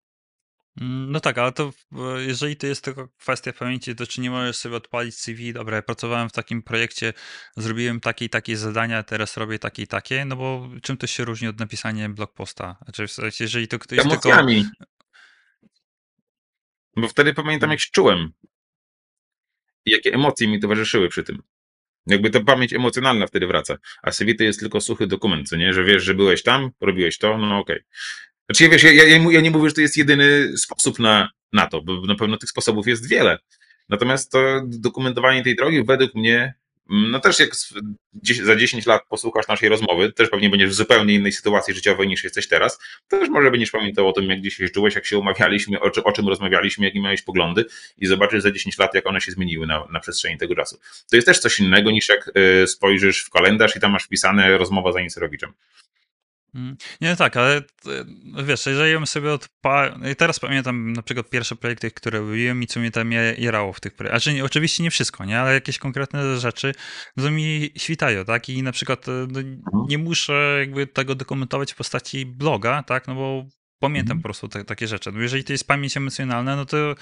Mm, 0.77 1.13
No 1.13 1.21
tak, 1.21 1.39
ale 1.39 1.53
to 1.53 1.71
w- 1.93 2.19
jeżeli 2.27 2.57
to 2.57 2.67
jest 2.67 2.85
tylko 2.85 3.09
kwestia 3.09 3.53
pamięci, 3.53 3.95
to 3.97 4.07
czy 4.07 4.21
nie 4.21 4.31
możesz 4.31 4.57
sobie 4.57 4.77
odpalić 4.77 5.15
CV, 5.15 5.53
dobra, 5.53 5.77
ja 5.77 5.83
pracowałem 5.83 6.29
w 6.29 6.33
takim 6.33 6.63
projekcie, 6.63 7.13
zrobiłem 7.57 8.01
takie 8.01 8.25
i 8.25 8.29
takie 8.29 8.57
zadania, 8.57 9.03
teraz 9.03 9.37
robię 9.37 9.59
takie 9.59 9.83
i 9.83 9.87
takie, 9.87 10.25
no 10.25 10.37
bo 10.37 10.69
czym 10.83 10.97
to 10.97 11.07
się 11.07 11.25
różni 11.25 11.49
od 11.49 11.59
napisania 11.59 12.09
blog 12.09 12.35
posta? 12.35 12.77
Znaczy, 12.85 13.07
jeżeli 13.41 13.69
to 13.69 13.79
ktoś 13.79 13.99
tylko... 13.99 14.13
Emocjami. 14.13 14.65
Bo 16.97 17.09
wtedy 17.09 17.35
pamiętam, 17.35 17.71
jak 17.71 17.81
się 17.81 17.89
czułem. 17.93 18.33
I 19.87 19.91
jakie 19.91 20.13
emocje 20.15 20.49
mi 20.49 20.61
towarzyszyły 20.61 21.09
przy 21.09 21.23
tym. 21.23 21.43
Jakby 22.07 22.31
ta 22.31 22.41
pamięć 22.41 22.73
emocjonalna 22.73 23.27
wtedy 23.27 23.47
wraca. 23.47 23.77
A 24.03 24.11
CV 24.13 24.37
to 24.37 24.45
jest 24.45 24.61
tylko 24.61 24.81
suchy 24.81 25.07
dokument, 25.07 25.49
co 25.49 25.57
nie? 25.57 25.73
Że 25.73 25.85
wiesz, 25.85 26.03
że 26.03 26.15
byłeś 26.15 26.43
tam, 26.43 26.71
robiłeś 26.81 27.19
to, 27.19 27.39
no 27.39 27.59
okej. 27.59 27.81
Znaczy, 28.51 28.65
ja 28.65 28.71
wiesz, 28.71 28.83
ja, 28.83 28.93
ja, 28.93 29.19
ja 29.31 29.41
nie 29.41 29.51
mówię, 29.51 29.69
że 29.69 29.75
to 29.75 29.81
jest 29.81 29.97
jedyny 29.97 30.59
sposób 30.59 30.99
na, 30.99 31.31
na 31.53 31.67
to, 31.67 31.83
bo 31.83 32.01
na 32.07 32.15
pewno 32.15 32.37
tych 32.37 32.51
sposobów 32.51 32.87
jest 32.87 33.09
wiele. 33.09 33.39
Natomiast 33.89 34.33
to 34.33 34.61
dokumentowanie 34.67 35.43
tej 35.43 35.57
drogi 35.57 35.85
według 35.85 36.15
mnie, 36.15 36.55
mm, 36.91 37.11
no 37.11 37.21
też 37.21 37.39
jak 37.39 37.51
za 38.43 38.57
10 38.57 38.87
lat 38.87 39.03
posłuchasz 39.09 39.49
naszej 39.49 39.69
rozmowy, 39.69 40.13
też 40.13 40.29
pewnie 40.29 40.51
będziesz 40.51 40.71
w 40.71 40.75
zupełnie 40.75 41.15
innej 41.15 41.33
sytuacji 41.33 41.75
życiowej 41.75 42.09
niż 42.09 42.25
jesteś 42.25 42.49
teraz, 42.49 42.79
też 43.09 43.29
może 43.29 43.51
będziesz 43.51 43.71
pamiętał 43.71 44.09
o 44.09 44.13
tym, 44.13 44.25
jak 44.25 44.41
dzisiaj 44.41 44.71
czułeś, 44.71 44.95
jak 44.95 45.07
się 45.07 45.19
umawialiśmy, 45.19 45.81
o, 45.81 45.91
o 46.05 46.13
czym 46.13 46.29
rozmawialiśmy, 46.29 46.85
jakie 46.85 47.01
miałeś 47.01 47.23
poglądy 47.23 47.65
i 47.99 48.07
zobaczysz 48.07 48.43
za 48.43 48.51
10 48.51 48.79
lat, 48.79 48.95
jak 48.95 49.07
one 49.07 49.21
się 49.21 49.33
zmieniły 49.33 49.67
na, 49.67 49.87
na 49.91 50.01
przestrzeni 50.01 50.39
tego 50.39 50.55
czasu. 50.55 50.79
To 51.11 51.17
jest 51.17 51.27
też 51.27 51.39
coś 51.39 51.61
innego 51.61 51.91
niż 51.91 52.09
jak 52.09 52.31
y, 52.63 52.67
spojrzysz 52.67 53.23
w 53.23 53.31
kalendarz 53.31 53.77
i 53.77 53.81
tam 53.81 53.93
masz 53.93 54.05
wpisane 54.05 54.59
rozmowa 54.59 54.93
z 54.93 54.97
Anicerowiczem. 54.97 55.53
Mm, 56.55 56.77
Nie, 57.01 57.17
tak, 57.17 57.37
ale 57.37 57.57
e, 57.57 57.63
no 58.25 58.45
wiesz, 58.45 58.67
jeżeli 58.67 58.95
bym 58.95 59.07
sobie 59.07 59.33
odpalił, 59.33 60.15
teraz 60.15 60.41
pamiętam 60.41 60.93
na 60.93 61.03
przykład 61.03 61.31
pierwsze 61.31 61.57
projekty, 61.57 61.91
które 61.91 62.19
robiłem 62.19 62.63
i 62.63 62.67
co 62.67 62.81
mnie 62.81 62.91
tam 62.91 63.13
je- 63.13 63.35
jarało 63.39 63.73
w 63.73 63.81
tych 63.81 63.95
projektach. 63.95 64.23
Znaczy, 64.23 64.45
oczywiście 64.45 64.83
nie 64.83 64.91
wszystko, 64.91 65.25
nie, 65.25 65.41
ale 65.41 65.55
jakieś 65.55 65.79
konkretne 65.79 66.39
rzeczy, 66.41 66.73
no 67.17 67.25
to 67.25 67.31
mi 67.31 67.71
świtają, 67.77 68.25
tak, 68.25 68.49
i 68.49 68.63
na 68.63 68.73
przykład 68.73 69.09
e, 69.09 69.27
no, 69.31 69.41
nie 69.89 69.99
muszę 69.99 70.57
jakby 70.61 70.87
tego 70.87 71.15
dokumentować 71.15 71.73
w 71.73 71.77
postaci 71.77 72.27
bloga, 72.27 72.83
tak, 72.83 73.07
no 73.09 73.15
bo 73.15 73.45
pamiętam 73.79 74.17
Mhm. 74.17 74.19
po 74.23 74.23
prostu 74.23 74.49
te, 74.49 74.65
takie 74.65 74.87
rzeczy. 74.89 75.13
No 75.13 75.21
jeżeli 75.21 75.45
to 75.45 75.53
jest 75.53 75.67
pamięć 75.67 75.97
emocjonalna, 75.97 76.57
no 76.57 76.65
to 76.65 76.95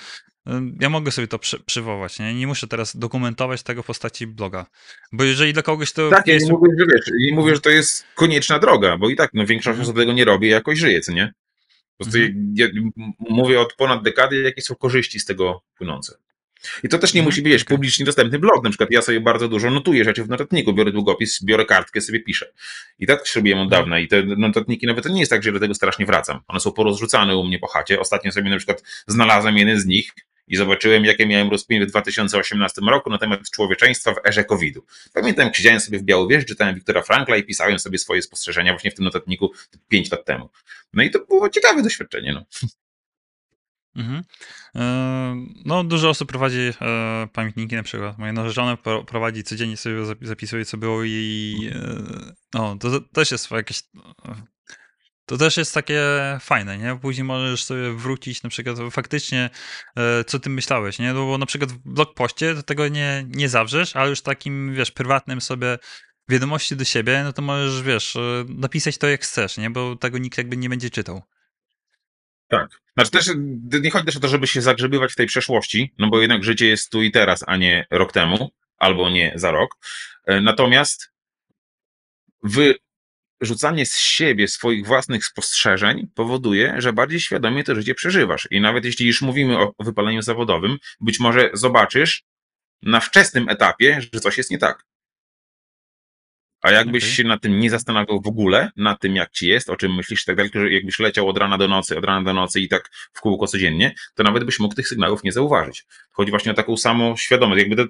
ja 0.80 0.88
mogę 0.88 1.10
sobie 1.10 1.28
to 1.28 1.38
przy, 1.38 1.60
przywołać, 1.60 2.18
nie, 2.18 2.34
nie 2.34 2.46
muszę 2.46 2.66
teraz 2.68 2.96
dokumentować 2.96 3.62
tego 3.62 3.82
w 3.82 3.86
postaci 3.86 4.26
bloga, 4.26 4.66
bo 5.12 5.24
jeżeli 5.24 5.52
dla 5.52 5.62
kogoś 5.62 5.92
to 5.92 6.10
Tak, 6.10 6.26
ja 6.26 6.34
jest... 6.34 6.46
nie 6.46 6.52
mówię, 6.52 6.70
że 6.78 6.86
wiesz, 6.86 7.06
nie 7.26 7.34
mówię, 7.34 7.54
że 7.54 7.60
to 7.60 7.70
jest 7.70 8.04
konieczna 8.14 8.58
droga, 8.58 8.96
bo 8.96 9.08
i 9.10 9.16
tak 9.16 9.30
no, 9.34 9.46
większość 9.46 9.68
Mhm. 9.78 9.82
osób 9.82 9.96
tego 9.96 10.12
nie 10.12 10.24
robi 10.24 10.46
i 10.46 10.50
jakoś 10.50 10.78
żyje, 10.78 11.00
co 11.00 11.12
nie? 11.12 11.32
Po 11.96 12.04
prostu 12.04 12.18
Mhm. 12.18 12.54
ja, 12.56 12.66
mówię 13.18 13.60
od 13.60 13.74
ponad 13.74 14.02
dekady, 14.02 14.42
jakie 14.42 14.62
są 14.62 14.74
korzyści 14.74 15.20
z 15.20 15.24
tego 15.24 15.62
płynące. 15.78 16.18
I 16.84 16.88
to 16.88 16.98
też 16.98 17.14
nie 17.14 17.20
Mhm, 17.20 17.28
musi 17.28 17.42
być 17.42 17.52
wiesz, 17.52 17.62
okej. 17.62 17.76
publicznie 17.76 18.06
dostępny 18.06 18.38
blog. 18.38 18.64
Na 18.64 18.70
przykład 18.70 18.90
ja 18.90 19.02
sobie 19.02 19.20
bardzo 19.20 19.48
dużo 19.48 19.70
notuję 19.70 20.04
rzeczy 20.04 20.24
w 20.24 20.28
notatniku, 20.28 20.72
biorę 20.72 20.92
długopis, 20.92 21.44
biorę 21.44 21.64
kartkę, 21.64 22.00
sobie 22.00 22.20
piszę. 22.20 22.52
I 22.98 23.06
tak 23.06 23.22
też 23.22 23.36
robiłem 23.36 23.58
od 23.58 23.64
Mhm. 23.64 23.82
dawna. 23.82 23.98
I 23.98 24.08
te 24.08 24.22
notatniki 24.22 24.86
nawet 24.86 25.04
to 25.04 25.10
nie 25.10 25.20
jest 25.20 25.30
tak, 25.30 25.42
że 25.42 25.52
do 25.52 25.60
tego 25.60 25.74
strasznie 25.74 26.06
wracam. 26.06 26.40
One 26.48 26.60
są 26.60 26.72
porozrzucane 26.72 27.36
u 27.36 27.44
mnie 27.44 27.58
po 27.58 27.66
chacie. 27.66 28.00
Ostatnio 28.00 28.32
sobie 28.32 28.50
na 28.50 28.56
przykład 28.56 28.82
znalazłem 29.06 29.56
jeden 29.56 29.80
z 29.80 29.86
nich 29.86 30.12
i 30.50 30.56
zobaczyłem, 30.56 31.04
jakie 31.04 31.26
miałem 31.26 31.50
rozkminy 31.50 31.86
w 31.86 31.88
2018 31.90 32.80
roku 32.90 33.10
na 33.10 33.18
temat 33.18 33.50
człowieczeństwa 33.50 34.14
w 34.14 34.26
erze 34.26 34.44
COVID-u. 34.44 34.84
Pamiętam, 35.12 35.44
jak 35.46 35.56
siedziałem 35.56 35.80
sobie 35.80 35.98
w 35.98 36.02
Białowieży, 36.02 36.46
czytałem 36.46 36.74
Wiktora 36.74 37.02
Frankla 37.02 37.36
i 37.36 37.44
pisałem 37.44 37.78
sobie 37.78 37.98
swoje 37.98 38.22
spostrzeżenia 38.22 38.72
właśnie 38.72 38.90
w 38.90 38.94
tym 38.94 39.04
notatniku 39.04 39.52
5 39.88 40.10
lat 40.10 40.24
temu. 40.24 40.48
No 40.92 41.02
i 41.02 41.10
to 41.10 41.18
było 41.28 41.48
ciekawe 41.48 41.82
doświadczenie. 41.82 42.32
No. 42.32 42.44
Mhm. 43.98 44.22
E, 44.76 45.46
No, 45.64 45.84
dużo 45.84 46.08
osób 46.08 46.28
prowadzi 46.28 46.72
e, 46.80 47.28
pamiętniki, 47.32 47.76
na 47.76 47.82
przykład 47.82 48.18
moja 48.18 48.32
narzeczona 48.32 48.76
pro- 48.76 49.04
prowadzi 49.04 49.44
codziennie 49.44 49.76
sobie 49.76 49.96
zap- 50.02 50.26
zapisuje, 50.26 50.64
co 50.64 50.76
było 50.76 51.04
i 51.04 51.70
e, 51.74 52.32
no, 52.54 52.76
to, 52.76 53.00
też 53.00 53.30
jest 53.30 53.50
jakieś 53.50 53.82
to 55.26 55.36
też 55.36 55.56
jest 55.56 55.74
takie 55.74 56.02
fajne, 56.40 56.78
nie? 56.78 56.98
Później 57.02 57.24
możesz 57.24 57.64
sobie 57.64 57.92
wrócić 57.92 58.42
na 58.42 58.50
przykład 58.50 58.78
faktycznie, 58.90 59.50
co 60.26 60.38
ty 60.38 60.50
myślałeś, 60.50 60.98
nie? 60.98 61.12
No 61.12 61.26
bo 61.26 61.38
na 61.38 61.46
przykład 61.46 61.72
w 61.72 61.78
blog 61.78 62.14
poście 62.14 62.54
to 62.54 62.62
tego 62.62 62.88
nie, 62.88 63.24
nie 63.28 63.48
zawrzesz, 63.48 63.96
ale 63.96 64.10
już 64.10 64.20
takim, 64.22 64.74
wiesz, 64.74 64.90
prywatnym 64.90 65.40
sobie 65.40 65.78
wiadomości 66.28 66.76
do 66.76 66.84
siebie, 66.84 67.20
no 67.24 67.32
to 67.32 67.42
możesz, 67.42 67.82
wiesz, 67.82 68.16
napisać 68.48 68.98
to 68.98 69.06
jak 69.08 69.22
chcesz, 69.22 69.56
nie? 69.56 69.70
Bo 69.70 69.96
tego 69.96 70.18
nikt 70.18 70.38
jakby 70.38 70.56
nie 70.56 70.68
będzie 70.68 70.90
czytał. 70.90 71.22
Tak. 72.48 72.68
Znaczy 72.98 73.10
też 73.10 73.30
nie 73.82 73.90
chodzi 73.90 74.06
też 74.06 74.16
o 74.16 74.20
to, 74.20 74.28
żeby 74.28 74.46
się 74.46 74.62
zagrzebywać 74.62 75.12
w 75.12 75.16
tej 75.16 75.26
przeszłości, 75.26 75.94
no 75.98 76.08
bo 76.08 76.20
jednak 76.20 76.44
życie 76.44 76.66
jest 76.66 76.90
tu 76.90 77.02
i 77.02 77.10
teraz, 77.10 77.44
a 77.46 77.56
nie 77.56 77.86
rok 77.90 78.12
temu, 78.12 78.50
albo 78.78 79.10
nie 79.10 79.32
za 79.34 79.50
rok. 79.50 79.76
E, 80.26 80.40
Natomiast 80.40 81.12
wyrzucanie 82.42 83.86
z 83.86 83.96
siebie 83.96 84.48
swoich 84.48 84.86
własnych 84.86 85.24
spostrzeżeń 85.24 86.08
powoduje, 86.14 86.74
że 86.78 86.92
bardziej 86.92 87.20
świadomie 87.20 87.64
to 87.64 87.74
życie 87.74 87.94
przeżywasz. 87.94 88.48
I 88.50 88.60
nawet 88.60 88.84
jeśli 88.84 89.06
już 89.06 89.22
mówimy 89.22 89.58
o 89.58 89.72
wypaleniu 89.78 90.22
zawodowym, 90.22 90.78
być 91.00 91.20
może 91.20 91.50
zobaczysz 91.52 92.22
na 92.82 93.00
wczesnym 93.00 93.48
etapie, 93.48 94.00
że 94.12 94.20
coś 94.20 94.38
jest 94.38 94.50
nie 94.50 94.58
tak. 94.58 94.87
A 96.62 96.70
jakbyś 96.70 97.04
Okej. 97.04 97.14
się 97.14 97.24
nad 97.24 97.42
tym 97.42 97.60
nie 97.60 97.70
zastanawiał 97.70 98.20
w 98.20 98.26
ogóle, 98.26 98.70
nad 98.76 99.00
tym 99.00 99.16
jak 99.16 99.30
ci 99.30 99.46
jest, 99.46 99.70
o 99.70 99.76
czym 99.76 99.94
myślisz 99.94 100.22
i 100.22 100.26
tak 100.26 100.36
dalej, 100.36 100.74
jakbyś 100.74 100.98
leciał 100.98 101.28
od 101.28 101.38
rana 101.38 101.58
do 101.58 101.68
nocy, 101.68 101.98
od 101.98 102.04
rana 102.04 102.24
do 102.24 102.32
nocy 102.32 102.60
i 102.60 102.68
tak 102.68 102.90
w 103.12 103.20
kółko 103.20 103.46
codziennie, 103.46 103.94
to 104.14 104.22
nawet 104.22 104.44
byś 104.44 104.58
mógł 104.58 104.74
tych 104.74 104.88
sygnałów 104.88 105.24
nie 105.24 105.32
zauważyć. 105.32 105.86
Chodzi 106.10 106.30
właśnie 106.30 106.52
o 106.52 106.54
taką 106.54 106.76
samą 106.76 107.16
świadomość. 107.16 107.60
Jakby 107.60 107.76
to, 107.76 107.84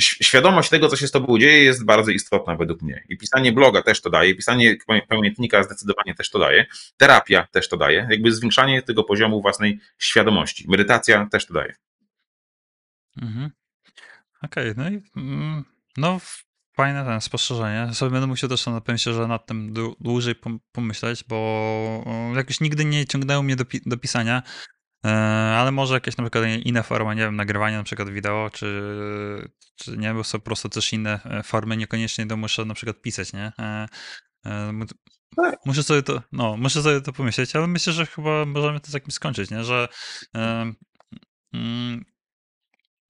świadomość 0.00 0.70
tego, 0.70 0.88
co 0.88 0.96
się 0.96 1.06
z 1.06 1.10
tobą 1.10 1.38
dzieje, 1.38 1.64
jest 1.64 1.84
bardzo 1.84 2.10
istotna 2.10 2.56
według 2.56 2.82
mnie. 2.82 3.04
I 3.08 3.18
pisanie 3.18 3.52
bloga 3.52 3.82
też 3.82 4.00
to 4.00 4.10
daje, 4.10 4.34
pisanie 4.34 4.76
pamię- 4.88 5.06
pamiętnika 5.08 5.62
zdecydowanie 5.62 6.14
też 6.14 6.30
to 6.30 6.38
daje, 6.38 6.66
terapia 6.96 7.46
też 7.46 7.68
to 7.68 7.76
daje, 7.76 8.08
jakby 8.10 8.32
zwiększanie 8.32 8.82
tego 8.82 9.04
poziomu 9.04 9.42
własnej 9.42 9.80
świadomości. 9.98 10.64
Medytacja 10.68 11.26
też 11.30 11.46
to 11.46 11.54
daje. 11.54 11.74
Mhm. 13.22 13.50
Okej, 14.42 14.72
no 14.76 14.90
i 14.90 15.02
mm, 15.16 15.64
no 15.96 16.20
fajne 16.80 17.04
ten 17.04 17.20
spostrzeżenie. 17.20 17.94
Sobie 17.94 18.10
będę 18.10 18.26
musiał 18.26 18.50
też 18.50 18.66
na 18.66 18.82
myślę, 18.88 19.14
że 19.14 19.26
nad 19.26 19.46
tym 19.46 19.74
dłu- 19.74 19.94
dłużej 20.00 20.34
pom- 20.34 20.58
pomyśleć, 20.72 21.24
bo 21.28 21.36
o, 22.06 22.32
jakoś 22.36 22.60
nigdy 22.60 22.84
nie 22.84 23.06
ciągnęło 23.06 23.42
mnie 23.42 23.56
do, 23.56 23.64
pi- 23.64 23.80
do 23.86 23.96
pisania, 23.96 24.42
e, 25.04 25.08
ale 25.58 25.72
może 25.72 25.94
jakieś 25.94 26.16
na 26.16 26.24
przykład 26.24 26.44
inne 26.64 26.82
formy, 26.82 27.16
nie 27.16 27.22
wiem, 27.22 27.36
nagrywania 27.36 27.78
na 27.78 27.84
przykład 27.84 28.10
wideo, 28.10 28.50
czy, 28.52 28.68
czy 29.76 29.96
nie, 29.96 30.14
bo 30.14 30.24
są 30.24 30.38
po 30.38 30.44
prostu 30.44 30.68
też 30.68 30.92
inne 30.92 31.20
e, 31.24 31.42
formy, 31.42 31.76
niekoniecznie 31.76 32.26
to 32.26 32.36
muszę 32.36 32.64
na 32.64 32.74
przykład 32.74 33.00
pisać, 33.02 33.32
nie? 33.32 33.52
E, 33.58 33.86
e, 34.46 34.72
Tak. 35.36 35.54
Muszę 35.66 35.82
sobie 35.82 36.02
to, 36.02 36.22
no, 36.32 36.56
muszę 36.56 36.82
sobie 36.82 37.00
to 37.00 37.12
pomyśleć, 37.12 37.56
ale 37.56 37.66
myślę, 37.66 37.92
że 37.92 38.06
chyba 38.06 38.44
możemy 38.44 38.80
to 38.80 38.92
takim 38.92 39.10
skończyć, 39.10 39.50
nie? 39.50 39.64
Że 39.64 39.88
e, 40.36 40.72
mm, 41.54 42.04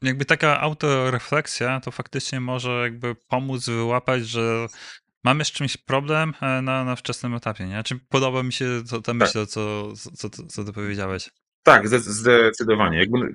jakby 0.03 0.25
taka 0.25 0.61
autorefleksja 0.61 1.81
to 1.81 1.91
faktycznie 1.91 2.41
może 2.41 2.71
jakby 2.71 3.15
pomóc 3.15 3.67
wyłapać, 3.67 4.29
że 4.29 4.67
mamy 5.25 5.45
z 5.45 5.51
czymś 5.51 5.77
problem 5.77 6.35
e, 6.41 6.63
na, 6.63 6.85
na 6.85 6.97
wczesnym 6.97 7.35
etapie, 7.35 7.67
nie? 7.67 7.83
Czy 7.83 7.99
podoba 8.09 8.43
mi 8.43 8.53
się 8.53 8.83
to, 8.91 9.03
ta 9.03 9.15
myśl, 9.15 9.47
co, 9.47 9.93
co, 9.97 10.31
co, 10.31 10.47
co 10.47 10.65
ty 10.65 10.73
powiedziałeś? 10.73 11.31
Tak, 11.63 11.89
zde- 11.89 12.01
zdecydowanie. 12.01 12.99
Jakby 12.99 13.35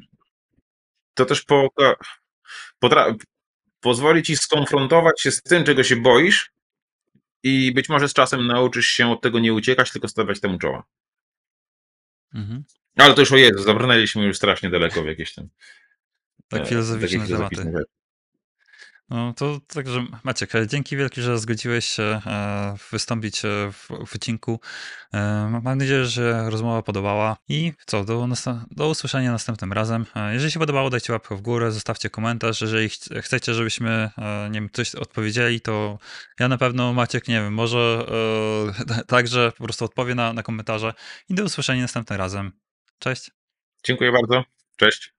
to 1.13 1.25
też 1.25 1.41
po, 1.41 1.67
potra- 2.83 3.15
pozwoli 3.79 4.23
ci 4.23 4.37
skonfrontować 4.37 5.21
się 5.21 5.31
z 5.31 5.41
tym, 5.41 5.63
czego 5.63 5.83
się 5.83 5.95
boisz 5.95 6.51
i 7.43 7.73
być 7.73 7.89
może 7.89 8.09
z 8.09 8.13
czasem 8.13 8.47
nauczysz 8.47 8.87
się 8.87 9.11
od 9.11 9.21
tego 9.21 9.39
nie 9.39 9.53
uciekać, 9.53 9.91
tylko 9.91 10.07
stawiać 10.07 10.39
temu 10.39 10.57
czoła. 10.57 10.83
Mhm. 12.33 12.63
Ale 12.97 13.13
to 13.13 13.21
już 13.21 13.31
o 13.31 13.37
Jezu, 13.37 13.63
zabrnęliśmy 13.63 14.25
już 14.25 14.37
strasznie 14.37 14.69
daleko 14.69 15.03
w 15.03 15.05
jakieś 15.05 15.33
tam 15.33 15.49
Tak 16.59 16.69
filozoficzne 16.69 17.19
takie 17.19 17.33
tematy. 17.33 17.55
rzeczy. 17.55 17.83
No 19.09 19.33
to 19.33 19.59
także 19.67 20.05
Maciek, 20.23 20.55
e, 20.55 20.67
dzięki 20.67 20.97
wielkie, 20.97 21.21
że 21.21 21.39
zgodziłeś 21.39 21.85
się 21.85 22.03
e, 22.03 22.75
wystąpić 22.91 23.45
e, 23.45 23.71
w 23.71 23.87
w 24.07 24.15
odcinku. 24.15 24.59
Mam 25.49 25.77
nadzieję, 25.77 26.05
że 26.05 26.49
rozmowa 26.49 26.81
podobała 26.81 27.37
i 27.49 27.73
co, 27.85 28.05
do, 28.05 28.27
do 28.71 28.89
usłyszenia 28.89 29.31
następnym 29.31 29.73
razem. 29.73 30.05
Jeżeli 30.33 30.51
się 30.51 30.59
podobało, 30.59 30.89
dajcie 30.89 31.13
łapkę 31.13 31.35
w 31.35 31.41
górę, 31.41 31.71
zostawcie 31.71 32.09
komentarz. 32.09 32.61
Jeżeli 32.61 32.89
ch- 32.89 33.21
chcecie, 33.21 33.53
żebyśmy, 33.53 34.09
nie 34.51 34.59
wiem, 34.61 34.69
coś 34.73 34.95
odpowiedzieli, 34.95 35.61
to 35.61 35.99
ja 36.39 36.47
na 36.47 36.57
pewno, 36.57 36.93
Maciek, 36.93 37.27
nie 37.27 37.41
wiem, 37.41 37.53
może 37.53 38.05
e, 38.89 39.03
także 39.15 39.51
po 39.57 39.63
prostu 39.63 39.85
odpowie 39.85 40.15
na, 40.15 40.33
na 40.33 40.43
komentarze 40.43 40.93
i 41.29 41.33
do 41.33 41.43
usłyszenia 41.43 41.81
następnym 41.81 42.19
razem. 42.19 42.51
Cześć. 42.99 43.31
Dziękuję 43.83 44.11
bardzo. 44.11 44.43
Cześć. 44.77 45.14